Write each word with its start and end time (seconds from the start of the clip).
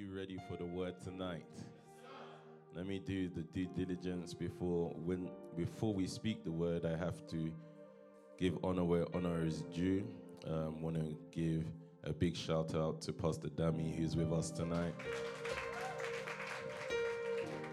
you 0.00 0.16
ready 0.16 0.38
for 0.48 0.56
the 0.56 0.64
word 0.64 0.94
tonight? 1.04 1.44
Let 2.74 2.86
me 2.86 3.00
do 3.00 3.28
the 3.28 3.42
due 3.42 3.66
diligence 3.66 4.32
before 4.32 4.94
when 4.96 5.28
before 5.58 5.92
we 5.92 6.06
speak 6.06 6.42
the 6.42 6.50
word. 6.50 6.86
I 6.86 6.96
have 6.96 7.26
to 7.28 7.52
give 8.38 8.56
honor 8.64 8.84
where 8.84 9.04
honor 9.14 9.44
is 9.44 9.60
due. 9.74 10.06
Um, 10.46 10.80
Want 10.80 10.96
to 10.96 11.14
give 11.30 11.66
a 12.04 12.14
big 12.14 12.34
shout 12.34 12.74
out 12.74 13.02
to 13.02 13.12
Pastor 13.12 13.48
Dami 13.48 13.94
who's 13.94 14.16
with 14.16 14.32
us 14.32 14.50
tonight. 14.50 14.94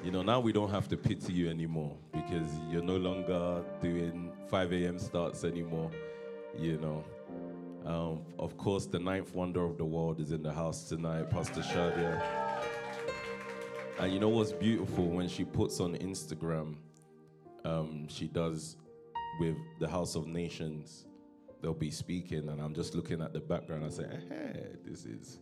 You 0.03 0.11
know, 0.11 0.21
now 0.21 0.41
we 0.41 0.51
don't 0.51 0.71
have 0.71 0.89
to 0.89 0.97
pity 0.97 1.31
you 1.31 1.49
anymore 1.49 1.95
because 2.11 2.49
you're 2.69 2.83
no 2.83 2.97
longer 2.97 3.63
doing 3.81 4.33
5 4.49 4.73
a.m. 4.73 4.99
starts 4.99 5.45
anymore. 5.45 5.91
You 6.57 6.77
know, 6.77 7.05
um, 7.87 8.21
of 8.37 8.57
course, 8.57 8.85
the 8.85 8.99
ninth 8.99 9.33
wonder 9.33 9.63
of 9.63 9.77
the 9.77 9.85
world 9.85 10.19
is 10.19 10.31
in 10.31 10.43
the 10.43 10.51
house 10.51 10.89
tonight, 10.89 11.29
Pastor 11.29 11.61
Shadia. 11.61 12.21
And 13.97 14.11
you 14.11 14.19
know 14.19 14.27
what's 14.27 14.51
beautiful 14.51 15.05
when 15.05 15.29
she 15.29 15.45
puts 15.45 15.79
on 15.79 15.95
Instagram, 15.95 16.75
um, 17.63 18.05
she 18.09 18.27
does 18.27 18.75
with 19.39 19.55
the 19.79 19.87
House 19.87 20.15
of 20.15 20.27
Nations. 20.27 21.05
They'll 21.61 21.73
be 21.73 21.89
speaking, 21.89 22.49
and 22.49 22.59
I'm 22.59 22.75
just 22.75 22.93
looking 22.93 23.21
at 23.21 23.31
the 23.31 23.39
background. 23.39 23.85
I 23.85 23.89
say, 23.89 24.05
"Hey, 24.29 24.65
this 24.85 25.05
is, 25.05 25.39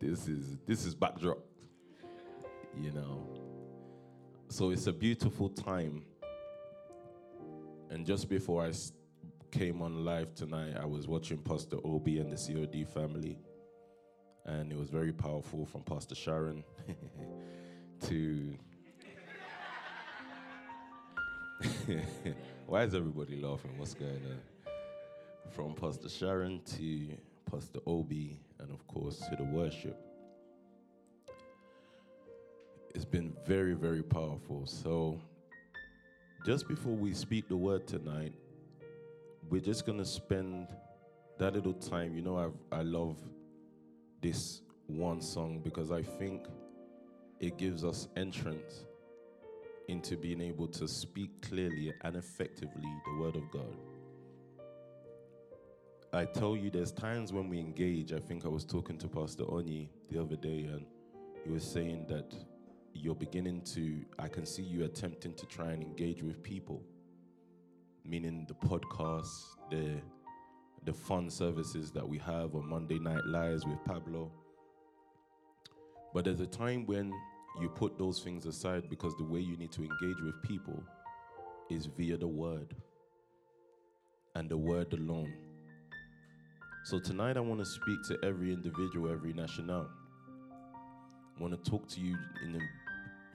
this 0.00 0.26
is, 0.28 0.56
this 0.66 0.86
is 0.86 0.94
backdrop." 0.94 1.38
You 2.80 2.90
know, 2.92 3.28
so 4.48 4.70
it's 4.70 4.86
a 4.86 4.92
beautiful 4.92 5.50
time. 5.50 6.06
And 7.90 8.06
just 8.06 8.28
before 8.30 8.64
I 8.64 8.72
came 9.50 9.82
on 9.82 10.04
live 10.04 10.34
tonight, 10.34 10.74
I 10.80 10.84
was 10.84 11.06
watching 11.06 11.38
Pastor 11.38 11.76
Obi 11.84 12.18
and 12.18 12.30
the 12.30 12.36
COD 12.36 12.84
family, 12.84 13.38
and 14.44 14.70
it 14.72 14.78
was 14.78 14.90
very 14.90 15.12
powerful 15.12 15.64
from 15.66 15.82
Pastor 15.82 16.14
Sharon 16.14 16.64
to. 18.06 18.54
Why 22.66 22.82
is 22.82 22.94
everybody 22.94 23.40
laughing? 23.40 23.78
What's 23.78 23.94
going 23.94 24.10
on? 24.10 24.40
From 25.50 25.74
Pastor 25.74 26.08
Sharon 26.08 26.60
to 26.76 27.16
Pastor 27.50 27.80
Obi, 27.86 28.40
and 28.58 28.70
of 28.70 28.86
course 28.86 29.18
to 29.30 29.36
the 29.36 29.44
worship. 29.44 29.98
It's 32.94 33.04
been 33.04 33.34
very, 33.46 33.74
very 33.74 34.02
powerful. 34.02 34.66
So, 34.66 35.20
just 36.44 36.66
before 36.68 36.94
we 36.94 37.12
speak 37.12 37.48
the 37.48 37.56
word 37.56 37.86
tonight, 37.86 38.32
we're 39.48 39.60
just 39.60 39.86
gonna 39.86 40.04
spend 40.04 40.68
that 41.38 41.54
little 41.54 41.74
time. 41.74 42.16
You 42.16 42.22
know, 42.22 42.54
I 42.72 42.78
I 42.78 42.82
love 42.82 43.16
this 44.20 44.62
one 44.86 45.20
song 45.20 45.60
because 45.62 45.90
I 45.90 46.02
think 46.02 46.46
it 47.40 47.58
gives 47.58 47.84
us 47.84 48.08
entrance 48.16 48.84
into 49.88 50.16
being 50.16 50.40
able 50.40 50.66
to 50.66 50.88
speak 50.88 51.30
clearly 51.42 51.92
and 52.02 52.16
effectively 52.16 52.88
the 53.04 53.20
word 53.20 53.36
of 53.36 53.50
God. 53.50 53.76
I 56.12 56.24
tell 56.24 56.56
you, 56.56 56.70
there's 56.70 56.92
times 56.92 57.32
when 57.32 57.48
we 57.48 57.58
engage. 57.58 58.12
I 58.12 58.18
think 58.18 58.44
I 58.44 58.48
was 58.48 58.64
talking 58.64 58.96
to 58.98 59.08
Pastor 59.08 59.44
Oni 59.48 59.90
the 60.10 60.20
other 60.20 60.36
day, 60.36 60.64
and 60.64 60.86
he 61.44 61.50
was 61.50 61.62
saying 61.62 62.06
that 62.08 62.34
you're 62.94 63.14
beginning 63.14 63.60
to, 63.74 64.04
I 64.18 64.28
can 64.28 64.46
see 64.46 64.62
you 64.62 64.84
attempting 64.84 65.34
to 65.34 65.46
try 65.46 65.72
and 65.72 65.82
engage 65.82 66.22
with 66.22 66.42
people, 66.42 66.82
meaning 68.06 68.46
the 68.48 68.54
podcasts, 68.54 69.44
the 69.70 70.00
the 70.84 70.92
fun 70.92 71.28
services 71.28 71.90
that 71.90 72.08
we 72.08 72.16
have 72.18 72.54
on 72.54 72.68
Monday 72.68 72.98
Night 73.00 73.24
Lives 73.26 73.66
with 73.66 73.84
Pablo. 73.84 74.30
But 76.14 76.24
there's 76.24 76.40
a 76.40 76.46
time 76.46 76.86
when 76.86 77.12
you 77.60 77.68
put 77.68 77.98
those 77.98 78.20
things 78.20 78.46
aside 78.46 78.88
because 78.88 79.16
the 79.16 79.24
way 79.24 79.40
you 79.40 79.56
need 79.56 79.72
to 79.72 79.82
engage 79.82 80.22
with 80.22 80.40
people 80.42 80.80
is 81.70 81.86
via 81.86 82.16
the 82.16 82.28
word 82.28 82.76
and 84.36 84.48
the 84.48 84.56
word 84.56 84.92
alone. 84.92 85.32
So 86.84 87.00
tonight 87.00 87.36
I 87.36 87.40
want 87.40 87.58
to 87.58 87.66
speak 87.66 87.98
to 88.08 88.18
every 88.22 88.52
individual, 88.52 89.10
every 89.10 89.32
national. 89.32 89.88
I 91.36 91.42
want 91.42 91.52
to 91.52 91.70
talk 91.70 91.88
to 91.88 92.00
you 92.00 92.16
in 92.44 92.54
a, 92.54 92.60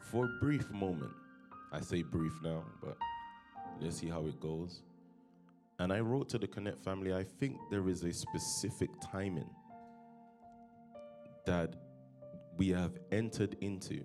for 0.06 0.25
a 0.25 0.29
brief 0.40 0.69
moment. 0.72 1.12
I 1.74 1.81
say 1.81 2.01
brief 2.01 2.34
now, 2.41 2.63
but 2.81 2.97
let's 3.81 3.97
see 3.97 4.08
how 4.08 4.25
it 4.28 4.40
goes. 4.40 4.81
And 5.80 5.92
I 5.92 6.00
wrote 6.00 6.30
to 6.30 6.38
the 6.38 6.47
Connect 6.47 6.80
family, 6.80 7.14
I 7.14 7.24
think 7.24 7.58
there 7.72 7.90
is 7.90 8.03
a 8.03 8.14
specific 8.14 8.90
timing 9.12 9.50
that 11.46 11.75
we 12.56 12.69
have 12.69 13.00
entered 13.12 13.58
into. 13.62 14.02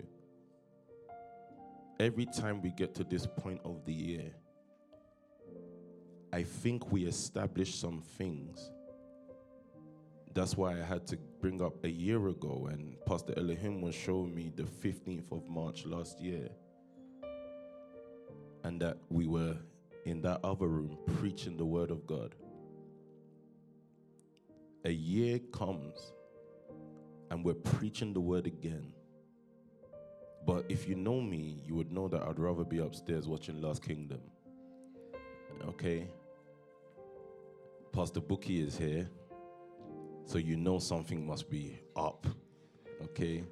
Every 1.99 2.25
time 2.25 2.61
we 2.61 2.71
get 2.71 2.95
to 2.95 3.03
this 3.03 3.27
point 3.27 3.61
of 3.63 3.85
the 3.85 3.93
year, 3.93 4.31
I 6.33 6.43
think 6.43 6.91
we 6.91 7.05
establish 7.05 7.75
some 7.75 8.01
things. 8.01 8.71
That's 10.33 10.57
why 10.57 10.73
I 10.79 10.83
had 10.83 11.07
to 11.07 11.17
bring 11.39 11.61
up 11.61 11.83
a 11.83 11.89
year 11.89 12.27
ago, 12.27 12.69
and 12.71 12.95
Pastor 13.05 13.33
Elohim 13.37 13.81
was 13.81 13.95
showing 13.95 14.35
me 14.35 14.51
the 14.55 14.63
15th 14.63 15.31
of 15.31 15.47
March 15.47 15.85
last 15.85 16.19
year. 16.19 16.49
And 18.67 18.81
that 18.81 18.97
we 19.09 19.27
were 19.27 19.55
in 20.03 20.21
that 20.23 20.41
other 20.43 20.67
room 20.67 20.97
preaching 21.21 21.55
the 21.55 21.63
word 21.63 21.89
of 21.89 22.05
God. 22.05 22.35
A 24.83 24.91
year 24.91 25.39
comes 25.53 26.11
and 27.31 27.45
we're 27.45 27.53
preaching 27.53 28.11
the 28.11 28.19
word 28.19 28.45
again. 28.45 28.91
But 30.45 30.65
if 30.67 30.85
you 30.85 30.95
know 30.95 31.21
me, 31.21 31.61
you 31.65 31.75
would 31.75 31.93
know 31.93 32.09
that 32.09 32.21
I'd 32.21 32.39
rather 32.39 32.65
be 32.65 32.79
upstairs 32.79 33.25
watching 33.25 33.61
Last 33.61 33.83
Kingdom. 33.83 34.19
Okay? 35.69 36.09
Pastor 37.93 38.19
Bookie 38.19 38.61
is 38.61 38.77
here, 38.77 39.07
so 40.25 40.39
you 40.39 40.57
know 40.57 40.77
something 40.77 41.25
must 41.25 41.49
be 41.49 41.79
up. 41.95 42.27
Okay? 43.01 43.45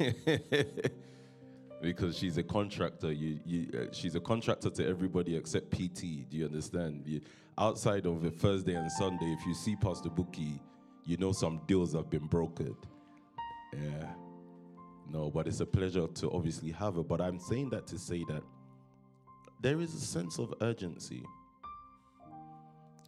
because 1.80 2.16
she's 2.16 2.38
a 2.38 2.42
contractor. 2.42 3.12
You, 3.12 3.38
you, 3.44 3.68
uh, 3.78 3.92
she's 3.92 4.14
a 4.14 4.20
contractor 4.20 4.70
to 4.70 4.86
everybody 4.86 5.36
except 5.36 5.70
PT. 5.70 6.28
Do 6.28 6.36
you 6.36 6.46
understand? 6.46 7.02
You, 7.06 7.20
outside 7.58 8.06
of 8.06 8.24
a 8.24 8.30
Thursday 8.30 8.74
and 8.74 8.90
Sunday, 8.92 9.32
if 9.32 9.46
you 9.46 9.54
see 9.54 9.76
Pastor 9.76 10.10
Bookie, 10.10 10.60
you 11.04 11.16
know 11.16 11.32
some 11.32 11.60
deals 11.66 11.92
have 11.94 12.10
been 12.10 12.28
brokered. 12.28 12.76
Yeah. 13.72 14.08
No, 15.08 15.30
but 15.30 15.46
it's 15.46 15.60
a 15.60 15.66
pleasure 15.66 16.06
to 16.06 16.30
obviously 16.30 16.72
have 16.72 16.96
her. 16.96 17.02
But 17.02 17.20
I'm 17.20 17.38
saying 17.38 17.70
that 17.70 17.86
to 17.88 17.98
say 17.98 18.24
that 18.28 18.42
there 19.60 19.80
is 19.80 19.94
a 19.94 20.00
sense 20.00 20.38
of 20.38 20.54
urgency. 20.60 21.22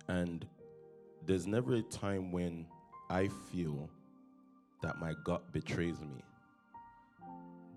And 0.07 0.47
there's 1.27 1.47
never 1.47 1.75
a 1.75 1.83
time 1.83 2.33
when 2.33 2.67
I 3.11 3.29
feel 3.51 3.91
that 4.83 4.99
my 4.99 5.15
gut 5.25 5.53
betrays 5.53 6.01
me. 6.01 6.25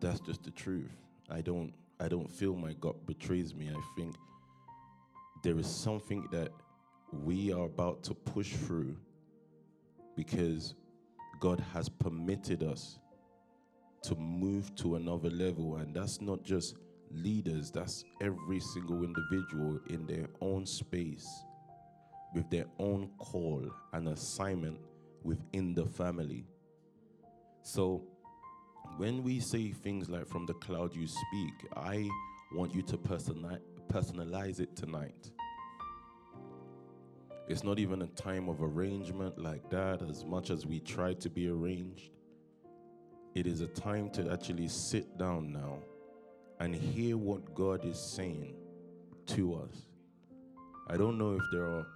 That's 0.02 0.20
just 0.20 0.44
the 0.44 0.52
truth. 0.52 0.92
I 1.30 1.42
don't 1.42 1.74
I 2.00 2.08
don't 2.08 2.30
feel 2.30 2.56
my 2.56 2.74
gut 2.74 3.06
betrays 3.06 3.54
me. 3.54 3.70
I 3.70 3.82
think 3.96 4.16
there 5.44 5.58
is 5.60 5.68
something 5.68 6.28
that 6.32 6.52
we 7.12 7.54
are 7.54 7.66
about 7.66 8.04
to 8.04 8.16
push 8.16 8.54
through 8.54 8.98
because 10.16 10.74
God 11.40 11.64
has 11.74 11.90
permitted 11.90 12.64
us 12.64 12.98
to 14.04 14.16
move 14.16 14.74
to 14.78 14.96
another 14.96 15.30
level. 15.30 15.76
And 15.76 15.94
that's 15.94 16.22
not 16.22 16.44
just 16.44 16.76
leaders, 17.12 17.70
that's 17.70 18.04
every 18.22 18.60
single 18.60 19.04
individual 19.04 19.80
in 19.90 20.08
their 20.08 20.28
own 20.42 20.66
space 20.66 21.28
with 22.34 22.50
their 22.50 22.66
own 22.80 23.10
call 23.20 23.70
and 23.94 24.08
assignment 24.08 24.80
within 25.24 25.74
the 25.74 25.86
family. 25.86 26.46
So, 27.62 28.04
when 28.98 29.24
we 29.24 29.40
say 29.40 29.72
things 29.72 30.10
like 30.10 30.28
from 30.28 30.46
the 30.46 30.54
cloud 30.56 30.96
you 30.96 31.08
speak, 31.08 31.54
I 31.76 32.10
want 32.54 32.74
you 32.74 32.82
to 32.84 32.98
personalize 32.98 34.60
it 34.60 34.76
tonight. 34.76 35.32
It's 37.48 37.64
not 37.64 37.80
even 37.80 38.04
a 38.04 38.08
time 38.08 38.48
of 38.48 38.62
arrangement 38.62 39.38
like 39.38 39.70
that, 39.72 40.02
as 40.02 40.24
much 40.24 40.50
as 40.50 40.66
we 40.66 40.80
try 40.80 41.14
to 41.16 41.30
be 41.30 41.50
arranged. 41.50 42.12
It 43.36 43.48
is 43.48 43.62
a 43.62 43.68
time 43.68 44.10
to 44.12 44.32
actually 44.32 44.68
sit 44.68 45.18
down 45.18 45.52
now 45.52 45.80
and 46.60 46.76
hear 46.76 47.18
what 47.18 47.56
God 47.56 47.86
is 47.86 48.00
saying 48.00 48.56
to 49.28 49.56
us. 49.56 49.88
I 50.90 50.98
don't 50.98 51.18
know 51.18 51.34
if 51.34 51.42
there 51.52 51.64
are 51.64 51.88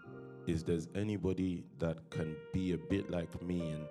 is 0.48 0.64
there's 0.64 0.88
anybody 0.96 1.64
that 1.80 1.98
can 2.10 2.36
be 2.54 2.74
a 2.74 2.78
bit 2.78 3.10
like 3.10 3.42
me 3.42 3.72
and 3.72 3.86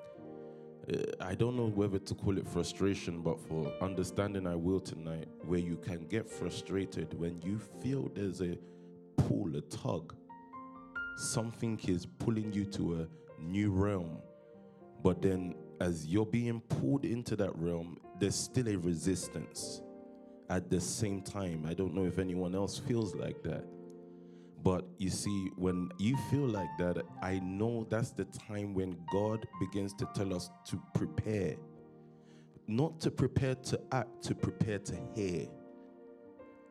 Uh, 0.93 0.97
I 1.21 1.35
don't 1.35 1.57
know 1.57 1.69
whether 1.69 1.99
to 1.99 2.15
call 2.15 2.37
it 2.37 2.47
frustration, 2.47 3.23
but 3.23 3.41
for 3.41 3.73
understanding, 3.81 4.47
I 4.47 4.55
will 4.55 4.81
tonight, 4.81 5.29
where 5.45 5.61
you 5.61 5.77
can 5.77 6.07
get 6.07 6.29
frustrated 6.29 7.19
when 7.19 7.41
you 7.43 7.59
feel 7.83 8.11
there's 8.15 8.43
a 8.43 8.59
pull, 9.17 9.57
a 9.57 9.61
tug. 9.63 10.15
Something 11.17 11.81
is 11.87 12.07
pulling 12.07 12.53
you 12.53 12.65
to 12.67 13.03
a 13.03 13.43
new 13.43 13.71
realm, 13.71 14.19
but 15.03 15.23
then 15.23 15.55
as 15.81 16.07
you're 16.07 16.27
being 16.27 16.61
pulled 16.61 17.05
into 17.05 17.37
that 17.37 17.57
realm, 17.57 17.99
there's 18.19 18.35
still 18.35 18.69
a 18.69 18.77
resistance 18.77 19.81
at 20.51 20.71
the 20.71 20.81
same 20.81 21.23
time. 21.23 21.65
I 21.67 21.75
don't 21.75 21.95
know 21.95 22.05
if 22.05 22.19
anyone 22.19 22.55
else 22.55 22.79
feels 22.79 23.15
like 23.15 23.43
that. 23.45 23.65
But 24.65 24.87
you 24.97 25.11
see, 25.11 25.51
when 25.57 25.91
you 25.99 26.17
feel 26.31 26.49
like 26.49 26.71
that, 26.79 27.03
I 27.23 27.39
know 27.41 27.87
that's 27.91 28.13
the 28.13 28.25
time 28.25 28.73
when 28.73 28.97
God 29.13 29.47
begins 29.61 29.93
to 29.95 30.09
tell 30.15 30.35
us 30.35 30.49
to 30.69 30.81
prepare. 30.95 31.57
Not 32.67 32.99
to 33.01 33.11
prepare 33.11 33.57
to 33.57 33.81
act, 33.93 34.23
to 34.23 34.35
prepare 34.35 34.79
to 34.79 34.97
hear. 35.15 35.49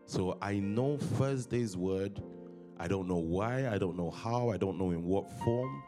So 0.07 0.39
I 0.41 0.55
know 0.55 0.97
Thursday's 0.97 1.77
word. 1.77 2.19
I 2.79 2.87
don't 2.87 3.07
know 3.07 3.17
why, 3.17 3.69
I 3.69 3.77
don't 3.77 3.95
know 3.95 4.09
how, 4.09 4.49
I 4.49 4.57
don't 4.57 4.79
know 4.79 4.89
in 4.89 5.03
what 5.03 5.31
form, 5.43 5.83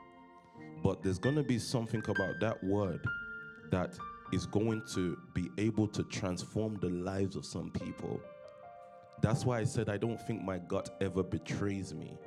but 0.84 1.01
there's 1.01 1.18
going 1.18 1.36
to 1.36 1.44
be 1.44 1.58
something 1.58 2.04
about 2.08 2.40
that 2.40 2.63
word 2.63 3.04
that 3.72 3.98
is 4.31 4.46
going 4.46 4.84
to 4.94 5.18
be 5.34 5.50
able 5.58 5.88
to 5.88 6.04
transform 6.04 6.78
the 6.81 6.90
lives 6.90 7.36
of 7.36 7.46
some 7.46 7.72
people. 7.72 8.22
That's 9.21 9.45
why 9.45 9.59
I 9.59 9.63
said 9.63 9.89
I 9.89 9.97
don't 9.97 10.21
think 10.21 10.44
my 10.44 10.59
gut 10.59 10.95
ever 11.01 11.23
betrays 11.23 11.94
me. 11.94 12.17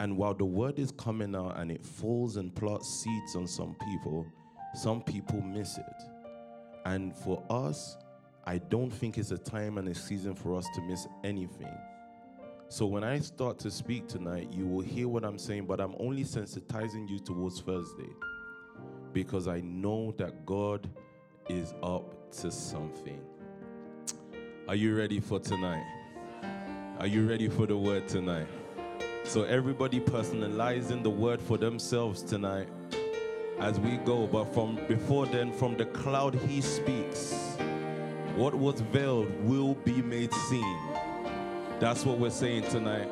And 0.00 0.16
while 0.16 0.34
the 0.34 0.44
word 0.44 0.78
is 0.78 0.92
coming 0.92 1.36
out 1.36 1.58
and 1.58 1.70
it 1.70 1.84
falls 1.84 2.36
and 2.36 2.54
plots 2.54 2.88
seeds 2.88 3.36
on 3.36 3.46
some 3.46 3.76
people, 3.84 4.26
some 4.74 5.02
people 5.02 5.40
miss 5.42 5.76
it. 5.78 6.02
And 6.86 7.14
for 7.14 7.44
us, 7.50 7.98
I 8.44 8.58
don't 8.58 8.90
think 8.90 9.18
it's 9.18 9.30
a 9.30 9.38
time 9.38 9.76
and 9.78 9.88
a 9.88 9.94
season 9.94 10.34
for 10.34 10.56
us 10.56 10.66
to 10.74 10.80
miss 10.80 11.06
anything. 11.22 11.76
So 12.68 12.86
when 12.86 13.04
I 13.04 13.18
start 13.18 13.58
to 13.60 13.70
speak 13.70 14.08
tonight, 14.08 14.48
you 14.52 14.66
will 14.66 14.80
hear 14.80 15.08
what 15.08 15.24
I'm 15.24 15.38
saying, 15.38 15.66
but 15.66 15.80
I'm 15.80 15.94
only 15.98 16.24
sensitizing 16.24 17.08
you 17.10 17.18
towards 17.18 17.60
Thursday 17.60 18.10
because 19.12 19.48
I 19.48 19.60
know 19.60 20.14
that 20.18 20.46
God 20.46 20.88
is 21.48 21.74
up 21.82 22.30
to 22.38 22.50
something. 22.50 23.20
Are 24.70 24.76
you 24.76 24.96
ready 24.96 25.18
for 25.18 25.40
tonight? 25.40 25.84
Are 27.00 27.06
you 27.08 27.28
ready 27.28 27.48
for 27.48 27.66
the 27.66 27.76
word 27.76 28.06
tonight? 28.06 28.46
So, 29.24 29.42
everybody 29.42 29.98
personalizing 29.98 31.02
the 31.02 31.10
word 31.10 31.42
for 31.42 31.58
themselves 31.58 32.22
tonight 32.22 32.68
as 33.58 33.80
we 33.80 33.96
go. 33.96 34.28
But 34.28 34.44
from 34.54 34.78
before 34.86 35.26
then, 35.26 35.52
from 35.52 35.76
the 35.76 35.86
cloud 35.86 36.36
he 36.36 36.60
speaks, 36.60 37.56
what 38.36 38.54
was 38.54 38.80
veiled 38.80 39.28
will 39.42 39.74
be 39.74 40.02
made 40.02 40.32
seen. 40.32 40.78
That's 41.80 42.06
what 42.06 42.18
we're 42.18 42.30
saying 42.30 42.62
tonight. 42.68 43.08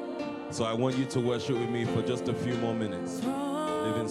So, 0.51 0.63
I 0.63 0.75
want 0.75 0.97
you 0.97 1.07
to 1.07 1.19
worship 1.19 1.59
with 1.59 1.71
me 1.71 1.87
for 1.87 2.03
just 2.03 2.29
a 2.29 2.35
few 2.35 2.55
more 2.59 2.73
minutes. 2.73 3.21
Living 3.25 4.09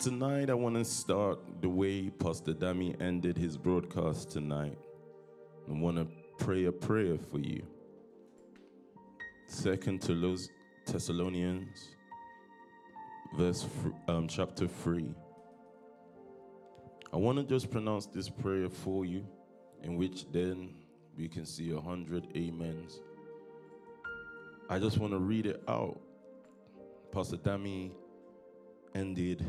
tonight 0.00 0.48
I 0.48 0.54
want 0.54 0.76
to 0.76 0.84
start 0.84 1.38
the 1.60 1.68
way 1.68 2.08
Pastor 2.08 2.54
Dami 2.54 2.98
ended 3.02 3.36
his 3.36 3.58
broadcast 3.58 4.30
tonight. 4.30 4.78
I 5.68 5.72
want 5.72 5.98
to 5.98 6.06
pray 6.42 6.64
a 6.64 6.72
prayer 6.72 7.18
for 7.18 7.38
you. 7.38 7.62
Second 9.46 10.00
to 10.02 10.38
Thessalonians, 10.86 11.96
verse 13.36 13.66
um, 14.08 14.26
chapter 14.26 14.66
three. 14.66 15.14
I 17.12 17.18
want 17.18 17.36
to 17.36 17.44
just 17.44 17.70
pronounce 17.70 18.06
this 18.06 18.30
prayer 18.30 18.70
for 18.70 19.04
you, 19.04 19.26
in 19.82 19.96
which 19.96 20.24
then 20.32 20.76
we 21.14 21.28
can 21.28 21.44
see 21.44 21.72
a 21.72 21.80
hundred 21.80 22.26
amens. 22.34 23.00
I 24.70 24.78
just 24.78 24.96
want 24.96 25.12
to 25.12 25.18
read 25.18 25.44
it 25.44 25.62
out. 25.68 26.00
Pastor 27.12 27.36
Dami 27.36 27.90
ended 28.94 29.44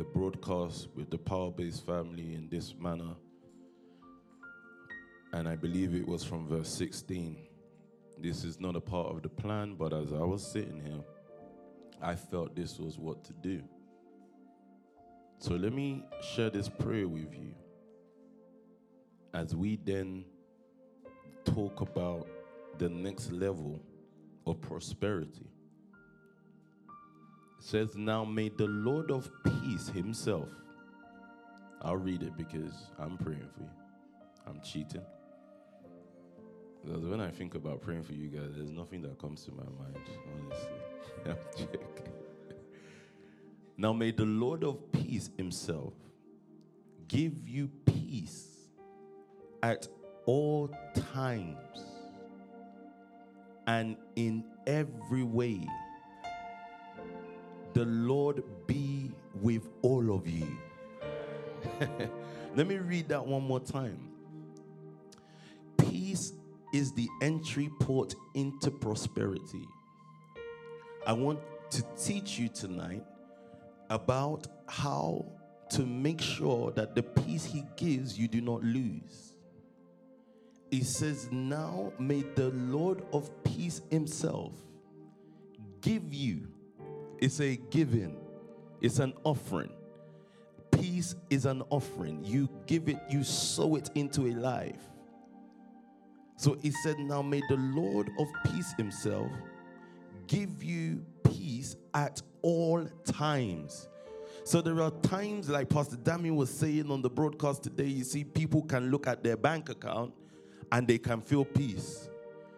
the 0.00 0.04
broadcast 0.04 0.88
with 0.96 1.10
the 1.10 1.18
Power 1.18 1.50
Base 1.50 1.78
family 1.78 2.34
in 2.34 2.48
this 2.48 2.74
manner. 2.80 3.14
And 5.34 5.46
I 5.46 5.56
believe 5.56 5.94
it 5.94 6.08
was 6.08 6.24
from 6.24 6.48
verse 6.48 6.70
16. 6.70 7.36
This 8.18 8.42
is 8.42 8.58
not 8.58 8.76
a 8.76 8.80
part 8.80 9.08
of 9.08 9.20
the 9.20 9.28
plan, 9.28 9.74
but 9.74 9.92
as 9.92 10.14
I 10.14 10.22
was 10.22 10.50
sitting 10.50 10.80
here, 10.80 11.04
I 12.00 12.14
felt 12.14 12.56
this 12.56 12.78
was 12.78 12.98
what 12.98 13.22
to 13.24 13.34
do. 13.34 13.62
So 15.36 15.56
let 15.56 15.74
me 15.74 16.02
share 16.34 16.48
this 16.48 16.70
prayer 16.70 17.06
with 17.06 17.34
you 17.34 17.54
as 19.34 19.54
we 19.54 19.76
then 19.84 20.24
talk 21.44 21.82
about 21.82 22.26
the 22.78 22.88
next 22.88 23.32
level 23.32 23.78
of 24.46 24.62
prosperity. 24.62 25.49
Says, 27.60 27.94
Now 27.94 28.24
may 28.24 28.48
the 28.48 28.66
Lord 28.66 29.10
of 29.10 29.30
peace 29.44 29.88
himself, 29.88 30.48
I'll 31.82 31.96
read 31.96 32.22
it 32.22 32.36
because 32.36 32.90
I'm 32.98 33.16
praying 33.16 33.48
for 33.54 33.62
you. 33.62 33.70
I'm 34.46 34.60
cheating. 34.62 35.04
Because 36.84 37.04
when 37.04 37.20
I 37.20 37.30
think 37.30 37.54
about 37.54 37.82
praying 37.82 38.02
for 38.02 38.14
you 38.14 38.28
guys, 38.28 38.50
there's 38.56 38.72
nothing 38.72 39.02
that 39.02 39.18
comes 39.18 39.44
to 39.44 39.52
my 39.52 39.64
mind, 39.64 40.08
honestly. 41.26 41.78
Now 43.80 43.94
may 43.94 44.10
the 44.10 44.26
Lord 44.26 44.62
of 44.62 44.92
peace 44.92 45.30
himself 45.38 45.94
give 47.08 47.48
you 47.48 47.70
peace 47.86 48.46
at 49.62 49.88
all 50.26 50.68
times 51.14 51.56
and 53.66 53.96
in 54.16 54.44
every 54.66 55.22
way. 55.22 55.66
The 57.72 57.84
Lord 57.84 58.42
be 58.66 59.12
with 59.40 59.68
all 59.82 60.14
of 60.14 60.26
you. 60.26 60.56
Let 62.56 62.66
me 62.66 62.78
read 62.78 63.08
that 63.08 63.24
one 63.24 63.42
more 63.42 63.60
time. 63.60 64.10
Peace 65.78 66.32
is 66.72 66.92
the 66.92 67.08
entry 67.22 67.70
port 67.80 68.14
into 68.34 68.70
prosperity. 68.70 69.66
I 71.06 71.12
want 71.12 71.40
to 71.70 71.84
teach 71.96 72.38
you 72.38 72.48
tonight 72.48 73.04
about 73.88 74.46
how 74.68 75.26
to 75.70 75.86
make 75.86 76.20
sure 76.20 76.70
that 76.72 76.94
the 76.94 77.02
peace 77.02 77.44
He 77.44 77.64
gives 77.76 78.18
you 78.18 78.28
do 78.28 78.40
not 78.40 78.62
lose. 78.62 79.34
He 80.70 80.82
says, 80.82 81.28
Now 81.30 81.92
may 81.98 82.22
the 82.34 82.50
Lord 82.50 83.02
of 83.12 83.30
peace 83.44 83.80
Himself 83.90 84.52
give 85.80 86.12
you. 86.12 86.48
It's 87.20 87.40
a 87.40 87.56
giving, 87.70 88.16
it's 88.80 88.98
an 88.98 89.12
offering. 89.24 89.72
Peace 90.72 91.14
is 91.28 91.44
an 91.44 91.62
offering. 91.68 92.24
You 92.24 92.48
give 92.66 92.88
it, 92.88 92.98
you 93.10 93.22
sow 93.22 93.76
it 93.76 93.90
into 93.94 94.26
a 94.26 94.32
life. 94.32 94.80
So 96.36 96.56
he 96.62 96.70
said, 96.70 96.98
Now 96.98 97.20
may 97.20 97.42
the 97.50 97.56
Lord 97.56 98.10
of 98.18 98.28
peace 98.46 98.72
himself 98.78 99.30
give 100.26 100.62
you 100.62 101.04
peace 101.24 101.76
at 101.92 102.22
all 102.40 102.86
times. 103.04 103.88
So 104.44 104.62
there 104.62 104.80
are 104.80 104.90
times, 105.02 105.50
like 105.50 105.68
Pastor 105.68 105.96
Damien 105.96 106.36
was 106.36 106.48
saying 106.48 106.90
on 106.90 107.02
the 107.02 107.10
broadcast 107.10 107.62
today, 107.62 107.84
you 107.86 108.04
see 108.04 108.24
people 108.24 108.62
can 108.62 108.90
look 108.90 109.06
at 109.06 109.22
their 109.22 109.36
bank 109.36 109.68
account 109.68 110.14
and 110.72 110.88
they 110.88 110.96
can 110.96 111.20
feel 111.20 111.44
peace. 111.44 112.08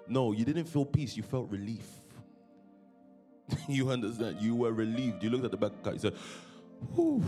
No, 0.07 0.33
you 0.33 0.45
didn't 0.45 0.67
feel 0.67 0.85
peace, 0.85 1.17
you 1.17 1.25
felt 1.25 1.51
relief. 1.51 2.02
you 3.69 3.91
understand? 3.91 4.39
You 4.41 4.55
were 4.55 4.73
relieved. 4.73 5.23
You 5.23 5.31
looked 5.31 5.45
at 5.45 5.51
the 5.51 5.57
bank 5.57 5.75
account, 5.81 5.97
you 5.97 6.01
said, 6.01 6.15
Whew. 6.95 7.23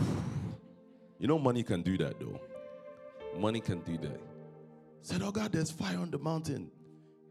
You 1.19 1.29
know, 1.29 1.39
money 1.39 1.63
can 1.63 1.83
do 1.83 1.97
that 1.99 2.19
though. 2.19 2.41
Money 3.39 3.61
can 3.61 3.81
do 3.81 3.97
that. 3.99 4.21
Said, 5.01 5.23
Oh 5.23 5.31
God, 5.31 5.53
there's 5.53 5.71
fire 5.71 5.99
on 5.99 6.11
the 6.11 6.19
mountain. 6.19 6.71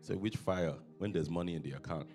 Said, 0.02 0.18
Which 0.18 0.38
fire? 0.38 0.76
When 0.98 1.12
there's 1.12 1.30
money 1.30 1.56
in 1.56 1.62
the 1.62 1.72
account. 1.74 2.08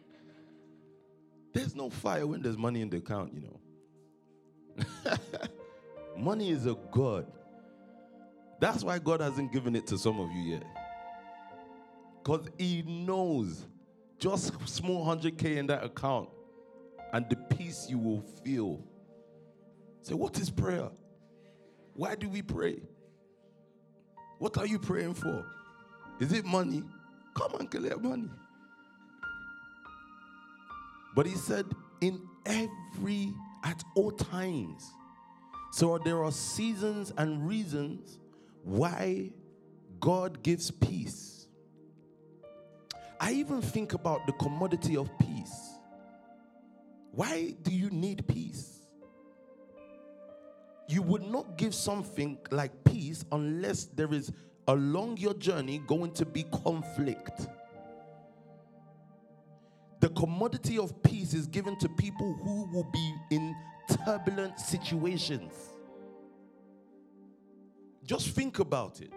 There's 1.53 1.75
no 1.75 1.91
fire 1.91 2.27
when 2.27 2.43
there's 2.43 2.59
money 2.59 2.81
in 2.83 2.91
the 2.91 2.99
account, 2.99 3.35
you 3.35 3.41
know. 3.41 5.17
money 6.17 6.51
is 6.51 6.67
a 6.67 6.77
God. 6.93 7.27
That's 8.61 8.85
why 8.85 8.99
God 8.99 9.21
hasn't 9.21 9.53
given 9.53 9.77
it 9.77 9.87
to 9.89 9.99
some 9.99 10.21
of 10.21 10.31
you 10.33 10.55
yet. 10.55 10.65
Because 12.23 12.49
He 12.59 12.83
knows 12.83 13.67
just 14.19 14.53
small 14.69 15.07
100K 15.07 15.57
in 15.57 15.67
that 15.69 15.85
account 15.85 16.29
and 17.12 17.29
the 17.29 17.37
peace 17.57 17.87
you 17.88 17.99
will 17.99 18.23
feel. 18.45 18.85
Say, 20.03 20.15
what 20.15 20.38
is 20.38 20.50
prayer? 20.50 20.91
Why 21.95 22.15
do 22.15 22.29
we 22.29 22.43
pray? 22.43 22.81
What 24.38 24.57
are 24.59 24.67
you 24.67 24.79
praying 24.79 25.15
for? 25.15 25.45
Is 26.21 26.33
it 26.33 26.45
money? 26.45 26.83
Come 27.35 27.55
and 27.59 27.71
collect 27.71 28.00
money. 28.00 28.31
But 31.15 31.27
he 31.27 31.35
said, 31.35 31.67
in 32.00 32.21
every, 32.47 33.33
at 33.65 33.83
all 33.97 34.12
times. 34.12 34.85
So 35.73 35.99
there 35.99 36.23
are 36.23 36.33
seasons 36.33 37.12
and 37.17 37.47
reasons 37.47 38.19
why 38.62 39.33
God 40.00 40.43
gives 40.43 40.71
peace. 40.71 41.49
I 43.21 43.33
even 43.33 43.61
think 43.61 43.95
about 43.95 44.27
the 44.27 44.33
commodity 44.33 44.97
of 44.97 45.11
peace. 45.19 45.28
Why 47.12 47.55
do 47.62 47.71
you 47.71 47.91
need 47.91 48.27
peace? 48.27 48.79
you 50.88 51.03
would 51.03 51.23
not 51.23 51.57
give 51.59 51.75
something 51.75 52.38
like 52.50 52.73
peace 52.85 53.25
unless 53.31 53.85
there 53.85 54.12
is 54.12 54.33
along 54.69 55.19
your 55.19 55.35
journey 55.35 55.83
going 55.87 56.11
to 56.12 56.25
be 56.25 56.45
conflict. 56.65 57.47
The 60.00 60.09
commodity 60.11 60.79
of 60.79 61.03
peace 61.03 61.35
is 61.35 61.47
given 61.47 61.79
to 61.81 61.88
people 61.91 62.35
who 62.43 62.65
will 62.73 62.88
be 62.91 63.15
in 63.31 63.55
turbulent 64.05 64.59
situations. 64.59 65.53
Just 68.05 68.31
think 68.31 68.59
about 68.59 69.03
it. 69.03 69.12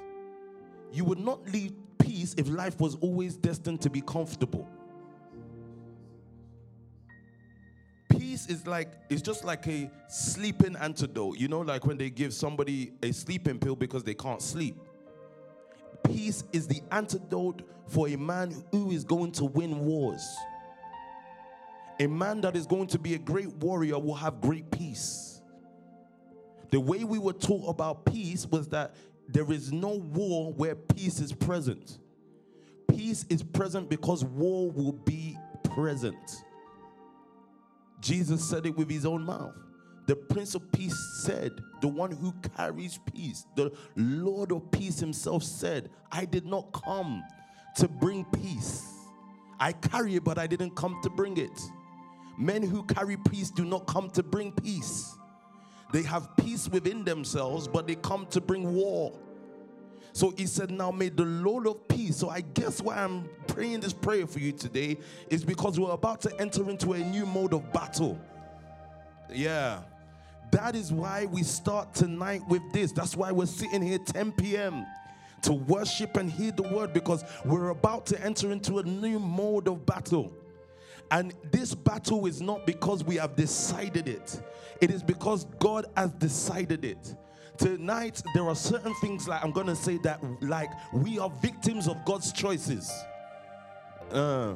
You 0.92 1.06
would 1.06 1.20
not 1.20 1.48
leave 1.50 1.72
peace 2.00 2.36
if 2.38 2.50
life 2.50 2.82
was 2.82 2.96
always 2.96 3.38
destined 3.38 3.80
to 3.82 3.90
be 3.90 4.02
comfortable. 4.02 4.68
Is 8.48 8.68
like 8.68 8.92
it's 9.10 9.22
just 9.22 9.44
like 9.44 9.68
a 9.68 9.90
sleeping 10.08 10.76
antidote. 10.78 11.38
You 11.38 11.48
know, 11.48 11.62
like 11.62 11.86
when 11.86 11.98
they 11.98 12.10
give 12.10 12.34
somebody 12.34 12.94
a 13.04 13.12
sleeping 13.12 13.60
pill 13.60 13.76
because 13.76 14.04
they 14.04 14.14
can't 14.14 14.42
sleep. 14.42 14.78
Peace 16.04 16.44
is 16.52 16.68
the 16.68 16.82
antidote 16.92 17.62
for 17.88 18.08
a 18.08 18.16
man 18.16 18.64
who 18.72 18.92
is 18.92 19.04
going 19.04 19.32
to 19.34 19.46
win 19.46 19.80
wars. 19.80 20.28
A 22.00 22.08
man 22.08 22.42
that 22.42 22.56
is 22.56 22.66
going 22.66 22.88
to 22.88 23.00
be 23.00 23.14
a 23.14 23.20
great 23.20 23.54
warrior 23.56 24.00
will 24.00 24.16
have 24.16 24.42
great 24.42 24.72
peace. 24.72 25.42
The 26.72 26.80
way 26.80 27.04
we 27.04 27.20
were 27.20 27.34
taught 27.34 27.70
about 27.70 28.06
peace 28.06 28.48
was 28.48 28.70
that 28.70 28.96
there 29.28 29.52
is 29.52 29.72
no 29.72 29.90
war 29.90 30.52
where 30.54 30.76
peace 30.76 31.20
is 31.20 31.32
present. 31.32 32.00
Peace 32.88 33.26
is 33.30 33.44
present 33.44 33.90
because 33.90 34.26
war 34.26 34.72
will 34.72 34.94
be 34.94 35.38
present. 35.64 36.44
Jesus 38.02 38.44
said 38.44 38.66
it 38.66 38.76
with 38.76 38.90
his 38.90 39.06
own 39.06 39.24
mouth. 39.24 39.56
The 40.08 40.16
Prince 40.16 40.56
of 40.56 40.72
Peace 40.72 40.98
said, 41.24 41.52
the 41.80 41.88
one 41.88 42.12
who 42.12 42.34
carries 42.58 43.00
peace, 43.14 43.46
the 43.56 43.72
Lord 43.96 44.52
of 44.52 44.70
Peace 44.72 45.00
himself 45.00 45.44
said, 45.44 45.90
I 46.12 46.26
did 46.26 46.46
not 46.46 46.74
come 46.74 47.24
to 47.78 47.88
bring 47.88 48.26
peace. 48.26 48.84
I 49.60 49.74
carry 49.74 50.16
it, 50.16 50.24
but 50.24 50.38
I 50.38 50.48
didn't 50.48 50.76
come 50.76 51.00
to 51.04 51.10
bring 51.10 51.38
it. 51.38 51.62
Men 52.38 52.64
who 52.64 52.84
carry 52.84 53.16
peace 53.30 53.52
do 53.52 53.64
not 53.64 53.86
come 53.86 54.10
to 54.10 54.24
bring 54.24 54.52
peace. 54.52 55.16
They 55.94 56.02
have 56.04 56.36
peace 56.38 56.68
within 56.68 57.04
themselves, 57.04 57.68
but 57.68 57.86
they 57.86 57.96
come 57.96 58.26
to 58.28 58.42
bring 58.42 58.74
war. 58.74 59.14
So 60.14 60.32
he 60.32 60.46
said, 60.46 60.72
Now 60.72 60.92
may 60.92 61.10
the 61.10 61.26
Lord 61.26 61.68
of 61.68 61.88
peace. 61.88 62.18
So 62.18 62.30
I 62.30 62.42
guess 62.42 62.82
why 62.82 62.98
I'm 62.98 63.30
praying 63.48 63.82
this 63.82 63.94
prayer 63.94 64.28
for 64.28 64.40
you 64.40 64.52
today 64.52 64.98
is 65.30 65.44
because 65.44 65.80
we're 65.80 65.92
about 65.92 66.22
to 66.22 66.42
enter 66.42 66.70
into 66.70 66.94
a 66.94 67.00
new 67.00 67.26
mode 67.26 67.54
of 67.54 67.72
battle. 67.72 68.20
Yeah. 69.32 69.82
That 70.52 70.76
is 70.76 70.92
why 70.92 71.26
we 71.26 71.44
start 71.44 71.94
tonight 71.94 72.42
with 72.50 72.62
this. 72.74 72.92
That's 72.92 73.16
why 73.16 73.32
we're 73.32 73.46
sitting 73.46 73.82
here 73.82 73.98
10 73.98 74.34
p.m. 74.34 74.86
to 75.44 75.54
worship 75.54 76.18
and 76.18 76.30
hear 76.30 76.52
the 76.52 76.64
word 76.64 76.92
because 76.92 77.24
we're 77.46 77.70
about 77.70 78.06
to 78.08 78.22
enter 78.22 78.52
into 78.52 78.80
a 78.80 78.84
new 78.84 79.18
mode 79.18 79.70
of 79.70 79.86
battle. 79.86 80.34
And 81.10 81.34
this 81.52 81.74
battle 81.74 82.26
is 82.26 82.42
not 82.42 82.66
because 82.66 83.04
we 83.04 83.16
have 83.16 83.36
decided 83.36 84.08
it, 84.08 84.42
it 84.82 84.92
is 84.92 85.04
because 85.04 85.46
God 85.60 85.86
has 85.96 86.12
decided 86.14 86.84
it. 86.84 87.16
Tonight, 87.58 88.22
there 88.34 88.48
are 88.48 88.56
certain 88.56 88.94
things 88.96 89.28
like 89.28 89.44
I'm 89.44 89.52
gonna 89.52 89.76
say 89.76 89.98
that, 90.00 90.20
like, 90.42 90.72
we 90.94 91.20
are 91.20 91.30
victims 91.42 91.88
of 91.88 92.04
God's 92.06 92.32
choices. 92.32 92.92
Uh, 94.12 94.56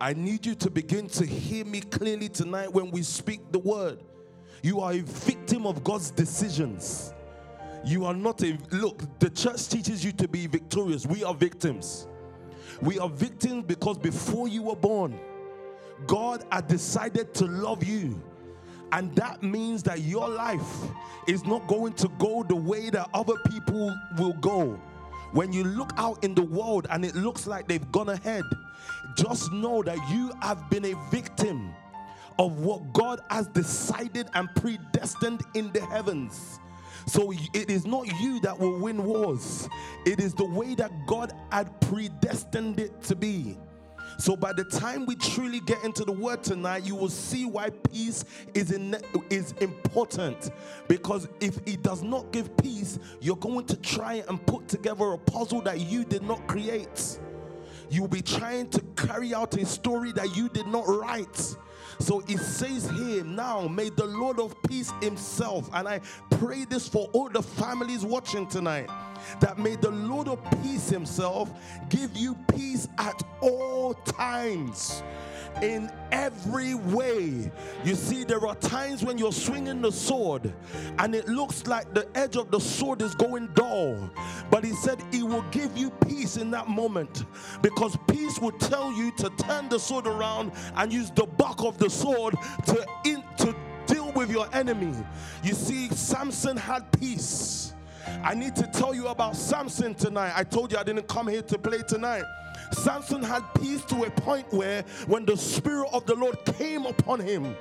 I 0.00 0.12
need 0.12 0.44
you 0.44 0.54
to 0.56 0.70
begin 0.70 1.08
to 1.10 1.24
hear 1.24 1.64
me 1.64 1.80
clearly 1.80 2.28
tonight 2.28 2.72
when 2.72 2.90
we 2.90 3.02
speak 3.02 3.40
the 3.52 3.58
word. 3.58 4.00
You 4.62 4.80
are 4.80 4.92
a 4.92 5.00
victim 5.00 5.66
of 5.66 5.84
God's 5.84 6.10
decisions. 6.10 7.14
You 7.84 8.04
are 8.04 8.14
not 8.14 8.42
a 8.42 8.58
look, 8.72 9.02
the 9.20 9.30
church 9.30 9.68
teaches 9.68 10.04
you 10.04 10.12
to 10.12 10.26
be 10.26 10.46
victorious. 10.46 11.06
We 11.06 11.22
are 11.22 11.34
victims. 11.34 12.08
We 12.82 12.98
are 12.98 13.08
victims 13.08 13.64
because 13.66 13.96
before 13.96 14.48
you 14.48 14.64
were 14.64 14.76
born, 14.76 15.18
God 16.06 16.44
had 16.50 16.66
decided 16.66 17.32
to 17.34 17.46
love 17.46 17.84
you. 17.84 18.20
And 18.92 19.14
that 19.16 19.42
means 19.42 19.82
that 19.84 20.00
your 20.00 20.28
life 20.28 20.84
is 21.26 21.44
not 21.44 21.66
going 21.66 21.92
to 21.94 22.08
go 22.18 22.42
the 22.42 22.56
way 22.56 22.90
that 22.90 23.08
other 23.12 23.34
people 23.50 23.94
will 24.18 24.34
go. 24.34 24.80
When 25.32 25.52
you 25.52 25.64
look 25.64 25.92
out 25.96 26.22
in 26.24 26.34
the 26.34 26.42
world 26.42 26.86
and 26.90 27.04
it 27.04 27.14
looks 27.14 27.46
like 27.46 27.66
they've 27.68 27.90
gone 27.92 28.08
ahead, 28.08 28.44
just 29.16 29.52
know 29.52 29.82
that 29.82 29.98
you 30.10 30.32
have 30.40 30.70
been 30.70 30.84
a 30.84 30.94
victim 31.10 31.74
of 32.38 32.60
what 32.60 32.92
God 32.92 33.20
has 33.30 33.48
decided 33.48 34.28
and 34.34 34.48
predestined 34.54 35.42
in 35.54 35.72
the 35.72 35.80
heavens. 35.80 36.60
So 37.06 37.32
it 37.32 37.70
is 37.70 37.86
not 37.86 38.06
you 38.20 38.40
that 38.40 38.58
will 38.58 38.78
win 38.78 39.04
wars, 39.04 39.68
it 40.04 40.20
is 40.20 40.34
the 40.34 40.44
way 40.44 40.74
that 40.74 40.90
God 41.06 41.32
had 41.52 41.80
predestined 41.80 42.80
it 42.80 43.02
to 43.04 43.16
be. 43.16 43.56
So 44.18 44.34
by 44.36 44.52
the 44.52 44.64
time 44.64 45.06
we 45.06 45.14
truly 45.16 45.60
get 45.60 45.84
into 45.84 46.04
the 46.04 46.12
word 46.12 46.42
tonight, 46.42 46.84
you 46.84 46.94
will 46.94 47.10
see 47.10 47.44
why 47.44 47.70
peace 47.70 48.24
is 48.54 48.72
in, 48.72 48.96
is 49.30 49.52
important. 49.60 50.50
Because 50.88 51.28
if 51.40 51.58
it 51.66 51.82
does 51.82 52.02
not 52.02 52.32
give 52.32 52.56
peace, 52.56 52.98
you're 53.20 53.36
going 53.36 53.66
to 53.66 53.76
try 53.76 54.24
and 54.28 54.44
put 54.46 54.68
together 54.68 55.12
a 55.12 55.18
puzzle 55.18 55.60
that 55.62 55.80
you 55.80 56.04
did 56.04 56.22
not 56.22 56.46
create. 56.46 57.18
You'll 57.90 58.08
be 58.08 58.22
trying 58.22 58.68
to 58.70 58.80
carry 58.96 59.34
out 59.34 59.54
a 59.54 59.64
story 59.64 60.12
that 60.12 60.36
you 60.36 60.48
did 60.48 60.66
not 60.66 60.88
write. 60.88 61.56
So 61.98 62.22
it 62.28 62.38
says 62.38 62.90
here, 62.90 63.24
now 63.24 63.66
may 63.68 63.88
the 63.88 64.06
Lord 64.06 64.38
of 64.38 64.54
peace 64.62 64.92
himself, 65.00 65.68
and 65.72 65.88
I 65.88 66.00
pray 66.30 66.64
this 66.64 66.88
for 66.88 67.08
all 67.12 67.28
the 67.28 67.42
families 67.42 68.04
watching 68.04 68.46
tonight, 68.46 68.88
that 69.40 69.58
may 69.58 69.76
the 69.76 69.90
Lord 69.90 70.28
of 70.28 70.38
peace 70.62 70.88
himself 70.88 71.50
give 71.88 72.16
you 72.16 72.36
peace 72.54 72.88
at 72.98 73.22
all 73.40 73.94
times 73.94 75.02
in 75.62 75.90
every 76.12 76.74
way. 76.74 77.50
You 77.84 77.94
see, 77.94 78.24
there 78.24 78.46
are 78.46 78.54
times 78.56 79.04
when 79.04 79.18
you're 79.18 79.32
swinging 79.32 79.80
the 79.80 79.92
sword 79.92 80.52
and 80.98 81.14
it 81.14 81.28
looks 81.28 81.66
like 81.66 81.92
the 81.94 82.06
edge 82.16 82.36
of 82.36 82.50
the 82.50 82.60
sword 82.60 83.02
is 83.02 83.14
going 83.14 83.48
dull. 83.54 84.10
But 84.50 84.64
he 84.64 84.72
said 84.74 85.02
he 85.12 85.22
will 85.22 85.44
give 85.50 85.76
you 85.76 85.90
peace 85.90 86.36
in 86.36 86.50
that 86.52 86.68
moment 86.68 87.24
because 87.62 87.96
peace 88.08 88.38
will 88.38 88.52
tell 88.52 88.92
you 88.92 89.10
to 89.12 89.30
turn 89.30 89.68
the 89.68 89.78
sword 89.78 90.06
around 90.06 90.52
and 90.76 90.92
use 90.92 91.10
the 91.10 91.26
buck 91.26 91.62
of 91.62 91.78
the 91.78 91.85
sword 91.90 92.34
to, 92.66 92.86
in, 93.04 93.22
to 93.38 93.54
deal 93.86 94.12
with 94.12 94.30
your 94.30 94.48
enemy. 94.52 94.94
You 95.42 95.54
see, 95.54 95.88
Samson 95.90 96.56
had 96.56 96.90
peace. 96.92 97.74
I 98.22 98.34
need 98.34 98.54
to 98.56 98.66
tell 98.68 98.94
you 98.94 99.08
about 99.08 99.36
Samson 99.36 99.94
tonight. 99.94 100.32
I 100.34 100.44
told 100.44 100.72
you 100.72 100.78
I 100.78 100.82
didn't 100.82 101.08
come 101.08 101.28
here 101.28 101.42
to 101.42 101.58
play 101.58 101.82
tonight. 101.86 102.24
Samson 102.72 103.22
had 103.22 103.42
peace 103.54 103.84
to 103.84 104.04
a 104.04 104.10
point 104.10 104.52
where 104.52 104.82
when 105.06 105.24
the 105.24 105.36
Spirit 105.36 105.88
of 105.92 106.06
the 106.06 106.14
Lord 106.14 106.36
came 106.58 106.86
upon 106.86 107.20
him, 107.20 107.54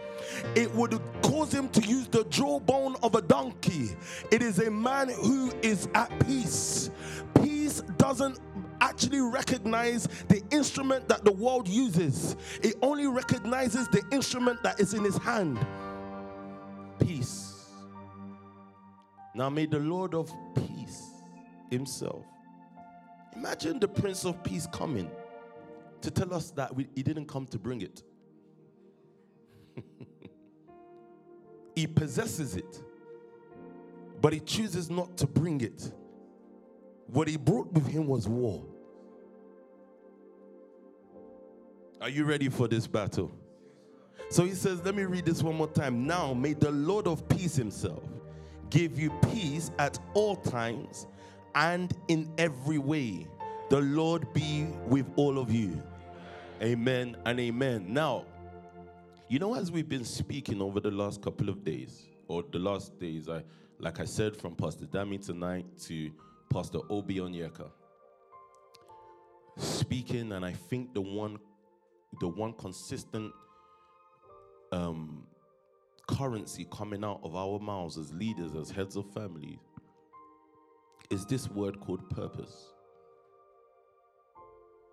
it 0.55 0.73
would 0.73 0.99
cause 1.21 1.53
him 1.53 1.69
to 1.69 1.81
use 1.81 2.07
the 2.07 2.23
jawbone 2.25 2.95
of 3.03 3.15
a 3.15 3.21
donkey. 3.21 3.95
It 4.31 4.41
is 4.41 4.59
a 4.59 4.71
man 4.71 5.09
who 5.09 5.51
is 5.61 5.87
at 5.93 6.11
peace. 6.25 6.89
Peace 7.41 7.81
doesn't 7.97 8.39
actually 8.81 9.21
recognize 9.21 10.07
the 10.27 10.43
instrument 10.51 11.07
that 11.07 11.23
the 11.25 11.31
world 11.31 11.67
uses, 11.67 12.35
it 12.61 12.75
only 12.81 13.07
recognizes 13.07 13.87
the 13.89 14.03
instrument 14.11 14.61
that 14.63 14.79
is 14.79 14.93
in 14.93 15.03
his 15.03 15.17
hand. 15.17 15.59
Peace. 16.99 17.71
Now 19.33 19.49
may 19.49 19.65
the 19.65 19.79
Lord 19.79 20.13
of 20.13 20.31
peace 20.55 21.11
himself 21.69 22.25
Imagine 23.35 23.79
the 23.79 23.87
Prince 23.87 24.25
of 24.25 24.41
Peace 24.43 24.67
coming 24.71 25.11
to 26.01 26.09
tell 26.09 26.33
us 26.33 26.51
that 26.51 26.73
we, 26.73 26.87
he 26.95 27.03
didn't 27.03 27.27
come 27.27 27.45
to 27.47 27.59
bring 27.59 27.81
it. 27.81 28.01
he 31.75 31.85
possesses 31.85 32.55
it, 32.55 32.81
but 34.21 34.31
he 34.31 34.39
chooses 34.39 34.89
not 34.89 35.17
to 35.17 35.27
bring 35.27 35.59
it. 35.61 35.91
What 37.07 37.27
he 37.27 37.37
brought 37.37 37.71
with 37.71 37.87
him 37.87 38.07
was 38.07 38.27
war. 38.27 38.65
Are 42.01 42.09
you 42.09 42.25
ready 42.25 42.49
for 42.49 42.67
this 42.67 42.87
battle? 42.87 43.31
So 44.29 44.43
he 44.43 44.51
says, 44.51 44.83
let 44.83 44.95
me 44.95 45.03
read 45.03 45.25
this 45.25 45.41
one 45.41 45.55
more 45.55 45.67
time. 45.67 46.05
Now 46.05 46.33
may 46.33 46.53
the 46.53 46.71
Lord 46.71 47.07
of 47.07 47.27
peace 47.29 47.55
himself 47.55 48.03
give 48.69 48.99
you 48.99 49.11
peace 49.31 49.71
at 49.79 49.99
all 50.13 50.35
times 50.35 51.07
and 51.53 51.95
in 52.07 52.31
every 52.37 52.77
way. 52.77 53.27
The 53.69 53.81
Lord 53.81 54.31
be 54.33 54.67
with 54.87 55.05
all 55.15 55.39
of 55.39 55.51
you. 55.51 55.81
Amen 56.61 57.17
and 57.25 57.39
amen. 57.39 57.85
Now, 57.87 58.25
you 59.27 59.39
know, 59.39 59.55
as 59.55 59.71
we've 59.71 59.89
been 59.89 60.05
speaking 60.05 60.61
over 60.61 60.79
the 60.79 60.91
last 60.91 61.21
couple 61.21 61.49
of 61.49 61.63
days, 61.63 62.03
or 62.27 62.43
the 62.51 62.59
last 62.59 62.97
days, 62.99 63.27
I 63.27 63.43
like 63.79 63.99
I 63.99 64.05
said, 64.05 64.35
from 64.35 64.55
Pastor 64.55 64.85
Dami 64.85 65.23
tonight 65.23 65.65
to 65.83 66.11
Pastor 66.55 66.79
Obi 66.89 67.17
Onyeka, 67.17 67.69
speaking, 69.57 70.31
and 70.31 70.45
I 70.45 70.53
think 70.53 70.93
the 70.93 71.01
one, 71.01 71.37
the 72.21 72.29
one 72.29 72.53
consistent 72.53 73.33
um, 74.71 75.27
currency 76.07 76.65
coming 76.71 77.03
out 77.03 77.19
of 77.25 77.35
our 77.35 77.59
mouths 77.59 77.97
as 77.97 78.13
leaders, 78.13 78.55
as 78.55 78.71
heads 78.71 78.95
of 78.95 79.05
families, 79.11 79.57
is 81.09 81.25
this 81.25 81.49
word 81.49 81.81
called 81.81 82.09
purpose. 82.09 82.71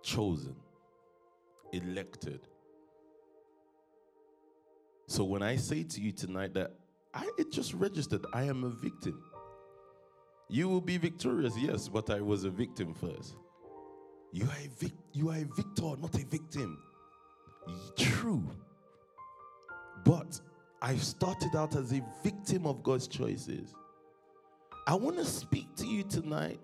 Chosen, 0.01 0.57
elected. 1.71 2.41
So 5.07 5.23
when 5.23 5.41
I 5.41 5.55
say 5.55 5.83
to 5.83 6.01
you 6.01 6.11
tonight 6.11 6.55
that 6.55 6.73
I 7.13 7.29
it 7.37 7.53
just 7.53 7.73
registered, 7.73 8.25
I 8.33 8.43
am 8.43 8.65
a 8.65 8.69
victim. 8.69 9.23
You 10.53 10.69
will 10.69 10.81
be 10.81 10.99
victorious, 10.99 11.57
yes, 11.57 11.87
but 11.87 12.11
I 12.11 12.21
was 12.21 12.43
a 12.43 12.49
victim 12.51 12.93
first. 12.93 13.37
You 14.31 14.45
are 14.45 14.59
a 14.63 14.69
vic- 14.77 14.93
you 15.11 15.29
are 15.31 15.37
a 15.37 15.45
victor, 15.45 15.95
not 15.99 16.13
a 16.13 16.23
victim. 16.25 16.77
True. 17.97 18.47
But 20.05 20.39
I 20.79 20.95
started 20.97 21.55
out 21.55 21.75
as 21.75 21.91
a 21.91 22.03
victim 22.21 22.67
of 22.67 22.83
God's 22.83 23.07
choices. 23.07 23.73
I 24.85 24.93
want 24.93 25.17
to 25.17 25.25
speak 25.25 25.75
to 25.77 25.87
you 25.87 26.03
tonight 26.03 26.59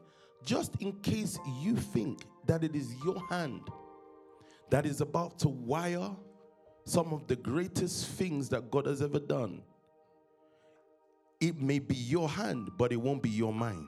just 0.46 0.80
in 0.84 0.92
case 1.00 1.40
you 1.60 1.76
think 1.76 2.26
that 2.46 2.64
it 2.64 2.76
is 2.76 2.94
your 3.04 3.20
hand 3.28 3.72
that 4.70 4.86
is 4.86 5.02
about 5.02 5.40
to 5.40 5.50
wire 5.50 6.12
some 6.86 7.12
of 7.12 7.26
the 7.26 7.38
greatest 7.38 8.08
things 8.10 8.50
that 8.50 8.70
God 8.70 8.86
has 8.86 9.02
ever 9.02 9.20
done. 9.20 9.64
It 11.40 11.62
may 11.62 11.80
be 11.80 11.96
your 11.96 12.28
hand, 12.28 12.72
but 12.78 12.92
it 12.92 12.98
won't 12.98 13.24
be 13.24 13.30
your 13.30 13.54
mind. 13.54 13.88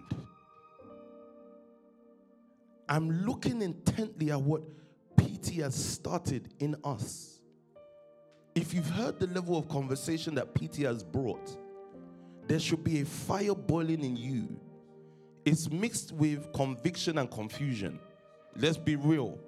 I'm 2.88 3.26
looking 3.26 3.62
intently 3.62 4.32
at 4.32 4.42
what 4.42 4.64
PT 5.18 5.56
has 5.56 5.76
started 5.76 6.54
in 6.60 6.76
us. 6.84 7.40
If 8.56 8.74
you've 8.74 8.90
heard 8.90 9.20
the 9.20 9.28
level 9.28 9.58
of 9.58 9.70
conversation 9.70 10.36
that 10.36 10.54
PT 10.56 10.80
has 10.80 11.04
brought, 11.04 11.58
there 12.48 12.60
should 12.60 12.84
be 12.84 13.02
a 13.02 13.06
fire 13.06 13.56
boiling 13.56 14.04
in 14.04 14.18
you. 14.18 14.60
It's 15.46 15.70
mixed 15.72 16.12
with 16.12 16.52
conviction 16.54 17.18
and 17.18 17.32
confusion. 17.32 18.00
Let's 18.56 18.78
be 18.78 18.96
real. 18.96 19.40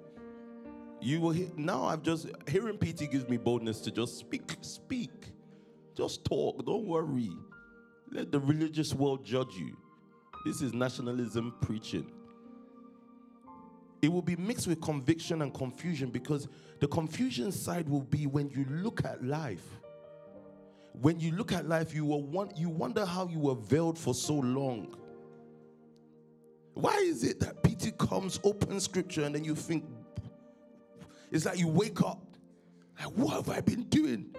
You 1.00 1.20
will 1.20 1.30
hear, 1.30 1.48
now 1.56 1.84
I've 1.84 2.02
just 2.02 2.28
hearing 2.48 2.78
PT 2.78 3.10
gives 3.10 3.28
me 3.28 3.36
boldness 3.36 3.80
to 3.82 3.90
just 3.90 4.18
speak, 4.18 4.56
speak. 4.62 5.10
Just 5.94 6.24
talk, 6.24 6.64
don't 6.64 6.86
worry. 6.86 7.30
Let 8.14 8.32
the 8.32 8.40
religious 8.40 8.94
world 8.94 9.26
judge 9.26 9.54
you. 9.56 9.76
This 10.46 10.62
is 10.62 10.72
nationalism 10.72 11.54
preaching. 11.60 12.10
It 14.00 14.10
will 14.10 14.22
be 14.22 14.36
mixed 14.36 14.66
with 14.66 14.80
conviction 14.80 15.42
and 15.42 15.52
confusion 15.52 16.08
because 16.08 16.48
the 16.80 16.88
confusion 16.88 17.52
side 17.52 17.88
will 17.88 18.02
be 18.02 18.26
when 18.26 18.48
you 18.48 18.64
look 18.70 19.04
at 19.04 19.22
life 19.22 19.64
when 21.00 21.18
you 21.18 21.32
look 21.32 21.52
at 21.52 21.68
life, 21.68 21.94
you, 21.94 22.04
will 22.04 22.52
you 22.56 22.68
wonder 22.68 23.04
how 23.04 23.26
you 23.26 23.38
were 23.38 23.54
veiled 23.54 23.98
for 23.98 24.14
so 24.14 24.34
long. 24.34 24.94
Why 26.74 26.96
is 26.96 27.24
it 27.24 27.40
that 27.40 27.62
Peter 27.62 27.90
comes, 27.92 28.40
open 28.44 28.80
scripture, 28.80 29.24
and 29.24 29.34
then 29.34 29.44
you 29.44 29.54
think, 29.54 29.84
it's 31.30 31.46
like 31.46 31.58
you 31.58 31.68
wake 31.68 32.00
up, 32.02 32.22
like, 32.98 33.08
what 33.16 33.34
have 33.34 33.50
I 33.50 33.60
been 33.60 33.84
doing? 33.84 34.34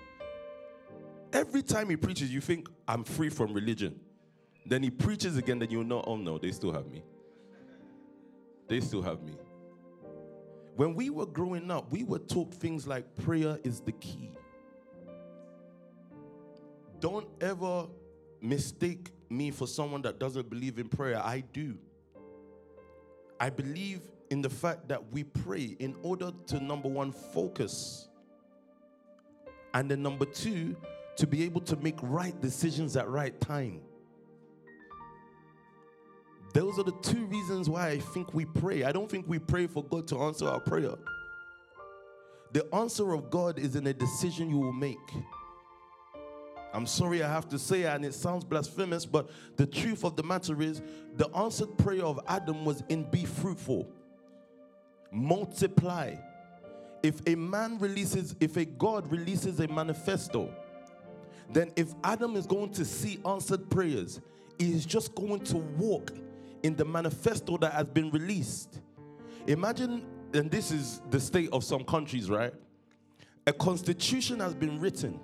Every 1.36 1.62
time 1.62 1.90
he 1.90 1.98
preaches, 1.98 2.32
you 2.32 2.40
think, 2.40 2.70
I'm 2.88 3.04
free 3.04 3.28
from 3.28 3.54
religion. 3.54 4.00
Then 4.66 4.82
he 4.82 4.90
preaches 4.90 5.36
again, 5.36 5.60
then 5.60 5.70
you 5.70 5.84
know, 5.84 6.02
oh 6.08 6.16
no, 6.16 6.38
they 6.38 6.50
still 6.52 6.72
have 6.72 6.88
me. 6.88 7.04
They 8.70 8.80
still 8.80 9.02
have 9.02 9.22
me. 9.22 9.34
When 10.78 10.96
we 10.96 11.10
were 11.10 11.26
growing 11.26 11.70
up, 11.70 11.92
we 11.92 12.06
were 12.06 12.20
taught 12.20 12.54
things 12.54 12.88
like 12.88 13.18
prayer 13.18 13.60
is 13.66 13.82
the 13.82 13.92
key. 13.92 14.32
Don't 17.02 17.28
ever 17.42 17.88
mistake 18.40 19.12
me 19.30 19.52
for 19.52 19.68
someone 19.68 20.02
that 20.04 20.20
doesn't 20.20 20.50
believe 20.50 20.80
in 20.80 20.88
prayer. 20.88 21.22
I 21.22 21.44
do. 21.52 21.78
I 23.42 23.50
believe 23.50 24.00
in 24.30 24.42
the 24.42 24.50
fact 24.50 24.88
that 24.88 25.12
we 25.12 25.26
pray 25.26 25.76
in 25.80 25.98
order 26.02 26.32
to, 26.48 26.64
number 26.64 26.88
one, 26.88 27.12
focus. 27.12 28.08
And 29.74 29.92
then, 29.92 30.02
number 30.02 30.24
two, 30.24 30.78
to 31.18 31.28
be 31.28 31.44
able 31.44 31.62
to 31.62 31.76
make 31.78 31.98
right 32.02 32.40
decisions 32.42 32.98
at 32.98 33.08
right 33.08 33.40
time. 33.40 33.82
Those 36.54 36.80
are 36.80 36.84
the 36.84 36.96
two 37.02 37.26
reasons 37.26 37.70
why 37.70 37.90
I 37.90 38.00
think 38.00 38.34
we 38.34 38.46
pray. 38.46 38.84
I 38.84 38.92
don't 38.92 39.10
think 39.10 39.26
we 39.28 39.40
pray 39.40 39.68
for 39.68 39.84
God 39.84 40.08
to 40.08 40.22
answer 40.22 40.48
our 40.48 40.60
prayer. 40.60 40.96
The 42.54 42.66
answer 42.74 43.12
of 43.12 43.30
God 43.30 43.60
is 43.60 43.76
in 43.76 43.88
a 43.88 43.94
decision 43.94 44.50
you 44.50 44.60
will 44.60 44.72
make. 44.72 44.98
I'm 46.74 46.86
sorry 46.86 47.24
I 47.24 47.30
have 47.30 47.48
to 47.50 47.60
say 47.60 47.82
it, 47.82 47.88
and 47.88 48.06
it 48.06 48.14
sounds 48.14 48.44
blasphemous, 48.44 49.06
but 49.06 49.30
the 49.56 49.66
truth 49.66 50.04
of 50.04 50.16
the 50.16 50.24
matter 50.24 50.62
is 50.62 50.82
the 51.16 51.30
answered 51.36 51.78
prayer 51.78 52.04
of 52.04 52.20
Adam 52.28 52.66
was 52.66 52.84
in 52.90 53.04
be 53.10 53.26
fruitful, 53.26 53.90
multiply. 55.12 56.16
If 57.04 57.22
a 57.28 57.36
man 57.36 57.80
releases, 57.80 58.36
if 58.40 58.58
a 58.58 58.66
God 58.66 59.12
releases 59.12 59.60
a 59.60 59.68
manifesto, 59.68 60.54
then 61.52 61.72
if 61.76 61.94
Adam 62.04 62.36
is 62.36 62.46
going 62.46 62.72
to 62.72 62.86
see 62.86 63.20
answered 63.26 63.70
prayers, 63.70 64.22
he 64.58 64.72
is 64.72 64.86
just 64.86 65.14
going 65.16 65.42
to 65.42 65.58
walk 65.58 66.12
in 66.64 66.76
the 66.76 66.86
manifesto 66.86 67.58
that 67.58 67.74
has 67.74 67.86
been 67.86 68.10
released. 68.12 68.82
Imagine, 69.48 70.06
and 70.34 70.50
this 70.50 70.72
is 70.72 71.02
the 71.12 71.20
state 71.20 71.50
of 71.52 71.64
some 71.64 71.84
countries, 71.84 72.30
right? 72.30 72.54
A 73.48 73.54
constitution 73.54 74.40
has 74.40 74.56
been 74.56 74.80
written 74.80 75.20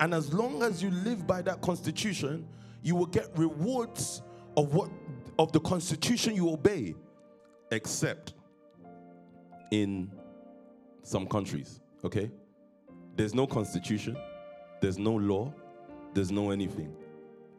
and 0.00 0.14
as 0.14 0.32
long 0.32 0.62
as 0.62 0.82
you 0.82 0.90
live 0.90 1.26
by 1.26 1.42
that 1.42 1.60
constitution, 1.60 2.46
you 2.82 2.94
will 2.94 3.06
get 3.06 3.28
rewards 3.36 4.22
of 4.56 4.74
what 4.74 4.90
of 5.38 5.52
the 5.52 5.60
constitution 5.60 6.34
you 6.34 6.50
obey, 6.50 6.94
except 7.70 8.34
in 9.70 10.10
some 11.02 11.26
countries. 11.26 11.80
Okay? 12.04 12.30
There's 13.16 13.34
no 13.34 13.46
constitution, 13.46 14.16
there's 14.80 14.98
no 14.98 15.12
law, 15.14 15.52
there's 16.14 16.30
no 16.30 16.50
anything. 16.50 16.94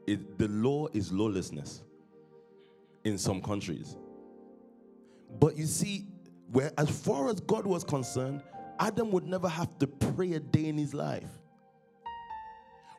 It, 0.06 0.38
the 0.38 0.48
law 0.48 0.88
is 0.94 1.12
lawlessness 1.12 1.84
in 3.04 3.18
some 3.18 3.42
countries. 3.42 3.98
But 5.40 5.58
you 5.58 5.66
see, 5.66 6.08
where 6.52 6.72
as 6.78 6.90
far 6.90 7.30
as 7.30 7.40
God 7.42 7.66
was 7.66 7.84
concerned, 7.84 8.42
Adam 8.80 9.12
would 9.12 9.26
never 9.26 9.50
have 9.50 9.78
to 9.80 9.88
pray 9.88 10.34
a 10.34 10.40
day 10.40 10.66
in 10.66 10.78
his 10.78 10.94
life. 10.94 11.30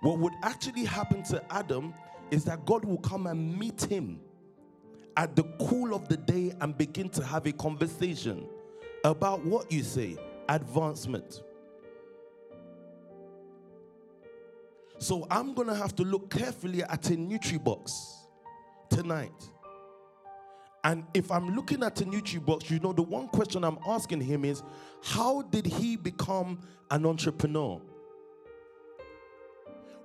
What 0.00 0.18
would 0.18 0.34
actually 0.42 0.84
happen 0.84 1.22
to 1.24 1.42
Adam 1.52 1.94
is 2.30 2.44
that 2.44 2.64
God 2.66 2.84
will 2.84 2.98
come 2.98 3.26
and 3.26 3.58
meet 3.58 3.82
him 3.82 4.20
at 5.16 5.34
the 5.34 5.44
cool 5.58 5.94
of 5.94 6.08
the 6.08 6.16
day 6.16 6.52
and 6.60 6.76
begin 6.76 7.08
to 7.10 7.24
have 7.24 7.46
a 7.46 7.52
conversation 7.52 8.46
about 9.04 9.44
what 9.44 9.72
you 9.72 9.82
say 9.82 10.16
advancement. 10.48 11.42
So 14.98 15.26
I'm 15.30 15.54
going 15.54 15.68
to 15.68 15.74
have 15.74 15.94
to 15.96 16.02
look 16.02 16.30
carefully 16.30 16.82
at 16.82 17.10
a 17.10 17.14
NutriBox 17.14 17.90
tonight. 18.90 19.50
And 20.84 21.04
if 21.14 21.30
I'm 21.30 21.54
looking 21.54 21.82
at 21.82 22.00
a 22.00 22.04
NutriBox, 22.04 22.70
you 22.70 22.80
know, 22.80 22.92
the 22.92 23.02
one 23.02 23.28
question 23.28 23.64
I'm 23.64 23.78
asking 23.86 24.20
him 24.20 24.44
is 24.44 24.62
how 25.02 25.42
did 25.42 25.66
he 25.66 25.96
become 25.96 26.60
an 26.90 27.06
entrepreneur? 27.06 27.80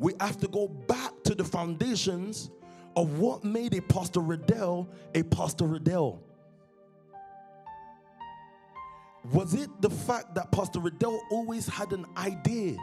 we 0.04 0.14
have 0.20 0.38
to 0.38 0.48
go 0.48 0.68
back 0.68 1.12
to 1.24 1.34
the 1.34 1.44
foundations 1.46 2.52
of 2.96 3.20
what 3.20 3.44
made 3.44 3.74
a 3.74 3.82
Pastor 3.82 4.20
Riddell 4.20 4.90
a 5.16 5.24
Pastor 5.24 5.66
Riddell. 5.66 6.22
Was 9.32 9.54
it 9.54 9.70
the 9.82 9.90
fact 9.90 10.36
that 10.36 10.52
Pastor 10.52 10.82
Riddell 10.82 11.22
always 11.32 11.66
had 11.68 11.94
an 11.94 12.06
idea 12.18 12.76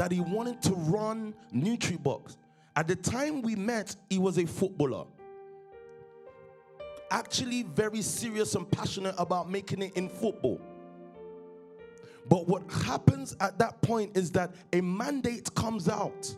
that 0.00 0.10
he 0.10 0.20
wanted 0.20 0.62
to 0.62 0.72
run 0.72 1.34
NutriBox? 1.54 2.38
At 2.74 2.88
the 2.88 2.96
time 2.96 3.42
we 3.42 3.54
met, 3.54 3.94
he 4.08 4.18
was 4.18 4.38
a 4.38 4.46
footballer. 4.46 5.04
Actually, 7.10 7.64
very 7.64 8.00
serious 8.00 8.54
and 8.54 8.70
passionate 8.70 9.14
about 9.18 9.50
making 9.50 9.82
it 9.82 9.94
in 9.98 10.08
football. 10.08 10.58
But 12.30 12.48
what 12.48 12.62
happens 12.70 13.36
at 13.40 13.58
that 13.58 13.82
point 13.82 14.16
is 14.16 14.30
that 14.30 14.54
a 14.72 14.80
mandate 14.80 15.54
comes 15.54 15.86
out. 15.86 16.34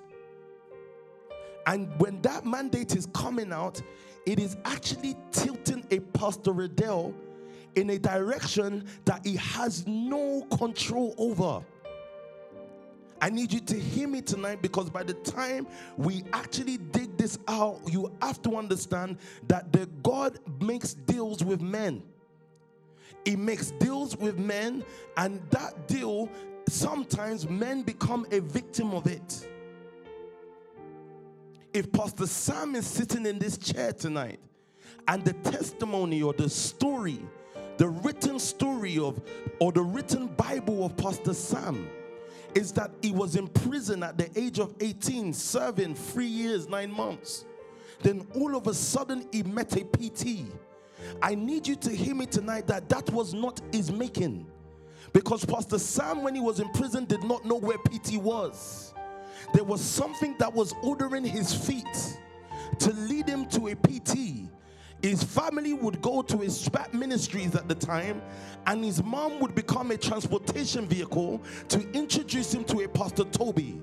And 1.69 1.89
when 2.01 2.21
that 2.23 2.45
mandate 2.45 2.97
is 2.97 3.07
coming 3.15 3.53
out, 3.53 3.81
it 4.27 4.41
is 4.41 4.57
actually 4.65 5.15
tilting 5.31 5.87
a 5.93 6.01
Pastor 6.01 6.51
Riddell 6.51 7.15
in 7.77 7.91
a 7.91 7.99
direction 8.01 8.87
that 9.05 9.25
he 9.25 9.37
has 9.37 9.87
no 9.87 10.43
control 10.51 11.15
over. 11.17 11.65
I 13.23 13.31
need 13.31 13.53
you 13.53 13.61
to 13.61 13.79
hear 13.79 14.09
me 14.09 14.21
tonight 14.21 14.61
because 14.61 14.91
by 14.91 15.05
the 15.05 15.15
time 15.15 15.69
we 15.97 16.25
actually 16.33 16.77
dig 16.77 17.17
this 17.17 17.39
out, 17.47 17.79
you 17.87 18.11
have 18.21 18.43
to 18.43 18.57
understand 18.57 19.19
that 19.47 19.73
the 19.73 19.87
God 20.03 20.41
makes 20.61 20.95
deals 20.95 21.45
with 21.45 21.61
men. 21.61 22.03
He 23.25 23.37
makes 23.37 23.71
deals 23.71 24.17
with 24.17 24.41
men, 24.41 24.85
and 25.17 25.41
that 25.51 25.87
deal, 25.87 26.29
sometimes 26.69 27.49
men 27.49 27.83
become 27.83 28.27
a 28.33 28.41
victim 28.41 28.93
of 28.93 29.07
it. 29.07 29.47
If 31.73 31.93
Pastor 31.93 32.27
Sam 32.27 32.75
is 32.75 32.89
sitting 32.89 33.25
in 33.25 33.39
this 33.39 33.57
chair 33.57 33.93
tonight, 33.93 34.41
and 35.07 35.25
the 35.25 35.35
testimony 35.49 36.23
or 36.23 36.33
the 36.33 36.51
story, 36.51 37.21
the 37.77 37.89
written 37.89 38.41
story 38.41 38.99
of, 38.99 39.21
or 39.61 39.71
the 39.71 39.83
written 39.83 40.27
Bible 40.27 40.85
of 40.85 40.97
Pastor 40.97 41.35
Sam, 41.35 41.89
is 42.55 42.73
that 42.73 42.91
he 43.03 43.13
was 43.13 43.37
in 43.37 43.49
prison 43.49 44.03
at 44.03 44.19
the 44.19 44.31
age 44.39 44.59
of 44.59 44.75
18, 44.81 45.33
serving 45.33 45.95
three 45.95 46.27
years, 46.27 46.69
nine 46.69 46.93
months. 46.93 47.45
Then 48.03 48.27
all 48.35 48.57
of 48.57 48.67
a 48.67 48.75
sudden, 48.75 49.27
he 49.33 49.43
met 49.43 49.77
a 49.77 49.85
PT 49.85 50.47
I 51.21 51.35
need 51.35 51.67
you 51.67 51.77
to 51.77 51.91
hear 51.91 52.15
me 52.15 52.27
tonight 52.27 52.67
that 52.69 52.89
that 52.89 53.11
was 53.11 53.35
not 53.35 53.61
his 53.73 53.91
making. 53.91 54.47
Because 55.13 55.45
Pastor 55.45 55.79
Sam, 55.79 56.23
when 56.23 56.35
he 56.35 56.41
was 56.41 56.61
in 56.61 56.69
prison, 56.71 57.05
did 57.05 57.23
not 57.23 57.45
know 57.45 57.57
where 57.57 57.79
PT 57.79 58.17
was. 58.17 58.95
There 59.53 59.65
was 59.65 59.81
something 59.81 60.37
that 60.39 60.53
was 60.53 60.75
ordering 60.83 61.25
his 61.25 61.53
feet 61.55 62.17
to 62.79 62.93
lead 62.93 63.29
him 63.29 63.47
to 63.47 63.69
a 63.69 63.75
PT. 63.75 64.49
His 65.03 65.25
family 65.25 65.73
would 65.73 66.01
go 66.01 66.23
to 66.23 66.39
his 66.39 66.59
SPAT 66.59 66.95
ministries 66.95 67.57
at 67.57 67.69
the 67.69 67.75
time, 67.75 68.23
and 68.67 68.85
his 68.85 69.03
mom 69.03 69.41
would 69.41 69.55
become 69.55 69.91
a 69.91 69.97
transportation 69.97 70.87
vehicle 70.87 71.43
to 71.69 71.91
introduce 71.93 72.55
him 72.55 72.63
to 72.65 72.83
a 72.83 72.89
Pastor 72.89 73.25
Toby. 73.25 73.83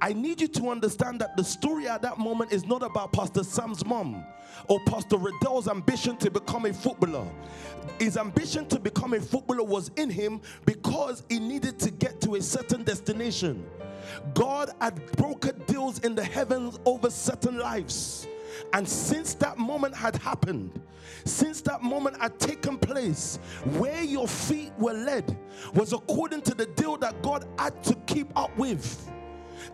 I 0.00 0.14
need 0.14 0.40
you 0.40 0.48
to 0.48 0.70
understand 0.70 1.20
that 1.20 1.36
the 1.36 1.44
story 1.44 1.88
at 1.88 2.02
that 2.02 2.18
moment 2.18 2.52
is 2.52 2.66
not 2.66 2.82
about 2.82 3.12
Pastor 3.12 3.44
Sam's 3.44 3.84
mom 3.84 4.24
or 4.68 4.80
Pastor 4.86 5.16
Riddell's 5.18 5.68
ambition 5.68 6.16
to 6.18 6.30
become 6.30 6.64
a 6.66 6.72
footballer. 6.72 7.26
His 7.98 8.16
ambition 8.16 8.66
to 8.68 8.78
become 8.78 9.12
a 9.12 9.20
footballer 9.20 9.62
was 9.62 9.90
in 9.96 10.10
him 10.10 10.40
because 10.64 11.22
he 11.28 11.38
needed 11.38 11.78
to 11.80 11.90
get 11.90 12.20
to 12.22 12.36
a 12.36 12.42
certain 12.42 12.82
destination. 12.82 13.64
God 14.34 14.70
had 14.80 15.04
broken 15.12 15.62
deals 15.66 15.98
in 16.00 16.14
the 16.14 16.24
heavens 16.24 16.78
over 16.84 17.10
certain 17.10 17.58
lives. 17.58 18.26
And 18.72 18.88
since 18.88 19.34
that 19.34 19.58
moment 19.58 19.94
had 19.94 20.16
happened, 20.16 20.80
since 21.24 21.60
that 21.62 21.82
moment 21.82 22.20
had 22.20 22.38
taken 22.38 22.78
place, 22.78 23.38
where 23.78 24.02
your 24.02 24.28
feet 24.28 24.72
were 24.78 24.92
led 24.92 25.36
was 25.74 25.92
according 25.92 26.42
to 26.42 26.54
the 26.54 26.66
deal 26.66 26.96
that 26.98 27.22
God 27.22 27.46
had 27.58 27.82
to 27.84 27.94
keep 28.06 28.28
up 28.36 28.56
with. 28.56 29.10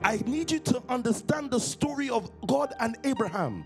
I 0.03 0.19
need 0.27 0.51
you 0.51 0.59
to 0.61 0.83
understand 0.89 1.51
the 1.51 1.61
story 1.61 2.09
of 2.09 2.31
God 2.47 2.75
and 2.81 2.97
Abraham. 3.05 3.65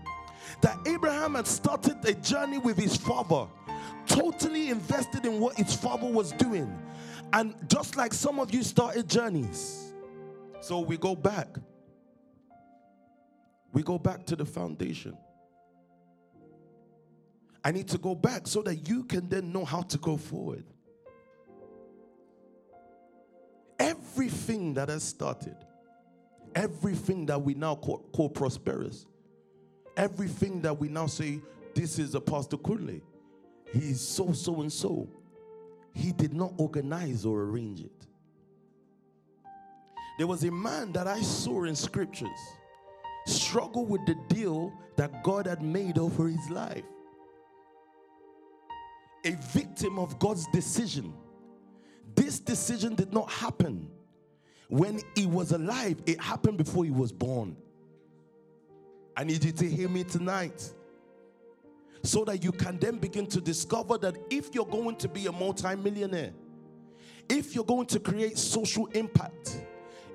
That 0.61 0.77
Abraham 0.87 1.35
had 1.35 1.47
started 1.47 2.03
a 2.05 2.13
journey 2.13 2.57
with 2.57 2.77
his 2.77 2.95
father, 2.95 3.47
totally 4.07 4.69
invested 4.69 5.25
in 5.25 5.39
what 5.39 5.55
his 5.55 5.75
father 5.75 6.07
was 6.07 6.31
doing. 6.33 6.77
And 7.33 7.53
just 7.67 7.97
like 7.97 8.13
some 8.13 8.39
of 8.39 8.53
you 8.53 8.63
started 8.63 9.09
journeys, 9.09 9.93
So 10.61 10.79
we 10.79 10.97
go 10.97 11.15
back. 11.15 11.47
We 13.73 13.83
go 13.83 13.97
back 13.97 14.25
to 14.27 14.35
the 14.35 14.45
foundation. 14.45 15.17
I 17.63 17.71
need 17.71 17.87
to 17.89 17.97
go 17.97 18.15
back 18.15 18.47
so 18.47 18.61
that 18.61 18.87
you 18.87 19.03
can 19.03 19.27
then 19.27 19.51
know 19.51 19.65
how 19.65 19.81
to 19.81 19.97
go 19.97 20.15
forward. 20.15 20.63
Everything 23.77 24.73
that 24.75 24.89
has 24.89 25.03
started, 25.03 25.57
everything 26.55 27.25
that 27.25 27.41
we 27.41 27.53
now 27.53 27.75
call, 27.75 27.99
call 28.13 28.29
prosperous, 28.29 29.05
everything 29.95 30.61
that 30.61 30.77
we 30.79 30.87
now 30.87 31.07
say, 31.07 31.41
this 31.75 31.99
is 31.99 32.15
a 32.15 32.21
Pastor 32.21 32.57
Kunle, 32.57 33.01
he's 33.73 33.99
so, 33.99 34.31
so, 34.31 34.61
and 34.61 34.71
so. 34.71 35.07
He 35.93 36.11
did 36.11 36.33
not 36.33 36.53
organize 36.57 37.25
or 37.25 37.41
arrange 37.41 37.81
it. 37.81 38.07
There 40.17 40.27
was 40.27 40.43
a 40.43 40.51
man 40.51 40.91
that 40.93 41.07
I 41.07 41.21
saw 41.21 41.63
in 41.63 41.75
scriptures 41.75 42.39
struggle 43.27 43.85
with 43.85 44.05
the 44.05 44.15
deal 44.27 44.73
that 44.95 45.23
God 45.23 45.45
had 45.45 45.61
made 45.61 45.97
over 45.97 46.27
his 46.27 46.49
life. 46.49 46.85
A 49.25 49.31
victim 49.51 49.99
of 49.99 50.17
God's 50.19 50.47
decision. 50.53 51.13
This 52.15 52.39
decision 52.39 52.95
did 52.95 53.13
not 53.13 53.29
happen 53.29 53.89
when 54.69 54.99
he 55.15 55.25
was 55.25 55.51
alive, 55.51 56.01
it 56.05 56.19
happened 56.19 56.57
before 56.57 56.83
he 56.83 56.91
was 56.91 57.11
born. 57.11 57.55
I 59.15 59.23
need 59.23 59.43
you 59.43 59.51
to 59.51 59.65
hear 59.65 59.89
me 59.89 60.03
tonight 60.03 60.73
so 62.03 62.23
that 62.25 62.43
you 62.43 62.51
can 62.51 62.77
then 62.77 62.97
begin 62.97 63.25
to 63.27 63.41
discover 63.41 63.97
that 63.97 64.17
if 64.29 64.53
you're 64.53 64.65
going 64.65 64.95
to 64.97 65.07
be 65.07 65.25
a 65.27 65.31
multimillionaire, 65.31 66.33
if 67.29 67.55
you're 67.55 67.65
going 67.65 67.87
to 67.87 67.99
create 67.99 68.37
social 68.37 68.87
impact, 68.87 69.61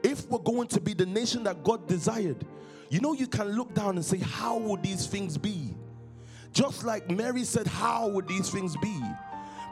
if 0.03 0.29
we're 0.29 0.39
going 0.39 0.69
to 0.69 0.81
be 0.81 0.95
the 0.95 1.07
nation 1.07 1.43
that 1.45 1.63
God 1.63 1.87
desired, 1.87 2.45
you 2.93 3.01
know, 3.01 3.15
you 3.15 3.27
can 3.27 3.49
look 3.53 3.73
down 3.73 3.97
and 3.97 4.05
say, 4.05 4.19
How 4.19 4.59
would 4.59 4.83
these 4.83 5.07
things 5.07 5.39
be? 5.39 5.75
Just 6.53 6.85
like 6.85 7.11
Mary 7.11 7.43
said, 7.43 7.67
How 7.67 8.07
would 8.07 8.29
these 8.29 8.51
things 8.51 8.77
be? 8.83 9.01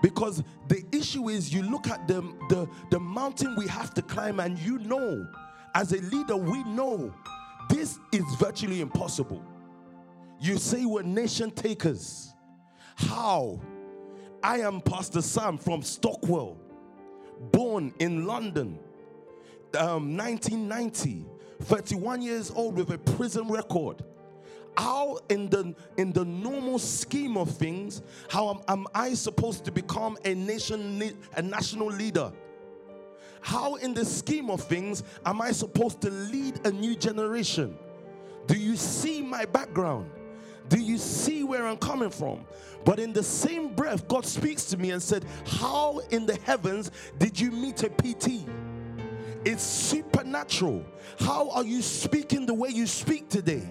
Because 0.03 0.43
the 0.69 0.83
issue 0.91 1.29
is, 1.29 1.53
you 1.53 1.63
look 1.63 1.87
at 1.87 2.09
the, 2.09 2.23
the, 2.49 2.67
the 2.91 2.99
mountain 2.99 3.55
we 3.57 3.67
have 3.67 3.93
to 3.93 4.01
climb, 4.01 4.41
and 4.41 4.59
you 4.59 4.79
know, 4.79 5.29
as 5.75 5.93
a 5.93 5.99
leader, 6.01 6.35
we 6.35 6.65
know 6.65 7.15
this 7.69 7.99
is 8.11 8.25
virtually 8.39 8.81
impossible. 8.81 9.45
You 10.41 10.57
say 10.57 10.87
we're 10.87 11.03
nation 11.03 11.51
takers. 11.51 12.33
How? 12.97 13.61
I 14.43 14.61
am 14.61 14.81
Pastor 14.81 15.21
Sam 15.21 15.59
from 15.59 15.83
Stockwell, 15.83 16.57
born 17.53 17.93
in 17.99 18.25
London 18.25 18.79
um, 19.77 20.17
1990, 20.17 21.27
31 21.61 22.23
years 22.23 22.51
old 22.51 22.77
with 22.77 22.91
a 22.91 22.99
prison 22.99 23.49
record. 23.49 24.05
How 24.77 25.19
in 25.29 25.49
the 25.49 25.75
in 25.97 26.13
the 26.13 26.25
normal 26.25 26.79
scheme 26.79 27.37
of 27.37 27.51
things, 27.51 28.03
how 28.29 28.51
am, 28.51 28.61
am 28.69 28.87
I 28.95 29.15
supposed 29.15 29.65
to 29.65 29.73
become 29.73 30.17
a 30.25 30.35
nation 30.35 31.03
a 31.37 31.43
national 31.43 31.89
leader? 31.89 32.33
How 33.41 33.77
in 33.77 33.95
the 33.95 34.05
scheme 34.05 34.51
of 34.51 34.63
things 34.63 35.03
am 35.25 35.41
I 35.41 35.53
supposed 35.53 36.01
to 36.03 36.11
lead 36.11 36.67
a 36.67 36.71
new 36.71 36.95
generation? 36.95 37.77
Do 38.47 38.57
you 38.57 38.77
see 38.77 39.23
my 39.23 39.45
background? 39.45 40.11
Do 40.69 40.79
you 40.79 40.99
see 40.99 41.43
where 41.43 41.67
I'm 41.67 41.79
coming 41.79 42.11
from? 42.11 42.47
But 42.85 43.01
in 43.01 43.13
the 43.13 43.23
same 43.23 43.75
breath, 43.75 44.07
God 44.09 44.25
speaks 44.25 44.65
to 44.67 44.77
me 44.77 44.93
and 44.93 45.03
said, 45.03 45.25
How 45.45 46.01
in 46.11 46.27
the 46.27 46.37
heavens 46.37 46.91
did 47.19 47.39
you 47.39 47.51
meet 47.51 47.83
a 47.83 47.89
PT? 47.89 48.47
It's 49.45 49.63
supernatural. 49.63 50.85
How 51.19 51.49
are 51.51 51.65
you 51.65 51.81
speaking 51.81 52.45
the 52.47 52.55
way 52.55 52.69
you 52.69 52.87
speak 52.87 53.29
today? 53.29 53.63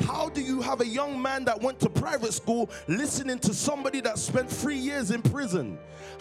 How 0.00 0.28
do 0.28 0.42
you 0.42 0.60
have 0.60 0.80
a 0.80 0.86
young 0.86 1.20
man 1.20 1.44
that 1.44 1.60
went 1.62 1.80
to 1.80 1.88
private 1.88 2.34
school 2.34 2.68
listening 2.88 3.38
to 3.40 3.54
somebody 3.54 4.00
that 4.02 4.18
spent 4.18 4.50
three 4.50 4.76
years 4.76 5.10
in 5.10 5.22
prison? 5.22 5.78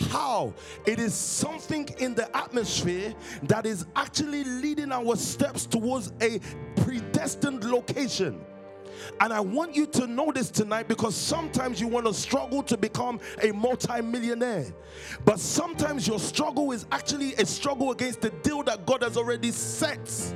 How? 0.09 0.53
It 0.85 0.99
is 0.99 1.13
something 1.13 1.89
in 1.99 2.13
the 2.13 2.35
atmosphere 2.35 3.13
that 3.43 3.65
is 3.65 3.85
actually 3.95 4.43
leading 4.43 4.91
our 4.91 5.15
steps 5.15 5.65
towards 5.65 6.13
a 6.21 6.39
predestined 6.77 7.63
location. 7.63 8.39
And 9.19 9.33
I 9.33 9.39
want 9.39 9.75
you 9.75 9.85
to 9.87 10.07
know 10.07 10.31
this 10.31 10.49
tonight 10.49 10.87
because 10.87 11.15
sometimes 11.15 11.79
you 11.79 11.87
want 11.87 12.05
to 12.05 12.13
struggle 12.13 12.63
to 12.63 12.77
become 12.77 13.19
a 13.41 13.51
multi-millionaire. 13.51 14.65
But 15.25 15.39
sometimes 15.39 16.07
your 16.07 16.19
struggle 16.19 16.71
is 16.71 16.85
actually 16.91 17.33
a 17.35 17.45
struggle 17.45 17.91
against 17.91 18.21
the 18.21 18.29
deal 18.29 18.63
that 18.63 18.85
God 18.85 19.03
has 19.03 19.17
already 19.17 19.51
set. 19.51 20.33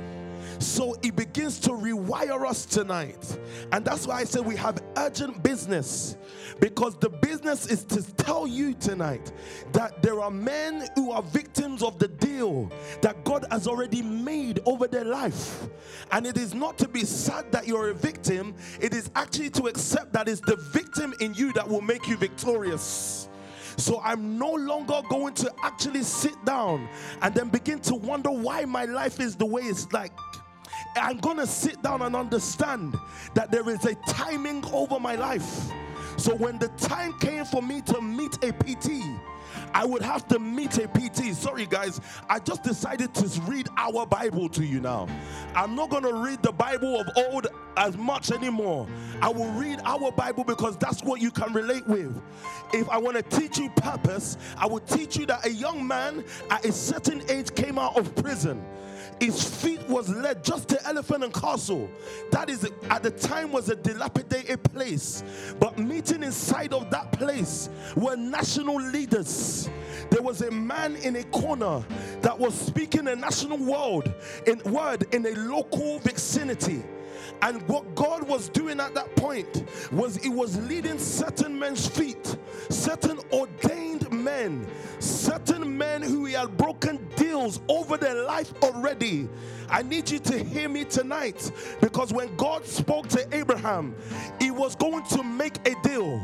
So 0.58 0.96
it 1.02 1.14
begins 1.14 1.60
to 1.60 1.70
rewire 1.70 2.46
us 2.46 2.66
tonight. 2.66 3.38
And 3.72 3.84
that's 3.84 4.06
why 4.06 4.16
I 4.20 4.24
said 4.24 4.44
we 4.44 4.56
have 4.56 4.82
urgent 4.96 5.42
business. 5.42 6.16
Because 6.60 6.96
the 6.96 7.08
business 7.08 7.66
is 7.66 7.84
to 7.84 8.02
tell 8.16 8.46
you 8.46 8.74
tonight 8.74 9.32
that 9.72 10.02
there 10.02 10.20
are 10.20 10.30
men 10.30 10.88
who 10.96 11.12
are 11.12 11.22
victims 11.22 11.82
of 11.82 11.98
the 11.98 12.08
deal 12.08 12.70
that 13.02 13.24
God 13.24 13.46
has 13.50 13.68
already 13.68 14.02
made 14.02 14.60
over 14.66 14.88
their 14.88 15.04
life. 15.04 15.68
And 16.10 16.26
it 16.26 16.36
is 16.36 16.54
not 16.54 16.76
to 16.78 16.88
be 16.88 17.04
sad 17.04 17.52
that 17.52 17.68
you're 17.68 17.90
a 17.90 17.94
victim, 17.94 18.54
it 18.80 18.92
is 18.92 19.10
actually 19.14 19.50
to 19.50 19.68
accept 19.68 20.12
that 20.14 20.28
it's 20.28 20.40
the 20.40 20.56
victim 20.72 21.14
in 21.20 21.34
you 21.34 21.52
that 21.52 21.68
will 21.68 21.80
make 21.80 22.08
you 22.08 22.16
victorious. 22.16 23.28
So 23.76 24.00
I'm 24.02 24.36
no 24.36 24.52
longer 24.52 25.00
going 25.08 25.34
to 25.34 25.52
actually 25.62 26.02
sit 26.02 26.34
down 26.44 26.88
and 27.22 27.32
then 27.32 27.48
begin 27.48 27.78
to 27.80 27.94
wonder 27.94 28.30
why 28.30 28.64
my 28.64 28.84
life 28.86 29.20
is 29.20 29.36
the 29.36 29.46
way 29.46 29.62
it's 29.62 29.92
like. 29.92 30.12
I'm 30.96 31.18
going 31.18 31.36
to 31.36 31.46
sit 31.46 31.82
down 31.82 32.02
and 32.02 32.16
understand 32.16 32.96
that 33.34 33.50
there 33.50 33.68
is 33.68 33.84
a 33.84 33.94
timing 34.06 34.64
over 34.72 34.98
my 34.98 35.14
life. 35.14 35.70
So 36.16 36.34
when 36.34 36.58
the 36.58 36.68
time 36.68 37.16
came 37.20 37.44
for 37.44 37.62
me 37.62 37.80
to 37.82 38.00
meet 38.00 38.42
a 38.42 38.52
PT, 38.52 39.02
I 39.72 39.84
would 39.84 40.02
have 40.02 40.26
to 40.28 40.38
meet 40.38 40.76
a 40.78 40.88
PT. 40.88 41.34
Sorry, 41.34 41.66
guys, 41.66 42.00
I 42.28 42.38
just 42.38 42.62
decided 42.62 43.14
to 43.14 43.40
read 43.42 43.68
our 43.76 44.06
Bible 44.06 44.48
to 44.50 44.64
you 44.64 44.80
now. 44.80 45.06
I'm 45.54 45.74
not 45.74 45.90
going 45.90 46.02
to 46.02 46.14
read 46.14 46.42
the 46.42 46.52
Bible 46.52 47.00
of 47.00 47.08
old 47.16 47.46
as 47.76 47.96
much 47.96 48.32
anymore. 48.32 48.88
I 49.22 49.28
will 49.28 49.50
read 49.52 49.80
our 49.84 50.10
Bible 50.10 50.44
because 50.44 50.76
that's 50.76 51.02
what 51.04 51.20
you 51.20 51.30
can 51.30 51.52
relate 51.52 51.86
with. 51.86 52.20
If 52.72 52.88
I 52.88 52.98
want 52.98 53.16
to 53.16 53.22
teach 53.38 53.58
you 53.58 53.70
purpose, 53.70 54.36
I 54.56 54.66
will 54.66 54.80
teach 54.80 55.16
you 55.16 55.26
that 55.26 55.46
a 55.46 55.50
young 55.50 55.86
man 55.86 56.24
at 56.50 56.64
a 56.64 56.72
certain 56.72 57.22
age 57.30 57.54
came 57.54 57.78
out 57.78 57.96
of 57.96 58.14
prison 58.16 58.64
his 59.20 59.42
feet 59.42 59.80
was 59.88 60.08
led 60.08 60.44
just 60.44 60.68
to 60.68 60.86
Elephant 60.86 61.24
and 61.24 61.32
Castle. 61.32 61.90
That 62.30 62.48
is 62.48 62.68
at 62.90 63.02
the 63.02 63.10
time 63.10 63.52
was 63.52 63.68
a 63.68 63.76
dilapidated 63.76 64.62
place. 64.72 65.24
But 65.58 65.78
meeting 65.78 66.22
inside 66.22 66.72
of 66.72 66.90
that 66.90 67.12
place 67.12 67.68
were 67.96 68.16
national 68.16 68.76
leaders. 68.76 69.68
There 70.10 70.22
was 70.22 70.42
a 70.42 70.50
man 70.50 70.96
in 70.96 71.16
a 71.16 71.24
corner 71.24 71.84
that 72.22 72.38
was 72.38 72.54
speaking 72.54 73.08
a 73.08 73.16
national 73.16 73.58
word 73.58 74.14
in 74.46 74.60
word 74.72 75.12
in 75.14 75.26
a 75.26 75.34
local 75.34 75.98
vicinity. 76.00 76.82
And 77.42 77.66
what 77.68 77.94
God 77.94 78.26
was 78.28 78.48
doing 78.48 78.80
at 78.80 78.94
that 78.94 79.14
point 79.16 79.64
was 79.92 80.16
He 80.16 80.28
was 80.28 80.56
leading 80.68 80.98
certain 80.98 81.58
men's 81.58 81.86
feet, 81.86 82.36
certain 82.68 83.20
ordained 83.32 84.10
men, 84.12 84.66
certain 84.98 85.76
men 85.76 86.02
who 86.02 86.24
He 86.24 86.34
had 86.34 86.56
broken 86.56 87.06
deals 87.16 87.60
over 87.68 87.96
their 87.96 88.22
life 88.24 88.52
already. 88.62 89.28
I 89.70 89.82
need 89.82 90.10
you 90.10 90.18
to 90.20 90.42
hear 90.42 90.68
me 90.68 90.84
tonight 90.84 91.50
because 91.80 92.12
when 92.12 92.34
God 92.36 92.64
spoke 92.66 93.08
to 93.08 93.36
Abraham, 93.36 93.94
He 94.40 94.50
was 94.50 94.74
going 94.74 95.04
to 95.06 95.22
make 95.22 95.66
a 95.68 95.74
deal. 95.82 96.22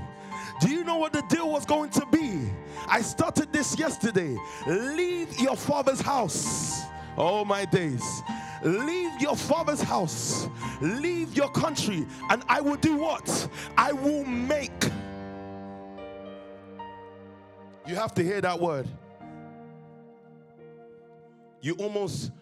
Do 0.60 0.70
you 0.70 0.84
know 0.84 0.96
what 0.96 1.12
the 1.12 1.22
deal 1.28 1.50
was 1.50 1.64
going 1.64 1.90
to 1.90 2.06
be? 2.06 2.50
I 2.86 3.00
started 3.02 3.52
this 3.52 3.78
yesterday. 3.78 4.36
Leave 4.66 5.38
your 5.38 5.56
father's 5.56 6.00
house. 6.00 6.82
Oh, 7.16 7.44
my 7.44 7.64
days. 7.64 8.22
Leave 8.64 9.20
your 9.20 9.36
father's 9.36 9.82
house, 9.82 10.48
leave 10.80 11.36
your 11.36 11.50
country, 11.50 12.06
and 12.30 12.42
I 12.48 12.60
will 12.60 12.76
do 12.76 12.96
what? 12.96 13.48
I 13.76 13.92
will 13.92 14.24
make. 14.24 14.72
You 17.86 17.94
have 17.94 18.14
to 18.14 18.24
hear 18.24 18.40
that 18.40 18.58
word. 18.58 18.88
You 21.60 21.74
almost 21.74 22.32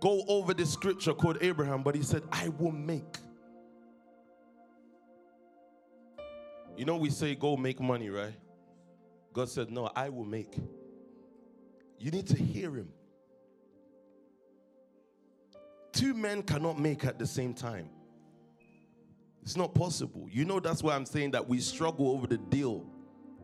go 0.00 0.24
over 0.28 0.54
the 0.54 0.64
scripture 0.64 1.12
called 1.12 1.38
Abraham, 1.40 1.82
but 1.82 1.96
he 1.96 2.02
said, 2.02 2.22
I 2.30 2.48
will 2.48 2.72
make. 2.72 3.16
You 6.76 6.84
know, 6.84 6.96
we 6.96 7.10
say, 7.10 7.34
go 7.34 7.56
make 7.56 7.80
money, 7.80 8.08
right? 8.10 8.34
God 9.32 9.48
said, 9.48 9.70
No, 9.70 9.90
I 9.94 10.08
will 10.08 10.24
make. 10.24 10.54
You 11.98 12.10
need 12.10 12.26
to 12.28 12.36
hear 12.36 12.74
him. 12.74 12.88
Two 15.96 16.12
men 16.12 16.42
cannot 16.42 16.78
make 16.78 17.06
at 17.06 17.18
the 17.18 17.26
same 17.26 17.54
time. 17.54 17.88
It's 19.42 19.56
not 19.56 19.74
possible. 19.74 20.28
You 20.30 20.44
know, 20.44 20.60
that's 20.60 20.82
why 20.82 20.94
I'm 20.94 21.06
saying 21.06 21.30
that 21.30 21.48
we 21.48 21.58
struggle 21.58 22.10
over 22.10 22.26
the 22.26 22.36
deal 22.36 22.84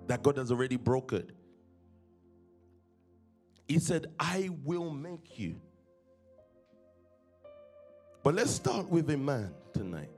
that 0.06 0.22
God 0.22 0.36
has 0.36 0.50
already 0.50 0.76
brokered. 0.76 1.30
He 3.66 3.78
said, 3.78 4.08
I 4.20 4.50
will 4.64 4.90
make 4.90 5.38
you. 5.38 5.58
But 8.22 8.34
let's 8.34 8.50
start 8.50 8.86
with 8.86 9.08
a 9.08 9.16
man 9.16 9.54
tonight. 9.72 10.10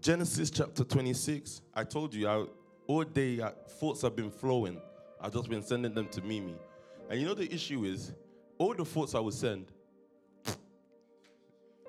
Genesis 0.00 0.48
chapter 0.48 0.84
26. 0.84 1.60
I 1.74 1.82
told 1.82 2.14
you, 2.14 2.28
I, 2.28 2.44
all 2.86 3.02
day 3.02 3.42
I, 3.42 3.50
thoughts 3.80 4.02
have 4.02 4.14
been 4.14 4.30
flowing. 4.30 4.80
I've 5.20 5.32
just 5.32 5.48
been 5.48 5.62
sending 5.62 5.92
them 5.92 6.06
to 6.10 6.22
Mimi. 6.22 6.54
And 7.10 7.20
you 7.20 7.26
know 7.26 7.34
the 7.34 7.52
issue 7.52 7.84
is, 7.84 8.12
all 8.58 8.74
the 8.74 8.84
thoughts 8.84 9.16
I 9.16 9.18
would 9.18 9.34
send, 9.34 9.72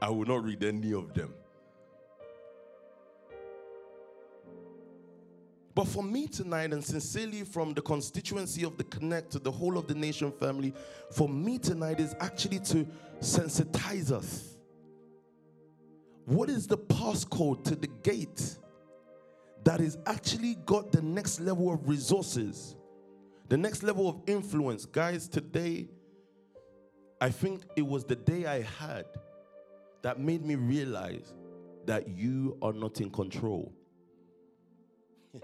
I 0.01 0.10
will 0.10 0.25
not 0.25 0.43
read 0.43 0.63
any 0.63 0.93
of 0.93 1.13
them. 1.13 1.34
But 5.73 5.88
for 5.88 6.03
me 6.03 6.27
tonight, 6.27 6.71
and 6.71 6.84
sincerely 6.84 7.43
from 7.43 7.73
the 7.73 7.81
constituency 7.81 8.63
of 8.63 8.77
the 8.77 8.86
Connect 8.86 9.31
to 9.31 9.39
the 9.39 9.51
whole 9.51 9.77
of 9.77 9.88
the 9.88 9.93
nation 9.93 10.31
family, 10.31 10.73
for 11.12 11.27
me 11.27 11.58
tonight 11.58 11.99
is 11.99 12.15
actually 12.21 12.60
to 12.60 12.88
sensitize 13.19 14.10
us. 14.10 14.58
What 16.25 16.49
is 16.49 16.65
the 16.65 16.77
passcode 16.77 17.65
to 17.65 17.75
the 17.75 17.89
gate 18.03 18.58
that 19.65 19.81
is 19.81 19.97
actually 20.05 20.55
got 20.65 20.93
the 20.93 21.01
next 21.01 21.41
level 21.41 21.71
of 21.73 21.88
resources, 21.89 22.77
the 23.49 23.58
next 23.58 23.84
level 23.84 24.08
of 24.08 24.21
influence? 24.27 24.86
Guys, 24.86 25.27
today, 25.27 25.89
I 27.19 27.29
think 27.29 27.63
it 27.75 27.86
was 27.86 28.05
the 28.05 28.15
day 28.15 28.45
I 28.45 28.62
had 28.62 29.05
that 30.06 30.20
made 30.20 30.46
me 30.46 30.54
realize 30.54 31.34
that 31.88 32.08
you 32.08 32.56
are 32.62 32.74
not 32.74 33.02
in 33.02 33.10
control 33.10 33.74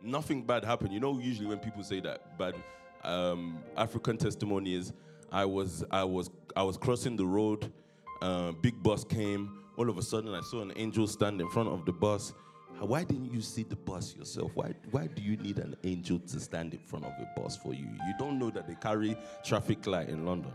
nothing 0.00 0.44
bad 0.44 0.64
happened. 0.64 0.92
You 0.92 1.00
know, 1.00 1.18
usually 1.18 1.48
when 1.48 1.58
people 1.58 1.82
say 1.82 1.98
that, 1.98 2.38
but 2.38 2.54
um, 3.02 3.58
African 3.76 4.16
testimony 4.16 4.74
is, 4.74 4.92
I 5.32 5.44
was, 5.44 5.84
I 5.90 6.04
was, 6.04 6.30
I 6.54 6.62
was 6.62 6.76
crossing 6.76 7.16
the 7.16 7.26
road. 7.26 7.72
Uh, 8.20 8.52
big 8.52 8.80
bus 8.82 9.02
came. 9.02 9.58
All 9.76 9.90
of 9.90 9.98
a 9.98 10.02
sudden, 10.02 10.32
I 10.32 10.42
saw 10.42 10.60
an 10.62 10.72
angel 10.76 11.08
stand 11.08 11.40
in 11.40 11.48
front 11.48 11.68
of 11.68 11.84
the 11.84 11.92
bus. 11.92 12.32
Why 12.78 13.02
didn't 13.02 13.32
you 13.32 13.40
see 13.40 13.64
the 13.64 13.74
bus 13.74 14.14
yourself? 14.14 14.52
Why, 14.54 14.74
why 14.92 15.08
do 15.08 15.22
you 15.22 15.36
need 15.36 15.58
an 15.58 15.74
angel 15.82 16.20
to 16.20 16.38
stand 16.38 16.72
in 16.72 16.80
front 16.80 17.04
of 17.04 17.12
a 17.12 17.40
bus 17.40 17.56
for 17.56 17.74
you? 17.74 17.86
You 17.86 18.14
don't 18.16 18.38
know 18.38 18.50
that 18.50 18.68
they 18.68 18.76
carry 18.76 19.16
traffic 19.44 19.86
light 19.88 20.08
in 20.08 20.24
London 20.24 20.52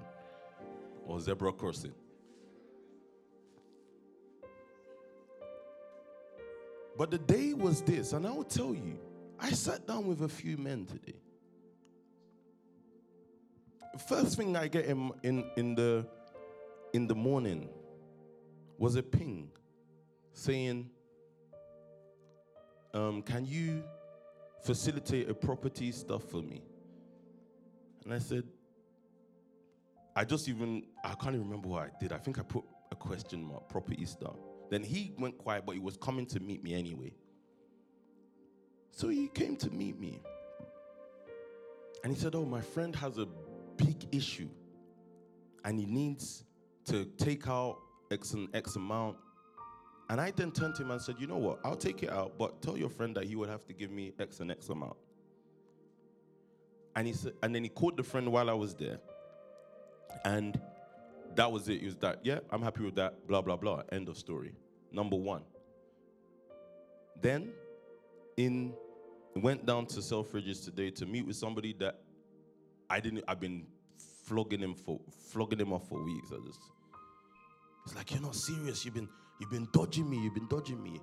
or 1.05 1.19
zebra 1.19 1.51
crossing. 1.51 1.93
But 6.97 7.11
the 7.11 7.19
day 7.19 7.53
was 7.53 7.81
this, 7.81 8.13
and 8.13 8.25
I 8.25 8.31
will 8.31 8.43
tell 8.43 8.73
you 8.73 8.97
I 9.39 9.51
sat 9.51 9.85
down 9.85 10.07
with 10.07 10.23
a 10.23 10.29
few 10.29 10.57
men 10.57 10.85
today. 10.85 11.19
First 14.07 14.37
thing 14.37 14.55
I 14.55 14.67
get 14.67 14.85
in, 14.85 15.11
in, 15.23 15.45
in, 15.57 15.75
the, 15.75 16.07
in 16.93 17.07
the 17.07 17.15
morning 17.15 17.69
was 18.77 18.95
a 18.95 19.03
ping 19.03 19.49
saying, 20.33 20.89
um, 22.93 23.21
Can 23.21 23.45
you 23.45 23.83
facilitate 24.63 25.29
a 25.29 25.33
property 25.33 25.91
stuff 25.91 26.23
for 26.23 26.41
me? 26.41 26.63
And 28.03 28.13
I 28.13 28.19
said, 28.19 28.43
I 30.15 30.25
just 30.25 30.47
even, 30.49 30.83
I 31.03 31.09
can't 31.09 31.35
even 31.35 31.45
remember 31.45 31.67
what 31.67 31.83
I 31.83 31.89
did. 31.99 32.11
I 32.11 32.17
think 32.17 32.39
I 32.39 32.43
put 32.43 32.63
a 32.91 32.95
question 32.95 33.43
mark, 33.43 33.69
property 33.69 34.05
stuff. 34.05 34.37
Then 34.69 34.83
he 34.83 35.13
went 35.17 35.37
quiet, 35.37 35.65
but 35.65 35.75
he 35.75 35.79
was 35.79 35.97
coming 35.97 36.25
to 36.27 36.39
meet 36.39 36.63
me 36.63 36.73
anyway. 36.73 37.13
So 38.91 39.09
he 39.09 39.27
came 39.27 39.55
to 39.57 39.69
meet 39.69 39.99
me. 39.99 40.19
And 42.03 42.13
he 42.13 42.19
said, 42.19 42.35
Oh, 42.35 42.45
my 42.45 42.61
friend 42.61 42.95
has 42.95 43.17
a 43.17 43.27
big 43.77 44.07
issue 44.11 44.49
and 45.63 45.79
he 45.79 45.85
needs 45.85 46.43
to 46.85 47.05
take 47.17 47.47
out 47.47 47.77
X 48.11 48.33
and 48.33 48.47
X 48.55 48.75
amount. 48.75 49.17
And 50.09 50.21
I 50.21 50.31
then 50.31 50.51
turned 50.51 50.75
to 50.75 50.83
him 50.83 50.91
and 50.91 51.01
said, 51.01 51.15
You 51.19 51.27
know 51.27 51.37
what? 51.37 51.59
I'll 51.63 51.75
take 51.75 52.03
it 52.03 52.09
out, 52.09 52.37
but 52.37 52.61
tell 52.61 52.77
your 52.77 52.89
friend 52.89 53.15
that 53.15 53.25
he 53.25 53.35
would 53.35 53.49
have 53.49 53.65
to 53.65 53.73
give 53.73 53.91
me 53.91 54.13
X 54.19 54.39
and 54.39 54.49
X 54.49 54.69
amount. 54.69 54.95
And 56.95 57.05
he 57.05 57.13
said, 57.13 57.33
and 57.43 57.53
then 57.53 57.63
he 57.63 57.69
called 57.69 57.95
the 57.95 58.03
friend 58.03 58.31
while 58.31 58.49
I 58.49 58.53
was 58.53 58.73
there. 58.73 58.97
And 60.25 60.59
that 61.37 61.51
was 61.51 61.69
it. 61.69 61.79
He 61.79 61.85
was 61.85 61.95
that, 61.97 62.19
yeah, 62.23 62.39
I'm 62.51 62.61
happy 62.61 62.83
with 62.83 62.95
that, 62.95 63.27
blah, 63.27 63.41
blah, 63.41 63.55
blah. 63.55 63.83
End 63.91 64.09
of 64.09 64.17
story. 64.17 64.51
Number 64.91 65.15
one. 65.15 65.43
Then, 67.21 67.51
in 68.35 68.73
went 69.35 69.65
down 69.65 69.85
to 69.85 69.99
Selfridges 69.99 70.63
today 70.65 70.89
to 70.91 71.05
meet 71.05 71.25
with 71.25 71.35
somebody 71.35 71.73
that 71.73 71.99
I 72.89 72.99
didn't. 72.99 73.23
I've 73.27 73.39
been 73.39 73.65
flogging 74.23 74.59
him 74.59 74.73
for 74.73 74.99
flogging 75.29 75.59
him 75.59 75.73
off 75.73 75.87
for 75.87 76.03
weeks. 76.03 76.29
I 76.31 76.45
just. 76.45 76.59
It's 77.85 77.95
like 77.95 78.11
you're 78.11 78.21
not 78.21 78.35
serious. 78.35 78.83
You've 78.83 78.95
been 78.95 79.09
you've 79.39 79.49
been 79.49 79.67
dodging 79.71 80.09
me. 80.09 80.17
You've 80.17 80.33
been 80.33 80.47
dodging 80.47 80.81
me. 80.81 80.99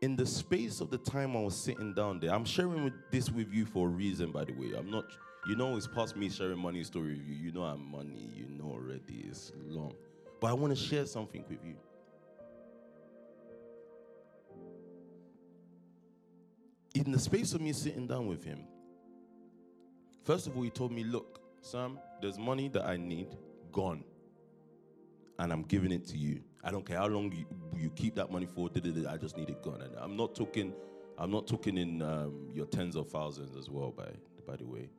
In 0.00 0.14
the 0.14 0.26
space 0.26 0.80
of 0.80 0.90
the 0.90 0.98
time 0.98 1.36
I 1.36 1.40
was 1.40 1.56
sitting 1.56 1.92
down 1.92 2.20
there, 2.20 2.32
I'm 2.32 2.44
sharing 2.44 2.84
with 2.84 2.94
this 3.10 3.30
with 3.30 3.52
you 3.52 3.66
for 3.66 3.88
a 3.88 3.90
reason, 3.90 4.30
by 4.30 4.44
the 4.44 4.52
way. 4.52 4.72
I'm 4.76 4.90
not. 4.90 5.04
You 5.46 5.56
know, 5.56 5.76
it's 5.76 5.86
past 5.86 6.16
me 6.16 6.28
sharing 6.28 6.58
money 6.58 6.84
story 6.84 7.14
with 7.14 7.26
you. 7.26 7.34
You 7.34 7.52
know 7.52 7.62
I'm 7.62 7.90
money. 7.90 8.30
You 8.34 8.46
know 8.50 8.70
already. 8.70 9.24
It's 9.28 9.52
long, 9.66 9.94
but 10.40 10.48
I 10.48 10.52
want 10.52 10.76
to 10.76 10.82
share 10.82 11.06
something 11.06 11.44
with 11.48 11.64
you. 11.64 11.76
in 17.06 17.12
the 17.12 17.18
space 17.18 17.54
of 17.54 17.60
me 17.60 17.72
sitting 17.72 18.06
down 18.06 18.26
with 18.26 18.44
him, 18.44 18.64
first 20.24 20.46
of 20.46 20.56
all, 20.56 20.62
he 20.62 20.70
told 20.70 20.92
me, 20.92 21.04
Look, 21.04 21.40
Sam, 21.60 21.98
there's 22.20 22.38
money 22.38 22.68
that 22.68 22.84
I 22.84 22.96
need 22.96 23.28
gone, 23.72 24.04
and 25.38 25.52
I'm 25.52 25.62
giving 25.62 25.92
it 25.92 26.06
to 26.08 26.16
you. 26.16 26.42
I 26.64 26.70
don't 26.70 26.84
care 26.84 26.98
how 26.98 27.06
long 27.06 27.32
you, 27.32 27.46
you 27.76 27.90
keep 27.90 28.14
that 28.16 28.30
money 28.32 28.46
for. 28.46 28.68
I 29.08 29.16
just 29.16 29.36
need 29.36 29.48
it 29.48 29.62
gone. 29.62 29.80
And 29.80 29.94
I'm 29.98 30.16
not 30.16 30.34
talking, 30.34 30.74
I'm 31.16 31.30
not 31.30 31.46
talking 31.46 31.78
in 31.78 32.02
um, 32.02 32.50
your 32.52 32.66
tens 32.66 32.96
of 32.96 33.08
thousands 33.08 33.56
as 33.56 33.70
well. 33.70 33.90
By 33.90 34.08
by 34.46 34.56
the 34.56 34.66
way, 34.66 34.90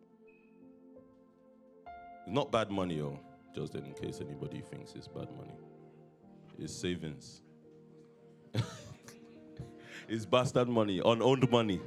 not 2.30 2.52
bad 2.52 2.70
money, 2.72 3.02
oh, 3.02 3.20
just 3.56 3.76
in 3.76 3.94
case 3.94 4.22
anybody 4.22 4.62
thinks 4.62 4.94
it's 4.96 5.08
bad 5.08 5.30
money. 5.38 5.58
It's 6.58 6.74
savings. 6.74 7.42
It's 10.10 10.26
bastard 10.26 10.68
money, 10.68 11.00
unowned 11.06 11.50
money. 11.52 11.80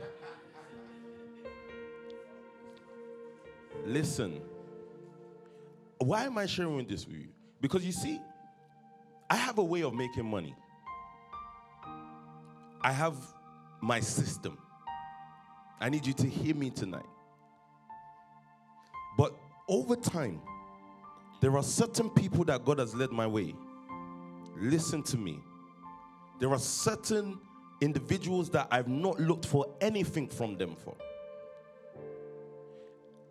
Listen, 3.84 4.40
why 5.98 6.26
am 6.26 6.38
I 6.38 6.46
sharing 6.46 6.86
this 6.86 7.04
with 7.04 7.16
you? 7.16 7.28
Because 7.60 7.84
you 7.84 7.90
see, 7.90 8.20
I 9.28 9.34
have 9.34 9.58
a 9.58 9.64
way 9.64 9.82
of 9.82 9.92
making 9.92 10.24
money. 10.24 10.54
I 12.80 12.92
have 12.92 13.16
my 13.80 13.98
system. 13.98 14.56
I 15.80 15.88
need 15.88 16.06
you 16.06 16.12
to 16.12 16.28
hear 16.28 16.54
me 16.54 16.70
tonight. 16.70 17.06
Over 19.72 19.96
time, 19.96 20.38
there 21.40 21.56
are 21.56 21.62
certain 21.62 22.10
people 22.10 22.44
that 22.44 22.62
God 22.62 22.78
has 22.78 22.94
led 22.94 23.10
my 23.10 23.26
way. 23.26 23.54
Listen 24.54 25.02
to 25.04 25.16
me. 25.16 25.40
There 26.38 26.50
are 26.50 26.58
certain 26.58 27.38
individuals 27.80 28.50
that 28.50 28.68
I've 28.70 28.86
not 28.86 29.18
looked 29.18 29.46
for 29.46 29.64
anything 29.80 30.28
from 30.28 30.58
them 30.58 30.76
for. 30.76 30.94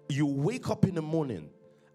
You 0.09 0.25
wake 0.25 0.67
up 0.71 0.85
in 0.85 0.95
the 0.95 1.01
morning, 1.03 1.47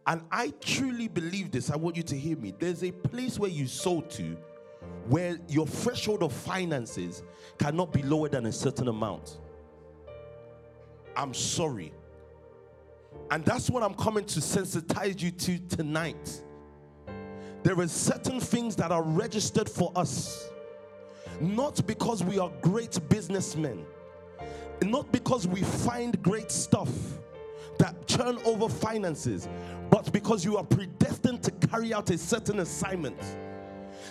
and 0.07 0.23
I 0.31 0.55
truly 0.61 1.09
believe 1.09 1.51
this. 1.51 1.69
I 1.69 1.77
want 1.77 1.97
you 1.97 2.05
to 2.05 2.17
hear 2.17 2.37
me. 2.37 2.55
There's 2.57 2.85
a 2.85 2.93
place 2.93 3.41
where 3.41 3.51
you 3.51 3.67
sow 3.67 4.01
to 4.01 4.37
where 5.09 5.41
your 5.49 5.67
threshold 5.67 6.23
of 6.23 6.33
finances 6.33 7.25
cannot 7.59 7.93
be 7.93 8.05
lower 8.05 8.29
than 8.29 8.47
a 8.47 8.53
certain 8.53 8.87
amount. 8.87 9.39
I'm 11.17 11.35
sorry. 11.35 11.93
And 13.31 13.45
that's 13.45 13.71
what 13.71 13.83
I'm 13.83 13.95
coming 13.95 14.25
to 14.27 14.41
sensitize 14.41 15.21
you 15.21 15.31
to 15.31 15.59
tonight. 15.77 16.43
There 17.63 17.79
are 17.79 17.89
certain 17.89 18.41
things 18.41 18.77
that 18.77 18.93
are 18.93 19.03
registered 19.03 19.69
for 19.69 19.93
us 19.97 20.49
not 21.41 21.87
because 21.87 22.25
we 22.25 22.39
are 22.39 22.51
great 22.63 22.99
businessmen, 23.09 23.85
not 24.83 25.11
because 25.13 25.47
we 25.47 25.63
find 25.63 26.21
great 26.23 26.51
stuff 26.51 26.91
that 27.79 28.07
churn 28.07 28.39
over 28.45 28.69
finances, 28.69 29.49
but 29.91 30.13
because 30.13 30.45
you 30.45 30.57
are 30.57 30.65
predestined 30.65 31.43
to 31.43 31.51
carry 31.69 31.93
out 31.93 32.11
a 32.11 32.19
certain 32.19 32.61
assignment. 32.61 33.19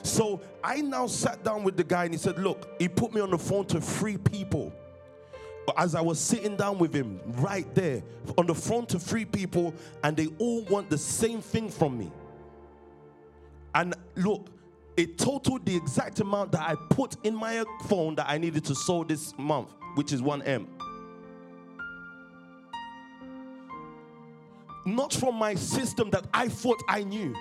So 0.04 0.42
I 0.64 0.82
now 0.82 1.08
sat 1.08 1.44
down 1.44 1.64
with 1.64 1.78
the 1.78 1.84
guy 1.84 2.06
and 2.06 2.14
he 2.14 2.18
said, 2.18 2.38
Look, 2.38 2.70
he 2.80 2.88
put 2.88 3.14
me 3.14 3.22
on 3.22 3.32
the 3.32 3.38
phone 3.38 3.66
to 3.68 3.82
three 3.82 4.18
people. 4.18 4.72
As 5.78 5.96
I 5.96 6.02
was 6.02 6.20
sitting 6.20 6.56
down 6.56 6.78
with 6.78 6.94
him 6.94 7.20
right 7.38 7.74
there 7.76 8.04
on 8.38 8.46
the 8.46 8.56
front 8.56 8.90
to 8.90 9.00
three 9.00 9.26
people, 9.26 9.74
and 10.04 10.16
they 10.16 10.28
all 10.38 10.64
want 10.66 10.90
the 10.90 10.98
same 10.98 11.42
thing 11.42 11.70
from 11.70 11.98
me. 11.98 12.12
And 13.74 13.94
look, 14.16 14.48
it 14.96 15.18
totaled 15.18 15.66
the 15.66 15.76
exact 15.76 16.20
amount 16.22 16.54
that 16.54 16.62
I 16.62 16.76
put 16.90 17.18
in 17.26 17.36
my 17.36 17.64
phone 17.88 18.16
that 18.16 18.30
I 18.30 18.38
needed 18.38 18.64
to 18.66 18.76
sell 18.76 19.04
this 19.04 19.38
month, 19.38 19.74
which 19.96 20.14
is 20.14 20.22
1M. 20.22 20.68
Not 24.86 25.14
from 25.14 25.36
my 25.36 25.56
system 25.56 26.12
that 26.12 26.26
I 26.34 26.48
thought 26.48 26.82
I 26.88 27.04
knew. 27.04 27.36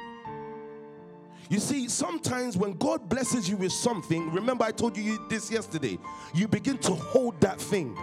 You 1.51 1.61
see, 1.61 1.89
sometimes 1.89 2.57
when 2.57 2.73
God 2.73 3.09
blesses 3.09 3.49
you 3.49 3.57
with 3.57 3.73
something, 3.73 4.33
remember 4.33 4.65
I 4.65 4.71
told 4.71 4.97
you 4.97 5.25
this 5.29 5.51
yesterday, 5.51 5.99
you 6.35 6.49
begin 6.49 6.79
to 6.79 6.95
hold 6.95 7.39
that 7.43 7.61
thing. 7.61 7.97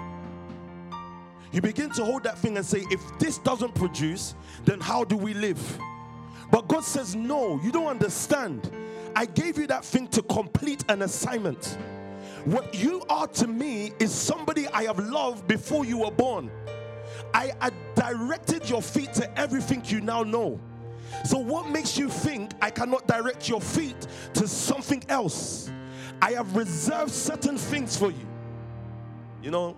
You 1.51 1.61
begin 1.61 1.89
to 1.91 2.05
hold 2.05 2.23
that 2.23 2.37
thing 2.37 2.57
and 2.57 2.65
say, 2.65 2.85
if 2.89 3.01
this 3.19 3.37
doesn't 3.37 3.75
produce, 3.75 4.35
then 4.63 4.79
how 4.79 5.03
do 5.03 5.17
we 5.17 5.33
live? 5.33 5.79
But 6.49 6.67
God 6.67 6.83
says, 6.83 7.15
no, 7.15 7.59
you 7.63 7.71
don't 7.71 7.87
understand. 7.87 8.71
I 9.15 9.25
gave 9.25 9.57
you 9.57 9.67
that 9.67 9.83
thing 9.83 10.07
to 10.09 10.21
complete 10.21 10.83
an 10.89 11.01
assignment. 11.01 11.77
What 12.45 12.73
you 12.73 13.03
are 13.09 13.27
to 13.27 13.47
me 13.47 13.91
is 13.99 14.13
somebody 14.13 14.67
I 14.69 14.83
have 14.83 14.99
loved 14.99 15.47
before 15.47 15.85
you 15.85 15.99
were 15.99 16.11
born. 16.11 16.49
I, 17.33 17.51
I 17.61 17.71
directed 17.95 18.69
your 18.69 18.81
feet 18.81 19.13
to 19.13 19.39
everything 19.39 19.83
you 19.85 20.01
now 20.01 20.23
know. 20.23 20.59
So, 21.23 21.37
what 21.37 21.69
makes 21.69 21.97
you 21.97 22.09
think 22.09 22.51
I 22.61 22.69
cannot 22.69 23.07
direct 23.07 23.47
your 23.47 23.61
feet 23.61 24.07
to 24.33 24.47
something 24.47 25.03
else? 25.07 25.69
I 26.21 26.31
have 26.31 26.55
reserved 26.55 27.11
certain 27.11 27.57
things 27.57 27.95
for 27.95 28.11
you. 28.11 28.27
You 29.43 29.51
know, 29.51 29.75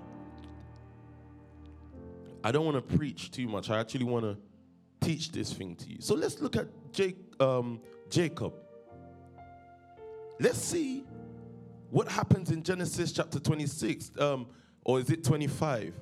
I 2.43 2.51
don't 2.51 2.65
want 2.65 2.75
to 2.75 2.97
preach 2.97 3.31
too 3.31 3.47
much. 3.47 3.69
I 3.69 3.79
actually 3.79 4.05
want 4.05 4.25
to 4.25 4.37
teach 5.05 5.31
this 5.31 5.53
thing 5.53 5.75
to 5.77 5.89
you. 5.89 5.97
So 6.01 6.13
let's 6.13 6.39
look 6.39 6.55
at 6.55 6.67
Jake, 6.91 7.17
um, 7.39 7.79
Jacob. 8.09 8.53
Let's 10.39 10.57
see 10.57 11.05
what 11.89 12.09
happens 12.09 12.51
in 12.51 12.63
Genesis 12.63 13.11
chapter 13.11 13.39
26, 13.39 14.11
um, 14.19 14.47
or 14.83 14.99
is 14.99 15.09
it 15.09 15.23
25? 15.23 15.93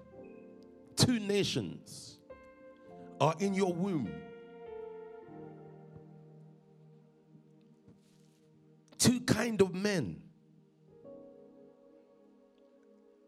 Two 0.95 1.19
nations 1.19 2.17
are 3.19 3.35
in 3.39 3.53
your 3.53 3.73
womb. 3.73 4.11
Two 8.97 9.19
kind 9.21 9.61
of 9.61 9.75
men. 9.75 10.21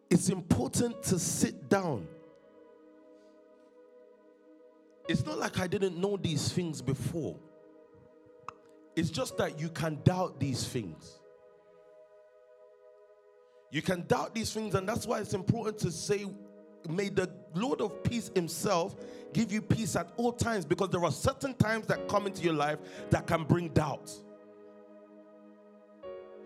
It's 0.09 0.30
important 0.30 1.03
to 1.03 1.20
sit 1.20 1.70
down. 1.70 2.07
It's 5.08 5.26
not 5.26 5.38
like 5.38 5.60
I 5.60 5.68
didn't 5.68 5.97
know 5.97 6.18
these 6.18 6.49
things 6.49 6.82
before. 6.82 7.38
It's 8.95 9.10
just 9.10 9.38
that 9.38 9.60
you 9.60 9.70
can 9.70 9.99
doubt 10.04 10.39
these 10.39 10.66
things. 10.66 11.20
You 13.72 13.82
can 13.82 14.06
doubt 14.08 14.36
these 14.36 14.54
things, 14.54 14.76
and 14.76 14.88
that's 14.88 15.08
why 15.08 15.20
it's 15.20 15.34
important 15.34 15.80
to 15.80 15.91
say, 15.91 16.26
May 16.89 17.10
the 17.10 17.30
Lord 17.56 17.80
of 17.82 18.04
peace 18.04 18.30
himself 18.36 18.95
give 19.34 19.51
you 19.51 19.62
peace 19.62 19.95
at 19.95 20.12
all 20.18 20.34
times, 20.34 20.66
because 20.66 20.89
there 20.89 21.04
are 21.04 21.12
certain 21.12 21.54
times 21.56 21.88
that 21.88 22.08
come 22.08 22.28
into 22.28 22.43
your 22.43 22.54
life 22.54 22.78
that 23.10 23.26
can 23.26 23.45
bring 23.45 23.70
doubt. 23.70 24.12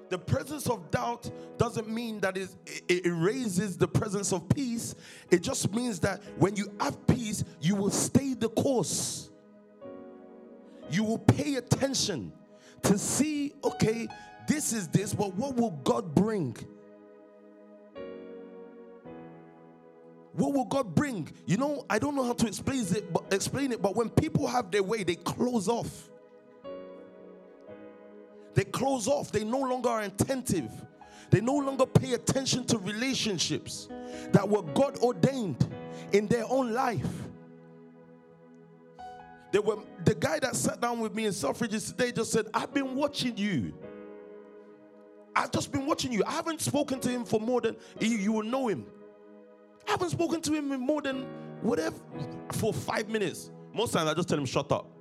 The 0.09 0.17
presence 0.17 0.69
of 0.69 0.89
doubt 0.89 1.29
doesn't 1.57 1.89
mean 1.89 2.19
that 2.21 2.37
it 2.37 3.05
erases 3.05 3.77
the 3.77 3.87
presence 3.87 4.31
of 4.31 4.47
peace. 4.49 4.95
It 5.29 5.41
just 5.41 5.73
means 5.73 5.99
that 6.01 6.21
when 6.37 6.55
you 6.55 6.71
have 6.79 7.05
peace, 7.07 7.43
you 7.59 7.75
will 7.75 7.89
stay 7.89 8.33
the 8.33 8.49
course. 8.49 9.29
You 10.89 11.03
will 11.03 11.19
pay 11.19 11.55
attention 11.55 12.31
to 12.83 12.97
see, 12.97 13.53
okay, 13.63 14.07
this 14.47 14.71
is 14.71 14.87
this, 14.87 15.13
but 15.13 15.33
what 15.33 15.55
will 15.57 15.71
God 15.71 16.15
bring? 16.15 16.55
What 20.31 20.53
will 20.53 20.65
God 20.65 20.95
bring? 20.95 21.27
You 21.45 21.57
know, 21.57 21.83
I 21.89 21.99
don't 21.99 22.15
know 22.15 22.23
how 22.23 22.33
to 22.33 22.47
explain 22.47 22.85
it, 22.95 23.11
but 23.11 23.25
explain 23.31 23.73
it, 23.73 23.81
but 23.81 23.95
when 23.95 24.09
people 24.09 24.47
have 24.47 24.71
their 24.71 24.83
way, 24.83 25.03
they 25.03 25.15
close 25.15 25.67
off. 25.67 26.09
They 28.57 28.63
close 28.63 29.07
off. 29.07 29.31
They 29.31 29.43
no 29.43 29.59
longer 29.59 29.89
are 29.89 30.01
attentive. 30.01 30.71
They 31.29 31.41
no 31.41 31.55
longer 31.57 31.85
pay 31.85 32.13
attention 32.13 32.65
to 32.65 32.79
relationships 32.79 33.87
that 34.31 34.49
were 34.49 34.63
God 34.63 34.97
ordained 34.97 35.71
in 36.11 36.25
their 36.25 36.43
own 36.49 36.73
life. 36.73 37.05
They 39.51 39.59
were 39.59 39.77
the 40.03 40.15
guy 40.15 40.39
that 40.39 40.55
sat 40.55 40.81
down 40.81 40.99
with 40.99 41.13
me 41.13 41.27
in 41.27 41.33
Selfridges 41.33 41.91
today 41.91 42.11
just 42.11 42.31
said, 42.31 42.47
I've 42.51 42.73
been 42.73 42.95
watching 42.95 43.37
you. 43.37 43.75
I've 45.35 45.51
just 45.51 45.71
been 45.71 45.85
watching 45.85 46.11
you. 46.11 46.23
I 46.25 46.31
haven't 46.31 46.61
spoken 46.61 46.99
to 47.01 47.09
him 47.09 47.25
for 47.25 47.39
more 47.39 47.61
than 47.61 47.75
you, 47.99 48.09
you 48.09 48.31
will 48.31 48.41
know 48.41 48.69
him. 48.69 48.87
I 49.87 49.91
haven't 49.91 50.09
spoken 50.09 50.41
to 50.41 50.51
him 50.51 50.71
in 50.71 50.79
more 50.79 51.03
than 51.03 51.27
whatever 51.61 51.97
for 52.53 52.73
five 52.73 53.07
minutes. 53.07 53.51
Most 53.71 53.93
times 53.93 54.09
I 54.09 54.15
just 54.15 54.27
tell 54.27 54.39
him, 54.39 54.47
shut 54.47 54.71
up. 54.71 54.96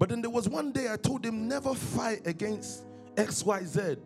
But 0.00 0.08
then 0.08 0.22
there 0.22 0.30
was 0.30 0.48
one 0.48 0.72
day 0.72 0.90
I 0.90 0.96
told 0.96 1.26
him, 1.26 1.46
never 1.46 1.74
fight 1.74 2.26
against 2.26 2.86
XYZ. 3.16 3.98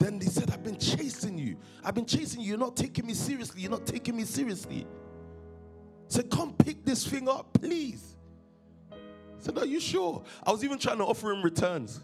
Then 0.00 0.20
he 0.20 0.26
said, 0.26 0.50
I've 0.50 0.64
been 0.64 0.78
chasing 0.78 1.38
you. 1.38 1.56
I've 1.84 1.94
been 1.94 2.04
chasing 2.04 2.40
you. 2.40 2.48
You're 2.48 2.58
not 2.58 2.74
taking 2.74 3.06
me 3.06 3.14
seriously. 3.14 3.62
You're 3.62 3.70
not 3.70 3.86
taking 3.86 4.16
me 4.16 4.24
seriously. 4.24 4.84
Said, 6.08 6.28
come 6.28 6.54
pick 6.54 6.84
this 6.84 7.06
thing 7.06 7.28
up, 7.28 7.52
please. 7.52 8.16
Said, 9.38 9.56
Are 9.56 9.66
you 9.66 9.78
sure? 9.78 10.24
I 10.44 10.50
was 10.50 10.64
even 10.64 10.80
trying 10.80 10.98
to 10.98 11.04
offer 11.04 11.30
him 11.30 11.42
returns. 11.42 12.00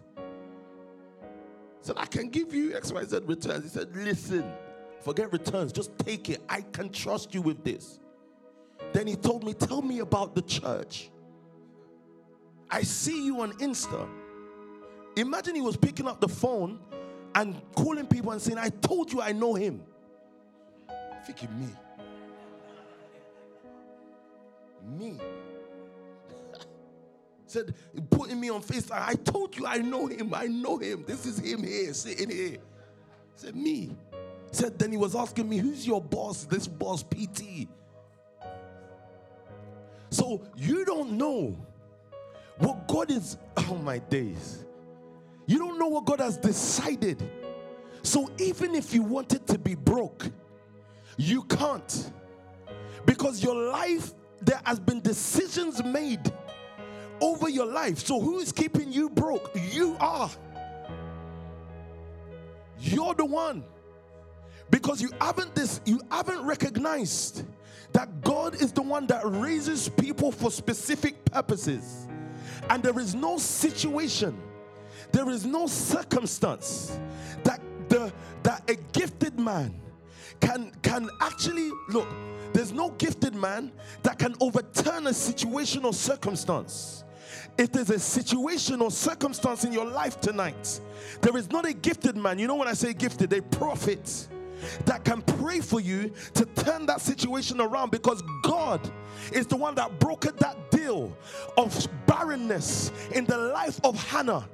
Said, 1.80 1.96
I 1.98 2.06
can 2.06 2.28
give 2.28 2.54
you 2.54 2.70
XYZ 2.70 3.28
returns. 3.28 3.64
He 3.64 3.68
said, 3.70 3.96
Listen, 3.96 4.44
forget 5.00 5.32
returns. 5.32 5.72
Just 5.72 5.98
take 5.98 6.30
it. 6.30 6.40
I 6.48 6.60
can 6.60 6.90
trust 6.90 7.34
you 7.34 7.42
with 7.42 7.64
this. 7.64 7.98
Then 8.92 9.08
he 9.08 9.16
told 9.16 9.42
me, 9.42 9.54
Tell 9.54 9.82
me 9.82 9.98
about 9.98 10.36
the 10.36 10.42
church. 10.42 11.10
I 12.74 12.82
see 12.82 13.24
you 13.24 13.40
on 13.40 13.52
Insta. 13.52 14.08
Imagine 15.14 15.54
he 15.54 15.60
was 15.60 15.76
picking 15.76 16.08
up 16.08 16.20
the 16.20 16.26
phone 16.26 16.80
and 17.32 17.62
calling 17.76 18.04
people 18.04 18.32
and 18.32 18.42
saying, 18.42 18.58
I 18.58 18.68
told 18.68 19.12
you 19.12 19.20
I 19.20 19.30
know 19.30 19.54
him. 19.54 19.80
Thinking 21.24 21.50
me. 21.56 21.68
Me. 24.98 25.20
Said, 27.46 27.76
putting 28.10 28.40
me 28.40 28.50
on 28.50 28.60
face. 28.60 28.90
I 28.90 29.14
told 29.14 29.56
you 29.56 29.66
I 29.68 29.76
know 29.78 30.08
him. 30.08 30.34
I 30.34 30.46
know 30.46 30.78
him. 30.78 31.04
This 31.06 31.26
is 31.26 31.38
him 31.38 31.62
here, 31.62 31.94
sitting 31.94 32.28
here. 32.28 32.58
Said, 33.36 33.54
me. 33.54 33.96
Said, 34.50 34.80
then 34.80 34.90
he 34.90 34.96
was 34.96 35.14
asking 35.14 35.48
me, 35.48 35.58
who's 35.58 35.86
your 35.86 36.00
boss? 36.00 36.42
This 36.42 36.66
boss, 36.66 37.04
PT. 37.04 37.68
So 40.10 40.42
you 40.56 40.84
don't 40.84 41.12
know 41.12 41.56
what 42.58 42.86
God 42.88 43.10
is, 43.10 43.36
oh 43.56 43.76
my 43.76 43.98
days. 43.98 44.64
You 45.46 45.58
don't 45.58 45.78
know 45.78 45.88
what 45.88 46.06
God 46.06 46.20
has 46.20 46.36
decided. 46.36 47.22
So 48.02 48.30
even 48.38 48.74
if 48.74 48.94
you 48.94 49.02
wanted 49.02 49.46
to 49.48 49.58
be 49.58 49.74
broke, 49.74 50.30
you 51.16 51.42
can't. 51.44 52.12
Because 53.06 53.42
your 53.42 53.54
life, 53.54 54.12
there 54.40 54.60
has 54.64 54.80
been 54.80 55.00
decisions 55.00 55.82
made 55.84 56.32
over 57.20 57.48
your 57.48 57.66
life. 57.66 57.98
So 57.98 58.20
who 58.20 58.38
is 58.38 58.52
keeping 58.52 58.92
you 58.92 59.10
broke? 59.10 59.50
You 59.72 59.96
are. 60.00 60.30
You're 62.78 63.14
the 63.14 63.24
one. 63.24 63.64
Because 64.70 65.00
you 65.00 65.10
haven't 65.20 65.54
this 65.54 65.80
you 65.84 66.00
haven't 66.10 66.42
recognized 66.44 67.44
that 67.92 68.22
God 68.22 68.54
is 68.60 68.72
the 68.72 68.82
one 68.82 69.06
that 69.06 69.22
raises 69.24 69.88
people 69.88 70.32
for 70.32 70.50
specific 70.50 71.24
purposes. 71.26 72.08
And 72.70 72.82
there 72.82 72.98
is 72.98 73.14
no 73.14 73.38
situation, 73.38 74.40
there 75.12 75.28
is 75.30 75.44
no 75.44 75.66
circumstance 75.66 76.98
that 77.42 77.60
the 77.88 78.12
that 78.42 78.68
a 78.68 78.76
gifted 78.92 79.38
man 79.38 79.80
can 80.40 80.72
can 80.82 81.08
actually 81.20 81.70
look. 81.88 82.08
There's 82.52 82.72
no 82.72 82.90
gifted 82.90 83.34
man 83.34 83.72
that 84.02 84.18
can 84.18 84.34
overturn 84.40 85.06
a 85.08 85.14
situation 85.14 85.84
or 85.84 85.92
circumstance. 85.92 87.04
If 87.58 87.72
there's 87.72 87.90
a 87.90 87.98
situation 87.98 88.80
or 88.80 88.90
circumstance 88.90 89.64
in 89.64 89.72
your 89.72 89.86
life 89.86 90.20
tonight, 90.20 90.80
there 91.20 91.36
is 91.36 91.50
not 91.50 91.66
a 91.66 91.72
gifted 91.72 92.16
man. 92.16 92.38
You 92.38 92.46
know 92.46 92.56
when 92.56 92.68
I 92.68 92.74
say 92.74 92.94
gifted, 92.94 93.32
a 93.32 93.42
prophet 93.42 94.28
that 94.86 95.04
can 95.04 95.22
pray 95.22 95.60
for 95.60 95.80
you 95.80 96.12
to 96.34 96.44
turn 96.46 96.86
that 96.86 97.00
situation 97.00 97.60
around 97.60 97.90
because 97.90 98.22
God 98.42 98.80
is 99.32 99.46
the 99.46 99.56
one 99.56 99.74
that 99.76 99.98
brokered 99.98 100.38
that 100.38 100.70
deal 100.70 101.16
of 101.56 101.88
barrenness 102.06 102.92
in 103.12 103.24
the 103.24 103.36
life 103.36 103.80
of 103.84 103.96
Hannah. 104.08 104.48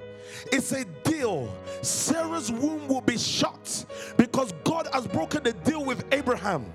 It's 0.51 0.71
a 0.71 0.85
deal. 1.03 1.53
Sarah's 1.81 2.51
womb 2.51 2.87
will 2.87 3.01
be 3.01 3.17
shut 3.17 3.85
because 4.17 4.53
God 4.63 4.87
has 4.93 5.07
broken 5.07 5.43
the 5.43 5.53
deal 5.53 5.83
with 5.83 6.03
Abraham. 6.13 6.65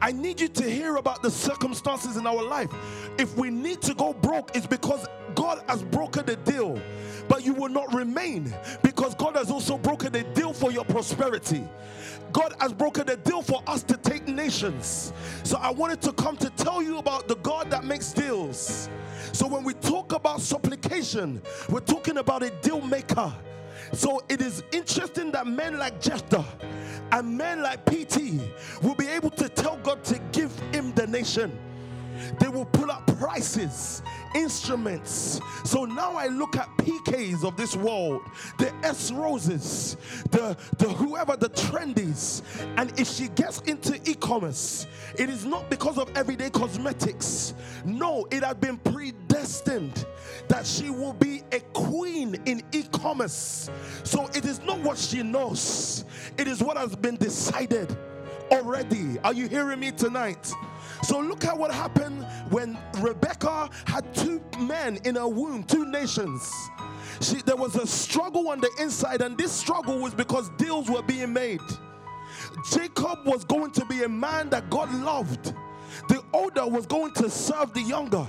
I 0.00 0.12
need 0.12 0.40
you 0.40 0.48
to 0.48 0.70
hear 0.70 0.96
about 0.96 1.22
the 1.22 1.30
circumstances 1.30 2.16
in 2.16 2.26
our 2.26 2.42
life. 2.42 2.70
If 3.18 3.36
we 3.36 3.50
need 3.50 3.82
to 3.82 3.94
go 3.94 4.12
broke, 4.12 4.56
it's 4.56 4.66
because 4.66 5.06
God 5.34 5.62
has 5.68 5.82
broken 5.82 6.26
the 6.26 6.36
deal. 6.36 6.80
But 7.28 7.44
you 7.44 7.54
will 7.54 7.68
not 7.68 7.92
remain 7.94 8.54
because 8.82 9.14
God 9.14 9.36
has 9.36 9.50
also 9.50 9.78
broken 9.78 10.12
the 10.12 10.22
deal 10.22 10.52
for 10.52 10.70
your 10.70 10.84
prosperity. 10.84 11.64
God 12.34 12.54
has 12.58 12.72
broken 12.72 13.06
the 13.06 13.16
deal 13.16 13.42
for 13.42 13.62
us 13.68 13.84
to 13.84 13.96
take 13.96 14.26
nations. 14.26 15.12
So 15.44 15.56
I 15.56 15.70
wanted 15.70 16.02
to 16.02 16.12
come 16.12 16.36
to 16.38 16.50
tell 16.50 16.82
you 16.82 16.98
about 16.98 17.28
the 17.28 17.36
God 17.36 17.70
that 17.70 17.84
makes 17.84 18.12
deals. 18.12 18.90
So 19.32 19.46
when 19.46 19.62
we 19.62 19.72
talk 19.74 20.12
about 20.12 20.40
supplication, 20.40 21.40
we're 21.70 21.78
talking 21.78 22.18
about 22.18 22.42
a 22.42 22.50
deal 22.60 22.80
maker. 22.80 23.32
So 23.92 24.20
it 24.28 24.42
is 24.42 24.64
interesting 24.72 25.30
that 25.30 25.46
men 25.46 25.78
like 25.78 26.00
Jephthah 26.00 26.44
and 27.12 27.38
men 27.38 27.62
like 27.62 27.84
PT 27.86 28.40
will 28.82 28.96
be 28.96 29.06
able 29.06 29.30
to 29.30 29.48
tell 29.48 29.76
God 29.76 30.02
to 30.04 30.18
give 30.32 30.58
him 30.72 30.92
the 30.94 31.06
nation. 31.06 31.56
They 32.40 32.48
will 32.48 32.64
pull 32.64 32.90
up 32.90 33.06
prices, 33.18 34.02
instruments. 34.34 35.40
So 35.64 35.84
now 35.84 36.12
I 36.16 36.26
look 36.26 36.56
at 36.56 36.68
PKs 36.78 37.44
of 37.44 37.56
this 37.56 37.76
world, 37.76 38.22
the 38.58 38.72
S 38.84 39.10
Roses, 39.10 39.96
the, 40.30 40.56
the 40.78 40.88
whoever 40.88 41.36
the 41.36 41.48
trendies, 41.50 42.42
and 42.76 42.98
if 42.98 43.08
she 43.08 43.28
gets 43.28 43.60
into 43.62 44.00
e-commerce, 44.08 44.86
it 45.18 45.28
is 45.28 45.44
not 45.44 45.70
because 45.70 45.98
of 45.98 46.14
everyday 46.16 46.50
cosmetics. 46.50 47.54
No, 47.84 48.26
it 48.30 48.42
had 48.42 48.60
been 48.60 48.78
predestined 48.78 50.06
that 50.48 50.66
she 50.66 50.90
will 50.90 51.14
be 51.14 51.42
a 51.52 51.60
queen 51.72 52.36
in 52.46 52.62
e-commerce. 52.72 53.70
So 54.02 54.28
it 54.34 54.44
is 54.44 54.60
not 54.62 54.80
what 54.80 54.98
she 54.98 55.22
knows, 55.22 56.04
it 56.36 56.48
is 56.48 56.62
what 56.62 56.76
has 56.76 56.94
been 56.96 57.16
decided 57.16 57.96
already. 58.50 59.18
Are 59.24 59.32
you 59.32 59.48
hearing 59.48 59.80
me 59.80 59.90
tonight? 59.92 60.52
So 61.04 61.20
look 61.20 61.44
at 61.44 61.56
what 61.56 61.70
happened 61.70 62.24
when 62.48 62.78
Rebecca 63.00 63.68
had 63.84 64.14
two 64.14 64.42
men 64.58 64.98
in 65.04 65.16
her 65.16 65.28
womb, 65.28 65.62
two 65.64 65.84
nations. 65.84 66.50
She, 67.20 67.42
there 67.42 67.56
was 67.56 67.76
a 67.76 67.86
struggle 67.86 68.48
on 68.48 68.60
the 68.60 68.70
inside, 68.80 69.20
and 69.20 69.36
this 69.36 69.52
struggle 69.52 69.98
was 69.98 70.14
because 70.14 70.48
deals 70.56 70.88
were 70.88 71.02
being 71.02 71.32
made. 71.32 71.60
Jacob 72.70 73.26
was 73.26 73.44
going 73.44 73.70
to 73.72 73.84
be 73.84 74.04
a 74.04 74.08
man 74.08 74.48
that 74.50 74.70
God 74.70 74.92
loved. 74.94 75.52
The 76.08 76.22
older 76.32 76.66
was 76.66 76.86
going 76.86 77.12
to 77.14 77.28
serve 77.28 77.74
the 77.74 77.82
younger. 77.82 78.26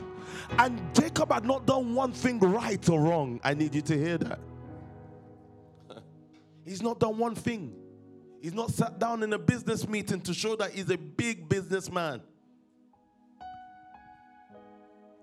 And 0.60 0.82
Jacob 0.94 1.32
had 1.32 1.46
not 1.46 1.66
done 1.66 1.96
one 1.96 2.12
thing 2.12 2.40
right 2.40 2.90
or 2.90 3.00
wrong. 3.00 3.40
I 3.44 3.54
need 3.54 3.74
you 3.74 3.82
to 3.84 3.98
hear 3.98 4.18
that. 4.18 4.40
He's 6.66 6.82
not 6.82 7.00
done 7.00 7.18
one 7.18 7.36
thing. 7.36 7.74
He's 8.42 8.54
not 8.54 8.70
sat 8.70 9.00
down 9.00 9.24
in 9.24 9.32
a 9.32 9.40
business 9.40 9.88
meeting 9.88 10.22
to 10.22 10.34
show 10.34 10.56
that 10.58 10.72
he's 10.72 10.92
a 10.92 10.98
big 10.98 11.50
businessman. 11.50 12.22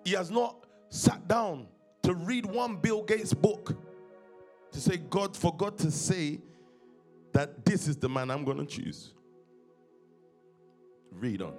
He 0.04 0.12
has 0.12 0.30
not 0.30 0.66
sat 0.88 1.26
down 1.28 1.66
to 2.02 2.14
read 2.14 2.46
one 2.46 2.76
Bill 2.76 3.02
Gates 3.02 3.32
book 3.32 3.76
to 4.72 4.80
say, 4.80 4.96
God, 4.96 5.36
for 5.36 5.54
God 5.54 5.78
to 5.78 5.90
say 5.90 6.40
that 7.32 7.64
this 7.64 7.86
is 7.88 7.96
the 7.96 8.08
man 8.08 8.30
I'm 8.30 8.44
going 8.44 8.58
to 8.58 8.66
choose. 8.66 9.14
Read 11.10 11.42
on. 11.42 11.54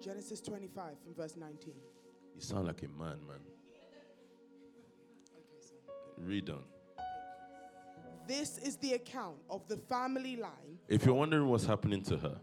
Genesis 0.00 0.40
25 0.40 0.84
from 1.02 1.14
verse 1.14 1.36
19. 1.36 1.74
You 2.34 2.40
sound 2.40 2.66
like 2.66 2.82
a 2.82 2.88
man, 2.88 3.18
man. 3.26 3.38
Read 6.18 6.50
on. 6.50 6.62
This 8.26 8.58
is 8.58 8.76
the 8.76 8.94
account 8.94 9.36
of 9.50 9.66
the 9.68 9.76
family 9.76 10.36
line. 10.36 10.78
If 10.88 11.04
you're 11.04 11.14
wondering 11.14 11.46
what's 11.48 11.66
happening 11.66 12.02
to 12.04 12.16
her, 12.16 12.36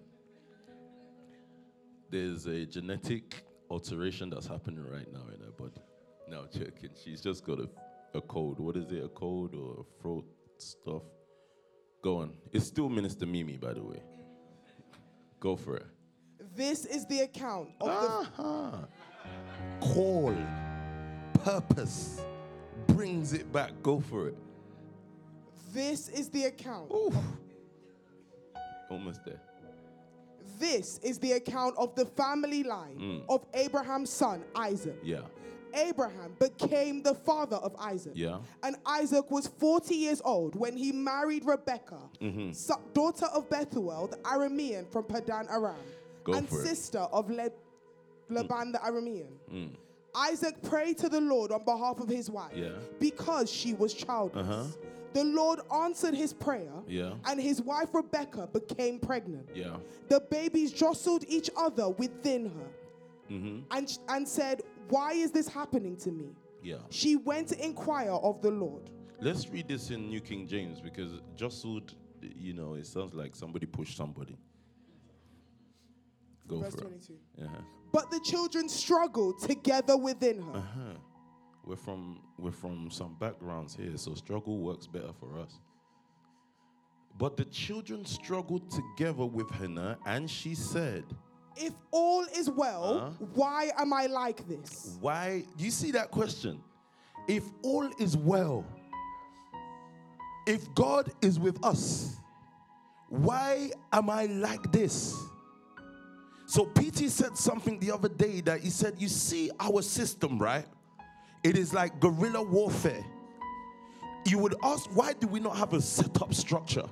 there's 2.10 2.46
a 2.46 2.66
genetic 2.66 3.44
alteration 3.72 4.30
that's 4.30 4.47
happening 4.47 4.84
right 4.84 5.11
now 5.11 5.24
in 5.34 5.39
her 5.45 5.51
body. 5.57 5.82
No, 6.30 6.45
joking. 6.53 6.89
She's 7.03 7.22
just 7.22 7.45
got 7.45 7.59
a, 7.59 7.69
a 8.13 8.22
cold. 8.22 8.59
What 8.59 8.76
is 8.76 8.91
it? 8.91 9.03
A 9.03 9.07
cold 9.07 9.55
or 9.55 9.82
a 9.86 10.01
throat 10.01 10.26
stuff? 10.57 11.03
Go 12.01 12.17
on. 12.17 12.34
It's 12.51 12.65
still 12.65 12.89
Minister 12.89 13.26
Mimi, 13.26 13.57
by 13.57 13.74
the 13.74 13.84
way. 13.84 14.01
Go 15.39 15.55
for 15.55 15.78
it. 15.78 15.86
This 16.55 16.86
is 16.86 17.05
the 17.05 17.22
account 17.22 17.69
of 17.80 17.89
Uh-huh. 17.89 18.78
Call, 19.80 20.36
purpose, 21.43 22.22
brings 22.88 23.34
it 23.34 23.51
back. 23.53 23.72
Go 23.82 23.99
for 23.99 24.28
it. 24.28 24.38
This 25.74 26.09
is 26.09 26.30
the 26.30 26.45
account. 26.45 26.91
Ooh. 26.91 27.13
Almost 28.89 29.22
there. 29.26 29.39
This 30.62 30.99
is 31.03 31.18
the 31.18 31.32
account 31.34 31.76
of 31.78 31.95
the 31.95 32.05
family 32.05 32.62
line 32.64 32.97
Mm. 32.99 33.24
of 33.30 33.45
Abraham's 33.53 34.12
son 34.12 34.43
Isaac. 34.55 34.99
Yeah. 35.03 35.22
Abraham 35.74 36.36
became 36.38 37.01
the 37.01 37.16
father 37.16 37.55
of 37.57 37.74
Isaac. 37.80 38.14
Yeah. 38.16 38.39
And 38.62 38.76
Isaac 38.86 39.32
was 39.32 39.47
40 39.47 39.95
years 39.95 40.22
old 40.24 40.55
when 40.55 40.76
he 40.78 40.91
married 40.91 41.45
Rebekah, 41.45 42.09
Mm-hmm. 42.20 42.51
so- 42.51 42.80
daughter 42.93 43.28
of 43.34 43.49
Bethuel, 43.49 44.07
the 44.07 44.18
Aramean 44.18 44.88
from 44.91 45.05
Paddan 45.05 45.49
Aram, 45.49 45.76
Go 46.26 46.34
and 46.34 46.47
for 46.47 46.59
it. 46.59 46.66
Mm. 46.66 46.68
sister 46.68 46.99
of 46.99 47.30
Le- 47.32 47.51
Laban 48.30 48.72
the 48.74 48.80
Aramean. 48.80 49.72
Isaac 50.14 50.62
prayed 50.62 50.97
to 50.99 51.07
the 51.09 51.22
Lord 51.22 51.51
on 51.53 51.64
behalf 51.64 51.99
of 52.01 52.09
his 52.09 52.30
wife 52.30 52.51
Yeah. 52.55 52.74
because 52.99 53.49
she 53.49 53.74
was 53.74 53.93
childless. 53.93 54.45
Uh-huh. 54.47 54.66
The 55.14 55.24
Lord 55.26 55.59
answered 55.74 56.14
his 56.14 56.34
prayer, 56.34 56.72
Yeah. 56.88 57.14
and 57.26 57.39
his 57.39 57.62
wife 57.62 57.89
Rebecca 57.93 58.47
became 58.51 58.99
pregnant. 58.99 59.49
Yeah. 59.53 59.76
The 60.07 60.22
babies 60.22 60.72
jostled 60.72 61.26
each 61.28 61.49
other 61.57 61.89
within 61.89 62.45
her 62.49 62.68
Mm-hmm. 63.30 63.59
and, 63.72 63.97
and 64.09 64.28
said, 64.28 64.62
Why 64.89 65.14
is 65.14 65.32
this 65.32 65.47
happening 65.47 65.95
to 65.97 66.12
me? 66.12 66.36
Yeah. 66.64 66.78
She 66.89 67.16
went 67.16 67.47
to 67.49 67.66
inquire 67.66 68.12
of 68.12 68.41
the 68.41 68.51
Lord. 68.51 68.89
Let's 69.20 69.47
read 69.49 69.68
this 69.68 69.89
in 69.89 70.09
New 70.09 70.20
King 70.22 70.47
James 70.47 70.82
because 70.82 71.12
jostled, 71.36 71.93
you 72.22 72.53
know, 72.53 72.74
it 72.76 72.86
sounds 72.88 73.14
like 73.14 73.36
somebody 73.36 73.66
pushed 73.68 73.95
somebody. 73.97 74.38
Go 76.47 76.59
Verse 76.59 76.74
for 76.76 76.82
22. 76.82 77.14
it. 77.38 77.43
Uh-huh. 77.45 77.55
But 77.91 78.09
the 78.12 78.20
children 78.20 78.68
struggled 78.70 79.41
together 79.41 79.97
within 79.97 80.41
her. 80.41 80.57
Uh-huh. 80.57 80.80
We're 81.72 81.78
from 81.78 82.19
we're 82.38 82.51
from 82.51 82.91
some 82.91 83.15
backgrounds 83.17 83.78
here, 83.78 83.95
so 83.95 84.13
struggle 84.13 84.57
works 84.57 84.88
better 84.88 85.13
for 85.17 85.39
us. 85.39 85.57
But 87.17 87.38
the 87.38 87.45
children 87.45 88.03
struggled 88.03 88.69
together 88.69 89.26
with 89.26 89.49
Hannah, 89.51 89.97
and 90.05 90.30
she 90.30 90.53
said, 90.53 91.05
If 91.55 91.72
all 91.91 92.26
is 92.36 92.49
well, 92.49 92.97
Uh-huh. 92.97 93.26
why 93.36 93.72
am 93.78 93.93
I 93.93 94.07
like 94.07 94.45
this? 94.49 94.97
Why? 94.99 95.45
You 95.57 95.72
see 95.72 95.91
that 95.91 96.11
question? 96.11 96.61
If 97.30 97.45
all 97.61 97.89
is 97.99 98.17
well, 98.17 98.65
if 100.45 100.67
God 100.76 101.09
is 101.22 101.39
with 101.39 101.57
us, 101.63 102.17
why 103.07 103.72
am 103.93 104.09
I 104.09 104.26
like 104.26 104.74
this? 104.74 105.15
So, 106.47 106.65
PT 106.65 107.09
said 107.09 107.38
something 107.38 107.80
the 107.80 107.91
other 107.91 108.09
day 108.09 108.41
that 108.41 108.59
he 108.59 108.69
said, 108.69 108.95
You 108.97 109.07
see, 109.07 109.51
our 109.57 109.82
system, 109.82 110.38
right? 110.38 110.65
It 111.44 111.58
is 111.58 111.74
like 111.74 112.00
guerrilla 112.00 112.42
warfare. 112.44 113.04
You 114.26 114.38
would 114.39 114.56
ask, 114.64 114.89
Why 114.96 115.14
do 115.14 115.28
we 115.28 115.39
not 115.39 115.58
have 115.58 115.74
a 115.74 115.82
set 115.82 116.22
up 116.22 116.34
structure? 116.34 116.86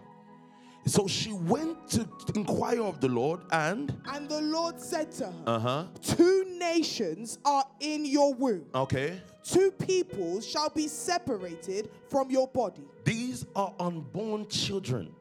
So 0.85 1.05
she 1.07 1.33
went 1.33 1.87
to 1.89 2.07
inquire 2.33 2.81
of 2.81 2.99
the 2.99 3.09
Lord 3.09 3.41
and, 3.51 3.95
And 4.05 4.27
the 4.27 4.41
Lord 4.41 4.79
said 4.79 5.11
to 5.13 5.25
her, 5.25 5.43
uh 5.45 5.59
huh, 5.59 5.85
Two 6.01 6.45
nations 6.57 7.37
are 7.45 7.65
in 7.79 8.05
your 8.05 8.33
womb, 8.33 8.65
okay. 8.73 9.21
two 9.43 9.71
peoples 9.71 10.47
shall 10.47 10.69
be 10.69 10.87
separated 10.87 11.91
from 12.09 12.31
your 12.31 12.47
body. 12.47 12.81
These 13.03 13.45
are 13.55 13.73
unborn 13.79 14.47
children. 14.47 15.13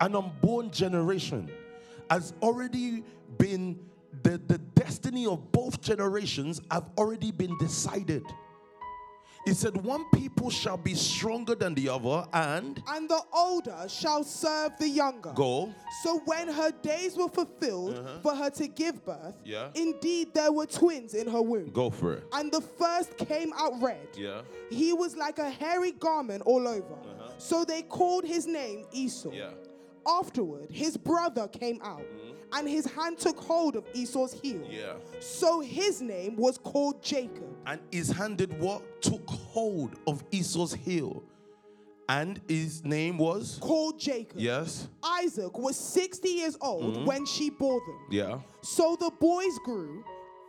An 0.00 0.14
unborn 0.14 0.70
generation 0.70 1.50
has 2.10 2.34
already 2.42 3.02
been, 3.38 3.78
the, 4.22 4.40
the 4.46 4.58
destiny 4.58 5.26
of 5.26 5.50
both 5.50 5.80
generations 5.80 6.60
have 6.70 6.84
already 6.98 7.32
been 7.32 7.56
decided. 7.58 8.24
He 9.44 9.54
said, 9.54 9.76
One 9.84 10.04
people 10.14 10.50
shall 10.50 10.76
be 10.76 10.94
stronger 10.94 11.54
than 11.56 11.74
the 11.74 11.88
other, 11.88 12.24
and 12.32 12.80
And 12.88 13.08
the 13.08 13.20
older 13.32 13.86
shall 13.88 14.22
serve 14.22 14.72
the 14.78 14.88
younger. 14.88 15.32
go. 15.34 15.74
So 16.04 16.20
when 16.26 16.48
her 16.48 16.70
days 16.70 17.16
were 17.16 17.28
fulfilled 17.28 17.98
Uh-huh. 17.98 18.20
for 18.22 18.34
her 18.36 18.50
to 18.50 18.68
give 18.68 19.04
birth, 19.04 19.36
Yeah. 19.44 19.70
indeed 19.74 20.32
there 20.32 20.52
were 20.52 20.66
twins 20.66 21.14
in 21.14 21.26
her 21.28 21.42
womb. 21.42 21.70
Go 21.72 21.90
for 21.90 22.12
it. 22.14 22.24
And 22.32 22.52
the 22.52 22.60
first 22.60 23.16
came 23.16 23.52
out 23.56 23.80
red. 23.82 24.08
Yeah. 24.16 24.42
He 24.70 24.92
was 24.92 25.16
like 25.16 25.38
a 25.40 25.50
hairy 25.50 25.92
garment 25.92 26.42
all 26.46 26.66
over. 26.68 26.96
So 27.38 27.64
they 27.64 27.82
called 27.82 28.24
his 28.24 28.46
name 28.46 28.84
Esau. 28.92 29.28
Uh-huh. 29.30 29.36
Yeah. 29.38 29.50
Afterward, 30.06 30.70
his 30.70 30.96
brother 30.96 31.48
came 31.48 31.80
out, 31.82 32.02
and 32.52 32.68
his 32.68 32.84
hand 32.86 33.18
took 33.18 33.38
hold 33.38 33.76
of 33.76 33.84
Esau's 33.94 34.32
heel. 34.32 34.62
Yeah. 34.68 34.94
So 35.20 35.60
his 35.60 36.00
name 36.02 36.36
was 36.36 36.58
called 36.58 37.02
Jacob. 37.02 37.51
And 37.66 37.80
his 37.90 38.10
hand 38.10 38.38
did 38.38 38.58
what? 38.60 39.02
Took 39.02 39.28
hold 39.28 39.96
of 40.06 40.24
Esau's 40.32 40.74
heel. 40.74 41.22
And 42.08 42.40
his 42.48 42.84
name 42.84 43.16
was? 43.18 43.58
Called 43.60 43.98
Jacob. 43.98 44.38
Yes. 44.38 44.88
Isaac 45.02 45.56
was 45.56 45.76
60 45.76 46.28
years 46.28 46.56
old 46.60 46.96
Mm-hmm. 46.96 47.04
when 47.06 47.24
she 47.26 47.50
bore 47.50 47.80
them. 47.86 47.98
Yeah. 48.10 48.38
So 48.62 48.96
the 48.98 49.10
boys 49.20 49.56
grew, 49.64 50.04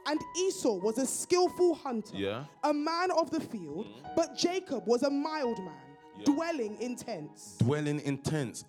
and 0.07 0.20
Esau 0.38 0.74
was 0.80 0.97
a 0.97 1.05
skillful 1.05 1.76
hunter, 1.76 2.18
Yeah. 2.18 2.30
Mm-hmm. 2.64 2.70
a 2.70 2.74
man 2.74 3.11
of 3.11 3.30
the 3.32 3.39
field, 3.39 3.88
but 4.16 4.36
Jacob 4.36 4.86
was 4.88 5.03
a 5.03 5.09
mild 5.09 5.59
man, 5.59 5.72
Yeah. 6.18 6.26
dwelling 6.26 6.76
in 6.82 6.95
tents. 6.95 7.57
dwelling 7.59 7.99
in 7.99 8.18
tents. 8.18 8.66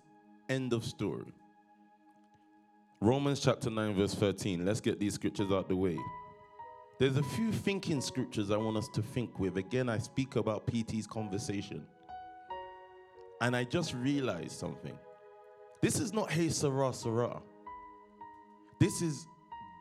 End 0.47 0.71
of 0.71 0.85
story. 0.85 1.33
Romans 3.01 3.39
chapter 3.39 3.69
9, 3.69 3.95
verse 3.95 4.13
13. 4.15 4.63
Let's 4.63 4.79
get 4.79 4.99
these 4.99 5.15
scriptures 5.15 5.51
out 5.51 5.67
the 5.67 5.75
way. 5.75 5.97
There's 6.97 7.17
a 7.17 7.23
few 7.23 7.51
thinking 7.51 7.99
scriptures 7.99 8.51
I 8.51 8.57
want 8.57 8.77
us 8.77 8.87
to 8.93 9.01
think 9.01 9.37
with. 9.37 9.57
Again, 9.57 9.89
I 9.89 9.97
speak 9.97 10.37
about 10.37 10.65
PT's 10.65 11.05
conversation. 11.05 11.85
And 13.41 13.55
I 13.55 13.65
just 13.65 13.93
realized 13.93 14.53
something. 14.53 14.97
This 15.81 15.99
is 15.99 16.13
not 16.13 16.29
que 16.29 16.49
sera 16.49 16.93
sera. 16.93 17.41
This 18.79 19.01
is 19.01 19.27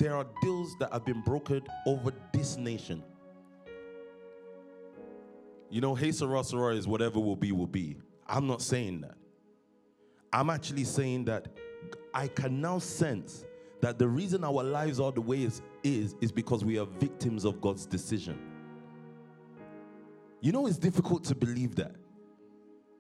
there 0.01 0.17
are 0.17 0.27
deals 0.43 0.75
that 0.81 0.93
have 0.93 1.05
been 1.05 1.23
brokered 1.23 1.67
over 1.87 2.13
this 2.33 2.57
nation. 2.57 3.03
You 5.71 5.81
know, 5.81 5.95
que 5.95 6.13
sera 6.13 6.43
sera 6.43 6.75
is 6.75 6.89
whatever 6.89 7.21
will 7.21 7.37
be, 7.37 7.53
will 7.53 7.69
be. 7.69 7.97
I'm 8.27 8.49
not 8.49 8.61
saying 8.61 9.03
that. 9.03 9.15
I'm 10.33 10.51
actually 10.51 10.85
saying 10.85 11.27
that 11.27 11.47
I 12.13 12.27
can 12.27 12.61
now 12.61 12.81
sense 12.81 13.45
that 13.85 13.99
the 13.99 14.09
reason 14.09 14.43
our 14.45 14.63
lives 14.63 14.99
are 14.99 15.13
the 15.13 15.21
way 15.21 15.43
it 15.43 15.61
is 15.83 16.17
is 16.23 16.33
because 16.33 16.65
we 16.65 16.79
are 16.79 16.87
victims 16.87 17.45
of 17.45 17.61
God's 17.61 17.85
decision. 17.85 18.39
You 20.41 20.53
know, 20.53 20.67
it's 20.67 20.79
difficult 20.79 21.23
to 21.25 21.35
believe 21.35 21.75
that. 21.77 21.95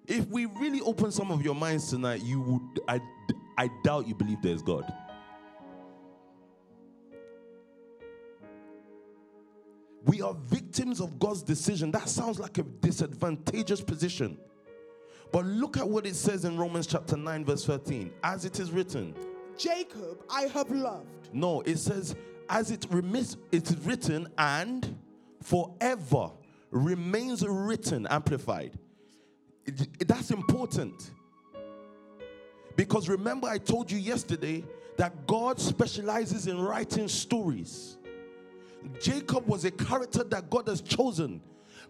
If 0.07 0.28
we 0.28 0.45
really 0.45 0.82
open 0.82 1.11
some 1.11 1.30
of 1.30 1.43
your 1.43 1.55
minds 1.55 1.89
tonight, 1.89 2.20
you 2.22 2.39
would, 2.43 2.80
I, 2.87 3.01
I 3.57 3.70
doubt 3.82 4.07
you 4.07 4.14
believe 4.14 4.43
there's 4.43 4.61
God. 4.61 4.85
We 10.05 10.20
are 10.20 10.35
victims 10.35 11.01
of 11.01 11.18
God's 11.18 11.43
decision. 11.43 11.93
That 11.93 12.11
sounds 12.11 12.39
like 12.39 12.59
a 12.59 12.62
disadvantageous 12.62 13.80
position. 13.80 14.37
But 15.32 15.47
look 15.47 15.78
at 15.78 15.89
what 15.89 16.05
it 16.05 16.14
says 16.14 16.45
in 16.45 16.59
Romans 16.59 16.87
chapter 16.87 17.16
9, 17.16 17.47
verse 17.47 17.64
13. 17.64 18.12
As 18.22 18.45
it 18.45 18.61
is 18.61 18.70
written, 18.70 19.14
Jacob 19.59 20.23
I 20.31 20.43
have 20.43 20.71
loved. 20.71 21.07
No, 21.33 21.61
it 21.63 21.79
says, 21.79 22.15
as 22.49 22.71
it, 22.71 22.87
remiss, 22.91 23.37
it 23.53 23.71
is 23.71 23.79
written, 23.79 24.29
and 24.39 24.99
forever 25.43 26.31
remains 26.71 27.47
written, 27.47 28.07
amplified. 28.09 28.79
It- 29.65 29.81
it- 30.01 30.09
that's 30.09 30.31
important. 30.31 31.13
Because 32.77 33.09
remember, 33.09 33.49
I 33.49 33.59
told 33.59 33.91
you 33.91 33.99
yesterday 33.99 34.65
that 34.97 35.27
God 35.27 35.61
specializes 35.61 36.47
in 36.47 36.61
writing 36.61 37.09
stories. 37.09 37.97
Jacob 39.01 39.47
was 39.47 39.65
a 39.65 39.71
character 39.71 40.25
that 40.25 40.51
God 40.51 40.69
has 40.69 40.81
chosen 40.81 41.41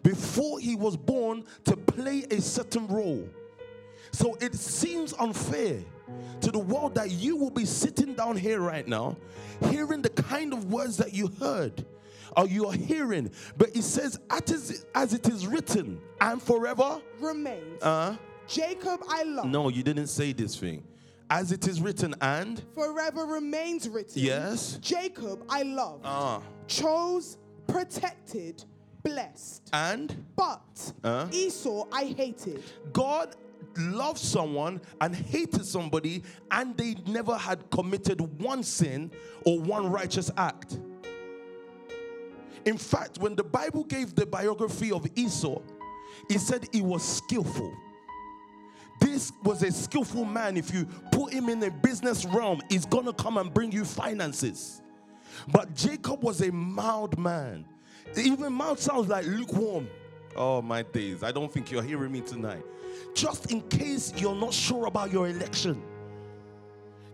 before 0.02 0.60
he 0.60 0.76
was 0.76 0.96
born 0.96 1.44
to 1.64 1.76
play 1.76 2.24
a 2.30 2.40
certain 2.40 2.86
role. 2.86 3.28
So 4.12 4.36
it 4.40 4.54
seems 4.54 5.12
unfair 5.14 5.82
to 6.40 6.50
the 6.50 6.58
world 6.58 6.94
that 6.96 7.10
you 7.10 7.36
will 7.36 7.50
be 7.50 7.64
sitting 7.64 8.14
down 8.14 8.36
here 8.36 8.60
right 8.60 8.86
now, 8.86 9.16
hearing 9.70 10.02
the 10.02 10.10
kind 10.10 10.52
of 10.52 10.66
words 10.72 10.96
that 10.98 11.12
you 11.14 11.28
heard 11.40 11.84
or 12.36 12.46
you 12.48 12.66
are 12.66 12.72
hearing. 12.72 13.30
But 13.56 13.76
it 13.76 13.82
says, 13.82 14.18
as, 14.30 14.84
as 14.94 15.14
it 15.14 15.28
is 15.28 15.46
written, 15.46 16.00
and 16.20 16.42
forever. 16.42 17.00
Remains. 17.20 17.82
Uh, 17.82 18.16
Jacob 18.48 19.00
I 19.08 19.22
love. 19.22 19.46
no, 19.46 19.68
you 19.68 19.82
didn't 19.82 20.08
say 20.08 20.32
this 20.32 20.56
thing. 20.56 20.82
As 21.30 21.52
it 21.52 21.66
is 21.66 21.80
written, 21.80 22.14
and. 22.20 22.62
Forever 22.74 23.24
remains 23.24 23.88
written. 23.88 24.20
Yes. 24.22 24.78
Jacob 24.82 25.44
I 25.48 25.62
love. 25.62 26.00
Uh, 26.04 26.40
Chose, 26.66 27.38
protected, 27.66 28.64
blessed. 29.02 29.68
and. 29.72 30.24
But 30.36 30.92
Uh? 31.02 31.28
Esau 31.32 31.86
I 31.92 32.04
hated. 32.04 32.62
God 32.92 33.36
loved 33.78 34.18
someone 34.18 34.80
and 35.00 35.14
hated 35.14 35.64
somebody, 35.64 36.22
and 36.50 36.76
they 36.76 36.96
never 37.06 37.36
had 37.36 37.70
committed 37.70 38.20
one 38.40 38.62
sin 38.62 39.10
or 39.44 39.60
one 39.60 39.90
righteous 39.90 40.30
act. 40.36 40.78
In 42.64 42.78
fact, 42.78 43.18
when 43.18 43.34
the 43.34 43.44
Bible 43.44 43.84
gave 43.84 44.14
the 44.14 44.26
biography 44.26 44.90
of 44.90 45.06
Esau, 45.14 45.60
it 46.30 46.40
said 46.40 46.66
he 46.72 46.80
was 46.80 47.02
skillful. 47.02 47.74
This 49.00 49.32
was 49.42 49.62
a 49.62 49.70
skillful 49.70 50.24
man. 50.24 50.56
If 50.56 50.72
you 50.72 50.86
put 51.12 51.32
him 51.32 51.48
in 51.48 51.62
a 51.62 51.70
business 51.70 52.24
realm, 52.24 52.62
he's 52.70 52.86
gonna 52.86 53.12
come 53.12 53.36
and 53.36 53.52
bring 53.52 53.70
you 53.70 53.84
finances. 53.84 54.80
But 55.48 55.74
Jacob 55.74 56.22
was 56.22 56.40
a 56.40 56.50
mild 56.50 57.18
man. 57.18 57.66
Even 58.16 58.52
mild 58.52 58.78
sounds 58.78 59.08
like 59.08 59.26
lukewarm. 59.26 59.88
Oh, 60.36 60.62
my 60.62 60.82
days. 60.82 61.22
I 61.22 61.32
don't 61.32 61.52
think 61.52 61.70
you're 61.70 61.82
hearing 61.82 62.12
me 62.12 62.20
tonight. 62.20 62.64
Just 63.14 63.50
in 63.50 63.60
case 63.62 64.12
you're 64.16 64.34
not 64.34 64.52
sure 64.52 64.86
about 64.86 65.12
your 65.12 65.28
election, 65.28 65.82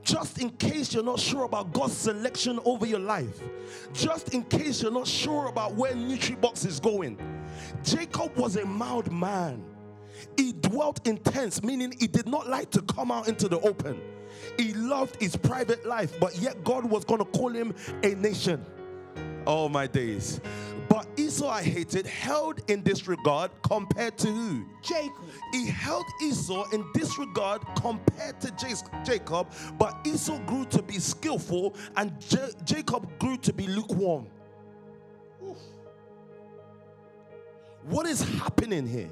just 0.02 0.40
in 0.40 0.50
case 0.50 0.94
you're 0.94 1.04
not 1.04 1.20
sure 1.20 1.44
about 1.44 1.72
God's 1.72 1.96
selection 1.96 2.58
over 2.64 2.86
your 2.86 2.98
life, 2.98 3.40
just 3.92 4.34
in 4.34 4.42
case 4.44 4.82
you're 4.82 4.92
not 4.92 5.06
sure 5.06 5.48
about 5.48 5.74
where 5.74 5.92
NutriBox 5.92 6.66
is 6.66 6.80
going, 6.80 7.18
Jacob 7.84 8.34
was 8.36 8.56
a 8.56 8.64
mild 8.64 9.12
man. 9.12 9.62
He 10.36 10.52
dwelt 10.52 11.06
in 11.06 11.18
tents, 11.18 11.62
meaning 11.62 11.92
he 11.98 12.06
did 12.06 12.26
not 12.26 12.48
like 12.48 12.70
to 12.70 12.82
come 12.82 13.10
out 13.10 13.28
into 13.28 13.48
the 13.48 13.60
open. 13.60 14.00
He 14.58 14.72
loved 14.74 15.20
his 15.20 15.36
private 15.36 15.86
life, 15.86 16.18
but 16.20 16.36
yet 16.38 16.62
God 16.64 16.84
was 16.84 17.04
going 17.04 17.18
to 17.18 17.24
call 17.26 17.50
him 17.50 17.74
a 18.02 18.14
nation. 18.14 18.64
Oh, 19.46 19.68
my 19.68 19.86
days. 19.86 20.40
But 20.90 21.06
Esau, 21.16 21.48
I 21.48 21.62
hated, 21.62 22.04
held 22.04 22.68
in 22.68 22.82
disregard 22.82 23.52
compared 23.62 24.18
to 24.18 24.26
who? 24.26 24.66
Jacob. 24.82 25.12
He 25.52 25.68
held 25.68 26.04
Esau 26.20 26.68
in 26.72 26.84
disregard 26.92 27.62
compared 27.76 28.40
to 28.40 28.52
Jacob, 29.04 29.52
but 29.78 29.96
Esau 30.04 30.40
grew 30.46 30.64
to 30.66 30.82
be 30.82 30.98
skillful 30.98 31.76
and 31.96 32.12
Ja- 32.28 32.50
Jacob 32.64 33.08
grew 33.20 33.36
to 33.36 33.52
be 33.52 33.68
lukewarm. 33.68 34.26
Oof. 35.48 35.58
What 37.84 38.06
is 38.06 38.20
happening 38.22 38.84
here? 38.84 39.10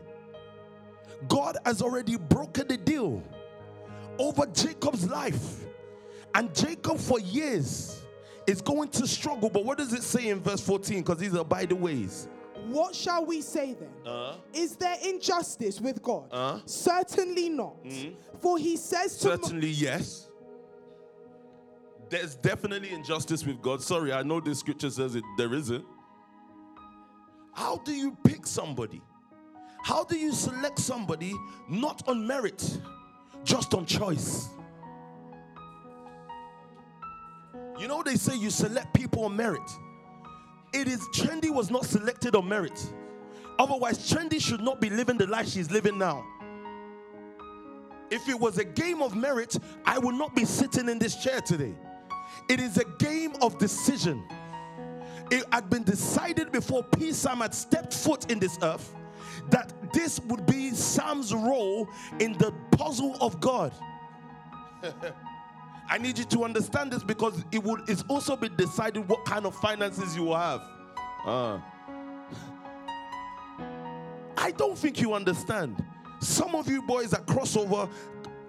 God 1.29 1.59
has 1.65 1.81
already 1.81 2.17
broken 2.17 2.67
the 2.67 2.77
deal 2.77 3.23
over 4.19 4.47
Jacob's 4.47 5.09
life. 5.09 5.65
And 6.35 6.53
Jacob, 6.53 6.99
for 6.99 7.21
years, 7.21 8.03
is 8.49 8.61
going 8.63 8.89
to 8.89 9.07
struggle. 9.07 9.51
But 9.51 9.65
what 9.65 9.79
does 9.79 9.93
it 9.93 10.03
say 10.03 10.29
in 10.29 10.41
verse 10.41 10.61
14? 10.61 10.99
Because 11.03 11.19
these 11.19 11.35
are 11.37 11.45
by 11.45 11.67
the 11.67 11.77
ways. 11.77 12.29
What 12.67 12.95
shall 12.95 13.25
we 13.25 13.41
say 13.41 13.75
then? 13.75 13.89
Uh, 14.05 14.35
Is 14.53 14.77
there 14.77 14.97
injustice 15.05 15.81
with 15.81 16.03
God? 16.03 16.29
Uh? 16.33 16.61
Certainly 16.67 17.51
not. 17.51 17.77
For 18.43 18.59
he 18.59 18.77
says 18.77 19.17
to 19.19 19.29
Mo- 19.29 19.37
Certainly, 19.37 19.69
yes. 19.69 20.29
There's 22.11 22.35
definitely 22.37 22.91
injustice 22.91 23.45
with 23.45 23.61
God. 23.61 23.83
Sorry, 23.83 24.13
I 24.13 24.23
know 24.23 24.41
the 24.41 24.55
scripture 24.55 24.91
says 24.91 25.15
it. 25.15 25.25
There 25.37 25.53
isn't. 25.55 25.85
How 27.53 27.77
do 27.79 27.93
you 27.93 28.17
pick 28.25 28.47
somebody? 28.47 29.03
How 29.83 30.05
do 30.05 30.17
you 30.17 30.33
select 30.33 30.79
somebody 30.79 31.35
not 31.69 32.07
on 32.09 32.27
merit, 32.27 32.79
just 33.45 33.75
on 33.75 33.85
choice? 33.87 34.49
You 37.79 37.87
know, 37.87 38.03
they 38.03 38.17
say 38.17 38.37
you 38.37 38.51
select 38.51 38.93
people 38.93 39.25
on 39.25 39.37
merit. 39.37 39.71
It 40.73 40.89
is 40.89 41.01
Trendy 41.15 41.51
was 41.51 41.71
not 41.71 41.85
selected 41.85 42.35
on 42.35 42.49
merit. 42.49 42.93
Otherwise, 43.59 44.11
Trendy 44.11 44.41
should 44.41 44.61
not 44.61 44.81
be 44.81 44.91
living 44.91 45.17
the 45.17 45.27
life 45.27 45.49
she's 45.49 45.71
living 45.71 45.99
now. 45.99 46.25
If 48.11 48.29
it 48.29 48.39
was 48.39 48.59
a 48.59 48.65
game 48.65 49.03
of 49.03 49.15
merit, 49.15 49.57
I 49.85 49.99
would 49.99 50.15
not 50.15 50.35
be 50.35 50.45
sitting 50.45 50.89
in 50.89 50.99
this 50.99 51.17
chair 51.17 51.41
today. 51.41 51.75
It 52.49 52.61
is 52.61 52.79
a 52.79 52.85
game 52.99 53.35
of 53.43 53.59
decision. 53.59 54.25
It 55.31 55.45
had 55.53 55.69
been 55.69 55.85
decided 55.85 56.51
before 56.51 56.83
P. 56.83 57.13
Sam 57.13 57.39
had 57.39 57.55
stepped 57.55 57.93
foot 57.93 58.31
in 58.31 58.39
this 58.39 58.59
earth 58.63 58.95
that 59.51 59.73
this 59.93 60.21
would 60.21 60.47
be 60.47 60.71
Sam's 60.71 61.35
role 61.35 61.89
in 62.19 62.33
the 62.35 62.53
puzzle 62.73 63.17
of 63.21 63.41
God. 63.41 63.73
I 65.89 65.97
need 65.99 66.19
you 66.19 66.25
to 66.27 66.45
understand 66.45 66.93
this 66.93 67.03
because 67.03 67.45
it 67.51 67.63
would 67.63 67.89
it's 67.89 68.05
also 68.09 68.37
be 68.37 68.51
decided 68.51 69.09
what 69.09 69.25
kind 69.25 69.47
of 69.47 69.55
finances 69.55 70.15
you 70.15 70.25
will 70.25 70.37
have. 70.37 70.69
Uh. 71.25 71.59
I 74.37 74.51
don't 74.53 74.77
think 74.77 75.01
you 75.01 75.15
understand. 75.15 75.83
Some 76.21 76.55
of 76.55 76.69
you 76.69 76.83
boys 76.83 77.15
at 77.15 77.27
crossover, 77.27 77.91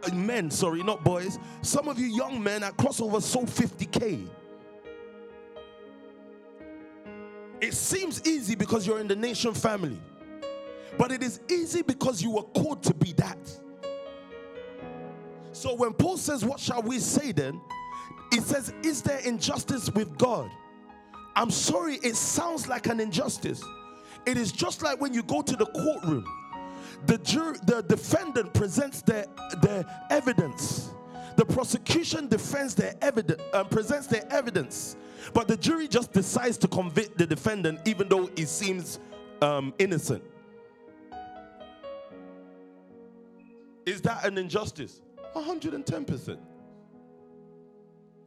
uh, 0.04 0.14
men, 0.14 0.52
sorry, 0.52 0.84
not 0.84 1.04
boys. 1.04 1.40
Some 1.62 1.88
of 1.88 1.98
you 1.98 2.08
young 2.08 2.42
men 2.44 2.64
at 2.64 2.76
crossover 2.78 3.22
sold 3.22 3.48
50k. 3.48 4.28
It 7.62 7.74
seems 7.74 8.26
easy 8.26 8.56
because 8.56 8.88
you're 8.88 9.00
in 9.00 9.08
the 9.08 9.16
nation 9.16 9.54
family, 9.54 10.00
but 10.98 11.12
it 11.12 11.22
is 11.22 11.42
easy 11.50 11.82
because 11.82 12.22
you 12.22 12.32
were 12.32 12.44
called 12.44 12.84
to 12.84 12.94
be 12.94 13.14
that. 13.14 13.38
So 15.60 15.76
when 15.76 15.91
Paul 15.91 16.16
says, 16.16 16.45
What 16.45 16.57
shall 16.57 16.82
we 16.82 16.99
say 16.99 17.34
then? 17.34 17.60
It 18.32 18.43
says, 18.43 18.74
Is 18.82 19.01
there 19.01 19.20
injustice 19.20 19.91
with 19.91 20.18
God? 20.18 20.49
I'm 21.36 21.51
sorry, 21.51 21.95
it 21.95 22.16
sounds 22.16 22.70
like 22.70 22.88
an 22.88 23.01
injustice. 23.01 23.62
It 24.26 24.38
is 24.38 24.53
just 24.53 24.82
like 24.82 25.01
when 25.01 25.14
you 25.14 25.22
go 25.22 25.41
to 25.41 25.55
the 25.57 25.66
courtroom 25.66 26.26
the 27.05 27.18
jury, 27.18 27.57
the 27.66 27.82
defendant 27.84 28.53
presents 28.53 29.01
their, 29.01 29.26
their 29.62 29.86
evidence. 30.10 30.91
The 31.36 31.45
prosecution 31.45 32.28
defends 32.28 32.74
their 32.76 32.95
evidence 33.01 33.41
and 33.41 33.53
uh, 33.53 33.64
presents 33.66 34.07
their 34.07 34.26
evidence, 34.32 34.95
but 35.34 35.47
the 35.47 35.57
jury 35.57 35.88
just 35.89 36.14
decides 36.14 36.57
to 36.60 36.68
convict 36.70 37.18
the 37.18 37.26
defendant, 37.26 37.80
even 37.86 38.07
though 38.07 38.30
he 38.36 38.45
seems 38.45 38.99
um, 39.41 39.74
innocent. 39.78 40.24
Is 43.86 44.01
that 44.01 44.26
an 44.26 44.38
injustice? 44.38 45.01
110%. 45.36 46.39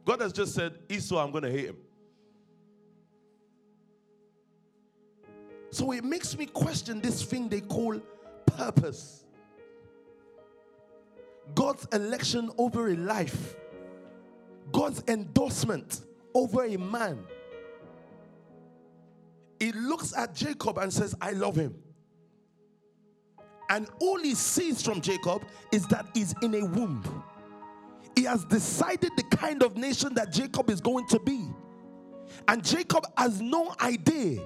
God 0.05 0.21
has 0.21 0.33
just 0.33 0.53
said, 0.53 0.73
Esau, 0.89 1.17
I'm 1.17 1.31
going 1.31 1.43
to 1.43 1.51
hate 1.51 1.65
him. 1.65 1.77
So 5.71 5.91
it 5.91 6.03
makes 6.03 6.37
me 6.37 6.45
question 6.45 7.01
this 7.01 7.23
thing 7.23 7.49
they 7.49 7.61
call 7.61 7.99
purpose. 8.45 9.25
God's 11.55 11.87
election 11.91 12.51
over 12.57 12.89
a 12.89 12.95
life, 12.95 13.55
God's 14.71 15.03
endorsement 15.07 16.01
over 16.33 16.65
a 16.65 16.77
man. 16.77 17.25
He 19.59 19.71
looks 19.71 20.15
at 20.15 20.35
Jacob 20.35 20.77
and 20.77 20.91
says, 20.91 21.15
I 21.21 21.31
love 21.31 21.55
him. 21.55 21.82
And 23.73 23.87
all 23.99 24.19
he 24.19 24.35
sees 24.35 24.83
from 24.83 25.01
Jacob 25.01 25.41
is 25.71 25.87
that 25.87 26.05
he's 26.13 26.35
in 26.43 26.53
a 26.53 26.63
womb. 26.63 27.23
He 28.15 28.23
has 28.25 28.45
decided 28.45 29.09
the 29.17 29.23
kind 29.23 29.63
of 29.63 29.75
nation 29.75 30.13
that 30.13 30.31
Jacob 30.31 30.69
is 30.69 30.79
going 30.79 31.07
to 31.07 31.19
be. 31.19 31.47
And 32.47 32.63
Jacob 32.63 33.07
has 33.17 33.41
no 33.41 33.73
idea 33.81 34.43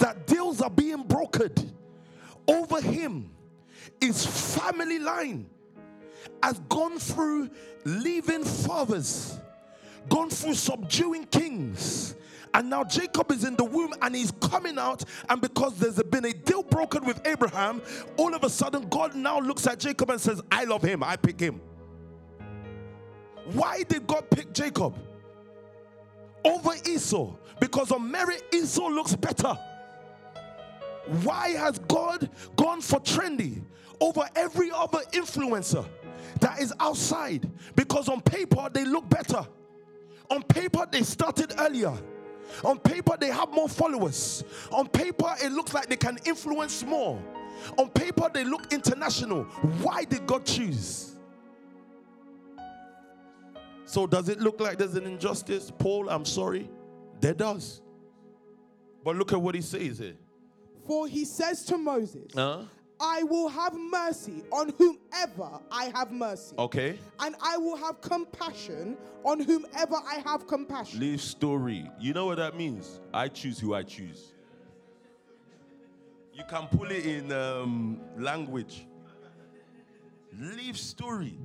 that 0.00 0.26
deals 0.26 0.60
are 0.60 0.70
being 0.70 1.04
brokered 1.04 1.64
over 2.48 2.80
him. 2.80 3.30
His 4.00 4.26
family 4.56 4.98
line 4.98 5.48
has 6.42 6.58
gone 6.68 6.98
through 6.98 7.50
leaving 7.84 8.42
fathers, 8.42 9.38
gone 10.08 10.28
through 10.28 10.54
subduing 10.54 11.26
kings. 11.26 12.16
And 12.56 12.70
now 12.70 12.84
Jacob 12.84 13.30
is 13.32 13.44
in 13.44 13.54
the 13.54 13.64
womb 13.64 13.92
and 14.00 14.16
he's 14.16 14.30
coming 14.40 14.78
out. 14.78 15.04
And 15.28 15.42
because 15.42 15.78
there's 15.78 16.02
been 16.04 16.24
a 16.24 16.32
deal 16.32 16.62
broken 16.62 17.04
with 17.04 17.20
Abraham, 17.26 17.82
all 18.16 18.34
of 18.34 18.44
a 18.44 18.48
sudden 18.48 18.88
God 18.88 19.14
now 19.14 19.38
looks 19.38 19.66
at 19.66 19.78
Jacob 19.78 20.08
and 20.08 20.18
says, 20.18 20.40
I 20.50 20.64
love 20.64 20.80
him, 20.80 21.02
I 21.02 21.16
pick 21.16 21.38
him. 21.38 21.60
Why 23.52 23.82
did 23.82 24.06
God 24.06 24.30
pick 24.30 24.54
Jacob 24.54 24.98
over 26.46 26.72
Esau? 26.88 27.36
Because 27.60 27.92
on 27.92 28.10
merit, 28.10 28.42
Esau 28.50 28.88
looks 28.88 29.14
better. 29.14 29.58
Why 31.24 31.48
has 31.50 31.78
God 31.80 32.30
gone 32.56 32.80
for 32.80 33.00
trendy 33.00 33.62
over 34.00 34.26
every 34.34 34.70
other 34.74 35.00
influencer 35.12 35.86
that 36.40 36.58
is 36.60 36.72
outside? 36.80 37.50
Because 37.74 38.08
on 38.08 38.22
paper, 38.22 38.70
they 38.72 38.86
look 38.86 39.10
better. 39.10 39.46
On 40.30 40.42
paper, 40.42 40.88
they 40.90 41.02
started 41.02 41.52
earlier. 41.58 41.92
On 42.64 42.78
paper, 42.78 43.16
they 43.18 43.28
have 43.28 43.50
more 43.50 43.68
followers. 43.68 44.44
On 44.72 44.86
paper, 44.88 45.34
it 45.42 45.52
looks 45.52 45.74
like 45.74 45.88
they 45.88 45.96
can 45.96 46.18
influence 46.24 46.84
more. 46.84 47.22
On 47.78 47.88
paper, 47.88 48.30
they 48.32 48.44
look 48.44 48.72
international. 48.72 49.44
Why 49.82 50.04
did 50.04 50.26
God 50.26 50.44
choose? 50.44 51.16
So, 53.84 54.06
does 54.06 54.28
it 54.28 54.40
look 54.40 54.60
like 54.60 54.78
there's 54.78 54.94
an 54.96 55.06
injustice? 55.06 55.70
Paul, 55.76 56.08
I'm 56.08 56.24
sorry. 56.24 56.68
There 57.20 57.34
does. 57.34 57.80
But 59.04 59.16
look 59.16 59.32
at 59.32 59.40
what 59.40 59.54
he 59.54 59.60
says 59.60 59.98
here. 59.98 60.16
For 60.86 61.06
he 61.06 61.24
says 61.24 61.64
to 61.66 61.78
Moses, 61.78 62.36
uh-huh. 62.36 62.64
I 62.98 63.22
will 63.24 63.48
have 63.48 63.74
mercy 63.74 64.42
on 64.50 64.72
whomever 64.78 65.60
I 65.70 65.92
have 65.94 66.10
mercy. 66.10 66.54
Okay. 66.58 66.98
And 67.20 67.34
I 67.42 67.56
will 67.58 67.76
have 67.76 68.00
compassion 68.00 68.96
on 69.24 69.40
whomever 69.40 69.96
I 69.96 70.22
have 70.24 70.46
compassion. 70.46 71.00
Live 71.00 71.20
story. 71.20 71.90
You 72.00 72.14
know 72.14 72.26
what 72.26 72.38
that 72.38 72.56
means? 72.56 73.00
I 73.12 73.28
choose 73.28 73.58
who 73.58 73.74
I 73.74 73.82
choose. 73.82 74.32
You 76.32 76.44
can 76.48 76.66
pull 76.68 76.90
it 76.90 77.04
in 77.04 77.32
um, 77.32 78.00
language. 78.16 78.86
Live 80.38 80.78
story. 80.78 81.38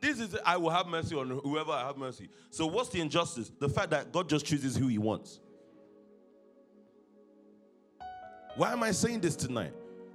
This 0.00 0.20
is 0.20 0.36
I 0.44 0.56
will 0.56 0.70
have 0.70 0.86
mercy 0.86 1.16
on 1.16 1.30
whoever 1.42 1.72
I 1.72 1.86
have 1.86 1.96
mercy. 1.96 2.28
So 2.50 2.66
what's 2.66 2.90
the 2.90 3.00
injustice? 3.00 3.50
The 3.58 3.68
fact 3.68 3.90
that 3.90 4.12
God 4.12 4.28
just 4.28 4.46
chooses 4.46 4.76
who 4.76 4.88
he 4.88 4.98
wants. 4.98 5.40
Why 8.56 8.72
am 8.72 8.82
I 8.82 8.92
saying 8.92 9.20
this 9.20 9.36
tonight? 9.36 9.72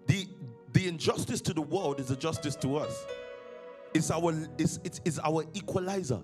The 0.08 0.28
the 0.74 0.88
injustice 0.88 1.42
to 1.42 1.54
the 1.54 1.62
world 1.62 2.00
is 2.00 2.12
a 2.12 2.16
justice 2.16 2.56
to 2.58 2.78
us. 2.78 3.06
It's 3.94 4.10
our 4.10 4.34
it's, 4.58 4.80
it's, 4.84 5.02
it's 5.06 5.20
our 5.20 5.44
equalizer. 5.54 6.22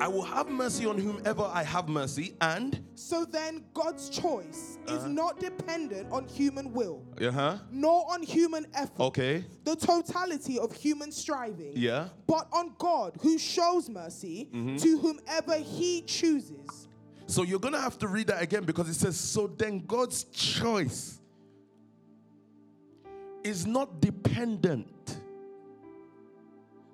I 0.00 0.06
will 0.06 0.22
have 0.22 0.48
mercy 0.48 0.86
on 0.86 0.96
whomever 0.96 1.42
I 1.42 1.64
have 1.64 1.88
mercy, 1.88 2.34
and 2.40 2.80
so 2.94 3.24
then 3.24 3.64
God's 3.74 4.08
choice 4.08 4.78
uh-huh. 4.86 4.96
is 4.96 5.04
not 5.06 5.40
dependent 5.40 6.12
on 6.12 6.28
human 6.28 6.72
will, 6.72 7.02
uh-huh. 7.20 7.58
nor 7.72 8.10
on 8.12 8.22
human 8.22 8.66
effort. 8.74 9.00
Okay. 9.00 9.44
The 9.64 9.74
totality 9.74 10.58
of 10.58 10.72
human 10.72 11.10
striving, 11.10 11.72
yeah, 11.74 12.08
but 12.28 12.46
on 12.52 12.74
God 12.78 13.16
who 13.20 13.38
shows 13.38 13.90
mercy 13.90 14.48
mm-hmm. 14.54 14.76
to 14.76 14.98
whomever 14.98 15.56
He 15.56 16.02
chooses. 16.02 16.87
So 17.28 17.42
you're 17.42 17.60
going 17.60 17.74
to 17.74 17.80
have 17.80 17.98
to 17.98 18.08
read 18.08 18.28
that 18.28 18.42
again 18.42 18.64
because 18.64 18.88
it 18.88 18.94
says, 18.94 19.20
So 19.20 19.46
then 19.46 19.84
God's 19.86 20.24
choice 20.24 21.20
is 23.44 23.66
not 23.66 24.00
dependent. 24.00 25.20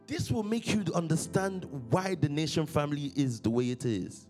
This 0.09 0.33
will 0.33 0.43
make 0.43 0.75
you 0.75 0.85
understand 0.93 1.67
why 1.89 2.17
the 2.17 2.29
nation 2.29 2.67
family 2.67 3.13
is 3.15 3.41
the 3.41 3.49
way 3.49 3.71
it 3.71 3.85
is. 3.85 4.27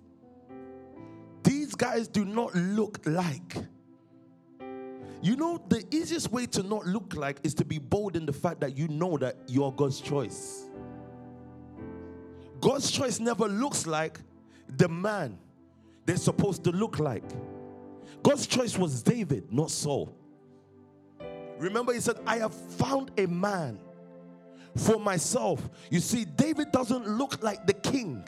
These 1.42 1.74
guys 1.74 2.06
do 2.06 2.26
not 2.26 2.54
look 2.54 3.00
like. 3.06 3.56
You 5.22 5.36
know, 5.36 5.58
the 5.68 5.84
easiest 5.90 6.30
way 6.30 6.44
to 6.46 6.62
not 6.62 6.86
look 6.86 7.14
like 7.16 7.40
is 7.42 7.54
to 7.54 7.64
be 7.64 7.78
bold 7.78 8.14
in 8.14 8.26
the 8.26 8.32
fact 8.32 8.60
that 8.60 8.76
you 8.76 8.88
know 8.88 9.16
that 9.16 9.36
you're 9.46 9.72
God's 9.72 10.02
choice. 10.02 10.64
God's 12.60 12.90
choice 12.90 13.20
never 13.20 13.48
looks 13.48 13.86
like 13.86 14.20
the 14.68 14.88
man 14.88 15.38
they're 16.06 16.16
supposed 16.16 16.64
to 16.64 16.70
look 16.70 16.98
like. 16.98 17.24
God's 18.22 18.46
choice 18.46 18.76
was 18.76 19.02
David, 19.02 19.52
not 19.52 19.70
Saul. 19.70 20.14
Remember, 21.58 21.92
he 21.92 22.00
said, 22.00 22.16
I 22.26 22.38
have 22.38 22.54
found 22.54 23.10
a 23.18 23.26
man 23.26 23.78
for 24.76 24.98
myself. 24.98 25.68
You 25.90 26.00
see, 26.00 26.24
David 26.24 26.72
doesn't 26.72 27.06
look 27.06 27.42
like 27.42 27.66
the 27.66 27.74
king. 27.74 28.24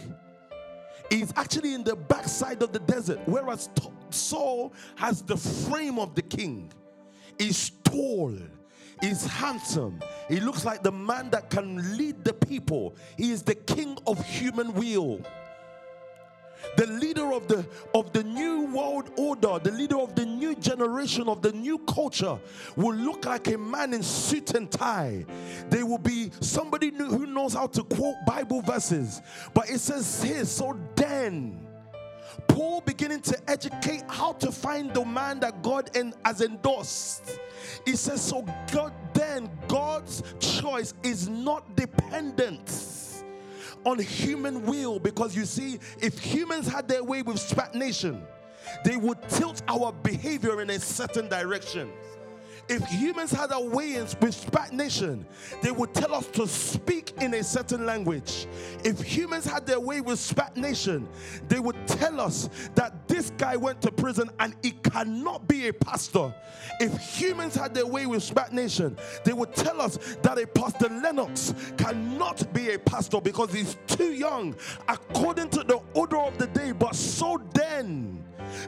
He's 1.10 1.32
actually 1.36 1.74
in 1.74 1.84
the 1.84 1.96
backside 1.96 2.62
of 2.62 2.72
the 2.72 2.80
desert, 2.80 3.20
whereas 3.26 3.68
Saul 4.10 4.72
has 4.96 5.22
the 5.22 5.36
frame 5.36 5.98
of 5.98 6.14
the 6.14 6.22
king. 6.22 6.72
He's 7.38 7.70
tall, 7.84 8.36
he's 9.00 9.24
handsome, 9.26 10.00
he 10.28 10.40
looks 10.40 10.64
like 10.64 10.82
the 10.82 10.92
man 10.92 11.30
that 11.30 11.50
can 11.50 11.96
lead 11.96 12.24
the 12.24 12.32
people. 12.32 12.96
He 13.16 13.30
is 13.30 13.42
the 13.42 13.54
king 13.54 13.98
of 14.06 14.24
human 14.24 14.72
will 14.72 15.20
the 16.76 16.86
leader 16.86 17.32
of 17.32 17.48
the 17.48 17.66
of 17.94 18.12
the 18.12 18.22
new 18.22 18.66
world 18.66 19.10
order 19.16 19.58
the 19.62 19.70
leader 19.70 19.98
of 19.98 20.14
the 20.14 20.24
new 20.24 20.54
generation 20.56 21.28
of 21.28 21.42
the 21.42 21.52
new 21.52 21.78
culture 21.80 22.38
will 22.76 22.94
look 22.94 23.24
like 23.24 23.48
a 23.48 23.58
man 23.58 23.94
in 23.94 24.02
suit 24.02 24.54
and 24.54 24.70
tie 24.70 25.24
they 25.70 25.82
will 25.82 25.98
be 25.98 26.30
somebody 26.40 26.90
who 26.90 27.26
knows 27.26 27.54
how 27.54 27.66
to 27.66 27.82
quote 27.84 28.16
bible 28.26 28.60
verses 28.62 29.20
but 29.54 29.68
it 29.70 29.78
says 29.78 30.22
here 30.22 30.44
so 30.44 30.78
then 30.94 31.66
Paul 32.48 32.80
beginning 32.82 33.20
to 33.22 33.50
educate 33.50 34.02
how 34.08 34.32
to 34.34 34.52
find 34.52 34.92
the 34.92 35.04
man 35.04 35.40
that 35.40 35.62
God 35.62 35.90
en- 35.96 36.14
has 36.24 36.42
endorsed. 36.42 37.38
He 37.84 37.96
says, 37.96 38.20
So 38.20 38.46
God, 38.72 38.92
then 39.14 39.50
God's 39.68 40.22
choice 40.38 40.94
is 41.02 41.28
not 41.28 41.76
dependent 41.76 42.68
on 43.86 44.00
human 44.00 44.66
will 44.66 44.98
because 44.98 45.34
you 45.34 45.46
see, 45.46 45.78
if 46.00 46.18
humans 46.18 46.66
had 46.66 46.88
their 46.88 47.04
way 47.04 47.22
with 47.22 47.38
stagnation, 47.38 48.20
they 48.84 48.96
would 48.96 49.16
tilt 49.28 49.62
our 49.68 49.92
behavior 49.92 50.60
in 50.60 50.70
a 50.70 50.78
certain 50.78 51.28
direction. 51.28 51.90
If 52.68 52.84
humans 52.86 53.30
had 53.30 53.52
a 53.52 53.60
way 53.60 54.00
with 54.20 54.34
stagnation, 54.34 55.24
they 55.62 55.70
would 55.70 55.94
tell 55.94 56.14
us 56.14 56.26
to 56.28 56.48
speak 56.48 57.12
in 57.20 57.34
a 57.34 57.44
certain 57.44 57.86
language. 57.86 58.46
If 58.84 59.00
humans 59.00 59.44
had 59.44 59.66
their 59.66 59.78
way 59.80 60.00
with 60.00 60.18
stagnation, 60.18 61.08
they 61.48 61.60
would 61.60 61.76
tell 61.86 62.20
us 62.20 62.48
that 62.74 63.06
this 63.08 63.30
guy 63.38 63.56
went 63.56 63.80
to 63.82 63.92
prison 63.92 64.30
and 64.40 64.54
he 64.62 64.72
cannot 64.72 65.46
be 65.46 65.68
a 65.68 65.72
pastor. 65.72 66.34
If 66.80 66.98
humans 66.98 67.54
had 67.54 67.72
their 67.72 67.86
way 67.86 68.06
with 68.06 68.22
stagnation, 68.22 68.96
they 69.24 69.32
would 69.32 69.54
tell 69.54 69.80
us 69.80 69.98
that 70.22 70.38
a 70.38 70.46
Pastor 70.46 70.88
Lennox 70.88 71.54
cannot 71.76 72.52
be 72.52 72.72
a 72.72 72.78
pastor 72.78 73.20
because 73.20 73.52
he's 73.52 73.76
too 73.86 74.12
young, 74.12 74.54
according 74.88 75.50
to 75.50 75.62
the 75.62 75.80
order 75.94 76.18
of 76.18 76.38
the 76.38 76.46
day. 76.48 76.72
But 76.72 76.94
so 76.94 77.40
then, 77.52 78.24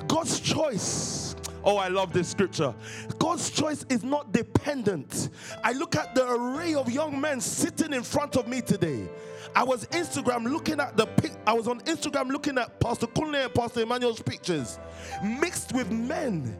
God's 0.07 0.41
choice 0.41 1.35
Oh, 1.69 1.77
I 1.77 1.89
love 1.89 2.15
this 2.15 2.29
scripture. 2.29 2.75
God's 3.19 3.51
choice 3.51 3.85
is 3.91 4.03
not 4.03 4.33
dependent. 4.33 5.29
I 5.63 5.73
look 5.73 5.97
at 5.97 6.15
the 6.15 6.27
array 6.27 6.73
of 6.73 6.91
young 6.91 7.21
men 7.21 7.43
sitting 7.43 7.93
in 7.93 8.03
front 8.03 8.37
of 8.37 8.49
me 8.49 8.63
today. 8.63 9.07
I 9.55 9.65
was 9.65 9.85
Instagram 9.89 10.51
looking 10.51 10.81
at 10.81 10.97
the 10.97 11.05
pic. 11.05 11.33
I 11.47 11.53
was 11.53 11.69
on 11.69 11.81
Instagram 11.81 12.31
looking 12.31 12.57
at 12.57 12.81
Pastor 12.81 13.07
Kunle 13.07 13.45
and 13.45 13.55
Pastor 13.55 13.83
Emmanuel's 13.83 14.23
pictures, 14.23 14.79
mixed 15.23 15.75
with 15.75 15.91
men 15.91 16.57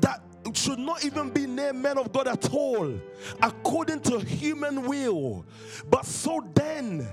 that 0.00 0.22
should 0.52 0.78
not 0.78 1.04
even 1.04 1.30
be 1.30 1.46
near 1.46 1.72
men 1.72 1.98
of 1.98 2.12
God 2.12 2.28
at 2.28 2.52
all, 2.52 2.98
according 3.42 4.00
to 4.02 4.18
human 4.18 4.86
will. 4.86 5.44
But 5.90 6.06
so 6.06 6.44
then, 6.54 7.08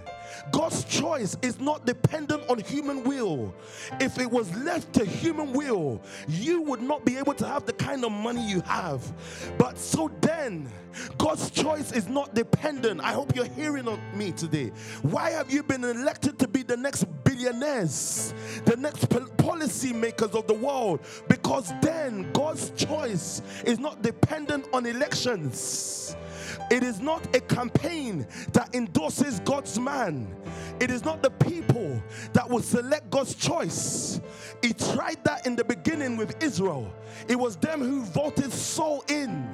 God's 0.52 0.84
choice 0.84 1.38
is 1.42 1.60
not 1.60 1.86
dependent 1.86 2.44
on 2.50 2.60
human 2.60 3.04
will. 3.04 3.54
If 4.00 4.20
it 4.20 4.30
was 4.30 4.56
left 4.58 4.94
to 4.94 5.06
human 5.06 5.54
will, 5.54 6.02
you 6.28 6.62
would 6.62 6.82
not 6.82 7.06
be 7.06 7.18
able 7.18 7.34
to 7.36 7.48
have 7.48 7.66
the 7.66 7.74
kind 7.74 8.06
of 8.06 8.12
money 8.12 8.48
you 8.48 8.62
have. 8.62 9.02
But 9.58 9.78
so 9.78 10.12
then, 10.22 10.70
God's 11.18 11.50
choice 11.50 11.92
is 11.92 12.08
not 12.08 12.34
dependent. 12.36 13.02
I 13.02 13.14
hope 13.14 13.36
you're 13.36 13.46
hearing 13.46 13.88
on 13.88 14.00
me 14.14 14.32
today. 14.32 14.72
Why 15.02 15.32
have 15.32 15.52
you 15.52 15.64
been 15.64 15.84
elected 15.84 16.40
to 16.40 16.48
be 16.48 16.64
the 16.64 16.78
next 16.78 17.06
billionaires, 17.36 18.34
the 18.66 18.76
next 18.78 19.10
policy 19.38 19.94
makers 19.94 20.32
of 20.32 20.48
the 20.48 20.54
world? 20.54 21.00
Because 21.28 21.74
then 21.82 22.32
God's 22.32 22.72
choice 22.72 23.42
is 23.66 23.80
not 23.80 24.02
dependent 24.02 24.68
on 24.74 24.86
elections. 24.86 26.16
It 26.72 26.84
is 26.84 27.00
not 27.00 27.36
a 27.36 27.40
campaign 27.40 28.28
that 28.54 28.74
endorses 28.74 29.40
God's 29.42 29.80
man. 29.80 30.28
It 30.80 30.92
is 30.92 31.04
not 31.04 31.24
the 31.24 31.32
people 31.32 32.02
that 32.34 32.50
will 32.50 32.62
select 32.62 33.10
God's 33.10 33.36
choice. 33.36 34.20
He 34.62 34.74
tried 34.74 35.24
that 35.24 35.46
in 35.46 35.56
the 35.56 35.64
beginning 35.64 36.18
with 36.18 36.42
Israel. 36.44 36.94
It 37.28 37.36
was 37.36 37.56
them 37.56 37.82
who 37.82 38.04
voted 38.04 38.52
Saul 38.52 39.04
in. 39.08 39.48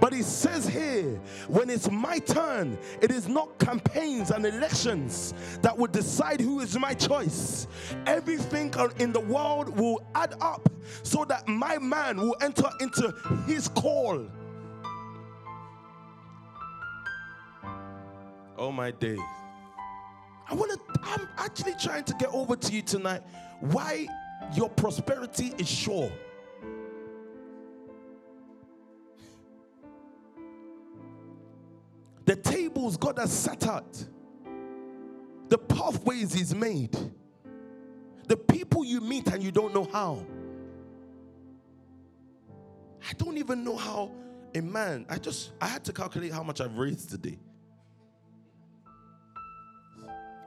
But 0.00 0.12
he 0.12 0.22
says 0.22 0.66
here, 0.66 1.20
when 1.48 1.70
it's 1.70 1.90
my 1.90 2.18
turn, 2.18 2.78
it 3.00 3.10
is 3.10 3.28
not 3.28 3.58
campaigns 3.58 4.30
and 4.30 4.44
elections 4.46 5.34
that 5.62 5.76
will 5.76 5.88
decide 5.88 6.40
who 6.40 6.60
is 6.60 6.76
my 6.78 6.94
choice. 6.94 7.66
Everything 8.06 8.72
in 8.98 9.12
the 9.12 9.20
world 9.20 9.78
will 9.78 10.06
add 10.14 10.34
up 10.40 10.68
so 11.02 11.24
that 11.26 11.46
my 11.48 11.78
man 11.78 12.16
will 12.16 12.36
enter 12.40 12.68
into 12.80 13.14
his 13.46 13.68
call. 13.68 14.26
Oh 18.56 18.70
my 18.70 18.90
days. 18.90 19.18
I 20.48 20.54
want 20.54 20.72
to 20.72 21.00
I'm 21.02 21.28
actually 21.38 21.74
trying 21.80 22.04
to 22.04 22.14
get 22.14 22.32
over 22.32 22.56
to 22.56 22.72
you 22.72 22.82
tonight 22.82 23.22
why 23.60 24.06
your 24.54 24.68
prosperity 24.68 25.52
is 25.58 25.68
sure. 25.68 26.12
The 32.26 32.36
tables 32.36 32.96
God 32.96 33.18
has 33.18 33.32
set 33.32 33.66
out, 33.66 34.02
the 35.48 35.58
pathways 35.58 36.32
He's 36.32 36.54
made, 36.54 36.96
the 38.28 38.36
people 38.36 38.84
you 38.84 39.00
meet 39.00 39.28
and 39.28 39.42
you 39.42 39.52
don't 39.52 39.74
know 39.74 39.84
how. 39.92 40.24
I 43.06 43.12
don't 43.14 43.36
even 43.36 43.64
know 43.64 43.76
how 43.76 44.10
a 44.54 44.62
man, 44.62 45.04
I 45.10 45.18
just, 45.18 45.52
I 45.60 45.66
had 45.66 45.84
to 45.84 45.92
calculate 45.92 46.32
how 46.32 46.42
much 46.42 46.60
I've 46.60 46.76
raised 46.76 47.10
today. 47.10 47.38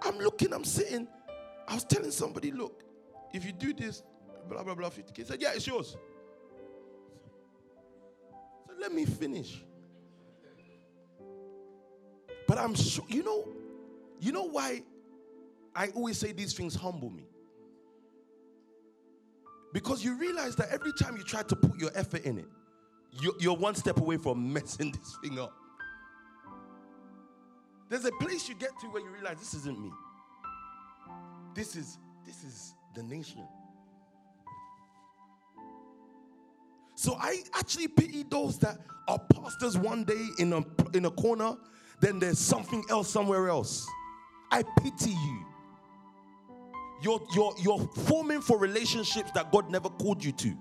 I'm 0.01 0.17
looking, 0.19 0.53
I'm 0.53 0.63
sitting. 0.63 1.07
I 1.67 1.73
was 1.73 1.83
telling 1.83 2.11
somebody, 2.11 2.51
look, 2.51 2.83
if 3.33 3.45
you 3.45 3.51
do 3.51 3.73
this, 3.73 4.03
blah, 4.47 4.63
blah, 4.63 4.75
blah, 4.75 4.89
50K. 4.89 5.17
He 5.17 5.23
said, 5.23 5.41
yeah, 5.41 5.51
it's 5.53 5.67
yours. 5.67 5.97
So 8.65 8.73
let 8.79 8.93
me 8.93 9.05
finish. 9.05 9.63
But 12.47 12.57
I'm 12.57 12.75
sure, 12.75 13.05
you 13.09 13.23
know, 13.23 13.47
you 14.19 14.31
know 14.31 14.43
why 14.43 14.83
I 15.75 15.87
always 15.89 16.17
say 16.17 16.31
these 16.31 16.53
things 16.53 16.75
humble 16.75 17.09
me? 17.09 17.25
Because 19.73 20.03
you 20.03 20.17
realize 20.17 20.55
that 20.55 20.69
every 20.71 20.93
time 20.93 21.17
you 21.17 21.23
try 21.23 21.43
to 21.43 21.55
put 21.55 21.79
your 21.79 21.91
effort 21.93 22.23
in 22.23 22.39
it, 22.39 22.47
you're 23.39 23.55
one 23.55 23.75
step 23.75 23.99
away 23.99 24.17
from 24.17 24.51
messing 24.53 24.91
this 24.91 25.17
thing 25.21 25.39
up. 25.39 25.53
There's 27.89 28.05
a 28.05 28.11
place 28.19 28.49
you 28.49 28.55
get 28.55 28.77
to 28.81 28.87
where 28.87 29.01
you 29.01 29.09
realize 29.09 29.37
this 29.37 29.53
isn't 29.53 29.79
me. 29.79 29.91
This 31.53 31.75
is 31.75 31.97
this 32.25 32.43
is 32.43 32.73
the 32.95 33.03
nation. 33.03 33.47
So 36.95 37.15
I 37.19 37.43
actually 37.53 37.87
pity 37.87 38.23
those 38.29 38.59
that 38.59 38.77
are 39.07 39.19
pastors 39.19 39.77
one 39.77 40.03
day 40.03 40.27
in 40.39 40.53
a 40.53 40.63
in 40.93 41.05
a 41.05 41.11
corner, 41.11 41.55
then 42.01 42.19
there's 42.19 42.39
something 42.39 42.83
else 42.89 43.09
somewhere 43.09 43.49
else. 43.49 43.87
I 44.51 44.63
pity 44.81 45.11
you. 45.11 45.45
You're, 47.01 47.21
you're, 47.35 47.53
you're 47.59 47.87
forming 48.05 48.41
for 48.41 48.57
relationships 48.57 49.31
that 49.35 49.51
God 49.51 49.69
never 49.69 49.89
called 49.89 50.23
you 50.23 50.31
to. 50.31 50.57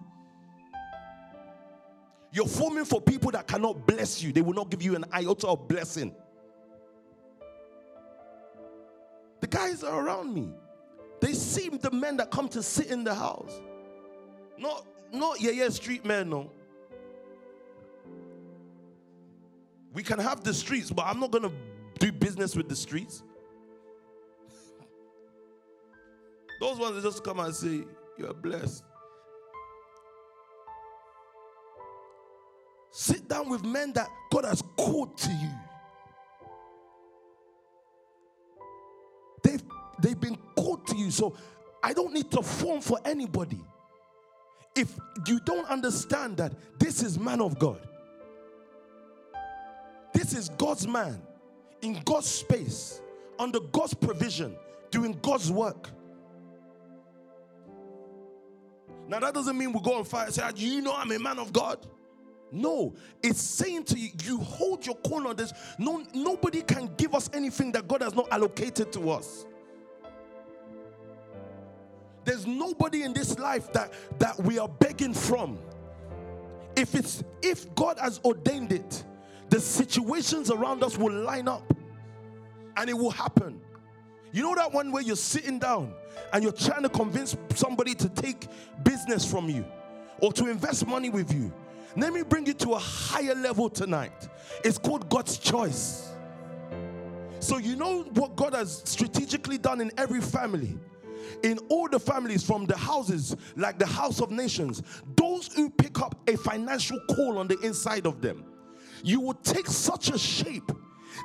You're 2.32 2.46
forming 2.46 2.84
for 2.84 3.00
people 3.00 3.30
that 3.30 3.46
cannot 3.46 3.86
bless 3.86 4.22
you. 4.22 4.32
They 4.32 4.42
will 4.42 4.52
not 4.52 4.70
give 4.70 4.82
you 4.82 4.94
an 4.96 5.06
iota 5.12 5.46
of 5.46 5.66
blessing. 5.66 6.14
The 9.40 9.46
guys 9.46 9.82
are 9.82 10.04
around 10.04 10.34
me. 10.34 10.50
They 11.20 11.32
seem 11.32 11.78
the 11.78 11.90
men 11.90 12.16
that 12.18 12.30
come 12.30 12.48
to 12.50 12.62
sit 12.62 12.86
in 12.86 13.04
the 13.04 13.14
house. 13.14 13.60
Not, 14.58 14.86
not 15.12 15.40
yeah, 15.40 15.52
yeah, 15.52 15.68
street 15.68 16.04
men, 16.04 16.30
no. 16.30 16.50
We 19.92 20.02
can 20.02 20.18
have 20.18 20.44
the 20.44 20.52
streets, 20.52 20.90
but 20.90 21.06
I'm 21.06 21.20
not 21.20 21.30
gonna 21.30 21.52
do 21.98 22.12
business 22.12 22.54
with 22.54 22.68
the 22.68 22.76
streets. 22.76 23.22
Those 26.60 26.78
ones 26.78 26.96
that 26.96 27.02
just 27.02 27.24
come 27.24 27.40
and 27.40 27.54
say, 27.54 27.84
You're 28.18 28.34
blessed. 28.34 28.84
Sit 32.90 33.28
down 33.28 33.50
with 33.50 33.62
men 33.62 33.92
that 33.92 34.08
God 34.30 34.46
has 34.46 34.62
called 34.76 35.18
to 35.18 35.30
you. 35.30 35.50
They've, 39.98 40.18
been 40.18 40.36
called 40.56 40.86
to 40.88 40.96
you. 40.96 41.10
So 41.10 41.36
I 41.82 41.92
don't 41.92 42.12
need 42.12 42.30
to 42.32 42.42
form 42.42 42.80
for 42.80 42.98
anybody. 43.04 43.60
If 44.74 44.98
you 45.26 45.40
don't 45.40 45.68
understand 45.70 46.36
that 46.38 46.52
this 46.78 47.02
is 47.02 47.18
man 47.18 47.40
of 47.40 47.58
God, 47.58 47.80
this 50.12 50.34
is 50.34 50.48
God's 50.50 50.86
man 50.86 51.20
in 51.82 52.00
God's 52.04 52.26
space, 52.26 53.00
under 53.38 53.60
God's 53.60 53.94
provision, 53.94 54.54
doing 54.90 55.18
God's 55.22 55.50
work. 55.50 55.90
Now, 59.08 59.20
that 59.20 59.34
doesn't 59.34 59.56
mean 59.56 59.72
we 59.72 59.80
go 59.80 59.98
on 59.98 60.04
fire 60.04 60.26
and 60.26 60.34
say, 60.34 60.42
ah, 60.44 60.52
You 60.54 60.80
know, 60.80 60.94
I'm 60.94 61.12
a 61.12 61.18
man 61.18 61.38
of 61.38 61.52
God. 61.52 61.86
No, 62.52 62.94
it's 63.22 63.40
saying 63.40 63.84
to 63.84 63.98
you, 63.98 64.10
you 64.22 64.38
hold 64.38 64.86
your 64.86 64.94
corner 64.96 65.34
this. 65.34 65.52
No, 65.78 66.04
nobody 66.14 66.62
can 66.62 66.90
give 66.96 67.14
us 67.14 67.28
anything 67.32 67.72
that 67.72 67.88
God 67.88 68.02
has 68.02 68.14
not 68.14 68.28
allocated 68.30 68.92
to 68.92 69.10
us. 69.10 69.44
There's 72.26 72.46
nobody 72.46 73.02
in 73.02 73.14
this 73.14 73.38
life 73.38 73.72
that, 73.72 73.94
that 74.18 74.38
we 74.42 74.58
are 74.58 74.68
begging 74.68 75.14
from. 75.14 75.58
If 76.76 76.94
it's 76.94 77.24
if 77.42 77.74
God 77.74 77.98
has 77.98 78.20
ordained 78.22 78.72
it, 78.72 79.02
the 79.48 79.58
situations 79.58 80.50
around 80.50 80.84
us 80.84 80.98
will 80.98 81.14
line 81.14 81.48
up 81.48 81.72
and 82.76 82.90
it 82.90 82.94
will 82.94 83.10
happen. 83.10 83.62
You 84.32 84.42
know 84.42 84.54
that 84.56 84.70
one 84.70 84.92
where 84.92 85.02
you're 85.02 85.16
sitting 85.16 85.58
down 85.58 85.94
and 86.34 86.42
you're 86.42 86.52
trying 86.52 86.82
to 86.82 86.90
convince 86.90 87.34
somebody 87.54 87.94
to 87.94 88.10
take 88.10 88.48
business 88.82 89.24
from 89.24 89.48
you 89.48 89.64
or 90.20 90.30
to 90.34 90.50
invest 90.50 90.86
money 90.86 91.08
with 91.08 91.32
you 91.32 91.50
let 91.96 92.12
me 92.12 92.22
bring 92.22 92.46
you 92.46 92.52
to 92.54 92.74
a 92.74 92.78
higher 92.78 93.34
level 93.34 93.70
tonight. 93.70 94.28
It's 94.62 94.76
called 94.76 95.08
God's 95.08 95.38
choice. 95.38 96.12
So, 97.40 97.56
you 97.58 97.76
know 97.76 98.02
what 98.02 98.36
God 98.36 98.54
has 98.54 98.82
strategically 98.84 99.56
done 99.56 99.80
in 99.80 99.90
every 99.96 100.20
family? 100.20 100.78
In 101.42 101.58
all 101.68 101.88
the 101.88 102.00
families, 102.00 102.42
from 102.42 102.66
the 102.66 102.76
houses 102.76 103.36
like 103.56 103.78
the 103.78 103.86
House 103.86 104.20
of 104.20 104.30
Nations, 104.30 104.82
those 105.16 105.52
who 105.54 105.70
pick 105.70 106.00
up 106.00 106.16
a 106.28 106.36
financial 106.36 106.98
call 107.10 107.38
on 107.38 107.48
the 107.48 107.58
inside 107.60 108.06
of 108.06 108.20
them, 108.20 108.44
you 109.02 109.20
will 109.20 109.34
take 109.34 109.66
such 109.66 110.10
a 110.10 110.18
shape 110.18 110.70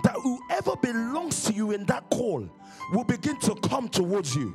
that 0.03 0.13
whoever 0.13 0.75
belongs 0.81 1.43
to 1.45 1.53
you 1.53 1.71
in 1.71 1.85
that 1.85 2.09
call 2.09 2.49
will 2.93 3.03
begin 3.03 3.39
to 3.39 3.55
come 3.55 3.89
towards 3.89 4.35
you 4.35 4.53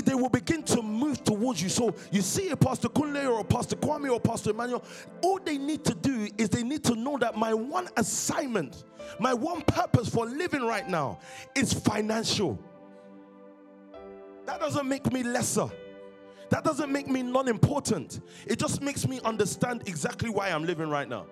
they 0.00 0.14
will 0.14 0.28
begin 0.28 0.62
to 0.62 0.82
move 0.82 1.22
towards 1.22 1.62
you. 1.62 1.68
So 1.68 1.94
you 2.10 2.22
see 2.22 2.50
a 2.50 2.56
Pastor 2.56 2.88
Kunle 2.88 3.30
or 3.30 3.40
a 3.40 3.44
Pastor 3.44 3.76
Kwame 3.76 4.10
or 4.10 4.20
Pastor 4.20 4.50
Emmanuel, 4.50 4.84
all 5.22 5.38
they 5.38 5.58
need 5.58 5.84
to 5.84 5.94
do 5.94 6.28
is 6.38 6.48
they 6.48 6.62
need 6.62 6.84
to 6.84 6.94
know 6.94 7.18
that 7.18 7.36
my 7.36 7.52
one 7.52 7.88
assignment, 7.96 8.84
my 9.18 9.34
one 9.34 9.62
purpose 9.62 10.08
for 10.08 10.26
living 10.26 10.62
right 10.62 10.88
now 10.88 11.18
is 11.54 11.72
financial. 11.72 12.58
That 14.46 14.60
doesn't 14.60 14.88
make 14.88 15.12
me 15.12 15.22
lesser. 15.22 15.68
that 16.50 16.64
doesn't 16.64 16.90
make 16.92 17.08
me 17.08 17.22
non 17.22 17.48
important. 17.48 18.20
It 18.46 18.58
just 18.58 18.82
makes 18.82 19.06
me 19.08 19.20
understand 19.24 19.82
exactly 19.86 20.28
why 20.30 20.50
I'm 20.50 20.64
living 20.64 20.88
right 20.88 21.08
now. 21.08 21.26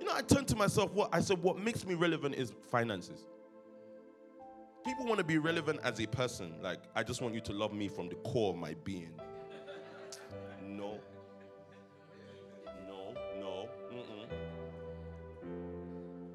You 0.00 0.06
know, 0.06 0.12
I 0.14 0.22
turned 0.22 0.48
to 0.48 0.56
myself, 0.56 0.92
what 0.92 1.08
I 1.12 1.20
said, 1.20 1.42
what 1.42 1.58
makes 1.58 1.84
me 1.86 1.94
relevant 1.94 2.34
is 2.34 2.52
finances. 2.70 3.26
People 4.84 5.04
want 5.04 5.18
to 5.18 5.24
be 5.24 5.38
relevant 5.38 5.80
as 5.82 5.98
a 6.00 6.06
person. 6.06 6.54
Like, 6.62 6.78
I 6.94 7.02
just 7.02 7.20
want 7.20 7.34
you 7.34 7.40
to 7.42 7.52
love 7.52 7.72
me 7.72 7.88
from 7.88 8.08
the 8.08 8.14
core 8.16 8.50
of 8.52 8.56
my 8.56 8.74
being. 8.84 9.10
No. 10.64 11.00
No, 12.86 13.14
no, 13.40 13.68
mm-mm. 13.92 14.28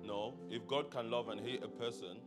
No. 0.06 0.34
If 0.50 0.68
God 0.68 0.92
can 0.92 1.10
love 1.10 1.30
and 1.30 1.40
hate 1.40 1.64
a 1.64 1.70
person, 1.70 2.18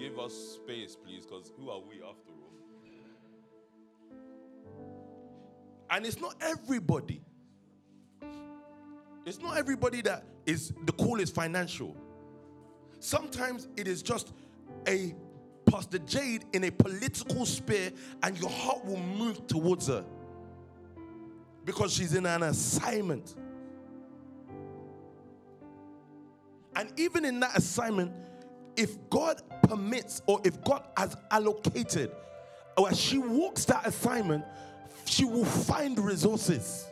give 0.00 0.18
us 0.18 0.32
space, 0.34 0.96
please, 0.96 1.26
because 1.26 1.52
who 1.58 1.68
are 1.68 1.78
we 1.80 1.96
after 1.96 2.30
all? 2.30 2.52
And 5.90 6.06
it's 6.06 6.18
not 6.18 6.34
everybody. 6.40 7.22
It's 9.26 9.38
not 9.40 9.58
everybody 9.58 10.00
that 10.02 10.24
is 10.46 10.72
the 10.86 10.92
call 10.92 11.20
is 11.20 11.30
financial. 11.30 11.94
Sometimes 12.98 13.68
it 13.76 13.86
is 13.86 14.02
just 14.02 14.32
a 14.88 15.14
Pastor 15.66 15.98
Jade 15.98 16.46
in 16.54 16.64
a 16.64 16.70
political 16.70 17.44
sphere, 17.44 17.92
and 18.22 18.40
your 18.40 18.50
heart 18.50 18.84
will 18.84 18.96
move 18.96 19.46
towards 19.46 19.88
her 19.88 20.04
because 21.64 21.92
she's 21.92 22.14
in 22.14 22.24
an 22.24 22.42
assignment. 22.42 23.36
And 26.74 26.90
even 26.98 27.26
in 27.26 27.40
that 27.40 27.58
assignment, 27.58 28.12
if 28.76 28.96
God 29.10 29.42
permits 29.62 30.22
or 30.26 30.40
if 30.44 30.62
God 30.64 30.82
has 30.96 31.16
allocated, 31.30 32.10
or 32.76 32.88
as 32.88 32.98
she 32.98 33.18
walks 33.18 33.64
that 33.66 33.86
assignment, 33.86 34.44
she 35.04 35.24
will 35.24 35.44
find 35.44 35.98
resources. 35.98 36.86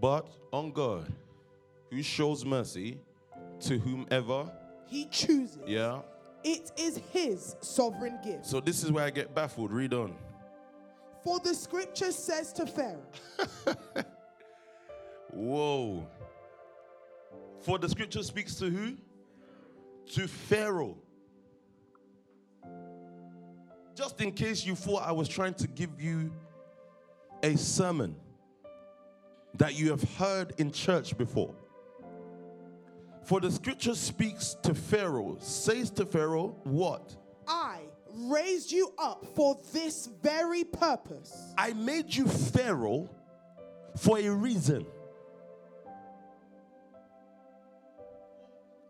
But 0.00 0.28
on 0.52 0.72
God, 0.72 1.12
who 1.90 2.02
shows 2.02 2.44
mercy 2.44 2.98
to 3.60 3.78
whomever, 3.78 4.50
He 4.86 5.06
chooses. 5.06 5.58
yeah. 5.66 6.00
It 6.44 6.70
is 6.76 7.00
His 7.12 7.56
sovereign 7.60 8.18
gift. 8.24 8.46
So 8.46 8.60
this 8.60 8.84
is 8.84 8.92
where 8.92 9.04
I 9.04 9.10
get 9.10 9.34
baffled. 9.34 9.72
Read 9.72 9.94
on. 9.94 10.14
For 11.24 11.40
the 11.40 11.54
scripture 11.54 12.12
says 12.12 12.52
to 12.52 12.66
Pharaoh, 12.66 13.02
Whoa. 15.36 16.08
For 17.60 17.78
the 17.78 17.88
scripture 17.88 18.22
speaks 18.22 18.54
to 18.56 18.70
who? 18.70 18.96
To 20.14 20.26
Pharaoh. 20.26 20.96
Just 23.94 24.20
in 24.22 24.32
case 24.32 24.64
you 24.64 24.74
thought 24.74 25.02
I 25.06 25.12
was 25.12 25.28
trying 25.28 25.54
to 25.54 25.68
give 25.68 26.00
you 26.00 26.32
a 27.42 27.56
sermon 27.56 28.16
that 29.58 29.74
you 29.74 29.90
have 29.90 30.02
heard 30.14 30.54
in 30.58 30.70
church 30.72 31.16
before. 31.18 31.54
For 33.24 33.40
the 33.40 33.50
scripture 33.50 33.94
speaks 33.94 34.56
to 34.62 34.74
Pharaoh, 34.74 35.36
says 35.40 35.90
to 35.92 36.06
Pharaoh, 36.06 36.56
what? 36.64 37.14
I 37.46 37.80
raised 38.14 38.72
you 38.72 38.92
up 38.98 39.26
for 39.34 39.58
this 39.72 40.08
very 40.22 40.64
purpose. 40.64 41.52
I 41.58 41.74
made 41.74 42.14
you 42.14 42.26
Pharaoh 42.26 43.10
for 43.96 44.18
a 44.18 44.28
reason. 44.30 44.86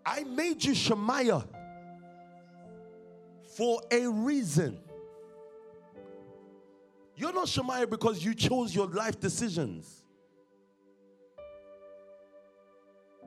I 0.07 0.23
made 0.23 0.65
you 0.65 0.73
Shemaiah 0.73 1.45
for 3.57 3.83
a 3.91 4.07
reason. 4.07 4.79
You're 7.17 7.33
not 7.33 7.49
Shemaiah 7.49 7.89
because 7.89 8.25
you 8.25 8.33
chose 8.33 8.73
your 8.73 8.87
life 8.87 9.19
decisions. 9.19 10.05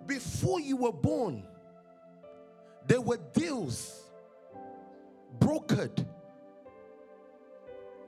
Before 0.05 0.61
you 0.61 0.77
were 0.77 0.93
born, 0.93 1.43
there 2.87 3.01
were 3.01 3.19
deals 3.33 4.09
brokered. 5.37 6.05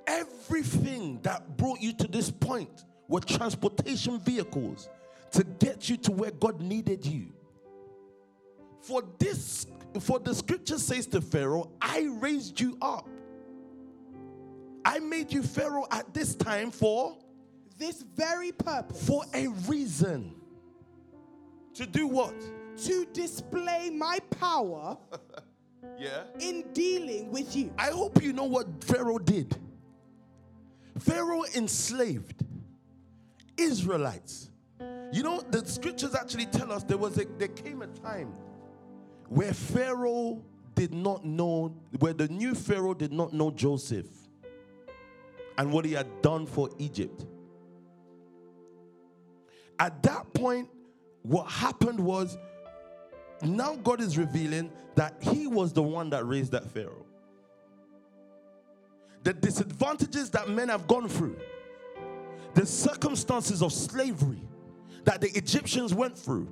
Everything 0.08 1.20
that 1.24 1.58
brought 1.58 1.82
you 1.82 1.92
to 1.94 2.08
this 2.08 2.32
point 2.32 2.86
were 3.10 3.20
transportation 3.20 4.18
vehicles 4.20 4.88
to 5.32 5.44
get 5.44 5.90
you 5.90 5.98
to 5.98 6.12
where 6.14 6.32
God 6.32 6.62
needed 6.62 7.06
you. 7.06 7.34
For 8.82 9.04
this, 9.20 9.68
for 10.00 10.20
the 10.20 10.34
scripture 10.34 10.78
says 10.80 11.06
to 11.08 11.22
Pharaoh, 11.22 11.72
I 11.82 12.08
raised 12.20 12.60
you 12.60 12.78
up. 12.82 13.08
I 14.84 15.00
made 15.00 15.32
you 15.32 15.44
Pharaoh 15.44 15.86
at 15.92 16.14
this 16.14 16.36
time 16.36 16.72
for 16.72 17.18
This 17.78 18.02
very 18.16 18.52
purpose. 18.52 19.06
for 19.08 19.24
a 19.34 19.48
reason. 19.48 20.36
To 21.76 21.86
do 21.86 22.08
what? 22.08 22.34
To 22.86 23.06
display 23.14 23.90
my 23.92 24.20
power 24.32 24.98
Yeah. 26.00 26.24
in 26.40 26.64
dealing 26.74 27.32
with 27.32 27.56
you. 27.56 27.72
I 27.78 27.88
hope 27.92 28.22
you 28.24 28.34
know 28.34 28.46
what 28.46 28.84
Pharaoh 28.84 29.20
did. 29.20 29.56
Pharaoh 31.00 31.44
enslaved 31.56 32.44
Israelites. 33.58 34.50
You 35.12 35.24
know, 35.24 35.42
the 35.42 35.66
scriptures 35.68 36.16
actually 36.16 36.46
tell 36.48 36.72
us 36.72 36.84
there 36.84 36.98
was 36.98 37.18
a 37.20 37.26
there 37.38 37.48
came 37.50 37.82
a 37.82 37.88
time 37.88 38.34
where 39.32 39.54
Pharaoh 39.54 40.44
did 40.76 40.94
not 40.94 41.24
know, 41.24 41.74
where 42.00 42.12
the 42.12 42.28
new 42.28 42.54
Pharaoh 42.54 42.94
did 42.94 43.14
not 43.14 43.32
know 43.32 43.50
Joseph 43.50 44.08
and 45.58 45.72
what 45.72 45.86
he 45.86 45.94
had 45.94 46.22
done 46.22 46.46
for 46.46 46.70
Egypt. 46.80 47.26
At 49.80 50.04
that 50.04 50.34
point, 50.34 50.68
what 51.22 51.50
happened 51.50 51.98
was 51.98 52.38
now 53.42 53.78
God 53.78 54.02
is 54.02 54.18
revealing 54.18 54.70
that 54.96 55.16
he 55.22 55.48
was 55.48 55.72
the 55.72 55.82
one 55.82 56.10
that 56.10 56.28
raised 56.28 56.52
that 56.52 56.70
Pharaoh. 56.70 57.06
The 59.24 59.32
disadvantages 59.32 60.30
that 60.32 60.50
men 60.50 60.68
have 60.68 60.88
gone 60.88 61.08
through, 61.08 61.38
the 62.54 62.66
circumstances 62.66 63.62
of 63.62 63.72
slavery 63.72 64.42
that 65.06 65.22
the 65.22 65.30
Egyptians 65.30 65.94
went 65.94 66.18
through, 66.18 66.52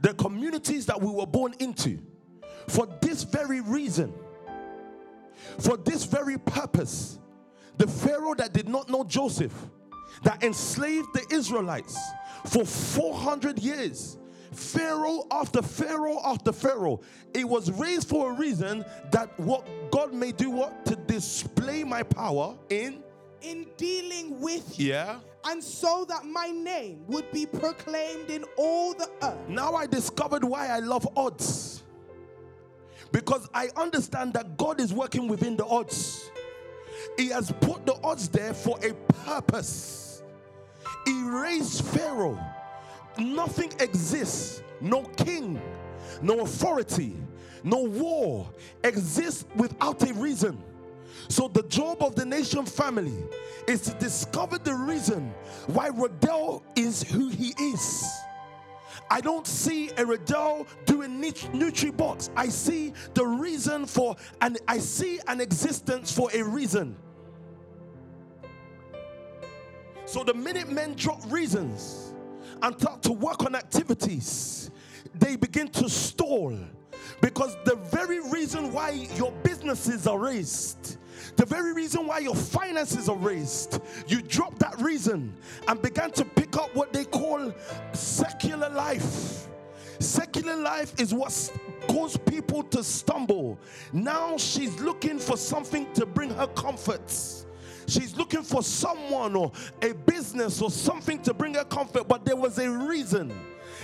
the 0.00 0.14
communities 0.14 0.84
that 0.86 1.00
we 1.00 1.12
were 1.12 1.26
born 1.26 1.54
into, 1.60 2.00
for 2.68 2.86
this 3.00 3.22
very 3.24 3.60
reason, 3.60 4.12
for 5.58 5.76
this 5.76 6.04
very 6.04 6.38
purpose, 6.38 7.18
the 7.76 7.86
Pharaoh 7.86 8.34
that 8.34 8.52
did 8.52 8.68
not 8.68 8.88
know 8.88 9.04
Joseph, 9.04 9.54
that 10.22 10.42
enslaved 10.42 11.08
the 11.14 11.24
Israelites 11.30 11.98
for 12.46 12.64
400 12.64 13.58
years, 13.58 14.18
Pharaoh 14.52 15.26
after 15.30 15.62
Pharaoh 15.62 16.20
after 16.24 16.52
Pharaoh, 16.52 17.00
it 17.34 17.44
was 17.44 17.70
raised 17.72 18.08
for 18.08 18.30
a 18.30 18.34
reason 18.34 18.84
that 19.10 19.38
what 19.38 19.66
God 19.90 20.12
may 20.12 20.32
do 20.32 20.50
what 20.50 20.84
to 20.86 20.96
display 20.96 21.84
my 21.84 22.02
power 22.02 22.56
in 22.70 23.02
In 23.42 23.66
dealing 23.76 24.40
with 24.40 24.78
you. 24.78 24.88
yeah 24.88 25.20
And 25.44 25.62
so 25.62 26.04
that 26.08 26.24
my 26.24 26.50
name 26.50 27.04
would 27.06 27.30
be 27.30 27.46
proclaimed 27.46 28.30
in 28.30 28.44
all 28.56 28.94
the 28.94 29.08
earth. 29.22 29.48
Now 29.48 29.74
I 29.74 29.86
discovered 29.86 30.42
why 30.42 30.68
I 30.68 30.80
love 30.80 31.06
odds. 31.16 31.84
Because 33.12 33.48
I 33.54 33.68
understand 33.76 34.34
that 34.34 34.56
God 34.56 34.80
is 34.80 34.92
working 34.92 35.28
within 35.28 35.56
the 35.56 35.64
odds. 35.64 36.30
He 37.16 37.28
has 37.28 37.52
put 37.60 37.86
the 37.86 37.98
odds 38.02 38.28
there 38.28 38.52
for 38.54 38.78
a 38.84 38.92
purpose. 39.24 40.22
He 41.04 41.22
raised 41.22 41.84
Pharaoh. 41.84 42.38
Nothing 43.18 43.72
exists, 43.80 44.62
no 44.80 45.02
king, 45.16 45.60
no 46.22 46.40
authority, 46.40 47.16
no 47.64 47.82
war 47.82 48.48
exists 48.84 49.44
without 49.56 50.08
a 50.08 50.14
reason. 50.14 50.62
So, 51.28 51.48
the 51.48 51.64
job 51.64 52.02
of 52.02 52.14
the 52.14 52.24
nation 52.24 52.64
family 52.64 53.24
is 53.66 53.82
to 53.82 53.94
discover 53.94 54.56
the 54.58 54.74
reason 54.74 55.34
why 55.66 55.90
Rodell 55.90 56.62
is 56.76 57.02
who 57.02 57.28
he 57.28 57.52
is. 57.58 58.08
I 59.10 59.20
don't 59.20 59.46
see 59.46 59.90
a 59.96 60.04
Riddell 60.04 60.66
doing 60.84 61.20
nut- 61.20 61.50
NutriBox. 61.52 62.30
I 62.36 62.48
see 62.48 62.92
the 63.14 63.26
reason 63.26 63.86
for, 63.86 64.16
and 64.40 64.58
I 64.68 64.78
see 64.78 65.18
an 65.26 65.40
existence 65.40 66.12
for 66.12 66.30
a 66.32 66.42
reason. 66.42 66.96
So 70.04 70.24
the 70.24 70.34
minute 70.34 70.70
men 70.70 70.94
drop 70.94 71.20
reasons 71.30 72.14
and 72.62 72.78
start 72.80 73.02
to 73.02 73.12
work 73.12 73.44
on 73.44 73.54
activities, 73.54 74.70
they 75.14 75.36
begin 75.36 75.68
to 75.68 75.88
stall 75.88 76.56
because 77.20 77.56
the 77.64 77.76
very 77.76 78.20
reason 78.30 78.72
why 78.72 78.90
your 79.16 79.32
businesses 79.42 80.06
are 80.06 80.18
raised, 80.18 80.98
the 81.38 81.46
very 81.46 81.72
reason 81.72 82.04
why 82.04 82.18
your 82.18 82.34
finances 82.34 83.08
are 83.08 83.16
raised, 83.16 83.80
you 84.08 84.20
drop 84.20 84.58
that 84.58 84.78
reason 84.80 85.32
and 85.68 85.80
began 85.80 86.10
to 86.10 86.24
pick 86.24 86.56
up 86.56 86.74
what 86.74 86.92
they 86.92 87.04
call 87.04 87.54
secular 87.92 88.68
life. 88.68 89.46
Secular 90.00 90.56
life 90.56 90.98
is 90.98 91.14
what 91.14 91.52
cause 91.86 92.16
people 92.16 92.64
to 92.64 92.82
stumble. 92.82 93.56
Now 93.92 94.36
she's 94.36 94.80
looking 94.80 95.20
for 95.20 95.36
something 95.36 95.90
to 95.94 96.04
bring 96.06 96.30
her 96.30 96.48
comforts. 96.48 97.46
She's 97.86 98.16
looking 98.16 98.42
for 98.42 98.64
someone 98.64 99.36
or 99.36 99.52
a 99.80 99.92
business 99.94 100.60
or 100.60 100.72
something 100.72 101.22
to 101.22 101.32
bring 101.32 101.54
her 101.54 101.64
comfort, 101.64 102.08
but 102.08 102.24
there 102.24 102.36
was 102.36 102.58
a 102.58 102.68
reason. 102.68 103.32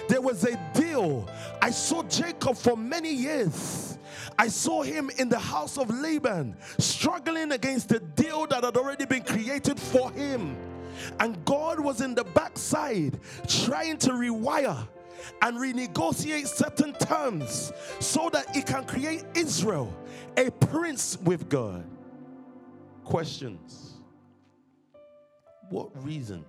There 0.09 0.21
was 0.21 0.45
a 0.45 0.57
deal. 0.75 1.29
I 1.61 1.71
saw 1.71 2.03
Jacob 2.05 2.57
for 2.57 2.77
many 2.77 3.13
years. 3.13 3.99
I 4.39 4.49
saw 4.49 4.83
him 4.83 5.11
in 5.19 5.29
the 5.29 5.39
house 5.39 5.79
of 5.79 5.91
Laban 5.91 6.57
struggling 6.79 7.53
against 7.53 7.89
the 7.89 8.01
deal 8.01 8.47
that 8.47 8.65
had 8.65 8.77
already 8.77 9.07
been 9.07 9.23
created 9.23 9.79
for 9.79 10.11
him. 10.13 10.57
And 11.21 11.45
God 11.45 11.81
was 11.81 12.01
in 12.01 12.15
the 12.15 12.25
backside 12.25 13.19
trying 13.47 13.99
to 13.99 14.11
rewire 14.11 14.89
and 15.43 15.57
renegotiate 15.57 16.47
certain 16.47 16.93
terms 16.95 17.73
so 18.01 18.29
that 18.31 18.57
it 18.57 18.67
can 18.67 18.85
create 18.85 19.25
Israel 19.35 19.95
a 20.37 20.51
prince 20.51 21.19
with 21.23 21.49
God. 21.49 21.85
Questions. 23.05 23.95
What 25.71 25.91
reason 26.05 26.45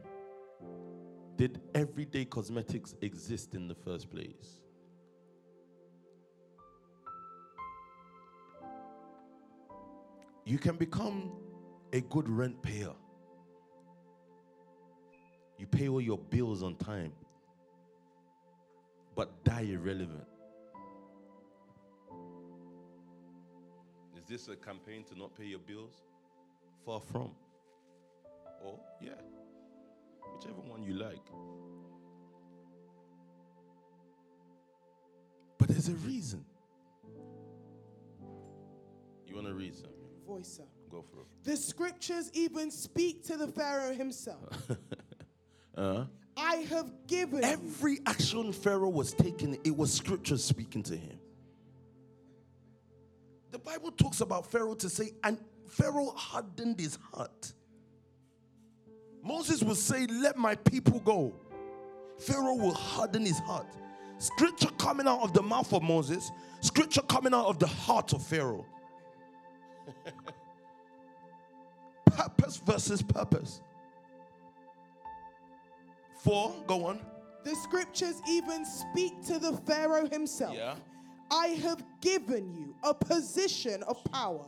did 1.38 1.62
everyday 1.74 2.26
cosmetics 2.26 2.96
exist 3.02 3.56
in 3.56 3.68
the 3.68 3.76
first 3.76 4.10
place? 4.10 4.62
You 10.46 10.58
can 10.58 10.76
become 10.76 11.32
a 11.92 12.02
good 12.02 12.30
rent 12.30 12.62
payer. 12.62 12.94
You 15.58 15.66
pay 15.66 15.88
all 15.88 16.02
your 16.02 16.18
bills 16.18 16.62
on 16.64 16.76
time, 16.76 17.12
but 19.16 19.44
die 19.44 19.68
irrelevant. 19.72 20.28
Is 24.18 24.24
this 24.28 24.48
a 24.48 24.56
campaign 24.56 25.04
to 25.06 25.18
not 25.18 25.36
pay 25.36 25.46
your 25.46 25.60
bills? 25.60 26.04
Far 26.86 27.00
from. 27.00 27.32
Oh, 28.64 28.80
yeah. 29.02 29.12
Whichever 30.36 30.62
one 30.62 30.84
you 30.84 30.94
like. 30.94 31.26
But 35.58 35.70
there's 35.70 35.88
a 35.88 35.94
reason. 35.94 36.44
You 39.26 39.36
want 39.36 39.48
to 39.48 39.54
read 39.54 39.74
something? 39.74 39.92
Voice, 40.28 40.58
sir. 40.58 40.64
Go 40.92 41.02
for 41.02 41.22
it. 41.22 41.28
The 41.44 41.56
scriptures 41.56 42.32
even 42.34 42.70
speak 42.70 43.24
to 43.28 43.38
the 43.38 43.48
Pharaoh 43.48 43.94
himself. 43.94 44.72
Uh-huh. 45.78 46.06
I 46.38 46.56
have 46.70 46.90
given 47.06 47.44
Every 47.44 48.00
action 48.06 48.54
Pharaoh 48.54 48.88
was 48.88 49.12
taking, 49.12 49.60
it 49.66 49.76
was 49.76 49.92
scripture 49.92 50.38
speaking 50.38 50.84
to 50.84 50.96
him. 50.96 51.20
The 53.52 53.60
Bible 53.60 53.92
talks 53.92 54.22
about 54.22 54.50
Pharaoh 54.50 54.76
to 54.76 54.90
say, 54.90 55.12
and 55.22 55.38
Pharaoh 55.68 56.14
hardened 56.16 56.80
his 56.80 56.98
heart. 57.14 57.52
Moses 59.26 59.64
will 59.64 59.76
say, 59.76 60.06
Let 60.06 60.38
my 60.38 60.56
people 60.56 61.00
go. 61.00 61.34
Pharaoh 62.20 62.56
will 62.56 62.74
harden 62.74 63.26
his 63.26 63.40
heart. 63.40 63.66
Scripture 64.20 64.70
coming 64.78 65.08
out 65.08 65.22
of 65.22 65.34
the 65.34 65.42
mouth 65.42 65.74
of 65.74 65.84
Moses, 65.84 66.32
scripture 66.62 67.02
coming 67.02 67.34
out 67.34 67.48
of 67.48 67.60
the 67.60 67.68
heart 67.68 68.14
of 68.14 68.26
Pharaoh. 68.26 68.66
purpose 72.06 72.62
versus 72.66 73.02
purpose. 73.02 73.62
Four, 76.24 76.56
go 76.66 76.86
on. 76.86 77.02
the 77.44 77.56
scriptures 77.56 78.22
even 78.30 78.66
speak 78.66 79.22
to 79.26 79.38
the 79.38 79.52
Pharaoh 79.58 80.08
himself. 80.08 80.56
Yeah. 80.56 80.76
I 81.30 81.48
have 81.48 81.84
given 82.02 82.54
you 82.54 82.74
a 82.84 82.94
position 82.94 83.84
of 83.84 84.02
power 84.06 84.46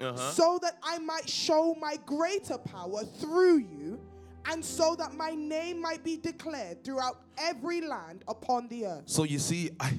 Uh-huh. 0.00 0.30
so 0.32 0.58
that 0.60 0.76
I 0.82 0.98
might 0.98 1.28
show 1.28 1.76
my 1.80 1.96
greater 2.04 2.58
power 2.58 3.04
through 3.04 3.58
you 3.58 4.00
and 4.46 4.64
so 4.64 4.94
that 4.96 5.14
my 5.14 5.30
name 5.30 5.80
might 5.80 6.04
be 6.04 6.16
declared 6.16 6.84
throughout 6.84 7.20
every 7.38 7.80
land 7.80 8.24
upon 8.28 8.68
the 8.68 8.86
earth. 8.86 9.02
So 9.06 9.24
you 9.24 9.38
see, 9.38 9.70
I, 9.80 9.94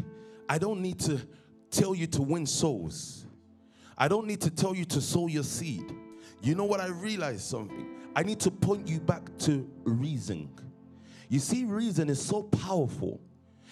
I 0.47 0.57
don't 0.57 0.81
need 0.81 0.99
to 1.01 1.19
tell 1.71 1.95
you 1.95 2.07
to 2.07 2.21
win 2.21 2.45
souls. 2.45 3.25
I 3.97 4.07
don't 4.07 4.27
need 4.27 4.41
to 4.41 4.49
tell 4.49 4.75
you 4.75 4.85
to 4.85 5.01
sow 5.01 5.27
your 5.27 5.43
seed. 5.43 5.95
You 6.41 6.55
know 6.55 6.65
what? 6.65 6.79
I 6.79 6.87
realized 6.87 7.41
something. 7.41 7.87
I 8.15 8.23
need 8.23 8.39
to 8.41 8.51
point 8.51 8.87
you 8.87 8.99
back 8.99 9.35
to 9.39 9.67
reason. 9.83 10.49
You 11.29 11.39
see, 11.39 11.65
reason 11.65 12.09
is 12.09 12.23
so 12.23 12.43
powerful. 12.43 13.19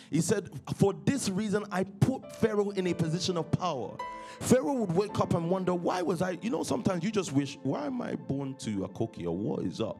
He 0.09 0.21
said, 0.21 0.49
For 0.75 0.93
this 1.05 1.29
reason, 1.29 1.65
I 1.71 1.83
put 1.83 2.35
Pharaoh 2.35 2.69
in 2.71 2.87
a 2.87 2.93
position 2.93 3.37
of 3.37 3.51
power. 3.51 3.95
Pharaoh 4.39 4.73
would 4.73 4.91
wake 4.91 5.19
up 5.19 5.33
and 5.33 5.49
wonder, 5.49 5.73
Why 5.73 6.01
was 6.01 6.21
I? 6.21 6.37
You 6.41 6.49
know, 6.49 6.63
sometimes 6.63 7.03
you 7.03 7.11
just 7.11 7.31
wish, 7.31 7.57
Why 7.63 7.85
am 7.85 8.01
I 8.01 8.15
born 8.15 8.55
to 8.59 8.85
a 8.85 8.89
cookie 8.89 9.25
or 9.25 9.35
what 9.35 9.65
is 9.65 9.81
up? 9.81 9.99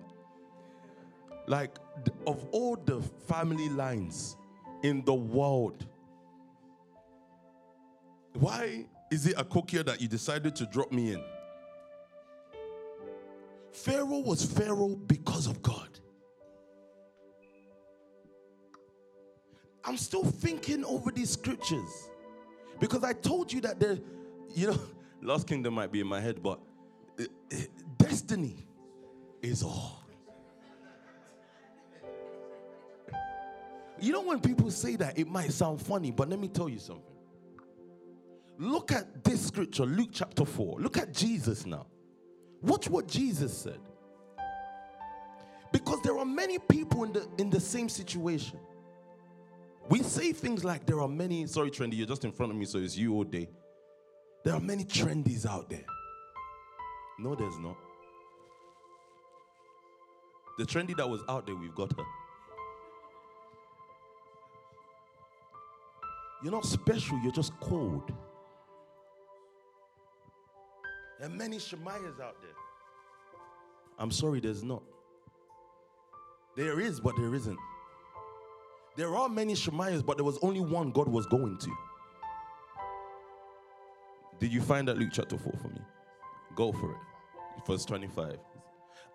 Like, 1.47 1.77
of 2.25 2.45
all 2.51 2.75
the 2.75 3.01
family 3.27 3.69
lines 3.69 4.37
in 4.83 5.03
the 5.05 5.13
world, 5.13 5.85
why 8.33 8.85
is 9.11 9.27
it 9.27 9.35
a 9.37 9.43
cookie 9.43 9.81
that 9.83 10.01
you 10.01 10.07
decided 10.07 10.55
to 10.55 10.65
drop 10.65 10.91
me 10.91 11.13
in? 11.13 11.23
Pharaoh 13.71 14.19
was 14.19 14.45
Pharaoh 14.45 14.95
because 14.95 15.47
of 15.47 15.61
God. 15.61 15.92
I'm 19.85 19.97
still 19.97 20.23
thinking 20.23 20.85
over 20.85 21.11
these 21.11 21.31
scriptures 21.31 22.09
because 22.79 23.03
I 23.03 23.13
told 23.13 23.51
you 23.51 23.61
that 23.61 23.79
the, 23.79 24.01
you 24.53 24.67
know, 24.67 24.79
Lost 25.21 25.47
Kingdom 25.47 25.73
might 25.73 25.91
be 25.91 25.99
in 25.99 26.07
my 26.07 26.19
head, 26.19 26.41
but 26.41 26.59
uh, 27.19 27.23
uh, 27.51 27.55
destiny 27.97 28.65
is 29.41 29.63
all. 29.63 30.03
You 33.99 34.11
know, 34.11 34.21
when 34.21 34.41
people 34.41 34.69
say 34.69 34.97
that, 34.97 35.17
it 35.17 35.29
might 35.29 35.53
sound 35.53 35.81
funny, 35.81 36.11
but 36.11 36.27
let 36.27 36.39
me 36.39 36.49
tell 36.49 36.67
you 36.67 36.79
something. 36.79 37.13
Look 38.57 38.91
at 38.91 39.23
this 39.23 39.47
scripture, 39.47 39.85
Luke 39.85 40.09
chapter 40.11 40.45
4. 40.45 40.79
Look 40.79 40.97
at 40.97 41.13
Jesus 41.13 41.65
now. 41.65 41.87
Watch 42.61 42.89
what 42.89 43.07
Jesus 43.07 43.57
said. 43.57 43.79
Because 45.71 46.01
there 46.01 46.17
are 46.17 46.25
many 46.25 46.59
people 46.59 47.03
in 47.03 47.13
the 47.13 47.27
in 47.37 47.49
the 47.49 47.59
same 47.59 47.89
situation. 47.89 48.59
We 49.89 50.01
say 50.01 50.31
things 50.31 50.63
like 50.63 50.85
there 50.85 51.01
are 51.01 51.07
many, 51.07 51.45
sorry, 51.47 51.69
trendy, 51.69 51.97
you're 51.97 52.07
just 52.07 52.23
in 52.23 52.31
front 52.31 52.51
of 52.51 52.57
me, 52.57 52.65
so 52.65 52.79
it's 52.79 52.97
you 52.97 53.13
all 53.13 53.23
day. 53.23 53.49
There 54.43 54.53
are 54.53 54.59
many 54.59 54.85
trendies 54.85 55.45
out 55.45 55.69
there. 55.69 55.85
No, 57.19 57.35
there's 57.35 57.57
not. 57.59 57.77
The 60.57 60.65
trendy 60.65 60.95
that 60.97 61.09
was 61.09 61.21
out 61.27 61.45
there, 61.45 61.55
we've 61.55 61.75
got 61.75 61.91
her. 61.97 62.03
You're 66.43 66.51
not 66.51 66.65
special, 66.65 67.19
you're 67.23 67.31
just 67.31 67.57
cold. 67.59 68.11
There 71.19 71.27
are 71.27 71.31
many 71.33 71.57
Shemaiahs 71.57 72.19
out 72.19 72.41
there. 72.41 72.51
I'm 73.97 74.11
sorry, 74.11 74.39
there's 74.39 74.63
not. 74.63 74.83
There 76.57 76.79
is, 76.79 76.99
but 76.99 77.15
there 77.15 77.33
isn't. 77.33 77.57
There 78.95 79.15
are 79.15 79.27
many 79.27 79.53
Shemaiahs, 79.53 80.05
but 80.05 80.17
there 80.17 80.23
was 80.23 80.37
only 80.41 80.59
one 80.59 80.91
God 80.91 81.07
was 81.07 81.25
going 81.25 81.57
to. 81.57 81.71
Did 84.39 84.53
you 84.53 84.61
find 84.61 84.87
that 84.87 84.97
Luke 84.97 85.09
chapter 85.11 85.37
4 85.37 85.53
for 85.61 85.67
me? 85.69 85.81
Go 86.55 86.71
for 86.71 86.91
it. 86.91 86.97
Verse 87.65 87.85
25. 87.85 88.37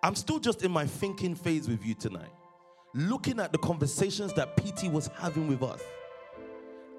I'm 0.01 0.15
still 0.15 0.39
just 0.39 0.63
in 0.63 0.71
my 0.71 0.85
thinking 0.85 1.35
phase 1.35 1.67
with 1.67 1.85
you 1.85 1.93
tonight, 1.93 2.31
looking 2.93 3.39
at 3.39 3.51
the 3.51 3.57
conversations 3.57 4.33
that 4.33 4.57
PT 4.57 4.91
was 4.91 5.09
having 5.17 5.47
with 5.47 5.61
us. 5.61 5.81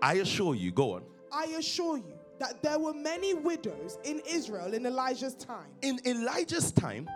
I 0.02 0.14
assure 0.14 0.54
you, 0.54 0.70
go 0.70 0.94
on. 0.94 1.02
I 1.32 1.44
assure 1.58 1.98
you 1.98 2.14
that 2.38 2.62
there 2.62 2.78
were 2.78 2.94
many 2.94 3.34
widows 3.34 3.98
in 4.04 4.22
Israel 4.26 4.72
in 4.72 4.86
Elijah's 4.86 5.34
time. 5.34 5.68
In 5.82 5.98
Elijah's 6.06 6.72
time, 6.72 7.08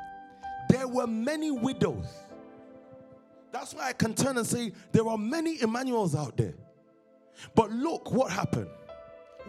there 0.68 0.88
were 0.88 1.06
many 1.06 1.50
widows. 1.50 2.06
That's 3.54 3.72
why 3.72 3.86
I 3.88 3.92
can 3.92 4.14
turn 4.14 4.36
and 4.36 4.44
say 4.46 4.72
there 4.90 5.06
are 5.08 5.16
many 5.16 5.62
Emmanuels 5.62 6.16
out 6.16 6.36
there. 6.36 6.54
But 7.54 7.70
look 7.70 8.10
what 8.12 8.32
happened. 8.32 8.68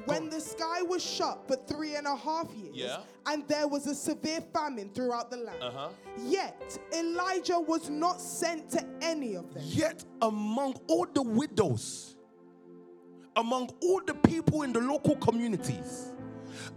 When 0.05 0.29
the 0.29 0.39
sky 0.39 0.83
was 0.83 1.03
shut 1.03 1.47
for 1.47 1.55
three 1.55 1.95
and 1.95 2.05
a 2.05 2.15
half 2.15 2.51
years, 2.53 2.75
Yeah. 2.75 2.97
and 3.25 3.47
there 3.47 3.67
was 3.67 3.87
a 3.87 3.95
severe 3.95 4.41
famine 4.53 4.91
throughout 4.93 5.31
the 5.31 5.37
land. 5.37 5.63
Uh-huh. 5.63 5.89
Yet 6.23 6.77
Elijah 6.93 7.59
was 7.59 7.89
not 7.89 8.21
sent 8.21 8.69
to 8.71 8.85
any 9.01 9.35
of 9.35 9.51
them. 9.53 9.63
Yet 9.65 10.05
among 10.21 10.75
all 10.87 11.07
the 11.11 11.23
widows, 11.23 12.15
among 13.35 13.71
all 13.81 14.01
the 14.05 14.13
people 14.13 14.61
in 14.61 14.71
the 14.73 14.81
local 14.81 15.15
communities, 15.15 16.11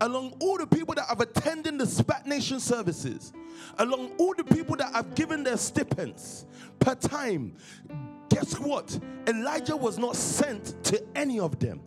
among 0.00 0.34
all 0.40 0.58
the 0.58 0.66
people 0.66 0.94
that 0.94 1.06
have 1.08 1.20
attended 1.20 1.78
the 1.78 1.84
SPAC 1.84 2.26
Nation 2.26 2.60
services, 2.60 3.32
along 3.78 4.12
all 4.18 4.34
the 4.34 4.44
people 4.44 4.76
that 4.76 4.92
have 4.92 5.14
given 5.14 5.42
their 5.42 5.56
stipends 5.56 6.46
per 6.78 6.94
time, 6.94 7.54
guess 8.28 8.58
what? 8.58 8.98
Elijah 9.26 9.76
was 9.76 9.98
not 9.98 10.16
sent 10.16 10.82
to 10.84 11.02
any 11.14 11.40
of 11.40 11.58
them. 11.58 11.80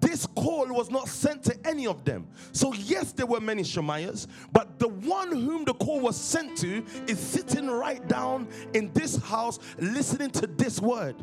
this 0.00 0.26
call 0.26 0.66
was 0.68 0.90
not 0.90 1.08
sent 1.08 1.42
to 1.44 1.58
any 1.66 1.86
of 1.86 2.04
them. 2.04 2.26
So, 2.52 2.72
yes, 2.74 3.12
there 3.12 3.26
were 3.26 3.40
many 3.40 3.62
Shemaiahs, 3.62 4.26
but 4.52 4.78
the 4.78 4.88
one 4.88 5.32
whom 5.32 5.64
the 5.64 5.74
call 5.74 6.00
was 6.00 6.16
sent 6.16 6.56
to 6.58 6.84
is 7.06 7.18
sitting 7.18 7.66
right 7.68 8.06
down 8.08 8.48
in 8.72 8.92
this 8.92 9.16
house 9.16 9.58
listening 9.78 10.30
to 10.30 10.46
this 10.46 10.80
word. 10.80 11.16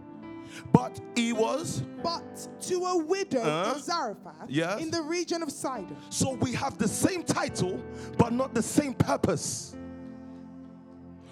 But 0.72 1.00
he 1.16 1.34
was. 1.34 1.84
But 2.04 2.48
to 2.62 2.76
a 2.86 2.98
widow 2.98 3.42
Uh, 3.42 3.74
of 3.76 3.82
Zarephath 3.82 4.48
yes. 4.50 4.82
in 4.82 4.90
the 4.92 5.02
region 5.02 5.44
of 5.44 5.52
Sidon. 5.52 5.96
So 6.10 6.34
we 6.34 6.54
have 6.54 6.78
the 6.78 6.88
same 6.88 7.24
title, 7.24 7.82
but 8.18 8.32
not 8.34 8.54
the 8.54 8.62
same 8.62 8.94
purpose. 8.94 9.76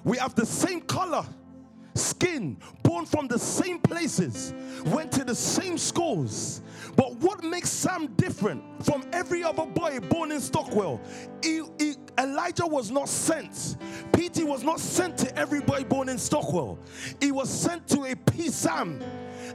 We 0.03 0.17
have 0.17 0.35
the 0.35 0.45
same 0.45 0.81
color, 0.81 1.25
skin, 1.95 2.57
born 2.83 3.05
from 3.05 3.27
the 3.27 3.39
same 3.39 3.79
places, 3.79 4.53
went 4.85 5.11
to 5.13 5.23
the 5.23 5.33
same 5.35 5.77
schools. 5.77 6.61
But 6.95 7.15
what 7.17 7.43
makes 7.43 7.69
Sam 7.69 8.07
different 8.15 8.61
from 8.85 9.03
every 9.11 9.43
other 9.43 9.65
boy 9.65 9.99
born 9.99 10.31
in 10.31 10.39
Stockwell? 10.39 10.99
He- 11.41 11.63
he- 11.79 11.95
Elijah 12.17 12.65
was 12.65 12.91
not 12.91 13.09
sent. 13.09 13.77
PT 14.13 14.43
was 14.43 14.63
not 14.63 14.79
sent 14.79 15.17
to 15.19 15.37
every 15.37 15.61
boy 15.61 15.83
born 15.83 16.09
in 16.09 16.17
Stockwell. 16.17 16.79
He 17.19 17.31
was 17.31 17.49
sent 17.49 17.87
to 17.89 18.05
a 18.05 18.15
P 18.15 18.49
Sam. 18.49 19.01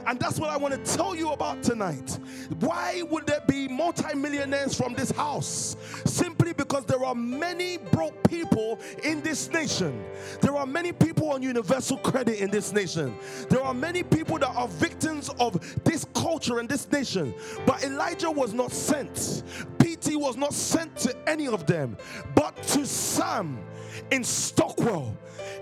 And 0.05 0.19
that's 0.19 0.39
what 0.39 0.49
I 0.49 0.57
want 0.57 0.73
to 0.73 0.95
tell 0.95 1.15
you 1.15 1.31
about 1.31 1.63
tonight. 1.63 2.19
Why 2.59 3.03
would 3.09 3.27
there 3.27 3.41
be 3.47 3.67
multimillionaires 3.67 4.75
from 4.75 4.93
this 4.93 5.11
house? 5.11 5.75
Simply 6.05 6.53
because 6.53 6.85
there 6.85 7.03
are 7.03 7.15
many 7.15 7.77
broke 7.77 8.27
people 8.29 8.79
in 9.03 9.21
this 9.21 9.49
nation. 9.51 10.03
There 10.41 10.55
are 10.55 10.65
many 10.65 10.91
people 10.91 11.31
on 11.31 11.41
universal 11.41 11.97
credit 11.97 12.39
in 12.39 12.49
this 12.49 12.71
nation. 12.73 13.15
There 13.49 13.61
are 13.61 13.73
many 13.73 14.03
people 14.03 14.37
that 14.39 14.49
are 14.55 14.67
victims 14.67 15.29
of 15.39 15.83
this 15.83 16.05
culture 16.13 16.59
in 16.59 16.67
this 16.67 16.91
nation. 16.91 17.33
But 17.65 17.83
Elijah 17.83 18.31
was 18.31 18.53
not 18.53 18.71
sent. 18.71 19.43
PT 19.79 20.15
was 20.15 20.37
not 20.37 20.53
sent 20.53 20.95
to 20.97 21.15
any 21.29 21.47
of 21.47 21.65
them, 21.65 21.97
but 22.35 22.61
to 22.63 22.85
Sam 22.85 23.59
in 24.11 24.23
Stockwell, 24.23 25.15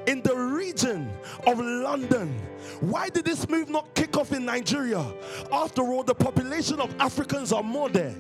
in 0.08 0.22
the 0.22 0.36
region 0.36 1.10
of 1.48 1.60
London. 1.60 2.40
Why 2.82 3.10
did 3.10 3.26
this 3.26 3.48
move 3.50 3.70
not 3.70 3.94
kick 3.96 4.18
off 4.18 4.32
in 4.32 4.46
Nigeria? 4.46 5.06
After 5.52 5.82
all, 5.82 6.04
the 6.04 6.16
population 6.16 6.80
of 6.80 6.94
Africans 7.00 7.52
are 7.52 7.64
more 7.64 7.90
there. 7.90 8.16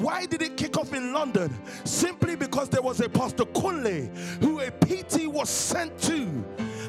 Why 0.00 0.26
did 0.26 0.42
it 0.42 0.56
kick 0.56 0.76
off 0.78 0.92
in 0.92 1.12
London? 1.12 1.52
Simply 1.84 2.36
because 2.36 2.68
there 2.68 2.82
was 2.82 3.00
a 3.00 3.08
Pastor 3.08 3.44
Kunle 3.44 4.14
who 4.42 4.60
a 4.60 4.70
PT 4.70 5.26
was 5.26 5.48
sent 5.48 5.98
to. 6.02 6.44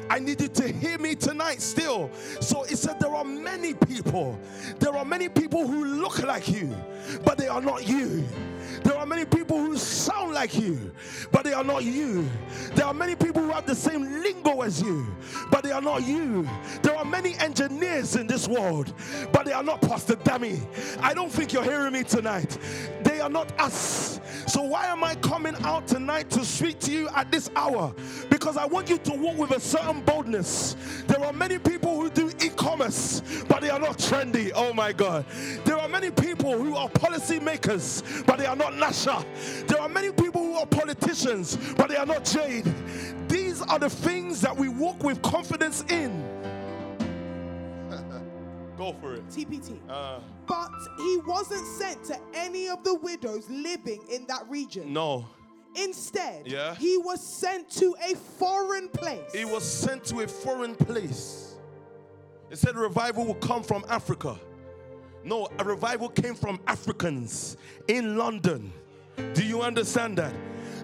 I 0.08 0.18
need 0.18 0.40
you 0.40 0.48
to 0.48 0.68
hear 0.72 0.98
me 0.98 1.14
tonight 1.14 1.62
still. 1.62 2.10
So 2.40 2.64
he 2.64 2.74
said 2.74 2.98
there 3.00 3.14
are 3.14 3.24
many 3.24 3.74
people. 3.74 4.38
There 4.78 4.96
are 4.96 5.04
many 5.04 5.28
people 5.28 5.66
who 5.66 5.84
look 5.84 6.22
like 6.22 6.48
you, 6.48 6.74
but 7.24 7.38
they 7.38 7.48
are 7.48 7.60
not 7.60 7.86
you. 7.86 8.24
There 8.82 8.96
are 8.96 9.06
many 9.06 9.24
people 9.24 9.58
who 9.58 9.76
sound 9.76 10.32
like 10.32 10.58
you, 10.58 10.92
but 11.30 11.44
they 11.44 11.52
are 11.52 11.64
not 11.64 11.84
you. 11.84 12.28
There 12.74 12.86
are 12.86 12.94
many 12.94 13.14
people 13.14 13.42
who 13.42 13.50
have 13.50 13.66
the 13.66 13.74
same 13.74 14.22
lingo 14.22 14.62
as 14.62 14.82
you, 14.82 15.06
but 15.50 15.62
they 15.62 15.72
are 15.72 15.82
not 15.82 16.06
you. 16.06 16.48
There 16.82 16.96
are 16.96 17.04
many 17.04 17.34
engineers 17.36 18.16
in 18.16 18.26
this 18.26 18.48
world, 18.48 18.92
but 19.32 19.44
they 19.44 19.52
are 19.52 19.62
not 19.62 19.80
Pastor 19.82 20.16
Dami. 20.16 20.60
I 21.00 21.14
don't 21.14 21.30
think 21.30 21.52
you're 21.52 21.64
hearing 21.64 21.92
me 21.92 22.04
tonight. 22.04 22.58
They 23.02 23.20
are 23.20 23.30
not 23.30 23.52
us. 23.60 24.20
So 24.46 24.62
why 24.62 24.86
am 24.86 25.04
I 25.04 25.14
coming 25.16 25.54
out 25.62 25.86
tonight 25.86 26.30
to 26.30 26.44
speak 26.44 26.78
to 26.80 26.90
you 26.90 27.08
at 27.14 27.30
this 27.30 27.50
hour? 27.56 27.94
Because 28.30 28.56
I 28.56 28.66
want 28.66 28.88
you 28.88 28.98
to 28.98 29.12
walk 29.12 29.36
with 29.36 29.50
a 29.52 29.60
certain 29.60 30.00
boldness. 30.02 30.76
There 31.06 31.24
are 31.24 31.32
many 31.32 31.58
people 31.58 32.00
who 32.00 32.10
do 32.10 32.30
e-commerce, 32.42 33.22
but 33.48 33.60
they 33.60 33.70
are 33.70 33.78
not 33.78 33.98
trendy. 33.98 34.50
Oh 34.54 34.72
my 34.72 34.92
God. 34.92 35.24
There 35.64 35.76
are 35.76 35.88
many 35.88 36.10
people 36.10 36.56
who 36.56 36.74
are 36.76 36.88
policy 36.88 37.38
makers, 37.40 38.02
but 38.26 38.38
they 38.38 38.46
are 38.46 38.56
not 38.56 38.69
Nasha. 38.70 39.24
There 39.66 39.80
are 39.80 39.88
many 39.88 40.10
people 40.12 40.42
who 40.42 40.54
are 40.54 40.66
politicians, 40.66 41.56
but 41.76 41.88
they 41.88 41.96
are 41.96 42.06
not 42.06 42.24
Jade. 42.24 42.72
These 43.28 43.62
are 43.62 43.78
the 43.78 43.90
things 43.90 44.40
that 44.40 44.56
we 44.56 44.68
walk 44.68 45.02
with 45.02 45.20
confidence 45.22 45.82
in. 45.88 46.22
Go 48.76 48.94
for 49.00 49.14
it. 49.14 49.26
TPT. 49.28 49.78
Uh, 49.88 50.20
But 50.46 50.70
he 50.98 51.18
wasn't 51.26 51.66
sent 51.66 52.02
to 52.04 52.18
any 52.34 52.68
of 52.68 52.82
the 52.82 52.94
widows 52.94 53.48
living 53.50 54.02
in 54.10 54.26
that 54.26 54.48
region. 54.48 54.92
no, 54.92 55.26
Instead, 55.76 56.48
Yeah. 56.48 56.74
he 56.74 56.96
was 56.98 57.20
sent 57.22 57.70
to 57.72 57.94
a 58.02 58.16
foreign 58.16 58.88
place. 58.88 59.32
he 59.32 59.44
was 59.44 59.62
sent 59.62 60.02
to 60.06 60.20
a 60.20 60.26
foreign 60.26 60.74
place. 60.74 61.54
It 62.50 62.58
said 62.58 62.74
revival 62.76 63.24
will 63.24 63.34
come 63.36 63.62
from 63.62 63.84
Africa. 63.88 64.36
No, 65.24 65.48
a 65.58 65.64
revival 65.64 66.08
came 66.08 66.34
from 66.34 66.58
Africans 66.66 67.56
in 67.88 68.16
London. 68.16 68.72
Do 69.34 69.44
you 69.44 69.60
understand 69.60 70.16
that? 70.18 70.34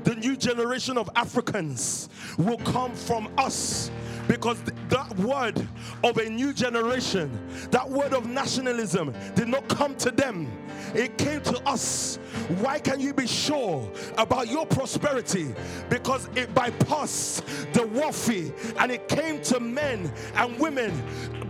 The 0.04 0.14
new 0.14 0.36
generation 0.36 0.98
of 0.98 1.10
Africans 1.16 2.08
will 2.38 2.58
come 2.58 2.94
from 2.94 3.28
us 3.38 3.90
because 4.28 4.58
th- 4.62 4.76
that 4.88 5.16
word 5.18 5.66
of 6.04 6.16
a 6.18 6.28
new 6.28 6.52
generation, 6.52 7.30
that 7.70 7.88
word 7.88 8.12
of 8.12 8.26
nationalism, 8.26 9.14
did 9.34 9.48
not 9.48 9.66
come 9.68 9.94
to 9.96 10.10
them. 10.10 10.50
It 10.94 11.18
came 11.18 11.40
to 11.42 11.60
us. 11.68 12.18
Why 12.60 12.78
can 12.78 13.00
you 13.00 13.12
be 13.12 13.26
sure 13.26 13.90
about 14.18 14.48
your 14.48 14.66
prosperity? 14.66 15.54
Because 15.88 16.28
it 16.36 16.54
bypassed 16.54 17.72
the 17.72 17.86
wealthy 17.86 18.52
and 18.78 18.92
it 18.92 19.08
came 19.08 19.40
to 19.42 19.60
men 19.60 20.12
and 20.36 20.58
women. 20.58 20.92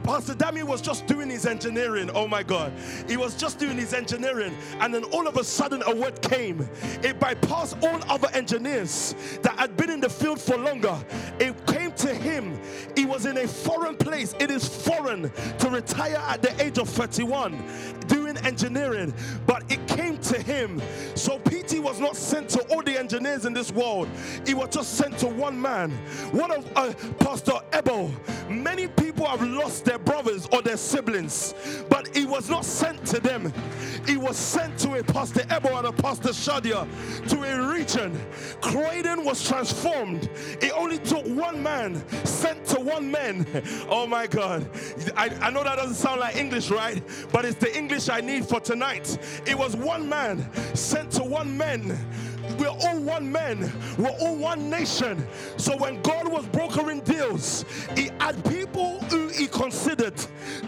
Pastor 0.07 0.35
Dami 0.35 0.62
was 0.62 0.81
just 0.81 1.05
doing 1.09 1.28
his 1.28 1.47
engineering. 1.47 2.11
Oh 2.15 2.28
my 2.28 2.44
God. 2.44 2.73
He 3.09 3.16
was 3.16 3.35
just 3.35 3.59
doing 3.59 3.77
his 3.77 3.93
engineering, 3.93 4.57
and 4.78 4.94
then 4.94 5.03
all 5.05 5.27
of 5.27 5.36
a 5.36 5.43
sudden 5.43 5.82
a 5.85 5.97
word 5.97 6.23
came. 6.23 6.61
It 7.03 7.19
bypassed 7.19 7.82
all 7.82 8.01
other 8.09 8.28
engineers 8.32 9.16
that 9.43 9.59
had 9.59 9.77
been 9.77 9.90
in 9.90 10.01
the 10.01 10.09
field 10.09 10.40
for 10.40 10.57
longer. 10.57 10.97
It 11.40 11.66
came 11.66 11.90
to 11.93 12.15
him. 12.15 12.57
He 12.94 13.05
was 13.05 13.26
in 13.26 13.36
a 13.38 13.47
foreign 13.47 13.97
place. 13.97 14.34
It 14.38 14.51
is 14.51 14.66
foreign 14.68 15.30
to 15.59 15.70
retire 15.70 16.16
at 16.16 16.43
the 16.43 16.62
age 16.62 16.78
of 16.78 16.88
31 16.88 17.52
engineering, 18.38 19.14
but 19.46 19.62
it 19.70 19.86
came 19.86 20.18
to 20.18 20.40
him. 20.40 20.80
So 21.14 21.38
PT 21.38 21.78
was 21.80 22.00
not 22.00 22.16
sent 22.16 22.48
to 22.50 22.60
all 22.68 22.82
the 22.82 22.98
engineers 22.98 23.46
in 23.46 23.52
this 23.52 23.72
world. 23.72 24.08
He 24.46 24.54
was 24.54 24.70
just 24.70 24.94
sent 24.94 25.18
to 25.18 25.26
one 25.26 25.60
man. 25.60 25.90
What 26.32 26.50
of 26.50 26.70
uh, 26.76 26.92
Pastor 27.18 27.58
Ebel? 27.72 28.10
Many 28.48 28.88
people 28.88 29.26
have 29.26 29.42
lost 29.42 29.84
their 29.84 29.98
brothers 29.98 30.46
or 30.52 30.62
their 30.62 30.76
siblings, 30.76 31.54
but 31.88 32.14
he 32.16 32.24
was 32.24 32.48
not 32.48 32.64
sent 32.64 33.04
to 33.06 33.20
them. 33.20 33.52
He 34.06 34.16
was 34.16 34.36
sent 34.36 34.78
to 34.80 34.94
a 34.94 35.02
Pastor 35.02 35.42
Ebel 35.50 35.76
and 35.76 35.86
a 35.86 35.92
Pastor 35.92 36.30
Shadia 36.30 36.86
to 37.28 37.42
a 37.42 37.72
region. 37.72 38.18
Croydon 38.60 39.24
was 39.24 39.46
transformed. 39.46 40.28
It 40.60 40.72
only 40.76 40.98
took 40.98 41.26
one 41.26 41.62
man 41.62 42.02
sent 42.24 42.64
to 42.66 42.80
one 42.80 43.10
man. 43.10 43.46
Oh 43.88 44.06
my 44.06 44.26
God. 44.26 44.68
I, 45.16 45.30
I 45.40 45.50
know 45.50 45.62
that 45.62 45.76
doesn't 45.76 45.94
sound 45.94 46.20
like 46.20 46.36
English, 46.36 46.70
right? 46.70 47.02
But 47.32 47.44
it's 47.44 47.58
the 47.58 47.76
English 47.76 48.08
I 48.08 48.20
need 48.27 48.47
for 48.47 48.61
tonight. 48.61 49.19
It 49.47 49.57
was 49.57 49.77
one 49.77 50.09
man 50.09 50.47
sent 50.74 51.12
to 51.12 51.24
one 51.24 51.57
man. 51.57 51.97
We're 52.59 52.69
all 52.69 53.01
one 53.01 53.31
man. 53.31 53.73
We're 53.98 54.16
all 54.20 54.36
one 54.36 54.70
nation. 54.70 55.27
So 55.57 55.77
when 55.77 56.01
God 56.03 56.28
was 56.28 56.47
brokering 56.47 57.01
deals, 57.01 57.65
He 57.94 58.11
had 58.20 58.43
people 58.44 59.01
who 59.03 59.28
He 59.28 59.47
considered, 59.47 60.15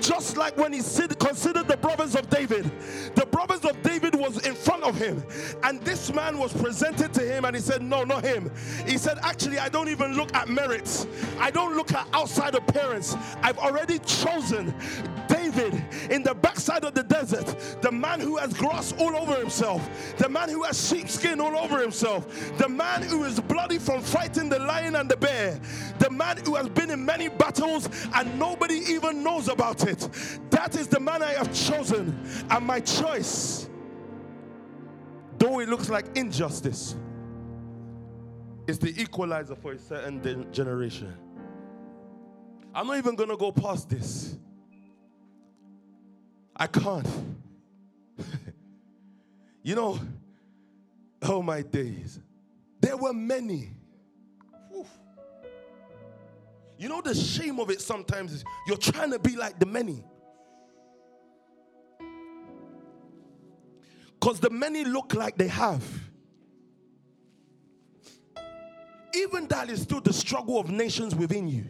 just 0.01 0.37
like 0.37 0.57
when 0.57 0.73
He 0.73 0.81
considered 1.19 1.69
the 1.69 1.77
brothers 1.77 2.15
of 2.15 2.29
David. 2.31 2.71
The 3.15 3.27
brothers 3.27 3.65
of 3.65 3.81
David 3.83 4.15
was 4.19 4.47
in 4.47 4.55
front 4.55 4.83
of 4.83 4.97
him, 4.97 5.23
and 5.63 5.81
this 5.83 6.13
man 6.13 6.39
was 6.39 6.53
presented 6.53 7.13
to 7.15 7.21
him, 7.21 7.45
and 7.45 7.55
he 7.55 7.63
said, 7.63 7.83
"No, 7.83 8.05
not 8.05 8.25
him." 8.25 8.51
He 8.87 8.99
said, 8.99 9.19
"Actually, 9.23 9.59
I 9.59 9.69
don't 9.69 9.89
even 9.89 10.15
look 10.17 10.35
at 10.35 10.49
merits. 10.49 11.07
I 11.39 11.51
don't 11.51 11.77
look 11.77 11.93
at 11.93 12.07
outside 12.13 12.55
appearance. 12.55 13.17
I've 13.43 13.59
already 13.59 13.99
chosen." 14.01 14.75
David 15.29 15.85
in 16.11 16.23
the 16.23 16.35
backside 16.35 16.85
of 16.85 16.95
the 16.95 17.03
desert, 17.03 17.55
the 17.83 17.93
man 17.93 18.19
who 18.21 18.37
has 18.39 18.53
grass 18.55 18.95
all 18.99 19.15
over 19.15 19.35
himself, 19.37 19.89
the 20.17 20.29
man 20.29 20.49
who 20.49 20.63
has 20.63 20.89
sheepskin 20.89 21.41
all 21.41 21.57
over 21.57 21.81
himself, 21.81 22.27
the 22.59 22.69
man 22.69 23.03
who 23.03 23.25
is 23.25 23.39
bloody 23.41 23.79
from 23.79 24.01
fighting 24.01 24.49
the 24.49 24.59
lion 24.59 24.97
and 24.97 25.09
the 25.09 25.17
bear, 25.17 25.61
the 25.99 26.11
man 26.11 26.39
who 26.39 26.55
has 26.55 26.69
been 26.69 26.91
in 26.91 27.05
many 27.05 27.29
battles 27.29 27.89
and 28.15 28.39
nobody 28.39 28.81
even 28.89 29.23
knows 29.23 29.49
about 29.49 29.87
it. 29.87 30.09
That 30.51 30.75
is 30.77 30.89
the 30.89 31.01
man 31.01 31.23
I 31.23 31.33
have 31.33 31.53
chosen, 31.53 32.19
and 32.51 32.67
my 32.67 32.81
choice, 32.81 33.69
though 35.39 35.61
it 35.61 35.69
looks 35.69 35.89
like 35.89 36.07
injustice, 36.17 36.95
is 38.67 38.79
the 38.79 39.01
equalizer 39.01 39.55
for 39.55 39.73
a 39.73 39.79
certain 39.79 40.21
de- 40.21 40.45
generation. 40.47 41.15
I'm 42.75 42.87
not 42.87 42.99
even 42.99 43.17
gonna 43.17 43.37
go 43.37 43.51
past 43.51 43.89
this. 43.89 44.37
I 46.55 46.67
can't. 46.67 47.09
you 49.63 49.75
know, 49.75 49.99
oh 51.23 51.43
my 51.43 51.63
days. 51.63 52.21
There 52.81 52.97
were 52.97 53.13
many. 53.13 53.71
Whew. 54.71 54.87
You 56.77 56.89
know, 56.89 57.01
the 57.01 57.15
shame 57.15 57.59
of 57.59 57.71
it 57.71 57.81
sometimes 57.81 58.33
is 58.33 58.45
you're 58.67 58.77
trying 58.77 59.11
to 59.13 59.19
be 59.19 59.35
like 59.37 59.59
the 59.59 59.67
many. 59.67 60.05
Because 64.21 64.41
the 64.41 64.51
many 64.51 64.85
look 64.85 65.15
like 65.15 65.37
they 65.37 65.49
have. 65.49 65.83
Even 69.15 69.47
that 69.49 69.71
is 69.71 69.83
still 69.83 70.01
the 70.01 70.13
struggle 70.13 70.59
of 70.59 70.71
nations 70.71 71.15
within 71.15 71.49
you. 71.49 71.65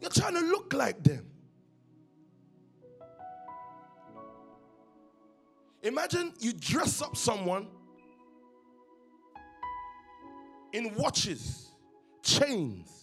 You're 0.00 0.10
trying 0.10 0.34
to 0.34 0.40
look 0.40 0.72
like 0.72 1.02
them. 1.02 1.26
Imagine 5.82 6.32
you 6.40 6.52
dress 6.52 7.02
up 7.02 7.16
someone 7.16 7.66
in 10.72 10.94
watches, 10.94 11.70
chains. 12.22 12.93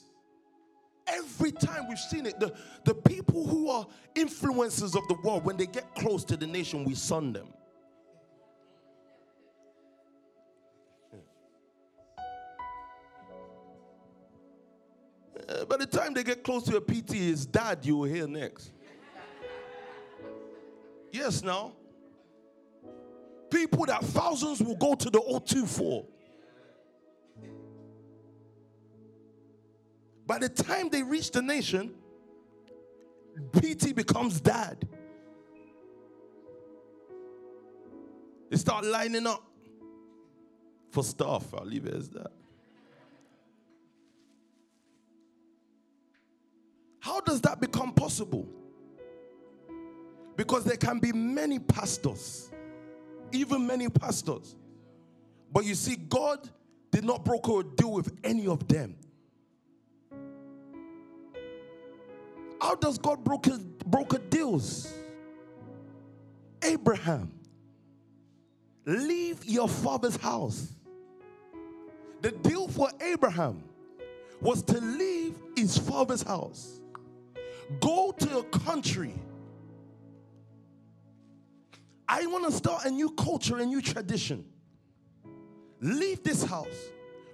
Every 1.07 1.51
time 1.51 1.87
we've 1.87 1.99
seen 1.99 2.25
it, 2.25 2.39
the, 2.39 2.53
the 2.85 2.93
people 2.93 3.45
who 3.45 3.69
are 3.69 3.87
influencers 4.15 4.95
of 4.95 5.07
the 5.07 5.17
world, 5.23 5.43
when 5.43 5.57
they 5.57 5.65
get 5.65 5.93
close 5.95 6.23
to 6.25 6.37
the 6.37 6.47
nation, 6.47 6.85
we 6.85 6.95
sun 6.95 7.33
them. 7.33 7.47
Uh, 15.49 15.65
by 15.65 15.77
the 15.77 15.85
time 15.85 16.13
they 16.13 16.23
get 16.23 16.43
close 16.43 16.63
to 16.63 16.77
a 16.77 16.81
PT, 16.81 17.13
his 17.13 17.45
dad 17.45 17.79
you 17.83 17.97
will 17.97 18.09
hear 18.09 18.27
next. 18.27 18.71
yes, 21.11 21.43
now. 21.43 21.73
People 23.49 23.85
that 23.85 24.01
thousands 24.01 24.61
will 24.61 24.77
go 24.77 24.95
to 24.95 25.09
the 25.09 25.19
O2 25.19 25.67
for. 25.67 26.05
By 30.31 30.37
the 30.37 30.47
time 30.47 30.87
they 30.87 31.03
reach 31.03 31.31
the 31.31 31.41
nation, 31.41 31.93
PT 33.51 33.93
becomes 33.93 34.39
dad. 34.39 34.87
They 38.49 38.55
start 38.55 38.85
lining 38.85 39.27
up 39.27 39.43
for 40.89 41.03
stuff. 41.03 41.53
I'll 41.53 41.65
leave 41.65 41.85
it 41.85 41.93
as 41.93 42.07
that. 42.11 42.31
How 47.01 47.19
does 47.19 47.41
that 47.41 47.59
become 47.59 47.91
possible? 47.91 48.47
Because 50.37 50.63
there 50.63 50.77
can 50.77 50.99
be 50.99 51.11
many 51.11 51.59
pastors, 51.59 52.49
even 53.33 53.67
many 53.67 53.89
pastors. 53.89 54.55
But 55.51 55.65
you 55.65 55.75
see, 55.75 55.97
God 55.97 56.49
did 56.89 57.03
not 57.03 57.25
broker 57.25 57.59
a 57.59 57.63
deal 57.65 57.91
with 57.91 58.17
any 58.23 58.47
of 58.47 58.65
them. 58.69 58.95
How 62.61 62.75
does 62.75 62.99
God 62.99 63.23
broker, 63.23 63.57
broker 63.85 64.19
deals? 64.19 64.93
Abraham, 66.63 67.33
leave 68.85 69.43
your 69.45 69.67
father's 69.67 70.15
house. 70.15 70.71
The 72.21 72.31
deal 72.31 72.67
for 72.67 72.89
Abraham 73.01 73.63
was 74.41 74.61
to 74.63 74.79
leave 74.79 75.35
his 75.55 75.75
father's 75.77 76.21
house 76.21 76.81
Go 77.79 78.11
to 78.11 78.39
a 78.39 78.43
country. 78.43 79.13
I 82.07 82.25
want 82.25 82.45
to 82.45 82.51
start 82.51 82.85
a 82.85 82.91
new 82.91 83.09
culture, 83.11 83.57
a 83.57 83.65
new 83.65 83.81
tradition. 83.81 84.43
Leave 85.79 86.21
this 86.23 86.43
house. 86.43 86.89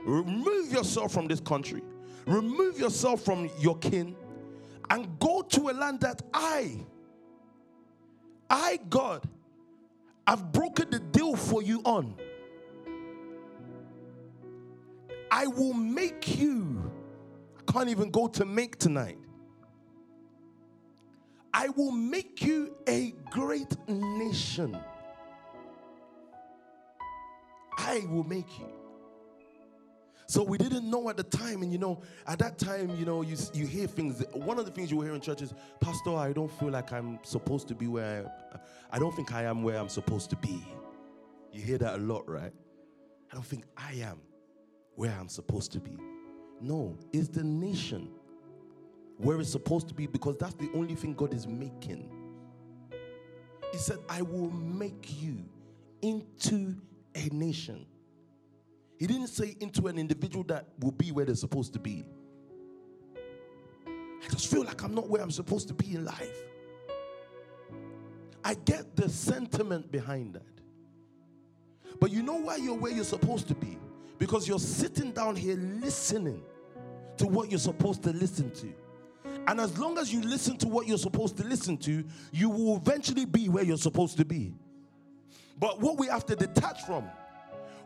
Remove 0.05 0.71
yourself 0.71 1.11
from 1.11 1.27
this 1.27 1.39
country. 1.39 1.81
Remove 2.27 2.79
yourself 2.79 3.21
from 3.21 3.49
your 3.59 3.77
kin 3.79 4.15
and 4.89 5.19
go 5.19 5.41
to 5.41 5.69
a 5.69 5.73
land 5.73 6.01
that 6.01 6.21
I, 6.33 6.85
I, 8.49 8.79
God, 8.89 9.27
have 10.27 10.51
broken 10.51 10.89
the 10.89 10.99
deal 10.99 11.35
for 11.35 11.61
you 11.61 11.81
on. 11.83 12.15
I 15.31 15.47
will 15.47 15.73
make 15.73 16.37
you. 16.37 16.91
I 17.57 17.71
can't 17.71 17.89
even 17.89 18.11
go 18.11 18.27
to 18.27 18.45
make 18.45 18.77
tonight. 18.77 19.17
I 21.53 21.69
will 21.69 21.91
make 21.91 22.43
you 22.43 22.75
a 22.87 23.13
great 23.31 23.75
nation. 23.87 24.77
I 27.77 28.05
will 28.09 28.23
make 28.23 28.59
you. 28.59 28.76
So 30.29 30.43
we 30.43 30.57
didn't 30.57 30.89
know 30.89 31.09
at 31.09 31.15
the 31.15 31.23
time, 31.23 31.61
and 31.61 31.71
you 31.71 31.77
know, 31.77 32.01
at 32.27 32.37
that 32.39 32.57
time, 32.57 32.93
you 32.97 33.05
know, 33.05 33.21
you, 33.21 33.37
you 33.53 33.65
hear 33.65 33.87
things. 33.87 34.21
One 34.33 34.59
of 34.59 34.65
the 34.65 34.71
things 34.71 34.91
you 34.91 35.01
hear 35.01 35.15
in 35.15 35.21
church 35.21 35.41
is, 35.41 35.53
Pastor, 35.79 36.15
I 36.15 36.33
don't 36.33 36.51
feel 36.59 36.69
like 36.69 36.91
I'm 36.91 37.19
supposed 37.23 37.69
to 37.69 37.75
be 37.75 37.87
where 37.87 38.29
I, 38.53 38.97
I 38.97 38.99
don't 38.99 39.15
think 39.15 39.33
I 39.33 39.43
am 39.43 39.63
where 39.63 39.77
I'm 39.77 39.87
supposed 39.87 40.29
to 40.31 40.35
be. 40.35 40.67
You 41.53 41.61
hear 41.61 41.77
that 41.77 41.95
a 41.95 41.97
lot, 41.97 42.27
right? 42.29 42.51
I 43.31 43.35
don't 43.35 43.45
think 43.45 43.63
I 43.77 43.93
am 43.93 44.19
where 44.95 45.15
I'm 45.17 45.29
supposed 45.29 45.71
to 45.71 45.79
be. 45.79 45.97
No, 46.59 46.97
it's 47.13 47.29
the 47.29 47.43
nation 47.43 48.09
where 49.17 49.39
it's 49.39 49.51
supposed 49.51 49.87
to 49.87 49.93
be 49.93 50.07
because 50.07 50.37
that's 50.37 50.55
the 50.55 50.69
only 50.75 50.95
thing 50.95 51.13
God 51.13 51.33
is 51.33 51.47
making. 51.47 52.11
He 53.71 53.77
said, 53.77 53.99
I 54.09 54.23
will 54.23 54.49
make 54.49 55.21
you 55.21 55.37
into 56.01 56.75
a 57.15 57.29
nation. 57.31 57.85
He 58.97 59.05
didn't 59.05 59.27
say 59.27 59.55
into 59.59 59.87
an 59.87 59.97
individual 59.97 60.43
that 60.45 60.67
will 60.79 60.91
be 60.91 61.11
where 61.11 61.25
they're 61.25 61.35
supposed 61.35 61.73
to 61.73 61.79
be. 61.79 62.05
I 63.87 64.29
just 64.29 64.49
feel 64.49 64.63
like 64.63 64.83
I'm 64.83 64.95
not 64.95 65.07
where 65.07 65.21
I'm 65.21 65.31
supposed 65.31 65.67
to 65.67 65.73
be 65.73 65.93
in 65.93 66.03
life. 66.03 66.43
I 68.43 68.55
get 68.55 68.95
the 68.95 69.07
sentiment 69.09 69.91
behind 69.91 70.33
that. 70.33 70.41
But 71.99 72.11
you 72.11 72.23
know 72.23 72.35
why 72.35 72.57
you're 72.57 72.75
where 72.75 72.91
you're 72.91 73.03
supposed 73.03 73.47
to 73.49 73.55
be? 73.55 73.77
Because 74.17 74.47
you're 74.47 74.59
sitting 74.59 75.11
down 75.11 75.35
here 75.35 75.55
listening 75.55 76.43
to 77.17 77.27
what 77.27 77.49
you're 77.49 77.59
supposed 77.59 78.03
to 78.03 78.11
listen 78.11 78.51
to. 78.51 78.73
And 79.47 79.59
as 79.59 79.77
long 79.77 79.97
as 79.97 80.11
you 80.13 80.21
listen 80.21 80.57
to 80.57 80.67
what 80.67 80.87
you're 80.87 80.97
supposed 80.97 81.37
to 81.37 81.43
listen 81.43 81.77
to, 81.79 82.03
you 82.31 82.49
will 82.49 82.77
eventually 82.77 83.25
be 83.25 83.49
where 83.49 83.63
you're 83.63 83.77
supposed 83.77 84.17
to 84.17 84.25
be. 84.25 84.53
But 85.59 85.81
what 85.81 85.97
we 85.97 86.07
have 86.07 86.25
to 86.27 86.35
detach 86.35 86.83
from, 86.83 87.05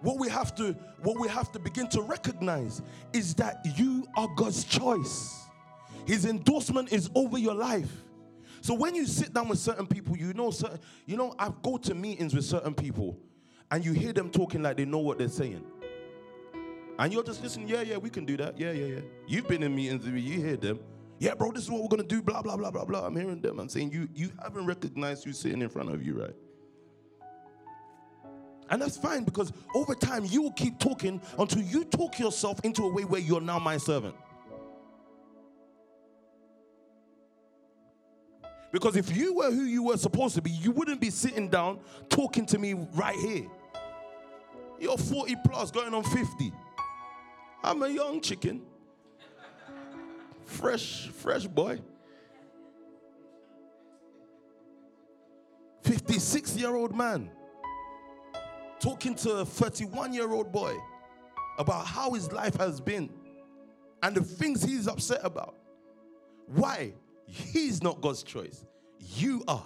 what 0.02 0.18
we 0.20 0.30
have 0.30 0.56
to 0.56 0.74
what 1.02 1.20
we 1.20 1.28
have 1.28 1.52
to 1.52 1.60
begin 1.60 1.88
to 1.90 2.02
recognize 2.02 2.82
is 3.14 3.34
that 3.36 3.66
you 3.76 4.08
are 4.16 4.28
God's 4.36 4.64
choice. 4.64 5.46
His 6.06 6.26
endorsement 6.26 6.92
is 6.92 7.10
over 7.16 7.38
your 7.38 7.54
life. 7.54 7.92
So 8.62 8.74
when 8.74 8.94
you 8.96 9.06
sit 9.06 9.34
down 9.34 9.48
with 9.48 9.60
certain 9.60 9.88
people, 9.88 10.16
you 10.18 10.34
know 10.34 10.52
certain, 10.52 10.80
you 11.06 11.18
know 11.18 11.34
I 11.40 11.52
go 11.62 11.78
to 11.78 11.96
meetings 11.96 12.34
with 12.34 12.46
certain 12.46 12.74
people 12.74 13.18
and 13.70 13.84
you 13.84 13.94
hear 13.94 14.14
them 14.14 14.30
talking 14.30 14.62
like 14.62 14.78
they 14.78 14.86
know 14.86 15.00
what 15.00 15.18
they're 15.18 15.30
saying. 15.30 15.64
And 17.00 17.12
you're 17.12 17.24
just 17.24 17.42
listening, 17.42 17.68
yeah, 17.68 17.82
yeah, 17.82 17.98
we 17.98 18.12
can 18.12 18.26
do 18.26 18.38
that. 18.38 18.60
Yeah, 18.60 18.72
yeah, 18.72 18.86
yeah. 18.86 19.00
You've 19.26 19.48
been 19.48 19.64
in 19.64 19.74
meetings, 19.74 20.06
you 20.06 20.40
hear 20.42 20.58
them 20.58 20.80
yeah, 21.22 21.36
bro, 21.36 21.52
this 21.52 21.66
is 21.66 21.70
what 21.70 21.84
we're 21.84 21.88
gonna 21.88 22.02
do, 22.02 22.20
blah, 22.24 22.42
blah, 22.42 22.58
blah, 22.58 22.72
blah, 22.72 22.84
blah. 22.84 23.06
I'm 23.06 23.16
hearing 23.16 23.42
them. 23.42 23.60
I'm 23.60 23.70
saying 23.70 23.92
you 23.92 24.10
you 24.16 24.32
haven't 24.42 24.66
recognized 24.66 25.24
who's 25.24 25.38
sitting 25.38 25.62
in 25.62 25.70
front 25.70 25.94
of 25.94 26.04
you, 26.04 26.20
right? 26.20 26.36
And 28.72 28.82
that's 28.82 28.96
fine 28.96 29.26
because 29.26 29.52
over 29.76 29.94
time 29.94 30.24
you 30.24 30.42
will 30.42 30.54
keep 30.54 30.80
talking 30.80 31.22
until 31.38 31.62
you 31.62 31.84
talk 31.84 32.18
yourself 32.18 32.62
into 32.64 32.84
a 32.84 32.92
way 32.92 33.04
where 33.04 33.20
you're 33.20 33.42
now 33.42 33.60
my 33.60 33.76
servant. 33.76 34.16
Because 38.72 38.96
if 38.96 39.16
you 39.16 39.36
were 39.36 39.52
who 39.52 39.64
you 39.64 39.84
were 39.84 39.98
supposed 39.98 40.36
to 40.36 40.42
be, 40.42 40.52
you 40.52 40.72
wouldn't 40.72 41.02
be 41.02 41.10
sitting 41.10 41.50
down 41.50 41.80
talking 42.08 42.46
to 42.46 42.58
me 42.58 42.74
right 42.94 43.18
here. 43.18 43.46
You're 44.80 44.98
40 44.98 45.36
plus, 45.46 45.70
going 45.70 45.94
on 45.94 46.06
50. 46.06 46.54
I'm 47.66 47.84
a 47.84 47.90
young 47.90 48.22
chicken. 48.22 48.62
Fresh, 50.46 51.10
fresh 51.10 51.46
boy. 51.46 51.82
56 55.84 56.56
year 56.56 56.74
old 56.74 56.96
man 56.96 57.30
talking 58.82 59.16
to 59.16 59.38
a 59.38 59.46
31 59.46 60.14
year 60.14 60.32
old 60.32 60.52
boy 60.52 60.76
about 61.58 61.86
how 61.86 62.12
his 62.14 62.32
life 62.32 62.56
has 62.56 62.82
been 62.82 63.10
and 64.04 64.16
the 64.16 64.24
things 64.24 64.64
he's 64.64 64.88
upset 64.88 65.22
about. 65.24 65.56
Why? 66.48 66.94
He's 67.26 67.82
not 67.82 68.02
God's 68.02 68.24
choice. 68.24 68.66
You 69.00 69.44
are. 69.48 69.66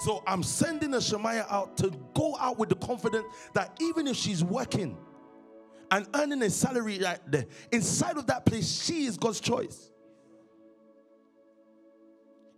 So 0.00 0.22
I'm 0.26 0.42
sending 0.42 0.92
a 0.94 1.00
Shemaiah 1.00 1.46
out 1.48 1.76
to 1.78 1.90
go 2.14 2.36
out 2.38 2.58
with 2.58 2.68
the 2.68 2.74
confidence 2.74 3.26
that 3.54 3.76
even 3.80 4.06
if 4.06 4.16
she's 4.16 4.42
working, 4.42 4.98
and 5.94 6.08
earning 6.14 6.42
a 6.42 6.50
salary 6.50 6.98
right 6.98 7.20
there. 7.26 7.46
Inside 7.70 8.16
of 8.16 8.26
that 8.26 8.44
place, 8.44 8.82
she 8.82 9.04
is 9.04 9.16
God's 9.16 9.38
choice. 9.38 9.90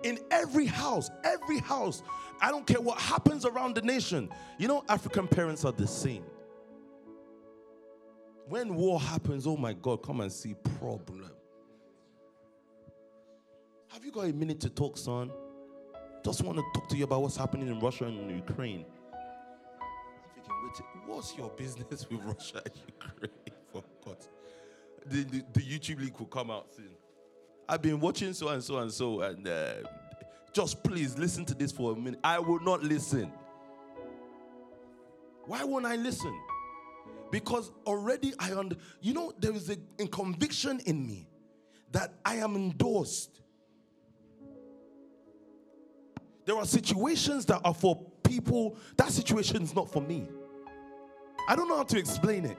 In 0.07 0.21
every 0.31 0.67
house, 0.67 1.11
every 1.25 1.59
house, 1.59 2.05
I 2.41 2.53
don't 2.53 2.65
care 2.65 2.81
what 2.81 2.97
happens 2.97 3.45
around 3.45 3.75
the 3.75 3.83
nation. 3.83 4.29
You 4.57 4.69
know, 4.69 4.85
African 4.89 5.27
parents 5.27 5.65
are 5.65 5.73
the 5.73 5.89
same. 5.89 6.23
When 8.49 8.77
war 8.77 9.01
happens, 9.01 9.49
oh 9.49 9.57
my 9.57 9.73
God, 9.73 10.05
come 10.05 10.21
and 10.21 10.31
see 10.31 10.55
problem. 10.79 11.33
Have 13.89 14.05
you 14.05 14.13
got 14.13 14.27
a 14.27 14.33
minute 14.33 14.61
to 14.61 14.71
talk, 14.71 14.97
son? 14.97 15.33
Just 16.25 16.41
want 16.43 16.57
to 16.59 16.65
talk 16.73 16.89
to 16.91 16.97
you 16.97 17.03
about 17.03 17.23
what's 17.23 17.37
happening 17.37 17.67
in 17.67 17.81
Russia 17.81 18.05
and 18.05 18.31
Ukraine. 18.31 18.85
I'm 19.13 20.71
thinking, 20.73 21.03
what's 21.07 21.37
your 21.37 21.51
business 21.51 22.07
with 22.11 22.21
Russia 22.23 22.63
and 22.65 22.75
Ukraine? 22.87 23.33
For 23.73 23.83
God. 24.05 24.19
The, 25.07 25.25
the, 25.25 25.45
the 25.53 25.61
YouTube 25.63 25.99
link 25.99 26.17
will 26.21 26.27
come 26.27 26.53
out 26.53 26.73
soon. 26.73 26.95
I've 27.69 27.83
been 27.83 28.01
watching 28.01 28.33
so 28.33 28.49
and 28.49 28.63
so 28.63 28.79
and 28.79 28.93
so, 28.93 29.21
and 29.23 29.47
uh, 29.47 29.75
just 30.53 30.83
please 30.85 31.19
listen 31.19 31.45
to 31.47 31.55
this 31.55 31.73
for 31.73 31.93
a 31.93 31.97
minute. 31.97 32.21
I 32.23 32.39
will 32.39 32.61
not 32.61 32.83
listen. 32.83 33.33
Why 35.47 35.65
won't 35.65 35.87
I 35.87 35.97
listen? 35.97 36.35
Because 37.31 37.73
already 37.87 38.33
I 38.39 38.55
under, 38.55 38.77
you 39.01 39.15
know, 39.15 39.33
there 39.39 39.53
is 39.53 39.69
a, 39.71 39.77
a 39.99 40.07
conviction 40.07 40.81
in 40.87 41.07
me 41.07 41.29
that 41.93 42.15
I 42.25 42.37
am 42.37 42.55
endorsed. 42.55 43.41
There 46.45 46.57
are 46.57 46.65
situations 46.65 47.45
that 47.47 47.61
are 47.65 47.75
for 47.75 48.01
people, 48.23 48.77
that 48.97 49.11
situation 49.11 49.63
is 49.63 49.75
not 49.75 49.91
for 49.91 50.01
me. 50.01 50.29
I 51.49 51.57
don't 51.57 51.69
know 51.69 51.77
how 51.77 51.85
to 51.85 51.99
explain 51.99 52.45
it. 52.45 52.59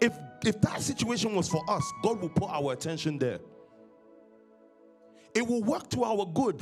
If 0.00 0.12
if 0.44 0.60
that 0.60 0.80
situation 0.80 1.34
was 1.34 1.48
for 1.48 1.62
us, 1.68 1.92
God 2.02 2.20
will 2.20 2.28
put 2.28 2.48
our 2.50 2.72
attention 2.72 3.18
there. 3.18 3.40
It 5.38 5.46
will 5.46 5.62
work 5.62 5.88
to 5.90 6.02
our 6.02 6.26
good. 6.26 6.60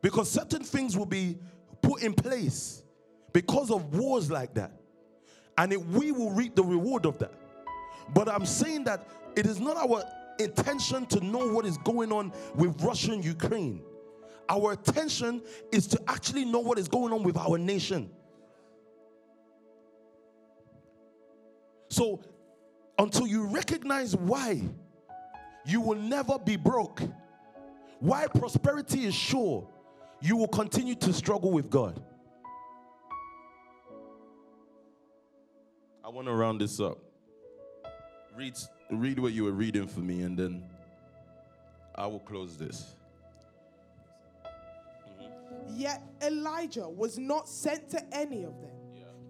Because 0.00 0.30
certain 0.30 0.64
things 0.64 0.96
will 0.96 1.04
be 1.04 1.36
put 1.82 2.02
in 2.02 2.14
place 2.14 2.82
because 3.34 3.70
of 3.70 3.94
wars 3.94 4.30
like 4.30 4.54
that. 4.54 4.72
And 5.58 5.70
it, 5.70 5.84
we 5.84 6.12
will 6.12 6.30
reap 6.30 6.54
the 6.54 6.64
reward 6.64 7.04
of 7.04 7.18
that. 7.18 7.34
But 8.14 8.30
I'm 8.30 8.46
saying 8.46 8.84
that 8.84 9.06
it 9.36 9.44
is 9.44 9.60
not 9.60 9.76
our 9.76 10.02
intention 10.38 11.04
to 11.06 11.20
know 11.20 11.46
what 11.52 11.66
is 11.66 11.76
going 11.76 12.10
on 12.10 12.32
with 12.54 12.80
Russia 12.82 13.12
and 13.12 13.22
Ukraine. 13.22 13.82
Our 14.48 14.72
attention 14.72 15.42
is 15.70 15.86
to 15.88 16.00
actually 16.08 16.46
know 16.46 16.60
what 16.60 16.78
is 16.78 16.88
going 16.88 17.12
on 17.12 17.22
with 17.22 17.36
our 17.36 17.58
nation. 17.58 18.08
So, 21.90 22.22
until 22.98 23.26
you 23.26 23.44
recognize 23.44 24.16
why 24.16 24.62
you 25.66 25.82
will 25.82 25.96
never 25.96 26.38
be 26.38 26.56
broke, 26.56 27.02
why 28.00 28.26
prosperity 28.26 29.04
is 29.04 29.14
sure, 29.14 29.68
you 30.20 30.36
will 30.36 30.48
continue 30.48 30.94
to 30.96 31.12
struggle 31.12 31.50
with 31.52 31.70
God. 31.70 32.02
I 36.04 36.08
want 36.08 36.28
to 36.28 36.34
round 36.34 36.60
this 36.60 36.78
up. 36.78 36.98
Read, 38.36 38.54
read 38.90 39.18
what 39.18 39.32
you 39.32 39.44
were 39.44 39.52
reading 39.52 39.88
for 39.88 40.00
me, 40.00 40.22
and 40.22 40.38
then 40.38 40.62
I 41.94 42.06
will 42.06 42.20
close 42.20 42.56
this. 42.56 42.94
Mm-hmm. 45.20 45.80
Yet 45.80 46.02
Elijah 46.22 46.88
was 46.88 47.18
not 47.18 47.48
sent 47.48 47.88
to 47.90 48.14
any 48.14 48.44
of 48.44 48.60
them, 48.60 48.70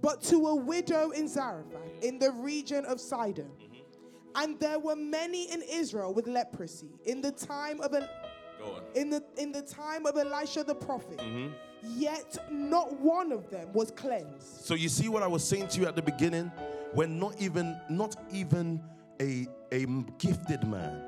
but 0.03 0.21
to 0.25 0.49
a 0.49 0.55
widow 0.55 1.11
in 1.11 1.29
Zarephath 1.29 2.03
in 2.03 2.19
the 2.19 2.33
region 2.33 2.85
of 2.85 3.01
Sidon. 3.01 3.51
Mm-hmm. 3.59 4.43
And 4.43 4.61
there 4.61 4.79
were 4.79 4.97
many 4.97 5.51
in 5.51 5.63
Israel 5.63 6.13
with 6.13 6.27
leprosy 6.27 6.91
in 7.07 7.23
the 7.23 7.33
time 7.33 7.81
of 7.81 7.95
El- 7.95 8.09
Go 8.59 8.75
on. 8.77 8.83
in 8.95 9.11
the 9.11 9.23
in 9.37 9.53
the 9.53 9.63
time 9.63 10.07
of 10.07 10.17
Elisha 10.17 10.65
the 10.65 10.75
prophet. 10.75 11.19
Mm-hmm. 11.19 11.53
Yet 11.97 12.39
not 12.51 12.99
one 13.01 13.31
of 13.33 13.49
them 13.51 13.69
was 13.73 13.91
cleansed. 13.91 14.65
So 14.65 14.75
you 14.75 14.89
see 14.89 15.09
what 15.09 15.23
I 15.23 15.27
was 15.27 15.47
saying 15.47 15.69
to 15.69 15.81
you 15.81 15.87
at 15.87 15.95
the 15.95 16.03
beginning, 16.03 16.51
when 16.93 17.19
not 17.19 17.41
even 17.41 17.79
not 17.89 18.17
even 18.33 18.83
a 19.21 19.47
a 19.73 19.87
gifted 20.19 20.67
man, 20.67 21.03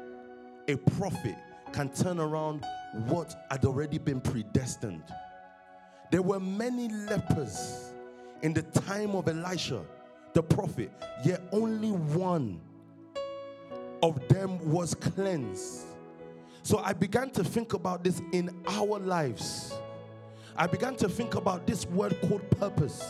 a 0.68 0.76
prophet 0.76 1.36
can 1.72 1.88
turn 1.90 2.20
around 2.20 2.64
what 3.06 3.34
had 3.50 3.64
already 3.64 3.98
been 3.98 4.20
predestined. 4.20 5.02
There 6.10 6.22
were 6.22 6.40
many 6.40 6.88
lepers 6.88 7.92
in 8.42 8.54
the 8.54 8.62
time 8.62 9.14
of 9.14 9.28
Elisha, 9.28 9.82
the 10.32 10.42
prophet, 10.42 10.90
yet 11.24 11.42
only 11.52 11.90
one 11.90 12.60
of 14.02 14.26
them 14.28 14.58
was 14.70 14.94
cleansed. 14.94 15.86
So 16.68 16.82
I 16.84 16.92
began 16.92 17.30
to 17.30 17.42
think 17.42 17.72
about 17.72 18.04
this 18.04 18.20
in 18.32 18.54
our 18.66 18.98
lives. 18.98 19.72
I 20.54 20.66
began 20.66 20.96
to 20.96 21.08
think 21.08 21.34
about 21.34 21.66
this 21.66 21.86
word 21.86 22.20
called 22.28 22.42
purpose. 22.50 23.02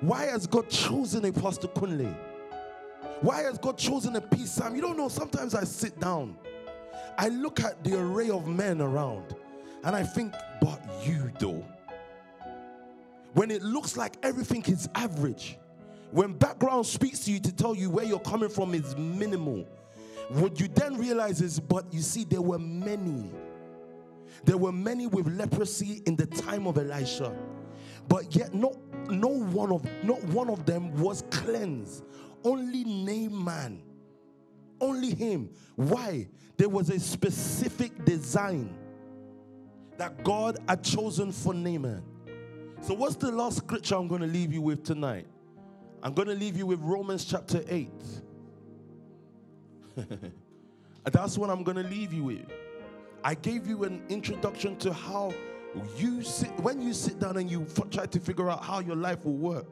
Why 0.00 0.24
has 0.24 0.44
God 0.48 0.68
chosen 0.68 1.24
a 1.26 1.32
Pastor 1.32 1.68
Kunle? 1.68 2.12
Why 3.20 3.42
has 3.42 3.56
God 3.56 3.78
chosen 3.78 4.16
a 4.16 4.20
peace 4.20 4.50
Sam? 4.50 4.74
You 4.74 4.82
don't 4.82 4.96
know, 4.96 5.08
sometimes 5.08 5.54
I 5.54 5.62
sit 5.62 6.00
down, 6.00 6.36
I 7.16 7.28
look 7.28 7.60
at 7.60 7.84
the 7.84 8.00
array 8.00 8.30
of 8.30 8.48
men 8.48 8.80
around, 8.80 9.36
and 9.84 9.94
I 9.94 10.02
think, 10.02 10.34
but 10.60 10.82
you 11.06 11.30
though. 11.38 11.64
When 13.34 13.52
it 13.52 13.62
looks 13.62 13.96
like 13.96 14.16
everything 14.24 14.64
is 14.64 14.88
average, 14.96 15.56
when 16.10 16.32
background 16.32 16.84
speaks 16.86 17.26
to 17.26 17.30
you 17.30 17.38
to 17.38 17.52
tell 17.54 17.76
you 17.76 17.90
where 17.90 18.04
you're 18.04 18.18
coming 18.18 18.48
from 18.48 18.74
is 18.74 18.96
minimal, 18.96 19.64
what 20.30 20.60
you 20.60 20.68
then 20.68 20.96
realize 20.96 21.40
is, 21.40 21.60
but 21.60 21.92
you 21.92 22.00
see, 22.00 22.24
there 22.24 22.42
were 22.42 22.58
many. 22.58 23.30
There 24.44 24.56
were 24.56 24.72
many 24.72 25.06
with 25.06 25.26
leprosy 25.28 26.02
in 26.06 26.16
the 26.16 26.26
time 26.26 26.66
of 26.66 26.76
Elisha, 26.76 27.34
but 28.08 28.34
yet 28.34 28.52
no, 28.52 28.78
no 29.08 29.28
one 29.28 29.72
of 29.72 29.84
not 30.02 30.22
one 30.24 30.50
of 30.50 30.66
them 30.66 30.94
was 31.00 31.24
cleansed. 31.30 32.04
Only 32.42 32.84
Naaman, 32.84 33.82
only 34.80 35.14
him. 35.14 35.50
Why? 35.76 36.28
There 36.56 36.68
was 36.68 36.90
a 36.90 37.00
specific 37.00 38.04
design 38.04 38.76
that 39.96 40.22
God 40.24 40.58
had 40.68 40.84
chosen 40.84 41.32
for 41.32 41.54
Naaman. 41.54 42.02
So, 42.80 42.92
what's 42.94 43.16
the 43.16 43.32
last 43.32 43.58
scripture 43.58 43.94
I'm 43.94 44.08
going 44.08 44.20
to 44.20 44.26
leave 44.26 44.52
you 44.52 44.60
with 44.60 44.84
tonight? 44.84 45.26
I'm 46.02 46.12
going 46.12 46.28
to 46.28 46.34
leave 46.34 46.56
you 46.56 46.66
with 46.66 46.80
Romans 46.80 47.24
chapter 47.24 47.64
8. 47.66 47.88
That's 51.12 51.38
what 51.38 51.50
I'm 51.50 51.62
going 51.62 51.76
to 51.76 51.82
leave 51.82 52.12
you 52.12 52.24
with. 52.24 52.46
I 53.22 53.34
gave 53.34 53.66
you 53.66 53.84
an 53.84 54.02
introduction 54.08 54.76
to 54.76 54.92
how 54.92 55.32
you 55.96 56.22
sit, 56.22 56.50
when 56.60 56.80
you 56.80 56.92
sit 56.92 57.18
down 57.18 57.36
and 57.36 57.50
you 57.50 57.66
try 57.90 58.06
to 58.06 58.20
figure 58.20 58.50
out 58.50 58.64
how 58.64 58.80
your 58.80 58.96
life 58.96 59.24
will 59.24 59.36
work. 59.36 59.66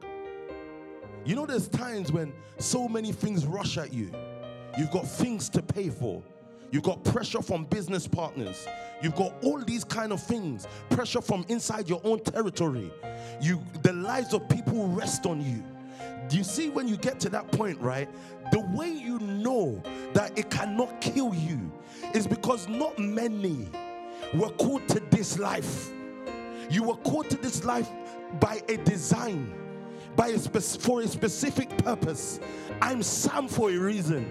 You 1.24 1.36
know, 1.36 1.47
there's 1.47 1.69
times 1.69 2.11
when 2.11 2.32
so 2.59 2.89
many 2.89 3.12
things 3.12 3.47
rush 3.47 3.78
at 3.78 3.93
you. 3.93 4.11
You've 4.78 4.90
got 4.90 5.07
things 5.07 5.49
to 5.51 5.62
pay 5.62 5.90
for. 5.90 6.23
You've 6.70 6.82
got 6.82 7.05
pressure 7.05 7.43
from 7.43 7.66
business 7.66 8.09
partners. 8.09 8.66
You've 9.03 9.15
got 9.15 9.35
all 9.44 9.61
these 9.61 9.85
kind 9.85 10.12
of 10.12 10.23
things. 10.23 10.66
Pressure 10.89 11.20
from 11.20 11.44
inside 11.49 11.89
your 11.89 12.01
own 12.03 12.20
territory. 12.20 12.90
You, 13.40 13.62
the 13.82 13.93
lives 13.93 14.32
of 14.32 14.49
people 14.49 14.89
rest 14.89 15.27
on 15.27 15.44
you. 15.44 15.62
Do 16.28 16.39
you 16.39 16.44
see 16.44 16.70
when 16.70 16.89
you 16.89 16.97
get 16.97 17.20
to 17.20 17.28
that 17.28 17.53
point, 17.53 17.78
right? 17.78 18.09
The 18.53 18.61
way 18.61 18.91
you 18.91 19.19
know 19.19 19.83
that 20.12 20.39
it 20.39 20.51
cannot 20.51 21.01
kill 21.01 21.35
you 21.35 21.73
is 22.15 22.27
because 22.27 22.69
not 22.69 22.99
many 22.99 23.66
were 24.35 24.51
called 24.51 24.87
to 24.89 25.01
this 25.11 25.39
life. 25.39 25.91
You 26.70 26.83
were 26.83 26.97
called 26.97 27.31
to 27.31 27.39
this 27.39 27.65
life 27.65 27.89
by 28.39 28.61
a 28.69 28.77
design, 28.77 29.55
by 30.16 30.29
a 30.29 30.39
spec- 30.39 30.81
for 30.81 31.01
a 31.01 31.09
specific 31.09 31.77
purpose. 31.79 32.41
I'm 32.83 33.03
Sam 33.03 33.49
for 33.49 33.70
a 33.70 33.77
reason. 33.77 34.27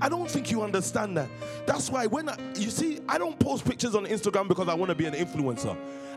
I 0.00 0.10
don't 0.10 0.30
think 0.30 0.50
you 0.50 0.62
understand 0.62 1.16
that. 1.16 1.30
That's 1.66 1.90
why 1.90 2.06
when 2.06 2.28
I, 2.28 2.36
you 2.56 2.68
see, 2.68 3.00
I 3.08 3.16
don't 3.16 3.38
post 3.38 3.64
pictures 3.64 3.94
on 3.94 4.04
Instagram 4.04 4.46
because 4.46 4.68
I 4.68 4.74
want 4.74 4.90
to 4.90 4.94
be 4.94 5.06
an 5.06 5.14
influencer. 5.14 5.76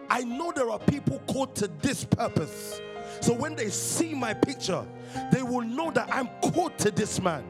I 0.10 0.24
know 0.24 0.52
there 0.54 0.70
are 0.70 0.80
people 0.80 1.20
called 1.28 1.56
to 1.56 1.70
this 1.82 2.04
purpose. 2.04 2.82
So 3.22 3.34
when 3.34 3.56
they 3.56 3.70
see 3.70 4.14
my 4.14 4.34
picture, 4.34 4.86
they 5.32 5.42
will 5.42 5.62
know 5.62 5.92
that 5.92 6.10
I'm 6.14 6.28
called 6.42 6.78
to 6.80 6.92
this 6.92 7.22
man. 7.22 7.44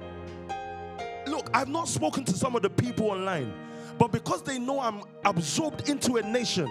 Look, 1.28 1.50
I've 1.54 1.68
not 1.68 1.88
spoken 1.88 2.24
to 2.26 2.34
some 2.34 2.56
of 2.56 2.62
the 2.62 2.70
people 2.70 3.12
online, 3.12 3.54
but 3.98 4.12
because 4.12 4.44
they 4.44 4.60
know 4.60 4.80
I'm 4.80 5.02
absorbed 5.26 5.90
into 5.90 6.18
a 6.18 6.22
nation, 6.22 6.68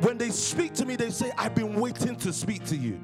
when 0.00 0.18
they 0.18 0.30
speak 0.30 0.74
to 0.74 0.84
me, 0.84 0.96
they 0.96 1.10
say, 1.10 1.32
I've 1.36 1.54
been 1.54 1.74
waiting 1.74 2.16
to 2.16 2.32
speak 2.32 2.64
to 2.66 2.76
you. 2.76 3.00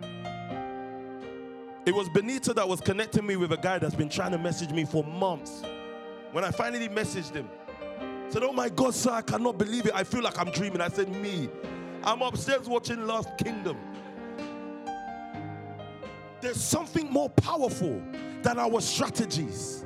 It 1.86 1.94
was 1.94 2.09
Benito 2.09 2.53
that 2.53 2.69
was 2.69 2.81
connecting 2.81 3.24
me 3.24 3.36
with 3.36 3.53
a 3.53 3.57
guy 3.57 3.78
that's 3.78 3.94
been 3.94 4.09
trying 4.09 4.32
to 4.32 4.39
message 4.39 4.70
me 4.70 4.85
for 4.85 5.05
months. 5.05 5.62
When 6.32 6.44
I 6.44 6.51
finally 6.51 6.89
messaged 6.89 7.35
him, 7.35 7.48
said, 8.28 8.43
Oh 8.43 8.53
my 8.53 8.69
God, 8.69 8.94
sir, 8.94 9.12
I 9.12 9.23
cannot 9.23 9.57
believe 9.57 9.86
it. 9.86 9.93
I 9.94 10.03
feel 10.03 10.23
like 10.23 10.39
I'm 10.39 10.51
dreaming. 10.51 10.81
I 10.81 10.89
said, 10.89 11.09
Me, 11.09 11.48
I'm 12.03 12.23
upstairs 12.23 12.69
watching 12.69 13.07
Lost 13.07 13.28
Kingdom. 13.39 13.77
There's 16.47 16.62
something 16.62 17.10
more 17.10 17.28
powerful 17.28 18.01
than 18.43 18.60
our 18.60 18.81
strategies. 18.81 19.82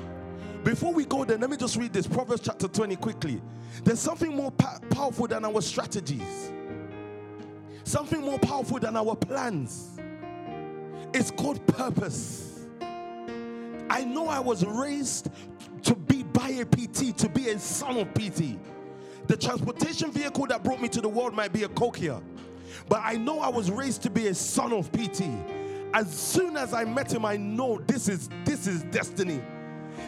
Before 0.63 0.93
we 0.93 1.07
go 1.07 1.25
there, 1.25 1.39
let 1.39 1.49
me 1.49 1.57
just 1.57 1.75
read 1.77 1.91
this 1.91 2.07
Proverbs 2.07 2.43
chapter 2.45 2.69
20 2.69 2.97
quickly. 2.97 3.41
There's 3.83 3.99
something 3.99 4.37
more 4.37 4.51
pa- 4.51 4.79
powerful 4.91 5.27
than 5.27 5.47
our 5.47 5.63
strategies, 5.63 6.53
something 7.85 8.21
more 8.21 8.39
powerful 8.39 8.79
than 8.79 8.95
our 8.95 9.17
plans. 9.17 9.99
It's 11.15 11.31
called 11.31 11.67
purpose. 11.67 12.67
I 13.89 14.05
know 14.05 14.29
I 14.29 14.41
was 14.41 14.63
raised 14.67 15.31
to 15.85 15.95
be 15.95 16.25
by 16.25 16.51
a 16.51 16.67
PT, 16.67 17.17
to 17.17 17.31
be 17.31 17.49
a 17.49 17.59
son 17.59 17.97
of 17.97 18.13
PT. 18.13 18.59
the 19.29 19.37
transportation 19.39 20.13
vehicle 20.13 20.47
that 20.49 20.63
brought 20.63 20.83
me 20.83 20.91
to 20.91 21.01
the 21.01 21.09
world 21.09 21.33
might 21.33 21.55
be 21.55 21.61
Akokhia, 21.61 22.23
but 22.87 23.01
I 23.03 23.15
know 23.15 23.41
I 23.41 23.49
was 23.49 23.71
raised 23.71 24.03
to 24.03 24.11
be 24.11 24.27
a 24.27 24.35
son 24.35 24.75
of 24.75 24.93
PT. 24.93 25.25
As 25.93 26.13
soon 26.13 26.57
as 26.57 26.73
I 26.73 26.85
met 26.85 27.13
him, 27.13 27.25
I 27.25 27.37
know 27.37 27.79
this 27.87 28.09
is 28.09 28.29
this 28.45 28.67
is 28.67 28.83
destiny. 28.85 29.41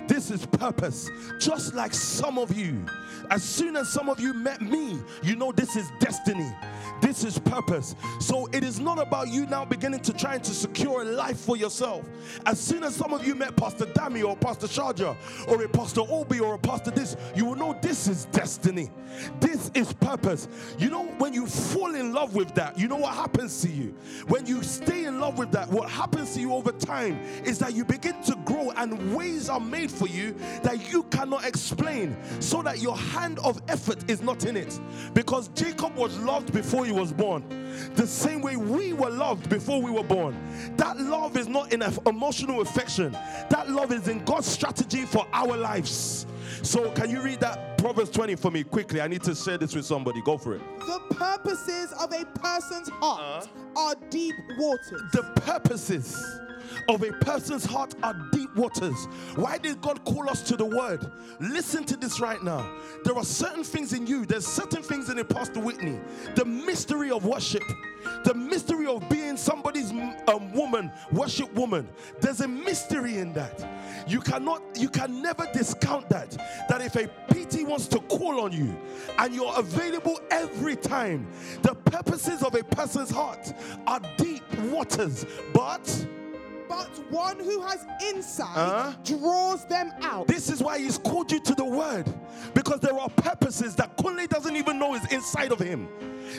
This 0.06 0.30
is 0.30 0.46
purpose. 0.46 1.10
Just 1.38 1.74
like 1.74 1.94
some 1.94 2.38
of 2.38 2.56
you, 2.56 2.84
as 3.30 3.42
soon 3.42 3.76
as 3.76 3.88
some 3.88 4.08
of 4.08 4.20
you 4.20 4.34
met 4.34 4.60
me, 4.60 4.98
you 5.22 5.36
know 5.36 5.52
this 5.52 5.76
is 5.76 5.90
destiny. 6.00 6.52
This 7.00 7.24
is 7.24 7.38
purpose. 7.38 7.94
So 8.20 8.46
it 8.52 8.62
is 8.62 8.78
not 8.78 8.98
about 8.98 9.28
you 9.28 9.46
now 9.46 9.64
beginning 9.64 10.00
to 10.00 10.12
try 10.12 10.38
to 10.38 10.50
secure 10.54 11.02
a 11.02 11.04
life 11.04 11.38
for 11.38 11.56
yourself. 11.56 12.08
As 12.46 12.60
soon 12.60 12.84
as 12.84 12.94
some 12.94 13.12
of 13.12 13.26
you 13.26 13.34
met 13.34 13.56
Pastor 13.56 13.86
Dami 13.86 14.24
or 14.24 14.36
Pastor 14.36 14.66
Sharja 14.66 15.16
or 15.48 15.62
a 15.62 15.68
Pastor 15.68 16.02
Obi 16.08 16.40
or 16.40 16.54
a 16.54 16.58
Pastor 16.58 16.90
this, 16.90 17.16
you 17.34 17.44
will 17.44 17.56
know 17.56 17.76
this 17.82 18.06
is 18.06 18.26
destiny. 18.26 18.90
This 19.40 19.70
is 19.74 19.92
purpose. 19.92 20.48
You 20.78 20.90
know, 20.90 21.04
when 21.18 21.34
you 21.34 21.46
fall 21.46 21.94
in 21.94 22.12
love 22.12 22.34
with 22.34 22.54
that, 22.54 22.78
you 22.78 22.88
know 22.88 22.96
what 22.96 23.14
happens 23.14 23.60
to 23.62 23.68
you? 23.68 23.94
When 24.28 24.46
you 24.46 24.62
stay 24.62 25.04
in 25.04 25.20
love 25.20 25.38
with 25.38 25.50
that, 25.52 25.68
what 25.68 25.90
happens 25.90 26.34
to 26.34 26.40
you 26.40 26.54
over 26.54 26.72
time 26.72 27.18
is 27.44 27.58
that 27.58 27.74
you 27.74 27.84
begin 27.84 28.22
to 28.24 28.36
grow 28.44 28.70
and 28.76 29.14
ways 29.14 29.48
are 29.48 29.60
made 29.60 29.90
for 29.90 30.01
you 30.08 30.34
that 30.62 30.90
you 30.92 31.04
cannot 31.04 31.44
explain 31.44 32.16
so 32.40 32.62
that 32.62 32.80
your 32.80 32.96
hand 32.96 33.38
of 33.40 33.60
effort 33.68 34.10
is 34.10 34.22
not 34.22 34.44
in 34.46 34.56
it. 34.56 34.78
Because 35.14 35.48
Jacob 35.48 35.94
was 35.96 36.18
loved 36.18 36.52
before 36.52 36.84
he 36.84 36.92
was 36.92 37.12
born. 37.12 37.44
The 37.94 38.06
same 38.06 38.42
way 38.42 38.56
we 38.56 38.92
were 38.92 39.10
loved 39.10 39.48
before 39.48 39.80
we 39.80 39.90
were 39.90 40.02
born. 40.02 40.36
That 40.76 40.98
love 40.98 41.36
is 41.36 41.48
not 41.48 41.72
in 41.72 41.82
emotional 42.06 42.60
affection, 42.60 43.12
that 43.12 43.70
love 43.70 43.92
is 43.92 44.08
in 44.08 44.24
God's 44.24 44.46
strategy 44.46 45.02
for 45.02 45.26
our 45.32 45.56
lives. 45.56 46.26
So, 46.62 46.90
can 46.92 47.10
you 47.10 47.20
read 47.20 47.40
that 47.40 47.78
Proverbs 47.78 48.10
20 48.10 48.36
for 48.36 48.50
me 48.50 48.62
quickly? 48.62 49.00
I 49.00 49.08
need 49.08 49.22
to 49.24 49.34
share 49.34 49.58
this 49.58 49.74
with 49.74 49.84
somebody. 49.84 50.20
Go 50.22 50.38
for 50.38 50.54
it. 50.54 50.60
The 50.80 51.00
purposes 51.14 51.92
of 52.00 52.12
a 52.12 52.24
person's 52.38 52.88
heart 52.88 53.48
uh, 53.74 53.80
are 53.80 53.94
deep 54.10 54.34
waters. 54.58 55.02
The 55.12 55.22
purposes 55.36 56.24
of 56.88 57.02
a 57.02 57.12
person's 57.12 57.64
heart 57.64 57.94
are 58.02 58.14
deep 58.32 58.54
waters. 58.56 59.06
Why 59.36 59.58
did 59.58 59.80
God 59.80 60.04
call 60.04 60.28
us 60.28 60.42
to 60.42 60.56
the 60.56 60.64
word? 60.64 61.10
Listen 61.40 61.84
to 61.84 61.96
this 61.96 62.20
right 62.20 62.42
now. 62.42 62.70
There 63.04 63.16
are 63.16 63.24
certain 63.24 63.64
things 63.64 63.92
in 63.92 64.06
you, 64.06 64.26
there's 64.26 64.46
certain 64.46 64.82
things 64.82 65.08
in 65.08 65.22
Pastor 65.24 65.60
Whitney. 65.60 66.00
The 66.34 66.44
mystery 66.44 67.10
of 67.10 67.24
worship, 67.24 67.62
the 68.24 68.34
mystery 68.34 68.86
of 68.86 69.08
being 69.08 69.36
somebody's 69.36 69.90
um, 69.90 70.52
woman, 70.52 70.90
worship 71.12 71.52
woman. 71.54 71.88
There's 72.20 72.40
a 72.40 72.48
mystery 72.48 73.18
in 73.18 73.32
that. 73.34 73.64
You 74.06 74.20
cannot, 74.20 74.62
you 74.76 74.88
can 74.88 75.22
never 75.22 75.46
discount 75.52 76.08
that. 76.08 76.30
That 76.68 76.80
if 76.80 76.96
a 76.96 77.06
PT 77.32 77.66
wants 77.66 77.86
to 77.88 78.00
call 78.00 78.40
on 78.40 78.52
you 78.52 78.76
and 79.18 79.34
you're 79.34 79.52
available 79.56 80.18
every 80.30 80.76
time, 80.76 81.28
the 81.62 81.74
purposes 81.74 82.42
of 82.42 82.54
a 82.54 82.64
person's 82.64 83.10
heart 83.10 83.52
are 83.86 84.00
deep 84.16 84.42
waters, 84.70 85.24
but 85.52 86.06
but 86.72 86.88
one 87.10 87.38
who 87.38 87.60
has 87.60 87.84
insight 88.02 88.56
uh, 88.56 88.94
draws 89.04 89.66
them 89.66 89.92
out. 90.00 90.26
This 90.26 90.48
is 90.48 90.62
why 90.62 90.78
he's 90.78 90.96
called 90.96 91.30
you 91.30 91.38
to 91.40 91.54
the 91.54 91.64
word. 91.64 92.06
Because 92.54 92.80
there 92.80 92.98
are 92.98 93.10
purposes 93.10 93.76
that 93.76 93.98
Kunle 93.98 94.26
doesn't 94.26 94.56
even 94.56 94.78
know 94.78 94.94
is 94.94 95.04
inside 95.12 95.52
of 95.52 95.58
him. 95.58 95.86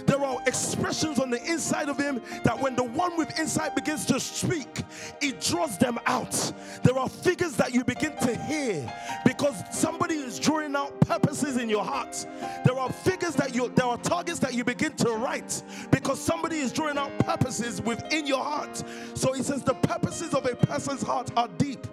There 0.06 0.24
are 0.24 0.38
expressions 0.48 1.20
on 1.20 1.30
the 1.30 1.44
inside 1.44 1.90
of 1.90 2.00
him 2.00 2.22
that 2.44 2.60
when 2.60 2.76
the 2.76 2.84
one 2.84 3.18
with 3.18 3.38
insight 3.40 3.76
begins 3.76 4.06
to 4.08 4.20
speak, 4.20 4.84
it 5.22 5.42
draws 5.42 5.78
them 5.78 6.00
out. 6.06 6.52
There 6.84 6.98
are 6.98 7.10
figures 7.10 7.56
that 7.58 7.74
you 7.74 7.84
begin 7.84 8.16
to 8.18 8.36
hear 8.46 8.92
because 9.26 9.62
somebody 9.72 10.16
is 10.16 10.40
drawing 10.40 10.76
out 10.76 11.00
purposes 11.02 11.58
in 11.58 11.70
your 11.70 11.84
heart. 11.84 12.26
There 12.66 12.78
are 12.78 12.92
figures 12.92 13.36
that 13.36 13.54
you, 13.54 13.72
there 13.76 13.86
are 13.86 13.98
targets 13.98 14.40
that 14.40 14.54
you 14.54 14.64
begin 14.64 14.94
to 14.94 15.12
write 15.12 15.62
because 15.92 16.20
somebody 16.20 16.58
is 16.58 16.72
drawing 16.72 16.98
out 16.98 17.18
purposes 17.20 17.82
within 17.82 18.26
your 18.26 18.44
heart. 18.44 18.84
So 19.14 19.34
he 19.34 19.44
says 19.44 19.64
the 19.64 19.76
purposes 19.76 20.23
of 20.32 20.46
a 20.46 20.56
person's 20.56 21.02
heart 21.02 21.32
are 21.36 21.48
deep. 21.58 21.88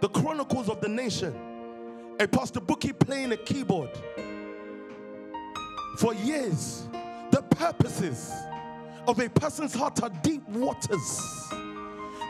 The 0.00 0.08
chronicles 0.08 0.68
of 0.68 0.80
the 0.80 0.88
nation. 0.88 1.34
A 2.20 2.28
Pastor 2.28 2.60
Bookie 2.60 2.92
playing 2.92 3.32
a 3.32 3.36
keyboard 3.36 3.90
for 5.98 6.14
years. 6.14 6.86
The 7.30 7.42
purposes 7.42 8.32
of 9.08 9.18
a 9.18 9.28
person's 9.28 9.74
heart 9.74 10.02
are 10.02 10.10
deep 10.22 10.46
waters. 10.48 11.48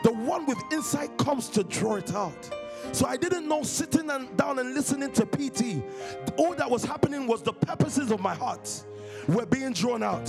The 0.03 0.11
one 0.13 0.45
with 0.45 0.57
insight 0.71 1.17
comes 1.17 1.49
to 1.49 1.63
draw 1.63 1.95
it 1.95 2.13
out. 2.13 2.49
So 2.91 3.05
I 3.05 3.17
didn't 3.17 3.47
know 3.47 3.63
sitting 3.63 4.09
and 4.09 4.35
down 4.37 4.59
and 4.59 4.73
listening 4.73 5.11
to 5.13 5.25
PT. 5.25 5.83
All 6.37 6.53
that 6.55 6.69
was 6.69 6.83
happening 6.83 7.27
was 7.27 7.41
the 7.41 7.53
purposes 7.53 8.11
of 8.11 8.19
my 8.19 8.33
heart 8.33 8.85
were 9.27 9.45
being 9.45 9.73
drawn 9.73 10.03
out. 10.03 10.25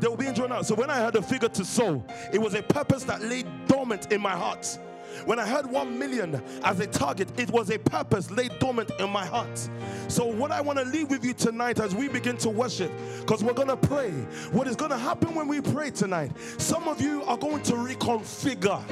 They 0.00 0.08
were 0.08 0.16
being 0.16 0.34
drawn 0.34 0.52
out. 0.52 0.66
So 0.66 0.74
when 0.74 0.90
I 0.90 0.96
had 0.96 1.16
a 1.16 1.22
figure 1.22 1.48
to 1.48 1.64
sow, 1.64 2.04
it 2.32 2.38
was 2.38 2.54
a 2.54 2.62
purpose 2.62 3.04
that 3.04 3.22
lay 3.22 3.44
dormant 3.66 4.12
in 4.12 4.20
my 4.20 4.36
heart. 4.36 4.78
When 5.24 5.38
I 5.38 5.46
heard 5.46 5.66
one 5.66 5.98
million 5.98 6.42
as 6.62 6.78
a 6.80 6.86
target, 6.86 7.28
it 7.38 7.50
was 7.50 7.70
a 7.70 7.78
purpose 7.78 8.30
laid 8.30 8.58
dormant 8.58 8.90
in 8.98 9.08
my 9.10 9.24
heart. 9.24 9.68
So, 10.08 10.26
what 10.26 10.52
I 10.52 10.60
want 10.60 10.78
to 10.78 10.84
leave 10.84 11.10
with 11.10 11.24
you 11.24 11.32
tonight 11.32 11.80
as 11.80 11.94
we 11.94 12.08
begin 12.08 12.36
to 12.38 12.50
worship, 12.50 12.92
because 13.20 13.42
we're 13.42 13.54
going 13.54 13.68
to 13.68 13.76
pray, 13.76 14.10
what 14.52 14.68
is 14.68 14.76
going 14.76 14.90
to 14.90 14.98
happen 14.98 15.34
when 15.34 15.48
we 15.48 15.60
pray 15.60 15.90
tonight? 15.90 16.32
Some 16.58 16.86
of 16.86 17.00
you 17.00 17.22
are 17.24 17.36
going 17.36 17.62
to 17.62 17.72
reconfigure. 17.72 18.82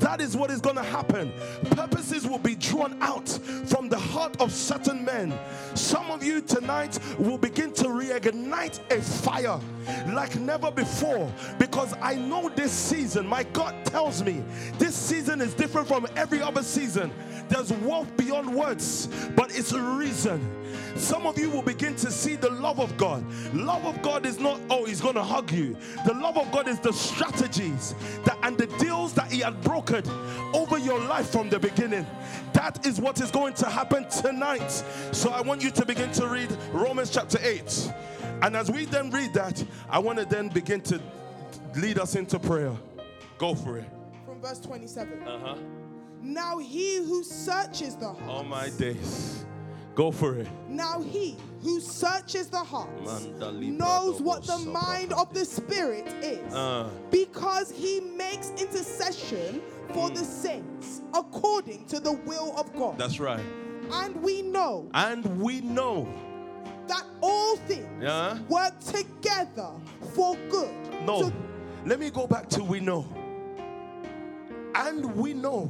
That 0.00 0.20
is 0.20 0.36
what 0.36 0.50
is 0.50 0.60
going 0.60 0.76
to 0.76 0.82
happen. 0.82 1.32
Purposes 1.70 2.26
will 2.26 2.38
be 2.38 2.54
drawn 2.54 3.00
out 3.02 3.28
from 3.28 3.77
the 3.88 3.98
heart 3.98 4.40
of 4.40 4.52
certain 4.52 5.04
men. 5.04 5.38
Some 5.74 6.10
of 6.10 6.22
you 6.22 6.40
tonight 6.40 6.98
will 7.18 7.38
begin 7.38 7.72
to 7.74 7.84
reignite 7.84 8.80
a 8.90 9.00
fire 9.00 9.60
like 10.08 10.36
never 10.36 10.70
before 10.70 11.32
because 11.58 11.94
I 12.00 12.14
know 12.14 12.48
this 12.48 12.72
season, 12.72 13.26
my 13.26 13.42
God 13.44 13.74
tells 13.84 14.22
me 14.22 14.42
this 14.78 14.94
season 14.94 15.40
is 15.40 15.54
different 15.54 15.88
from 15.88 16.06
every 16.16 16.40
other 16.40 16.62
season. 16.62 17.10
There's 17.48 17.72
wealth 17.72 18.14
beyond 18.16 18.54
words, 18.54 19.08
but 19.34 19.56
it's 19.56 19.72
a 19.72 19.80
reason. 19.80 20.57
Some 20.96 21.26
of 21.26 21.38
you 21.38 21.50
will 21.50 21.62
begin 21.62 21.94
to 21.96 22.10
see 22.10 22.36
the 22.36 22.50
love 22.50 22.80
of 22.80 22.96
God. 22.96 23.24
Love 23.54 23.84
of 23.84 24.00
God 24.02 24.26
is 24.26 24.38
not, 24.38 24.60
oh, 24.70 24.84
he's 24.84 25.00
going 25.00 25.14
to 25.14 25.22
hug 25.22 25.50
you. 25.52 25.76
The 26.06 26.14
love 26.14 26.36
of 26.36 26.50
God 26.50 26.68
is 26.68 26.80
the 26.80 26.92
strategies 26.92 27.94
that, 28.24 28.38
and 28.42 28.56
the 28.56 28.66
deals 28.78 29.14
that 29.14 29.30
he 29.30 29.40
had 29.40 29.60
brokered 29.62 30.08
over 30.54 30.78
your 30.78 31.00
life 31.00 31.30
from 31.30 31.48
the 31.48 31.58
beginning. 31.58 32.06
That 32.52 32.86
is 32.86 33.00
what 33.00 33.20
is 33.20 33.30
going 33.30 33.54
to 33.54 33.68
happen 33.68 34.08
tonight. 34.08 34.70
So 35.12 35.30
I 35.30 35.40
want 35.40 35.62
you 35.62 35.70
to 35.70 35.86
begin 35.86 36.10
to 36.12 36.26
read 36.26 36.50
Romans 36.72 37.10
chapter 37.10 37.38
8. 37.40 37.92
And 38.42 38.56
as 38.56 38.70
we 38.70 38.84
then 38.84 39.10
read 39.10 39.34
that, 39.34 39.62
I 39.88 39.98
want 39.98 40.18
to 40.18 40.24
then 40.24 40.48
begin 40.48 40.80
to 40.82 41.00
lead 41.76 41.98
us 41.98 42.14
into 42.16 42.38
prayer. 42.38 42.76
Go 43.38 43.54
for 43.54 43.78
it. 43.78 43.86
From 44.24 44.40
verse 44.40 44.60
27. 44.60 45.22
Uh 45.22 45.38
huh. 45.38 45.56
Now 46.22 46.58
he 46.58 46.96
who 46.96 47.22
searches 47.22 47.96
the 47.96 48.08
heart. 48.08 48.28
All 48.28 48.42
my 48.42 48.68
days. 48.70 49.44
Go 49.98 50.12
for 50.12 50.36
it. 50.36 50.46
Now 50.68 51.00
he 51.00 51.36
who 51.60 51.80
searches 51.80 52.46
the 52.46 52.62
heart 52.62 52.88
knows 53.42 54.22
what 54.22 54.44
the 54.44 54.58
mind 54.58 55.12
of 55.12 55.34
the 55.34 55.44
Spirit 55.44 56.06
is, 56.22 56.54
uh. 56.54 56.88
because 57.10 57.72
he 57.72 57.98
makes 57.98 58.50
intercession 58.50 59.60
for 59.88 60.08
mm. 60.08 60.14
the 60.14 60.22
saints 60.24 61.02
according 61.14 61.84
to 61.86 61.98
the 61.98 62.12
will 62.12 62.54
of 62.56 62.72
God. 62.76 62.96
That's 62.96 63.18
right. 63.18 63.44
And 63.90 64.14
we 64.22 64.42
know. 64.42 64.88
And 64.94 65.40
we 65.40 65.62
know 65.62 66.06
that 66.86 67.04
all 67.20 67.56
things 67.56 68.00
yeah. 68.00 68.38
work 68.42 68.78
together 68.78 69.72
for 70.14 70.36
good. 70.48 70.70
No. 71.06 71.22
So, 71.22 71.32
Let 71.86 71.98
me 71.98 72.10
go 72.10 72.28
back 72.28 72.48
to 72.50 72.62
we 72.62 72.78
know. 72.78 73.04
And 74.76 75.16
we 75.16 75.34
know 75.34 75.68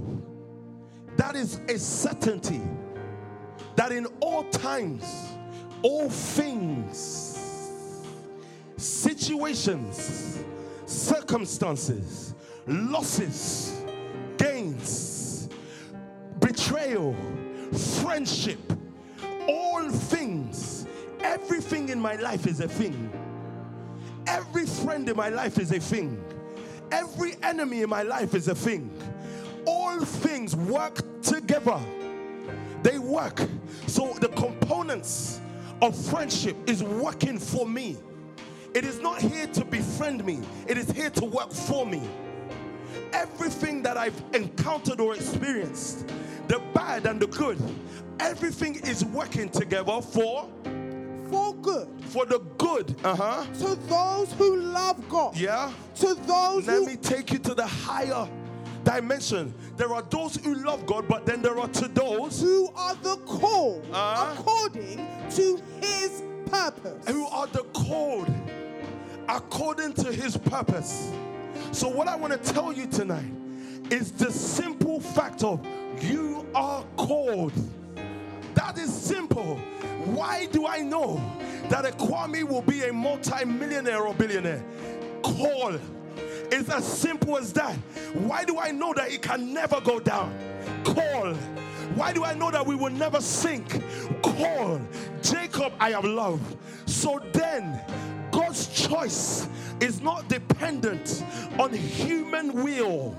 that 1.16 1.34
is 1.34 1.62
a 1.70 1.78
certainty 1.78 2.60
that 3.78 3.92
in 3.92 4.06
all 4.18 4.42
times, 4.50 5.04
all 5.82 6.08
things, 6.08 8.02
situations, 8.76 10.42
circumstances, 10.84 12.34
losses, 12.66 13.80
gains, 14.36 15.48
betrayal, 16.40 17.14
friendship, 18.00 18.58
all 19.48 19.88
things, 19.88 20.84
everything 21.20 21.88
in 21.90 22.00
my 22.00 22.16
life 22.16 22.48
is 22.48 22.58
a 22.58 22.66
thing. 22.66 23.12
Every 24.26 24.66
friend 24.66 25.08
in 25.08 25.16
my 25.16 25.28
life 25.28 25.56
is 25.56 25.70
a 25.70 25.78
thing. 25.78 26.20
Every 26.90 27.36
enemy 27.44 27.82
in 27.82 27.90
my 27.90 28.02
life 28.02 28.34
is 28.34 28.48
a 28.48 28.56
thing. 28.56 28.90
All 29.68 30.00
things 30.00 30.56
work 30.56 30.98
together. 31.22 31.80
They 32.82 32.98
work. 32.98 33.40
So 33.86 34.14
the 34.20 34.28
components 34.28 35.40
of 35.82 35.96
friendship 35.96 36.56
is 36.66 36.82
working 36.82 37.38
for 37.38 37.66
me. 37.66 37.96
It 38.74 38.84
is 38.84 39.00
not 39.00 39.20
here 39.20 39.46
to 39.46 39.64
befriend 39.64 40.24
me, 40.24 40.40
it 40.66 40.76
is 40.78 40.90
here 40.90 41.10
to 41.10 41.24
work 41.24 41.50
for 41.50 41.86
me. 41.86 42.02
Everything 43.12 43.82
that 43.82 43.96
I've 43.96 44.22
encountered 44.34 45.00
or 45.00 45.14
experienced 45.14 46.12
the 46.46 46.60
bad 46.74 47.06
and 47.06 47.20
the 47.20 47.26
good, 47.26 47.58
everything 48.20 48.76
is 48.76 49.04
working 49.04 49.48
together 49.48 50.00
for 50.00 50.48
for 51.30 51.54
good 51.56 51.88
for 52.08 52.24
the 52.24 52.38
good. 52.56 52.94
Uh-huh. 53.04 53.44
to 53.54 53.74
those 53.88 54.32
who 54.32 54.56
love 54.56 55.06
God. 55.08 55.36
Yeah. 55.36 55.72
To 55.96 56.14
those 56.14 56.66
Let 56.66 56.78
who 56.78 56.86
me 56.86 56.96
take 56.96 57.32
you 57.32 57.38
to 57.40 57.54
the 57.54 57.66
higher 57.66 58.28
dimension. 58.84 59.54
There 59.76 59.92
are 59.94 60.02
those 60.02 60.36
who 60.36 60.54
love 60.54 60.86
God, 60.86 61.06
but 61.08 61.26
then 61.26 61.42
there 61.42 61.58
are 61.58 61.68
to 61.68 61.88
those 61.88 62.40
who 62.40 62.70
are 62.74 62.94
the 62.96 63.16
called 63.26 63.86
Uh. 63.92 64.34
according 64.38 65.06
to 65.30 65.60
his 65.80 66.22
purpose. 66.46 67.06
who 67.08 67.26
are 67.26 67.46
the 67.48 67.62
called 67.74 68.28
according 69.28 69.92
to 69.94 70.12
his 70.12 70.36
purpose. 70.36 71.12
So, 71.72 71.88
what 71.88 72.08
I 72.08 72.16
want 72.16 72.32
to 72.32 72.52
tell 72.52 72.72
you 72.72 72.86
tonight 72.86 73.30
is 73.90 74.12
the 74.12 74.30
simple 74.32 75.00
fact 75.00 75.42
of 75.44 75.64
you 76.02 76.46
are 76.54 76.84
called. 76.96 77.52
That 78.54 78.78
is 78.78 78.92
simple. 78.92 79.56
Why 80.06 80.46
do 80.46 80.66
I 80.66 80.78
know 80.78 81.20
that 81.68 81.84
a 81.84 81.90
Kwame 81.90 82.44
will 82.44 82.62
be 82.62 82.84
a 82.84 82.92
multi-millionaire 82.92 84.02
or 84.02 84.14
billionaire? 84.14 84.62
Call. 85.22 85.78
It's 86.50 86.68
as 86.70 86.84
simple 86.84 87.36
as 87.36 87.52
that. 87.54 87.74
Why 88.14 88.44
do 88.44 88.58
I 88.58 88.70
know 88.70 88.92
that 88.94 89.10
it 89.10 89.22
can 89.22 89.52
never 89.52 89.80
go 89.80 90.00
down? 90.00 90.36
Call. 90.84 91.34
Why 91.94 92.12
do 92.12 92.24
I 92.24 92.34
know 92.34 92.50
that 92.50 92.66
we 92.66 92.74
will 92.74 92.90
never 92.90 93.20
sink? 93.20 93.82
Call. 94.22 94.80
Jacob, 95.22 95.72
I 95.80 95.90
have 95.90 96.04
loved. 96.04 96.56
So 96.86 97.20
then, 97.32 97.80
God's 98.30 98.68
choice 98.68 99.48
is 99.80 100.00
not 100.00 100.28
dependent 100.28 101.24
on 101.58 101.72
human 101.72 102.52
will. 102.52 103.16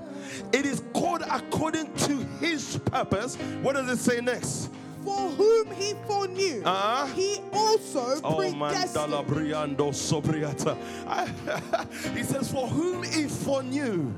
It 0.52 0.66
is 0.66 0.82
called 0.92 1.22
according 1.30 1.92
to 1.94 2.16
his 2.40 2.78
purpose. 2.86 3.36
What 3.62 3.74
does 3.74 3.88
it 3.88 3.98
say 3.98 4.20
next? 4.20 4.70
For 5.04 5.28
whom 5.30 5.70
he 5.72 5.94
foreknew, 6.06 6.62
Uh-huh. 6.64 7.06
he 7.14 7.38
also 7.52 8.20
Oh 8.22 8.36
predestined. 8.36 9.12
briando 9.26 9.94
sobriata. 9.94 10.76
he 12.14 12.22
says, 12.22 12.50
For 12.52 12.66
whom 12.68 13.02
he 13.02 13.24
foreknew, 13.24 14.12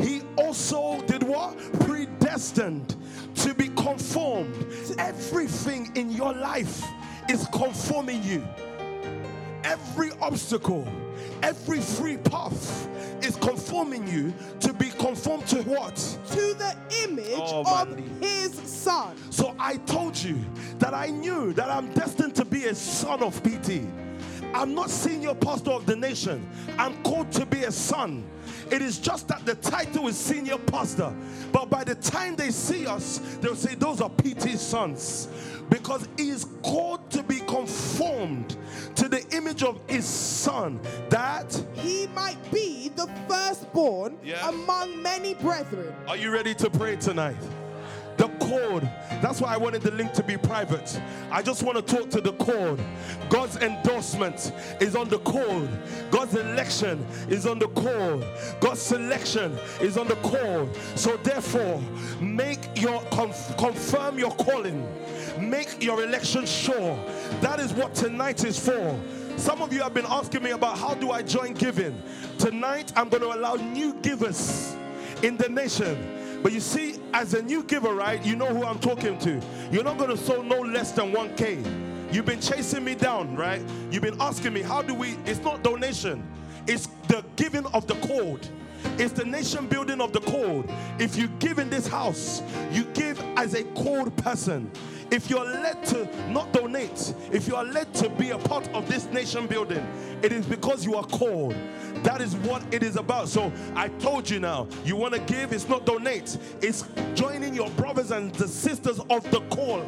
he 0.00 0.22
also 0.36 1.00
did 1.06 1.22
what? 1.22 1.56
Predestined 1.80 2.96
to 3.36 3.54
be 3.54 3.68
conformed. 3.70 4.54
Everything 4.98 5.92
in 5.96 6.10
your 6.10 6.32
life 6.32 6.82
is 7.28 7.46
conforming 7.52 8.22
you. 8.24 8.42
Every 9.64 10.10
obstacle, 10.20 10.86
every 11.42 11.80
free 11.80 12.16
path 12.16 12.88
is 13.22 13.36
conforming 13.36 14.06
you 14.06 14.32
to 14.60 14.72
be 14.72 14.90
conformed 14.90 15.46
to 15.48 15.62
what? 15.62 15.96
to 16.30 16.54
the 16.54 16.74
image 17.04 17.26
Oh, 17.36 17.82
of 17.82 17.98
his 18.20 18.52
son. 18.54 19.16
So 19.30 19.54
I 19.58 19.76
told 19.78 20.16
you 20.16 20.38
that 20.78 20.94
I 20.94 21.06
knew 21.08 21.52
that 21.54 21.70
I'm 21.70 21.92
destined 21.92 22.34
to 22.36 22.44
be 22.44 22.64
a 22.66 22.74
son 22.74 23.22
of 23.22 23.42
PT. 23.42 23.82
I'm 24.54 24.74
not 24.74 24.90
senior 24.90 25.34
pastor 25.34 25.72
of 25.72 25.86
the 25.86 25.96
nation. 25.96 26.48
I'm 26.78 27.02
called 27.02 27.30
to 27.32 27.44
be 27.44 27.64
a 27.64 27.72
son. 27.72 28.24
It 28.70 28.80
is 28.80 28.98
just 28.98 29.28
that 29.28 29.44
the 29.44 29.54
title 29.56 30.08
is 30.08 30.16
senior 30.16 30.56
pastor. 30.58 31.12
But 31.52 31.68
by 31.68 31.84
the 31.84 31.94
time 31.96 32.36
they 32.36 32.50
see 32.50 32.86
us, 32.86 33.18
they'll 33.40 33.54
say 33.56 33.74
those 33.74 34.00
are 34.00 34.08
PT's 34.08 34.60
sons. 34.60 35.28
Because 35.68 36.08
he 36.16 36.30
is 36.30 36.46
called 36.62 37.10
to 37.10 37.22
be 37.24 37.40
conformed 37.40 38.56
to 38.96 39.08
the 39.08 39.24
image 39.36 39.62
of 39.62 39.78
his 39.88 40.04
son. 40.04 40.80
That 41.10 41.52
He 41.74 42.06
might 42.08 42.38
be 42.52 42.90
the 42.94 43.06
firstborn 43.28 44.18
Yeah. 44.24 44.48
among 44.48 45.02
many 45.02 45.34
brethren. 45.34 45.94
Are 46.08 46.16
you 46.16 46.30
ready 46.30 46.54
to 46.54 46.70
pray 46.70 46.96
tonight? 46.96 47.36
The 48.16 48.28
code. 48.40 48.88
That's 49.20 49.42
why 49.42 49.52
I 49.52 49.58
wanted 49.58 49.82
the 49.82 49.90
link 49.90 50.14
to 50.14 50.22
be 50.22 50.38
private. 50.38 50.98
I 51.30 51.42
just 51.42 51.62
want 51.62 51.76
to 51.76 51.82
talk 51.96 52.08
to 52.10 52.20
the 52.22 52.32
code. 52.34 52.80
God's 53.28 53.56
endorsement 53.58 54.52
is 54.80 54.96
on 54.96 55.10
the 55.10 55.18
code. 55.18 55.68
God's 56.10 56.34
election 56.34 57.06
is 57.28 57.44
on 57.44 57.58
the 57.58 57.68
code. 57.68 58.24
God's 58.60 58.80
selection 58.80 59.58
is 59.82 59.98
on 59.98 60.08
the 60.08 60.16
code. 60.16 60.74
So 60.94 61.18
therefore, 61.18 61.82
make 62.18 62.60
your 62.80 63.02
conf- 63.10 63.54
confirm 63.58 64.18
your 64.18 64.30
calling. 64.36 64.86
Make 65.38 65.82
your 65.82 66.02
election 66.02 66.46
sure. 66.46 66.98
That 67.40 67.60
is 67.60 67.72
what 67.72 67.94
tonight 67.94 68.44
is 68.44 68.58
for. 68.58 68.98
Some 69.36 69.60
of 69.60 69.72
you 69.72 69.82
have 69.82 69.92
been 69.92 70.06
asking 70.06 70.42
me 70.42 70.50
about 70.50 70.78
how 70.78 70.94
do 70.94 71.10
I 71.10 71.22
join 71.22 71.52
giving. 71.52 72.02
Tonight 72.38 72.92
I'm 72.96 73.08
going 73.08 73.22
to 73.22 73.32
allow 73.32 73.54
new 73.54 73.94
givers 73.94 74.74
in 75.22 75.36
the 75.36 75.48
nation. 75.48 76.40
But 76.42 76.52
you 76.52 76.60
see, 76.60 77.00
as 77.12 77.34
a 77.34 77.42
new 77.42 77.62
giver, 77.62 77.94
right, 77.94 78.24
you 78.24 78.36
know 78.36 78.46
who 78.46 78.64
I'm 78.64 78.78
talking 78.78 79.18
to. 79.18 79.40
You're 79.70 79.84
not 79.84 79.98
going 79.98 80.10
to 80.10 80.16
sow 80.16 80.42
no 80.42 80.60
less 80.60 80.92
than 80.92 81.12
1K. 81.12 82.14
You've 82.14 82.26
been 82.26 82.40
chasing 82.40 82.84
me 82.84 82.94
down, 82.94 83.34
right? 83.36 83.62
You've 83.90 84.02
been 84.02 84.20
asking 84.20 84.52
me, 84.52 84.62
how 84.62 84.80
do 84.80 84.94
we? 84.94 85.16
It's 85.26 85.40
not 85.40 85.62
donation, 85.62 86.22
it's 86.66 86.88
the 87.08 87.24
giving 87.36 87.66
of 87.66 87.86
the 87.86 87.94
code. 87.96 88.46
It's 88.98 89.12
the 89.12 89.24
nation 89.24 89.66
building 89.66 90.00
of 90.00 90.12
the 90.12 90.20
code. 90.20 90.70
If 90.98 91.16
you 91.16 91.28
give 91.38 91.58
in 91.58 91.68
this 91.70 91.86
house, 91.86 92.42
you 92.70 92.84
give 92.94 93.20
as 93.36 93.54
a 93.54 93.64
code 93.74 94.16
person. 94.16 94.70
If 95.10 95.30
you're 95.30 95.44
led 95.44 95.84
to 95.86 96.08
not 96.30 96.52
donate, 96.52 97.14
if 97.30 97.46
you 97.46 97.54
are 97.54 97.64
led 97.64 97.94
to 97.94 98.08
be 98.08 98.30
a 98.30 98.38
part 98.38 98.68
of 98.74 98.88
this 98.88 99.06
nation 99.06 99.46
building, 99.46 99.86
it 100.22 100.32
is 100.32 100.44
because 100.46 100.84
you 100.84 100.96
are 100.96 101.04
called. 101.04 101.54
That 102.02 102.20
is 102.20 102.34
what 102.36 102.62
it 102.72 102.82
is 102.82 102.96
about. 102.96 103.28
So 103.28 103.52
I 103.74 103.88
told 103.88 104.28
you 104.28 104.40
now, 104.40 104.66
you 104.84 104.96
want 104.96 105.14
to 105.14 105.20
give, 105.20 105.52
it's 105.52 105.68
not 105.68 105.86
donate, 105.86 106.36
it's 106.60 106.84
joining 107.14 107.54
your 107.54 107.70
brothers 107.70 108.10
and 108.10 108.34
the 108.34 108.48
sisters 108.48 108.98
of 109.10 109.30
the 109.30 109.40
call. 109.42 109.84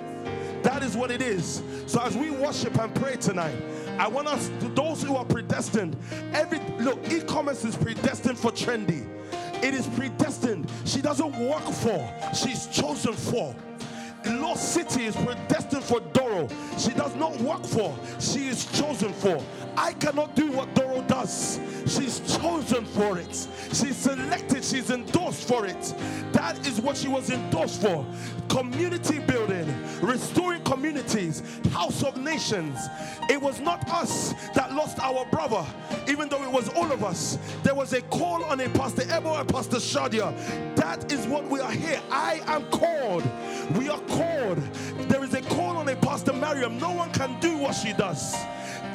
That 0.62 0.82
is 0.82 0.96
what 0.96 1.10
it 1.10 1.22
is. 1.22 1.62
So 1.86 2.00
as 2.00 2.16
we 2.16 2.30
worship 2.30 2.78
and 2.78 2.94
pray 2.94 3.16
tonight, 3.16 3.56
I 3.98 4.06
want 4.08 4.28
us 4.28 4.48
to 4.60 4.68
those 4.68 5.02
who 5.02 5.16
are 5.16 5.24
predestined. 5.24 5.96
Every 6.32 6.60
look, 6.78 6.98
e-commerce 7.10 7.64
is 7.64 7.76
predestined 7.76 8.38
for 8.38 8.50
trendy. 8.50 9.06
It 9.62 9.74
is 9.74 9.86
predestined. 9.88 10.70
She 10.84 11.00
doesn't 11.00 11.36
work 11.38 11.64
for, 11.64 12.12
she's 12.34 12.66
chosen 12.68 13.12
for. 13.12 13.54
Lost 14.26 14.74
City 14.74 15.06
is 15.06 15.16
predestined 15.16 15.84
for 15.84 16.00
Doro. 16.12 16.48
She 16.76 16.90
does 16.90 17.14
not 17.16 17.36
work 17.40 17.64
for, 17.64 17.96
she 18.20 18.48
is 18.48 18.66
chosen 18.78 19.12
for. 19.12 19.42
I 19.78 19.92
cannot 19.92 20.34
do 20.34 20.50
what 20.50 20.74
Doro 20.74 21.02
does. 21.02 21.60
She's 21.86 22.18
chosen 22.36 22.84
for 22.84 23.16
it. 23.16 23.46
She's 23.72 23.96
selected, 23.96 24.64
she's 24.64 24.90
endorsed 24.90 25.46
for 25.46 25.66
it. 25.66 25.94
That 26.32 26.66
is 26.66 26.80
what 26.80 26.96
she 26.96 27.06
was 27.06 27.30
endorsed 27.30 27.80
for. 27.80 28.04
Community 28.48 29.20
building, 29.20 29.72
restoring 30.02 30.64
communities, 30.64 31.42
house 31.70 32.02
of 32.02 32.16
nations. 32.16 32.76
It 33.30 33.40
was 33.40 33.60
not 33.60 33.88
us 33.88 34.34
that 34.54 34.74
lost 34.74 34.98
our 34.98 35.24
brother, 35.26 35.64
even 36.08 36.28
though 36.28 36.42
it 36.42 36.50
was 36.50 36.68
all 36.70 36.90
of 36.90 37.04
us. 37.04 37.38
There 37.62 37.74
was 37.74 37.92
a 37.92 38.02
call 38.02 38.42
on 38.44 38.60
a 38.60 38.68
Pastor 38.70 39.04
Ebo 39.08 39.34
and 39.34 39.48
Pastor 39.48 39.76
Shadia. 39.76 40.34
That 40.74 41.12
is 41.12 41.24
what 41.28 41.48
we 41.48 41.60
are 41.60 41.70
here. 41.70 42.00
I 42.10 42.42
am 42.46 42.64
called. 42.70 43.22
We 43.76 43.88
are 43.88 44.00
called. 44.00 44.58
There 45.08 45.22
is 45.22 45.34
a 45.34 45.42
call 45.42 45.76
on 45.76 45.88
a 45.88 45.94
Pastor 45.94 46.32
Mariam. 46.32 46.78
No 46.78 46.90
one 46.90 47.12
can 47.12 47.38
do 47.38 47.56
what 47.58 47.76
she 47.76 47.92
does. 47.92 48.34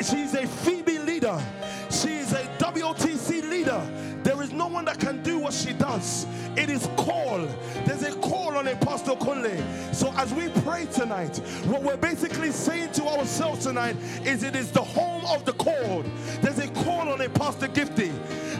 She's 0.03 0.33
a 0.33 0.45
Phoebe 0.45 0.99
leader. 0.99 1.41
She 1.89 2.15
is 2.15 2.33
a 2.33 2.43
WOTC 2.57 3.49
leader. 3.49 3.81
There 4.21 4.41
is 4.41 4.51
no 4.51 4.67
one 4.67 4.83
that 4.85 4.99
can 4.99 5.23
do 5.23 5.39
what 5.39 5.53
she 5.53 5.71
does. 5.71 6.27
It 6.57 6.69
is 6.69 6.89
call. 6.97 7.47
There's 7.85 8.03
a 8.03 8.13
call 8.15 8.57
on 8.57 8.67
Apostle 8.67 9.15
Kunle. 9.15 9.95
So 9.95 10.11
as 10.17 10.33
we 10.33 10.49
pray 10.63 10.87
tonight, 10.87 11.37
what 11.67 11.83
we're 11.83 11.95
basically 11.95 12.51
saying 12.51 12.91
to 12.93 13.05
ourselves 13.05 13.63
tonight 13.63 13.95
is 14.25 14.43
it 14.43 14.57
is 14.57 14.71
the 14.71 14.83
home 14.83 15.25
of 15.25 15.45
the 15.45 15.53
called. 15.53 16.05
There's 16.41 16.59
a 16.59 16.67
call 16.83 17.07
on 17.07 17.21
Apostle 17.21 17.69
Gifty. 17.69 18.11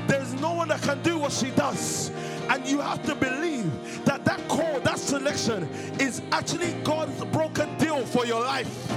There's 0.08 0.34
no 0.36 0.54
one 0.54 0.70
that 0.70 0.82
can 0.82 1.02
do 1.02 1.18
what 1.18 1.34
she 1.34 1.50
does. 1.52 2.10
And 2.50 2.66
you 2.66 2.80
have 2.80 3.04
to 3.04 3.16
believe 3.16 4.06
that 4.06 4.24
that 4.24 4.48
call, 4.48 4.80
that 4.80 4.98
selection 4.98 5.64
is 6.00 6.22
actually 6.32 6.72
God's 6.86 7.22
broken 7.26 7.78
deal 7.78 8.06
for 8.06 8.26
your 8.26 8.42
life. 8.42 8.92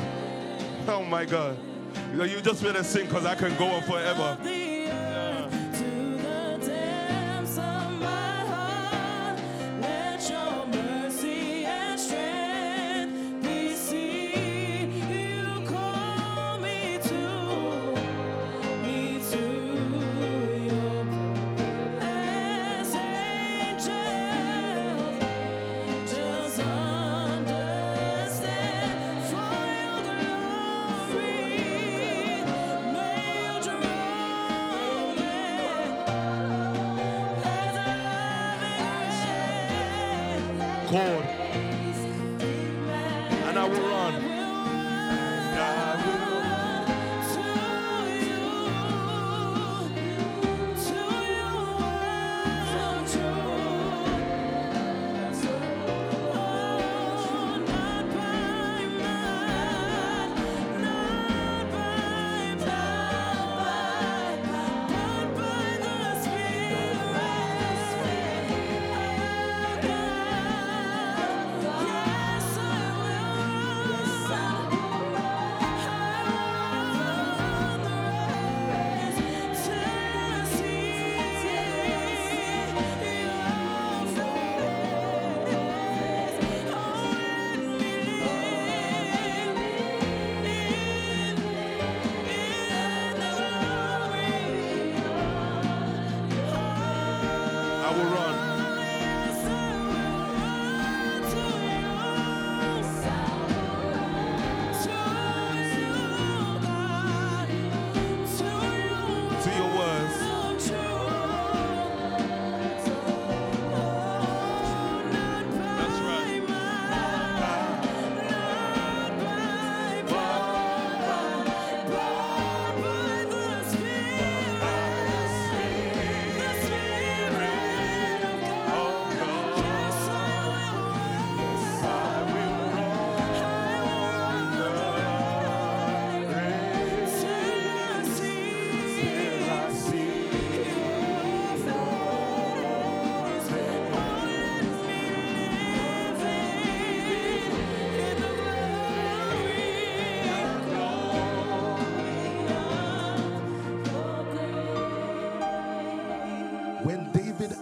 Oh 0.87 1.03
my 1.03 1.25
God. 1.25 1.59
You 2.15 2.41
just 2.41 2.63
better 2.63 2.83
sing 2.83 3.07
because 3.07 3.25
I 3.27 3.35
can 3.35 3.57
go 3.57 3.67
on 3.67 3.83
forever. 3.83 4.37
As 40.97 41.26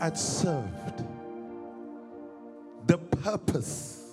had 0.04 0.18
served 0.18 1.02
the 2.86 2.98
purpose 2.98 4.10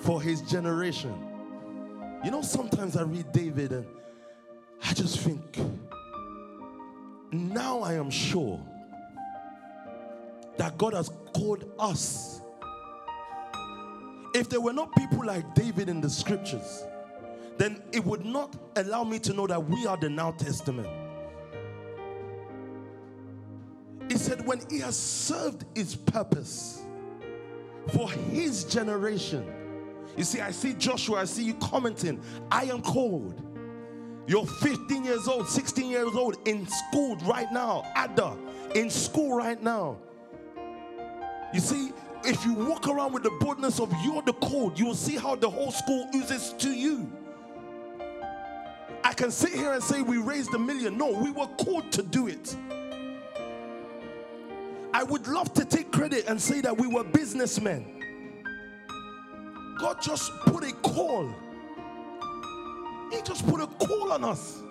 for 0.00 0.22
his 0.22 0.40
generation. 0.40 1.14
You 2.24 2.30
know, 2.30 2.40
sometimes 2.40 2.96
I 2.96 3.02
read 3.02 3.30
David 3.30 3.72
and 3.72 3.86
I 4.82 4.94
just 4.94 5.18
think, 5.18 5.58
now 7.30 7.80
I 7.80 7.92
am 7.92 8.08
sure 8.08 8.58
that 10.56 10.78
God 10.78 10.94
has 10.94 11.10
called 11.34 11.70
us. 11.78 12.40
If 14.34 14.48
there 14.48 14.62
were 14.62 14.72
not 14.72 14.96
people 14.96 15.26
like 15.26 15.54
David 15.54 15.90
in 15.90 16.00
the 16.00 16.08
scriptures, 16.08 16.86
then 17.58 17.82
it 17.92 18.02
would 18.02 18.24
not 18.24 18.56
allow 18.76 19.04
me 19.04 19.18
to 19.18 19.34
know 19.34 19.46
that 19.46 19.62
we 19.62 19.86
are 19.86 19.98
the 19.98 20.08
Now 20.08 20.30
Testament. 20.30 20.88
He 24.08 24.16
said, 24.16 24.46
when 24.46 24.60
he 24.70 24.80
has 24.80 24.96
served 24.96 25.64
his 25.74 25.94
purpose 25.94 26.82
for 27.92 28.10
his 28.10 28.64
generation. 28.64 29.46
You 30.16 30.24
see, 30.24 30.40
I 30.40 30.50
see 30.50 30.74
Joshua, 30.74 31.20
I 31.20 31.24
see 31.24 31.44
you 31.44 31.54
commenting, 31.54 32.20
I 32.50 32.64
am 32.64 32.82
called. 32.82 33.42
You're 34.26 34.46
15 34.46 35.04
years 35.04 35.26
old, 35.26 35.48
16 35.48 35.90
years 35.90 36.14
old, 36.14 36.36
in 36.46 36.66
school 36.66 37.16
right 37.18 37.50
now. 37.52 37.84
Ada, 37.96 38.36
in 38.74 38.90
school 38.90 39.36
right 39.36 39.62
now. 39.62 39.98
You 41.54 41.60
see, 41.60 41.92
if 42.24 42.44
you 42.44 42.52
walk 42.52 42.88
around 42.88 43.12
with 43.12 43.22
the 43.22 43.30
boldness 43.40 43.80
of 43.80 43.92
you're 44.04 44.22
the 44.22 44.34
code, 44.34 44.78
you 44.78 44.86
will 44.86 44.94
see 44.94 45.16
how 45.16 45.34
the 45.34 45.48
whole 45.48 45.70
school 45.70 46.08
oozes 46.14 46.52
to 46.58 46.70
you. 46.70 47.10
I 49.02 49.14
can 49.14 49.30
sit 49.30 49.54
here 49.54 49.72
and 49.72 49.82
say 49.82 50.02
we 50.02 50.18
raised 50.18 50.52
a 50.52 50.58
million. 50.58 50.98
No, 50.98 51.10
we 51.10 51.30
were 51.30 51.46
called 51.46 51.90
to 51.92 52.02
do 52.02 52.26
it. 52.26 52.54
I 54.92 55.02
would 55.02 55.26
love 55.26 55.52
to 55.54 55.64
take 55.64 55.92
credit 55.92 56.26
and 56.28 56.40
say 56.40 56.60
that 56.62 56.76
we 56.76 56.86
were 56.86 57.04
businessmen. 57.04 57.94
God 59.78 60.02
just 60.02 60.32
put 60.40 60.64
a 60.64 60.72
call. 60.72 61.32
He 63.12 63.22
just 63.22 63.46
put 63.46 63.60
a 63.60 63.66
call 63.66 64.12
on 64.12 64.24
us. 64.24 64.62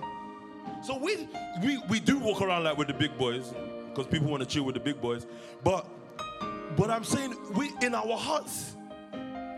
So 0.83 0.97
we 0.97 1.27
we, 1.63 1.81
we 1.89 1.99
do 1.99 2.19
walk 2.19 2.41
around 2.41 2.63
like 2.63 2.77
with 2.77 2.87
the 2.87 2.93
big 2.93 3.17
boys 3.17 3.53
because 3.89 4.07
people 4.07 4.29
want 4.29 4.43
to 4.43 4.49
chill 4.49 4.63
with 4.63 4.75
the 4.75 4.81
big 4.81 5.01
boys. 5.01 5.25
But 5.63 5.87
but 6.75 6.89
I'm 6.89 7.03
saying 7.03 7.35
we 7.55 7.71
in 7.81 7.95
our 7.95 8.17
hearts, 8.17 8.75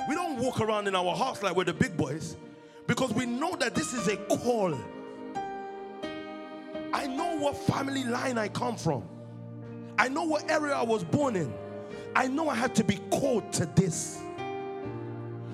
we 0.07 0.15
don't 0.15 0.37
walk 0.37 0.61
around 0.61 0.87
in 0.87 0.95
our 0.95 1.15
hearts 1.15 1.41
like 1.41 1.55
we're 1.55 1.63
the 1.65 1.73
big 1.73 1.97
boys 1.97 2.37
because 2.87 3.11
we 3.13 3.25
know 3.25 3.55
that 3.55 3.75
this 3.75 3.93
is 3.93 4.07
a 4.07 4.17
call. 4.17 4.73
I 6.93 7.07
know 7.07 7.37
what 7.37 7.57
family 7.57 8.03
line 8.03 8.37
I 8.37 8.47
come 8.47 8.75
from. 8.75 9.03
I 9.99 10.07
know 10.07 10.23
what 10.23 10.49
area 10.49 10.73
I 10.73 10.81
was 10.81 11.03
born 11.03 11.35
in. 11.35 11.53
I 12.15 12.27
know 12.27 12.47
I 12.47 12.55
had 12.55 12.73
to 12.75 12.85
be 12.85 12.99
called 13.11 13.51
to 13.53 13.65
this. 13.75 14.17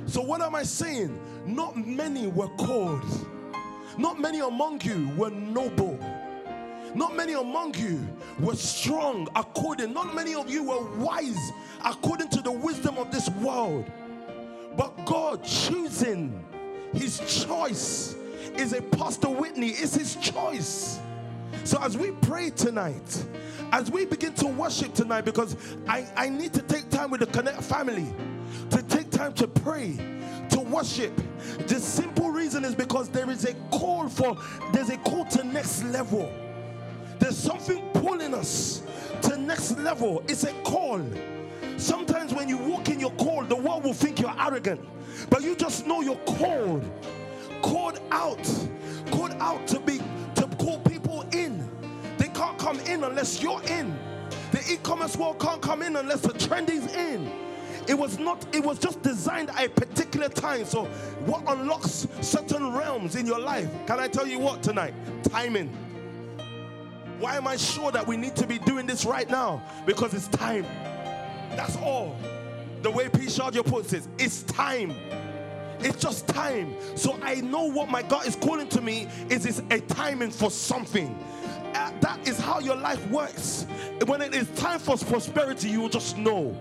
So, 0.05 0.21
what 0.21 0.39
am 0.39 0.53
I 0.53 0.61
saying? 0.61 1.19
Not 1.47 1.75
many 1.75 2.27
were 2.27 2.49
called. 2.49 3.03
Not 3.97 4.19
many 4.19 4.41
among 4.41 4.81
you 4.81 5.09
were 5.17 5.31
noble. 5.31 5.97
Not 6.93 7.15
many 7.15 7.33
among 7.33 7.73
you 7.73 8.07
were 8.39 8.55
strong 8.55 9.27
according. 9.35 9.93
Not 9.93 10.13
many 10.13 10.35
of 10.35 10.47
you 10.47 10.63
were 10.63 10.95
wise 10.97 11.51
according 11.83 12.29
to 12.29 12.41
the 12.41 12.51
wisdom 12.51 12.99
of 12.99 13.11
this 13.11 13.27
world. 13.29 13.91
But 14.77 15.05
God 15.05 15.43
choosing 15.43 16.45
his 16.93 17.17
choice 17.45 18.15
is 18.55 18.73
a 18.73 18.81
Pastor 18.81 19.29
Whitney, 19.29 19.69
it's 19.69 19.95
his 19.95 20.15
choice. 20.17 20.99
So 21.65 21.81
as 21.81 21.97
we 21.97 22.11
pray 22.11 22.51
tonight, 22.51 23.25
as 23.71 23.89
we 23.89 24.05
begin 24.05 24.33
to 24.35 24.45
worship 24.45 24.93
tonight, 24.93 25.25
because 25.25 25.57
I, 25.87 26.07
I 26.15 26.29
need 26.29 26.53
to 26.53 26.61
take 26.61 26.91
time 26.91 27.09
with 27.09 27.21
the 27.21 27.25
Connect 27.25 27.59
family, 27.63 28.05
to 28.69 28.83
take 28.83 29.09
time 29.09 29.33
to 29.33 29.47
pray, 29.47 29.97
to 30.51 30.59
worship. 30.59 31.11
The 31.65 31.79
simple 31.79 32.29
reason 32.29 32.63
is 32.63 32.75
because 32.75 33.09
there 33.09 33.31
is 33.31 33.45
a 33.45 33.55
call 33.71 34.07
for, 34.09 34.37
there's 34.73 34.89
a 34.89 34.97
call 34.97 35.25
to 35.25 35.43
next 35.43 35.83
level. 35.85 36.31
There's 37.17 37.35
something 37.35 37.83
pulling 37.93 38.35
us 38.35 38.83
to 39.23 39.35
next 39.35 39.79
level. 39.79 40.23
It's 40.27 40.43
a 40.43 40.53
call. 40.61 41.03
Sometimes 41.77 42.31
when 42.31 42.47
you 42.47 42.57
walk 42.57 42.89
in 42.89 42.99
your 42.99 43.11
call, 43.13 43.43
the 43.43 43.55
world 43.55 43.83
will 43.83 43.93
think 43.93 44.19
you're 44.19 44.35
arrogant, 44.39 44.81
but 45.31 45.41
you 45.41 45.55
just 45.55 45.87
know 45.87 46.01
you're 46.01 46.15
called, 46.27 46.85
called 47.63 47.99
out, 48.11 48.67
called 49.09 49.33
out 49.39 49.65
to 49.65 49.79
be 49.79 49.99
come 52.65 52.79
in 52.79 53.03
unless 53.03 53.43
you're 53.43 53.61
in. 53.65 53.95
The 54.51 54.59
e-commerce 54.73 55.15
world 55.15 55.39
can't 55.39 55.61
come 55.61 55.83
in 55.83 55.97
unless 55.97 56.21
the 56.21 56.33
trend 56.33 56.71
is 56.71 56.95
in. 56.95 57.31
It 57.87 57.93
was 57.93 58.17
not, 58.17 58.43
it 58.55 58.63
was 58.63 58.79
just 58.79 59.03
designed 59.03 59.51
at 59.51 59.65
a 59.67 59.69
particular 59.69 60.29
time. 60.29 60.65
So, 60.65 60.85
what 61.27 61.43
unlocks 61.45 62.07
certain 62.21 62.73
realms 62.73 63.15
in 63.17 63.27
your 63.27 63.37
life? 63.37 63.69
Can 63.85 63.99
I 63.99 64.07
tell 64.07 64.25
you 64.25 64.39
what 64.39 64.63
tonight? 64.63 64.95
Timing. 65.21 65.67
Why 67.19 67.37
am 67.37 67.47
I 67.47 67.55
sure 67.55 67.91
that 67.91 68.07
we 68.07 68.17
need 68.17 68.35
to 68.37 68.47
be 68.47 68.57
doing 68.57 68.87
this 68.87 69.05
right 69.05 69.29
now? 69.29 69.61
Because 69.85 70.15
it's 70.15 70.27
time. 70.29 70.63
That's 71.51 71.77
all. 71.77 72.17
The 72.81 72.89
way 72.89 73.09
P. 73.09 73.27
Shardia 73.27 73.63
puts 73.63 73.93
it, 73.93 74.07
it's 74.17 74.41
time. 74.41 74.91
It's 75.81 76.01
just 76.01 76.27
time. 76.27 76.73
So 76.95 77.19
I 77.21 77.41
know 77.41 77.65
what 77.65 77.91
my 77.91 78.01
God 78.01 78.25
is 78.25 78.35
calling 78.35 78.69
to 78.69 78.81
me 78.81 79.07
is 79.29 79.45
it's 79.45 79.61
a 79.69 79.81
timing 79.81 80.31
for 80.31 80.49
something. 80.49 81.15
That 82.01 82.19
is 82.27 82.39
how 82.39 82.59
your 82.59 82.75
life 82.75 83.05
works. 83.09 83.65
When 84.05 84.21
it 84.21 84.33
is 84.33 84.49
time 84.51 84.79
for 84.79 84.97
prosperity, 84.97 85.69
you 85.69 85.81
will 85.81 85.89
just 85.89 86.17
know. 86.17 86.55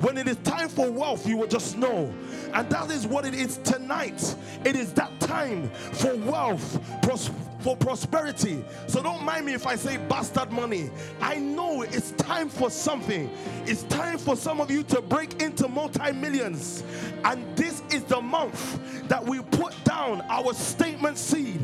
When 0.00 0.16
it 0.16 0.28
is 0.28 0.36
time 0.38 0.68
for 0.68 0.90
wealth, 0.90 1.26
you 1.26 1.36
will 1.36 1.48
just 1.48 1.76
know. 1.76 2.12
And 2.54 2.70
that 2.70 2.90
is 2.90 3.06
what 3.06 3.24
it 3.26 3.34
is 3.34 3.56
tonight. 3.58 4.34
It 4.64 4.76
is 4.76 4.92
that 4.94 5.18
time 5.20 5.68
for 5.92 6.14
wealth, 6.16 6.80
pros- 7.02 7.30
for 7.60 7.76
prosperity. 7.76 8.64
So 8.86 9.02
don't 9.02 9.24
mind 9.24 9.46
me 9.46 9.54
if 9.54 9.66
I 9.66 9.76
say 9.76 9.96
bastard 9.96 10.50
money. 10.52 10.90
I 11.20 11.36
know 11.36 11.82
it's 11.82 12.12
time 12.12 12.48
for 12.48 12.70
something. 12.70 13.30
It's 13.66 13.82
time 13.84 14.18
for 14.18 14.36
some 14.36 14.60
of 14.60 14.70
you 14.70 14.82
to 14.84 15.02
break 15.02 15.42
into 15.42 15.68
multi 15.68 16.12
millions. 16.12 16.84
And 17.24 17.44
this 17.56 17.82
is 17.90 18.04
the 18.04 18.20
month 18.20 19.08
that 19.08 19.24
we 19.24 19.40
put 19.40 19.74
down 19.84 20.22
our 20.28 20.54
statement 20.54 21.18
seed. 21.18 21.60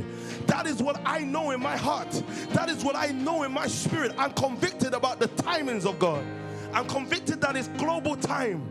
That 0.47 0.67
is 0.67 0.83
what 0.83 1.01
I 1.05 1.21
know 1.21 1.51
in 1.51 1.61
my 1.61 1.77
heart. 1.77 2.11
That 2.51 2.69
is 2.69 2.85
what 2.85 2.97
I 2.97 3.09
know 3.09 3.43
in 3.43 3.53
my 3.53 3.67
spirit. 3.67 4.13
I'm 4.19 4.33
convicted 4.33 4.95
about 4.95 5.21
the 5.21 5.29
timings 5.29 5.85
of 5.87 5.99
God. 5.99 6.25
I'm 6.73 6.87
convicted 6.87 7.41
that 7.41 7.57
it's 7.57 7.69
global 7.69 8.17
time. 8.17 8.63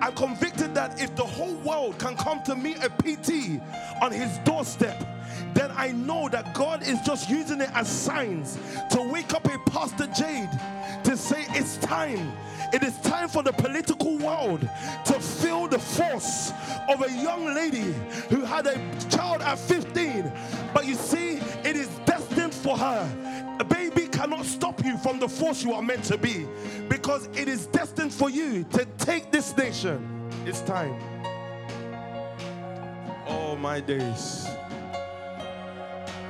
I'm 0.00 0.14
convicted 0.14 0.74
that 0.74 1.00
if 1.00 1.14
the 1.14 1.24
whole 1.24 1.54
world 1.56 1.98
can 1.98 2.16
come 2.16 2.42
to 2.44 2.56
meet 2.56 2.78
a 2.82 2.88
PT 2.88 3.60
on 4.02 4.10
his 4.10 4.38
doorstep, 4.38 5.06
then 5.54 5.70
I 5.76 5.92
know 5.92 6.28
that 6.28 6.54
God 6.54 6.82
is 6.82 7.00
just 7.02 7.28
using 7.28 7.60
it 7.60 7.70
as 7.74 7.88
signs 7.88 8.58
to 8.90 9.02
wake 9.12 9.32
up 9.34 9.46
a 9.46 9.58
Pastor 9.70 10.06
Jade 10.08 10.50
to 11.04 11.16
say 11.16 11.44
it's 11.50 11.76
time. 11.78 12.32
It 12.72 12.82
is 12.82 12.98
time 13.00 13.28
for 13.28 13.42
the 13.42 13.52
political 13.52 14.16
world 14.18 14.60
to 15.04 15.12
feel 15.20 15.68
the 15.68 15.78
force 15.78 16.52
of 16.88 17.02
a 17.02 17.10
young 17.12 17.54
lady 17.54 17.94
who 18.30 18.40
had 18.40 18.66
a 18.66 18.78
child 19.10 19.42
at 19.42 19.58
15. 19.58 20.32
But 20.74 20.86
you 20.86 20.94
see, 20.94 21.38
it 21.64 21.76
is 21.76 21.88
destined 22.06 22.54
for 22.54 22.76
her. 22.76 23.56
A 23.60 23.64
baby 23.64 24.06
cannot 24.08 24.44
stop 24.44 24.84
you 24.84 24.96
from 24.98 25.18
the 25.18 25.28
force 25.28 25.62
you 25.62 25.72
are 25.74 25.82
meant 25.82 26.04
to 26.04 26.16
be 26.16 26.46
because 26.88 27.28
it 27.34 27.48
is 27.48 27.66
destined 27.66 28.12
for 28.12 28.30
you 28.30 28.64
to 28.64 28.84
take 28.98 29.30
this 29.30 29.56
nation. 29.56 30.30
It's 30.46 30.60
time. 30.62 30.98
Oh, 33.26 33.56
my 33.56 33.80
days. 33.80 34.46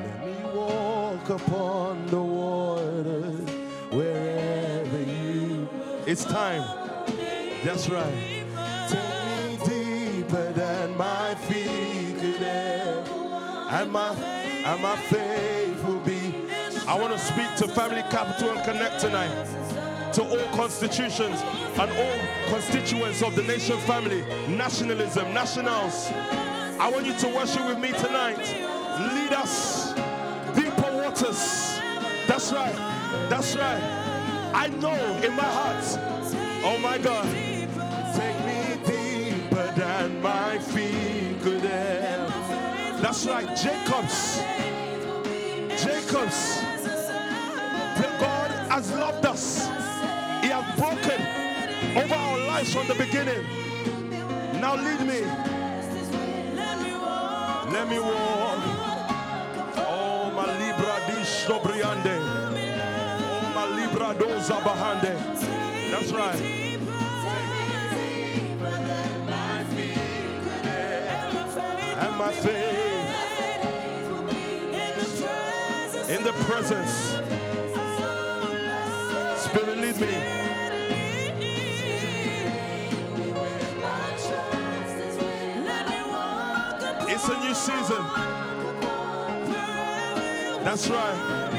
Let 0.00 0.26
me 0.26 0.34
walk 0.52 1.28
upon 1.28 2.06
the 2.06 2.22
waters 2.22 3.48
wherever 3.90 4.98
you. 5.02 5.68
It's 6.06 6.24
time. 6.24 6.62
That's 7.64 7.88
right. 7.88 8.44
Take 8.88 9.24
me 9.26 9.58
deeper 9.66 10.52
than 10.52 10.96
my 10.96 11.34
feet 11.46 12.18
could 12.18 12.42
ever, 12.42 13.01
and 13.72 13.90
my 13.90 14.14
and 14.14 14.82
my 14.82 14.96
faith 14.96 15.82
will 15.84 16.00
be. 16.00 16.34
I 16.86 16.98
want 16.98 17.12
to 17.12 17.18
speak 17.18 17.54
to 17.56 17.68
Family 17.68 18.02
Capital 18.10 18.50
and 18.50 18.64
Connect 18.64 19.00
tonight. 19.00 19.32
To 20.12 20.22
all 20.22 20.56
constitutions 20.56 21.40
and 21.80 21.90
all 21.90 22.18
constituents 22.48 23.22
of 23.22 23.34
the 23.34 23.42
nation 23.44 23.78
family, 23.80 24.22
nationalism, 24.46 25.32
nationals. 25.32 26.08
I 26.78 26.90
want 26.92 27.06
you 27.06 27.14
to 27.14 27.28
worship 27.28 27.66
with 27.66 27.78
me 27.78 27.92
tonight. 27.92 28.36
Lead 29.14 29.32
us 29.32 29.94
deeper 30.54 30.92
waters. 30.94 31.80
That's 32.26 32.52
right. 32.52 32.74
That's 33.30 33.56
right. 33.56 33.82
I 34.54 34.68
know 34.68 34.94
in 35.24 35.32
my 35.34 35.44
heart. 35.44 35.84
Oh 36.64 36.78
my 36.78 36.98
God. 36.98 37.24
Take 38.14 38.38
me 38.44 38.61
Right. 43.24 43.46
Jacob's. 43.56 44.38
Jacob's. 45.80 46.60
God 48.18 48.50
has 48.68 48.90
loved 48.92 49.24
us. 49.26 49.66
He 50.42 50.48
has 50.48 50.64
broken 50.76 51.20
over 51.96 52.14
our 52.14 52.38
lives 52.48 52.74
from 52.74 52.88
the 52.88 52.94
beginning. 52.96 53.44
Now 54.60 54.74
lead 54.74 55.00
me. 55.06 55.20
Let 57.70 57.88
me 57.88 58.00
walk. 58.00 58.58
Oh, 59.76 60.32
my 60.34 60.46
libra 60.58 60.98
di 61.06 61.22
sobriande. 61.22 62.18
Oh, 63.30 63.52
my 63.54 63.66
libra 63.76 64.14
doza 64.14 64.60
bahande. 64.62 65.16
That's 65.92 66.10
right. 66.10 66.42
And 72.00 72.16
my 72.18 72.32
faith 72.32 72.81
the 76.22 76.32
presence. 76.44 77.18
Spirit, 79.42 79.78
lead 79.78 80.00
me. 80.00 80.42
It's 87.08 87.28
a 87.28 87.40
new 87.40 87.54
season. 87.54 88.04
That's 90.64 90.88
right. 90.88 91.51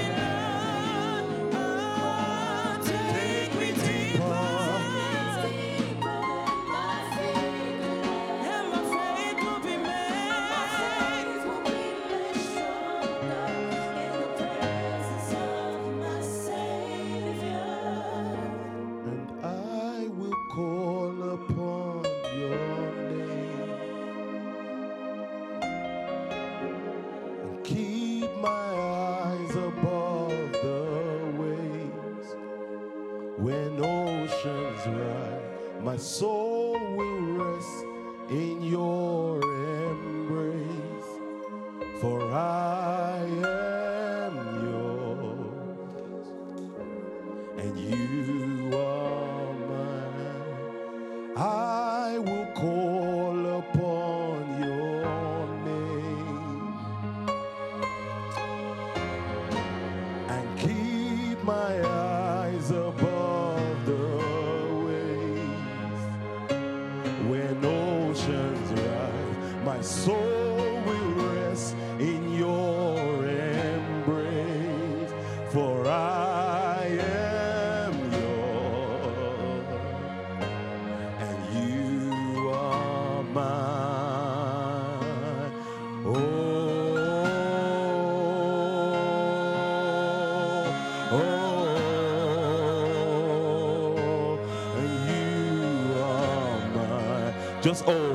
Mine. 97.73 97.83
Just 97.85 97.87
oh, 97.87 98.12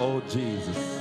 oh 0.00 0.20
Jesus, 0.28 1.00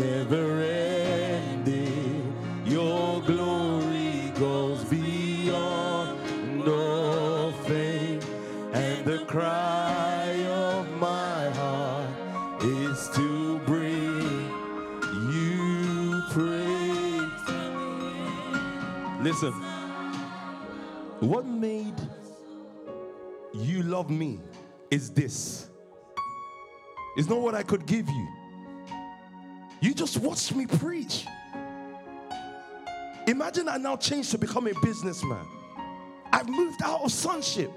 never 0.00 0.62
ending. 0.62 2.32
Your 2.64 3.20
glory 3.22 4.32
goes 4.38 4.84
beyond 4.84 6.18
no 6.64 7.52
fame, 7.66 8.20
and 8.72 9.04
the 9.04 9.18
cry 9.26 10.44
of 10.48 10.90
my 10.98 11.50
heart 11.50 12.10
is 12.62 13.08
to 13.14 13.58
bring 13.60 14.50
you 15.32 16.22
praise. 16.30 17.30
Listen, 19.20 19.52
what 21.20 21.46
made 21.46 21.94
you 23.54 23.82
love 23.82 24.10
me 24.10 24.40
is 24.90 25.10
this. 25.10 25.63
It's 27.16 27.28
not 27.28 27.40
what 27.40 27.54
I 27.54 27.62
could 27.62 27.86
give 27.86 28.08
you. 28.08 28.28
You 29.80 29.94
just 29.94 30.18
watched 30.18 30.54
me 30.54 30.66
preach. 30.66 31.26
Imagine 33.26 33.68
I 33.68 33.76
now 33.76 33.96
changed 33.96 34.30
to 34.32 34.38
become 34.38 34.66
a 34.66 34.74
businessman. 34.82 35.46
I've 36.32 36.48
moved 36.48 36.82
out 36.82 37.02
of 37.02 37.12
sonship. 37.12 37.70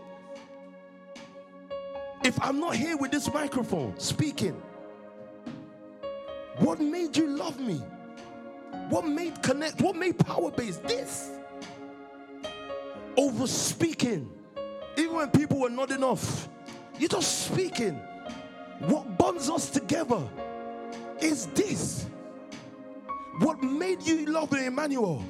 If 2.24 2.42
I'm 2.42 2.60
not 2.60 2.76
here 2.76 2.98
with 2.98 3.12
this 3.12 3.32
microphone 3.32 3.98
speaking, 4.00 4.62
what 6.58 6.80
made 6.80 7.16
you 7.16 7.28
love 7.28 7.60
me? 7.60 7.82
What 8.90 9.06
made 9.06 9.42
connect? 9.44 9.82
What 9.82 9.96
made 9.96 10.18
power 10.20 10.52
base? 10.52 10.78
This 10.78 11.32
over 13.18 13.48
speaking. 13.48 14.30
Even 14.96 15.16
when 15.16 15.30
people 15.30 15.60
were 15.60 15.70
not 15.70 15.92
enough, 15.92 16.48
you're 16.98 17.10
just 17.10 17.48
speaking. 17.52 18.00
What 18.80 19.18
bonds 19.18 19.50
us 19.50 19.70
together 19.70 20.22
is 21.20 21.48
this. 21.48 22.06
What 23.40 23.62
made 23.62 24.02
you 24.04 24.26
love 24.26 24.54
Emmanuel 24.54 25.24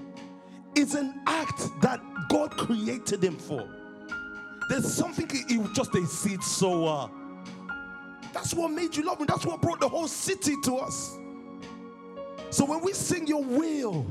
is 0.76 0.96
an 0.96 1.22
act 1.28 1.70
that 1.82 2.02
God 2.30 2.52
created 2.52 3.24
him 3.24 3.38
for. 3.38 3.68
There's 4.70 4.94
something 4.94 5.30
he 5.30 5.58
just 5.74 5.96
a 5.96 6.06
seed 6.06 6.44
sower. 6.44 7.10
Uh, 7.10 7.74
that's 8.34 8.54
what 8.54 8.70
made 8.70 8.96
you 8.96 9.04
love 9.04 9.20
him. 9.20 9.28
That's 9.28 9.46
what 9.46 9.62
brought 9.62 9.80
the 9.80 9.88
whole 9.88 10.08
city 10.08 10.56
to 10.64 10.76
us. 10.76 11.18
So 12.50 12.66
when 12.66 12.82
we 12.82 12.94
sing 12.94 13.28
your 13.28 13.44
will, 13.44 14.06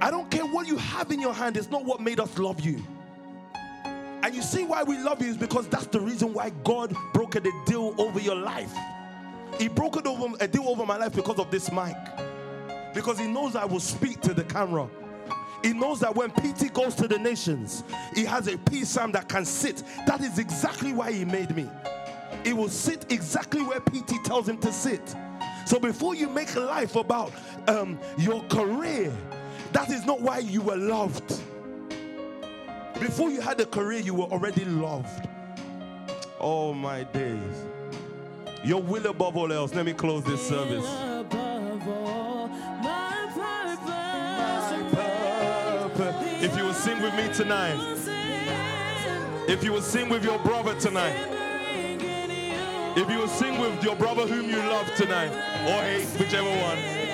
I 0.00 0.10
don't 0.10 0.30
care 0.30 0.44
what 0.44 0.66
you 0.66 0.76
have 0.76 1.10
in 1.10 1.20
your 1.20 1.32
hand, 1.32 1.56
it's 1.56 1.70
not 1.70 1.84
what 1.84 2.00
made 2.00 2.20
us 2.20 2.36
love 2.38 2.60
you. 2.60 2.82
And 4.28 4.36
you 4.36 4.42
see 4.42 4.62
why 4.62 4.82
we 4.82 4.98
love 4.98 5.22
you 5.22 5.28
is 5.30 5.38
because 5.38 5.68
that's 5.68 5.86
the 5.86 5.98
reason 5.98 6.34
why 6.34 6.50
God 6.62 6.94
broke 7.14 7.36
a 7.36 7.40
deal 7.64 7.94
over 7.96 8.20
your 8.20 8.34
life. 8.34 8.70
He 9.58 9.70
brokered 9.70 10.04
over 10.04 10.36
a 10.38 10.46
deal 10.46 10.68
over 10.68 10.84
my 10.84 10.98
life 10.98 11.14
because 11.14 11.38
of 11.38 11.50
this 11.50 11.72
mic. 11.72 11.96
Because 12.92 13.18
he 13.18 13.26
knows 13.26 13.56
I 13.56 13.64
will 13.64 13.80
speak 13.80 14.20
to 14.20 14.34
the 14.34 14.44
camera. 14.44 14.86
He 15.62 15.72
knows 15.72 16.00
that 16.00 16.14
when 16.14 16.30
PT 16.32 16.74
goes 16.74 16.94
to 16.96 17.08
the 17.08 17.18
nations, 17.18 17.84
he 18.14 18.26
has 18.26 18.48
a 18.48 18.58
PSAM 18.58 19.14
that 19.14 19.30
can 19.30 19.46
sit. 19.46 19.82
That 20.06 20.20
is 20.20 20.38
exactly 20.38 20.92
why 20.92 21.10
he 21.10 21.24
made 21.24 21.56
me. 21.56 21.66
He 22.44 22.52
will 22.52 22.68
sit 22.68 23.10
exactly 23.10 23.62
where 23.62 23.80
PT 23.80 24.22
tells 24.24 24.46
him 24.46 24.58
to 24.58 24.70
sit. 24.70 25.16
So 25.64 25.80
before 25.80 26.14
you 26.14 26.28
make 26.28 26.54
life 26.54 26.96
about 26.96 27.32
um, 27.66 27.98
your 28.18 28.42
career, 28.50 29.10
that 29.72 29.88
is 29.88 30.04
not 30.04 30.20
why 30.20 30.40
you 30.40 30.60
were 30.60 30.76
loved. 30.76 31.40
Before 33.00 33.30
you 33.30 33.40
had 33.40 33.60
a 33.60 33.66
career, 33.66 34.00
you 34.00 34.14
were 34.14 34.26
already 34.26 34.64
loved. 34.64 35.28
Oh 36.40 36.72
my 36.72 37.04
days. 37.04 37.64
Your 38.64 38.82
will 38.82 39.06
above 39.06 39.36
all 39.36 39.52
else. 39.52 39.74
Let 39.74 39.86
me 39.86 39.92
close 39.92 40.24
this 40.24 40.46
service. 40.46 40.84
Above 40.84 41.88
all, 41.88 42.48
my 42.48 43.14
Purpose. 45.94 46.42
If 46.44 46.56
you 46.56 46.64
will 46.64 46.74
sing 46.74 47.02
with 47.02 47.14
me 47.14 47.32
tonight, 47.34 47.76
if 49.48 49.64
you 49.64 49.72
will 49.72 49.82
sing 49.82 50.08
with 50.08 50.22
your 50.22 50.38
brother 50.40 50.78
tonight, 50.78 51.16
if 52.96 53.10
you 53.10 53.18
will 53.18 53.26
sing 53.26 53.58
with 53.58 53.82
your 53.82 53.96
brother 53.96 54.26
whom 54.26 54.48
you 54.48 54.58
love 54.58 54.88
tonight, 54.94 55.32
or 55.66 55.82
hate, 55.82 56.06
whichever 56.20 56.48
one. 56.48 57.07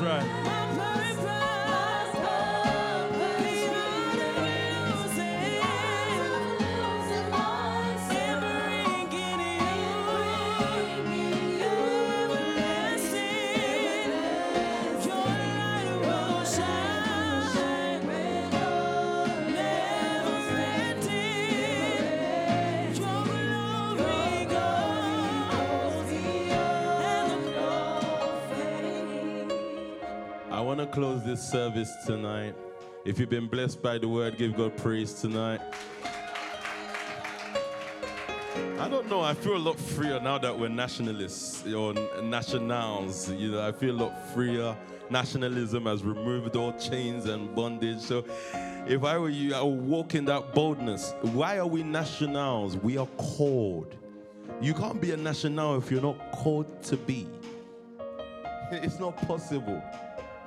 Right. 0.00 0.29
Close 30.90 31.22
this 31.22 31.40
service 31.40 31.92
tonight. 32.04 32.54
If 33.04 33.18
you've 33.18 33.30
been 33.30 33.46
blessed 33.46 33.80
by 33.80 33.98
the 33.98 34.08
word, 34.08 34.36
give 34.36 34.56
God 34.56 34.76
praise 34.76 35.14
tonight. 35.14 35.60
I 38.78 38.88
don't 38.88 39.08
know. 39.08 39.20
I 39.20 39.34
feel 39.34 39.56
a 39.56 39.58
lot 39.58 39.78
freer 39.78 40.18
now 40.20 40.38
that 40.38 40.58
we're 40.58 40.68
nationalists 40.68 41.64
or 41.72 41.94
nationals. 42.22 43.30
You 43.30 43.52
know, 43.52 43.66
I 43.66 43.70
feel 43.70 43.94
a 43.94 44.00
lot 44.04 44.34
freer. 44.34 44.76
Nationalism 45.10 45.84
has 45.84 46.02
removed 46.02 46.56
all 46.56 46.72
chains 46.72 47.26
and 47.26 47.54
bondage. 47.54 48.00
So, 48.00 48.24
if 48.88 49.04
I 49.04 49.16
were 49.16 49.28
you, 49.28 49.54
I 49.54 49.62
would 49.62 49.82
walk 49.82 50.14
in 50.14 50.24
that 50.24 50.54
boldness. 50.54 51.14
Why 51.22 51.58
are 51.58 51.66
we 51.66 51.84
nationals? 51.84 52.76
We 52.76 52.96
are 52.96 53.08
called. 53.16 53.94
You 54.60 54.74
can't 54.74 55.00
be 55.00 55.12
a 55.12 55.16
national 55.16 55.78
if 55.78 55.90
you're 55.90 56.02
not 56.02 56.32
called 56.32 56.82
to 56.84 56.96
be. 56.96 57.28
It's 58.72 59.00
not 59.00 59.16
possible. 59.26 59.82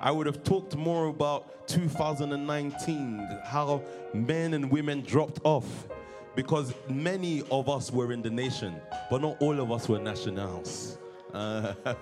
I 0.04 0.12
would 0.12 0.26
have 0.26 0.44
talked 0.44 0.76
more 0.76 1.08
about 1.08 1.66
2019, 1.70 3.40
how 3.46 3.82
men 4.14 4.54
and 4.54 4.70
women 4.70 5.00
dropped 5.00 5.40
off 5.46 5.88
because 6.36 6.74
many 6.90 7.42
of 7.50 7.70
us 7.70 7.90
were 7.90 8.12
in 8.12 8.22
the 8.22 8.30
nation, 8.30 8.76
but 9.10 9.22
not 9.22 9.42
all 9.42 9.62
of 9.62 9.72
us 9.72 9.88
were 9.88 10.00
nationals. 10.00 10.98
Uh, 11.34 11.74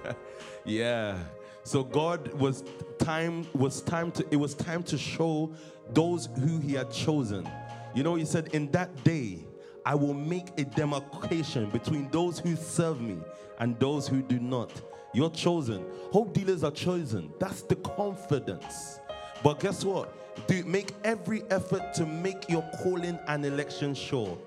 yeah. 0.65 1.15
So 1.64 1.84
God 1.84 2.34
was 2.34 2.64
time 2.98 3.45
was 3.53 3.84
time 3.84 4.11
to 4.14 4.26
it 4.32 4.36
was 4.36 4.56
time 4.56 4.82
to 4.84 4.98
show 4.98 5.53
those 5.91 6.28
who 6.40 6.57
he 6.57 6.73
had 6.73 6.90
chosen. 6.90 7.48
You 7.94 8.02
know, 8.02 8.15
he 8.15 8.26
said, 8.26 8.48
In 8.48 8.72
that 8.72 9.03
day, 9.03 9.45
I 9.86 9.94
will 9.94 10.15
make 10.15 10.60
a 10.60 10.64
demarcation 10.64 11.69
between 11.69 12.10
those 12.10 12.40
who 12.40 12.56
serve 12.56 12.99
me 12.99 13.19
and 13.60 13.80
those 13.80 14.07
who 14.07 14.23
do 14.23 14.40
not. 14.40 14.72
You're 15.14 15.30
chosen. 15.30 15.86
Hope 16.12 16.34
dealers 16.34 16.64
are 16.64 16.72
chosen. 16.72 17.34
That's 17.40 17.64
the 17.64 17.76
confidence. 17.76 19.00
But 19.44 19.60
guess 19.60 19.84
what? 19.84 20.48
Do 20.48 20.64
make 20.64 20.94
every 21.04 21.44
effort 21.50 21.94
to 21.96 22.06
make 22.06 22.50
your 22.50 22.64
calling 22.82 23.20
and 23.28 23.46
election 23.46 23.94
sure. 23.94 24.38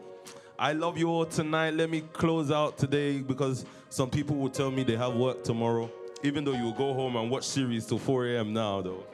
I 0.59 0.73
love 0.73 0.97
you 0.97 1.09
all 1.09 1.27
tonight. 1.27 1.75
Let 1.75 1.91
me 1.91 2.03
close 2.13 2.51
out 2.51 2.79
today 2.79 3.19
because 3.19 3.67
some 3.91 4.09
people 4.09 4.37
will 4.37 4.51
tell 4.51 4.71
me 4.71 4.85
they 4.85 4.97
have 4.97 5.15
work 5.15 5.45
tomorrow, 5.45 5.91
even 6.23 6.45
though 6.45 6.53
you 6.53 6.65
will 6.65 6.73
go 6.73 6.95
home 6.95 7.17
and 7.17 7.31
watch 7.31 7.45
series 7.45 7.87
till 7.87 7.99
4 7.99 8.29
a.m. 8.29 8.53
now, 8.53 8.81
though. 8.81 9.05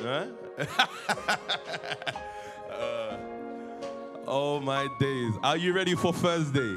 Huh? 0.00 0.26
uh, 2.70 3.16
oh 4.26 4.60
my 4.60 4.88
days. 4.98 5.32
Are 5.42 5.56
you 5.56 5.72
ready 5.72 5.94
for 5.94 6.12
Thursday? 6.12 6.76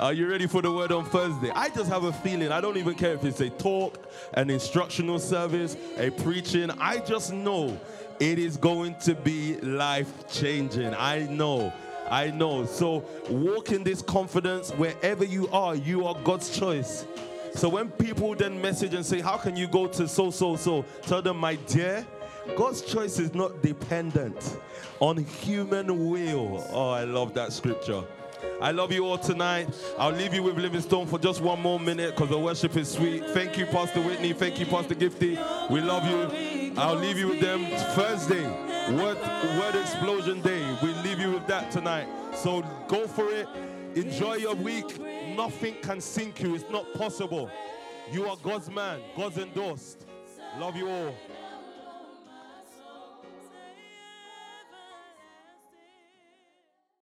Are 0.00 0.12
you 0.12 0.28
ready 0.28 0.48
for 0.48 0.60
the 0.60 0.72
word 0.72 0.90
on 0.90 1.04
Thursday? 1.04 1.50
I 1.54 1.68
just 1.68 1.88
have 1.88 2.02
a 2.02 2.12
feeling. 2.12 2.50
I 2.50 2.60
don't 2.60 2.76
even 2.76 2.94
care 2.94 3.14
if 3.14 3.24
it's 3.24 3.40
a 3.40 3.48
talk, 3.48 4.10
an 4.32 4.50
instructional 4.50 5.20
service, 5.20 5.76
a 5.96 6.10
preaching. 6.10 6.68
I 6.80 6.98
just 6.98 7.32
know 7.32 7.78
it 8.18 8.40
is 8.40 8.56
going 8.56 8.96
to 9.02 9.14
be 9.14 9.56
life 9.60 10.28
changing. 10.28 10.92
I 10.94 11.26
know. 11.30 11.72
I 12.10 12.32
know. 12.32 12.66
So 12.66 13.04
walk 13.30 13.70
in 13.70 13.84
this 13.84 14.02
confidence 14.02 14.72
wherever 14.72 15.24
you 15.24 15.48
are. 15.50 15.76
You 15.76 16.08
are 16.08 16.16
God's 16.24 16.50
choice. 16.50 17.06
So 17.54 17.68
when 17.68 17.88
people 17.90 18.34
then 18.34 18.60
message 18.60 18.94
and 18.94 19.06
say, 19.06 19.20
How 19.20 19.36
can 19.36 19.54
you 19.54 19.68
go 19.68 19.86
to 19.86 20.08
so, 20.08 20.32
so, 20.32 20.56
so? 20.56 20.84
Tell 21.02 21.22
them, 21.22 21.36
My 21.36 21.54
dear, 21.54 22.04
God's 22.56 22.82
choice 22.82 23.20
is 23.20 23.32
not 23.32 23.62
dependent 23.62 24.58
on 24.98 25.18
human 25.18 26.10
will. 26.10 26.66
Oh, 26.72 26.90
I 26.90 27.04
love 27.04 27.32
that 27.34 27.52
scripture. 27.52 28.02
I 28.60 28.70
love 28.70 28.92
you 28.92 29.06
all 29.06 29.18
tonight. 29.18 29.68
I'll 29.98 30.12
leave 30.12 30.32
you 30.32 30.42
with 30.42 30.56
Livingstone 30.56 31.06
for 31.06 31.18
just 31.18 31.40
one 31.40 31.60
more 31.60 31.78
minute 31.78 32.14
because 32.14 32.30
the 32.30 32.38
worship 32.38 32.76
is 32.76 32.90
sweet. 32.90 33.24
Thank 33.30 33.58
you, 33.58 33.66
Pastor 33.66 34.00
Whitney. 34.00 34.32
Thank 34.32 34.58
you, 34.58 34.66
Pastor 34.66 34.94
Gifty. 34.94 35.70
We 35.70 35.80
love 35.80 36.06
you. 36.06 36.72
I'll 36.76 36.96
leave 36.96 37.18
you 37.18 37.28
with 37.28 37.40
them 37.40 37.66
Thursday. 37.94 38.44
Word, 38.92 39.18
word 39.58 39.74
explosion 39.74 40.40
day. 40.42 40.62
We 40.82 40.92
leave 41.02 41.18
you 41.18 41.32
with 41.32 41.46
that 41.46 41.70
tonight. 41.70 42.08
So 42.34 42.62
go 42.88 43.06
for 43.06 43.30
it. 43.30 43.48
Enjoy 43.94 44.34
your 44.34 44.54
week. 44.54 44.98
Nothing 45.36 45.76
can 45.82 46.00
sink 46.00 46.42
you. 46.42 46.54
It's 46.54 46.68
not 46.70 46.92
possible. 46.94 47.50
You 48.10 48.26
are 48.26 48.36
God's 48.42 48.70
man, 48.70 49.00
God's 49.16 49.38
endorsed. 49.38 50.06
Love 50.58 50.76
you 50.76 50.88
all. 50.88 51.14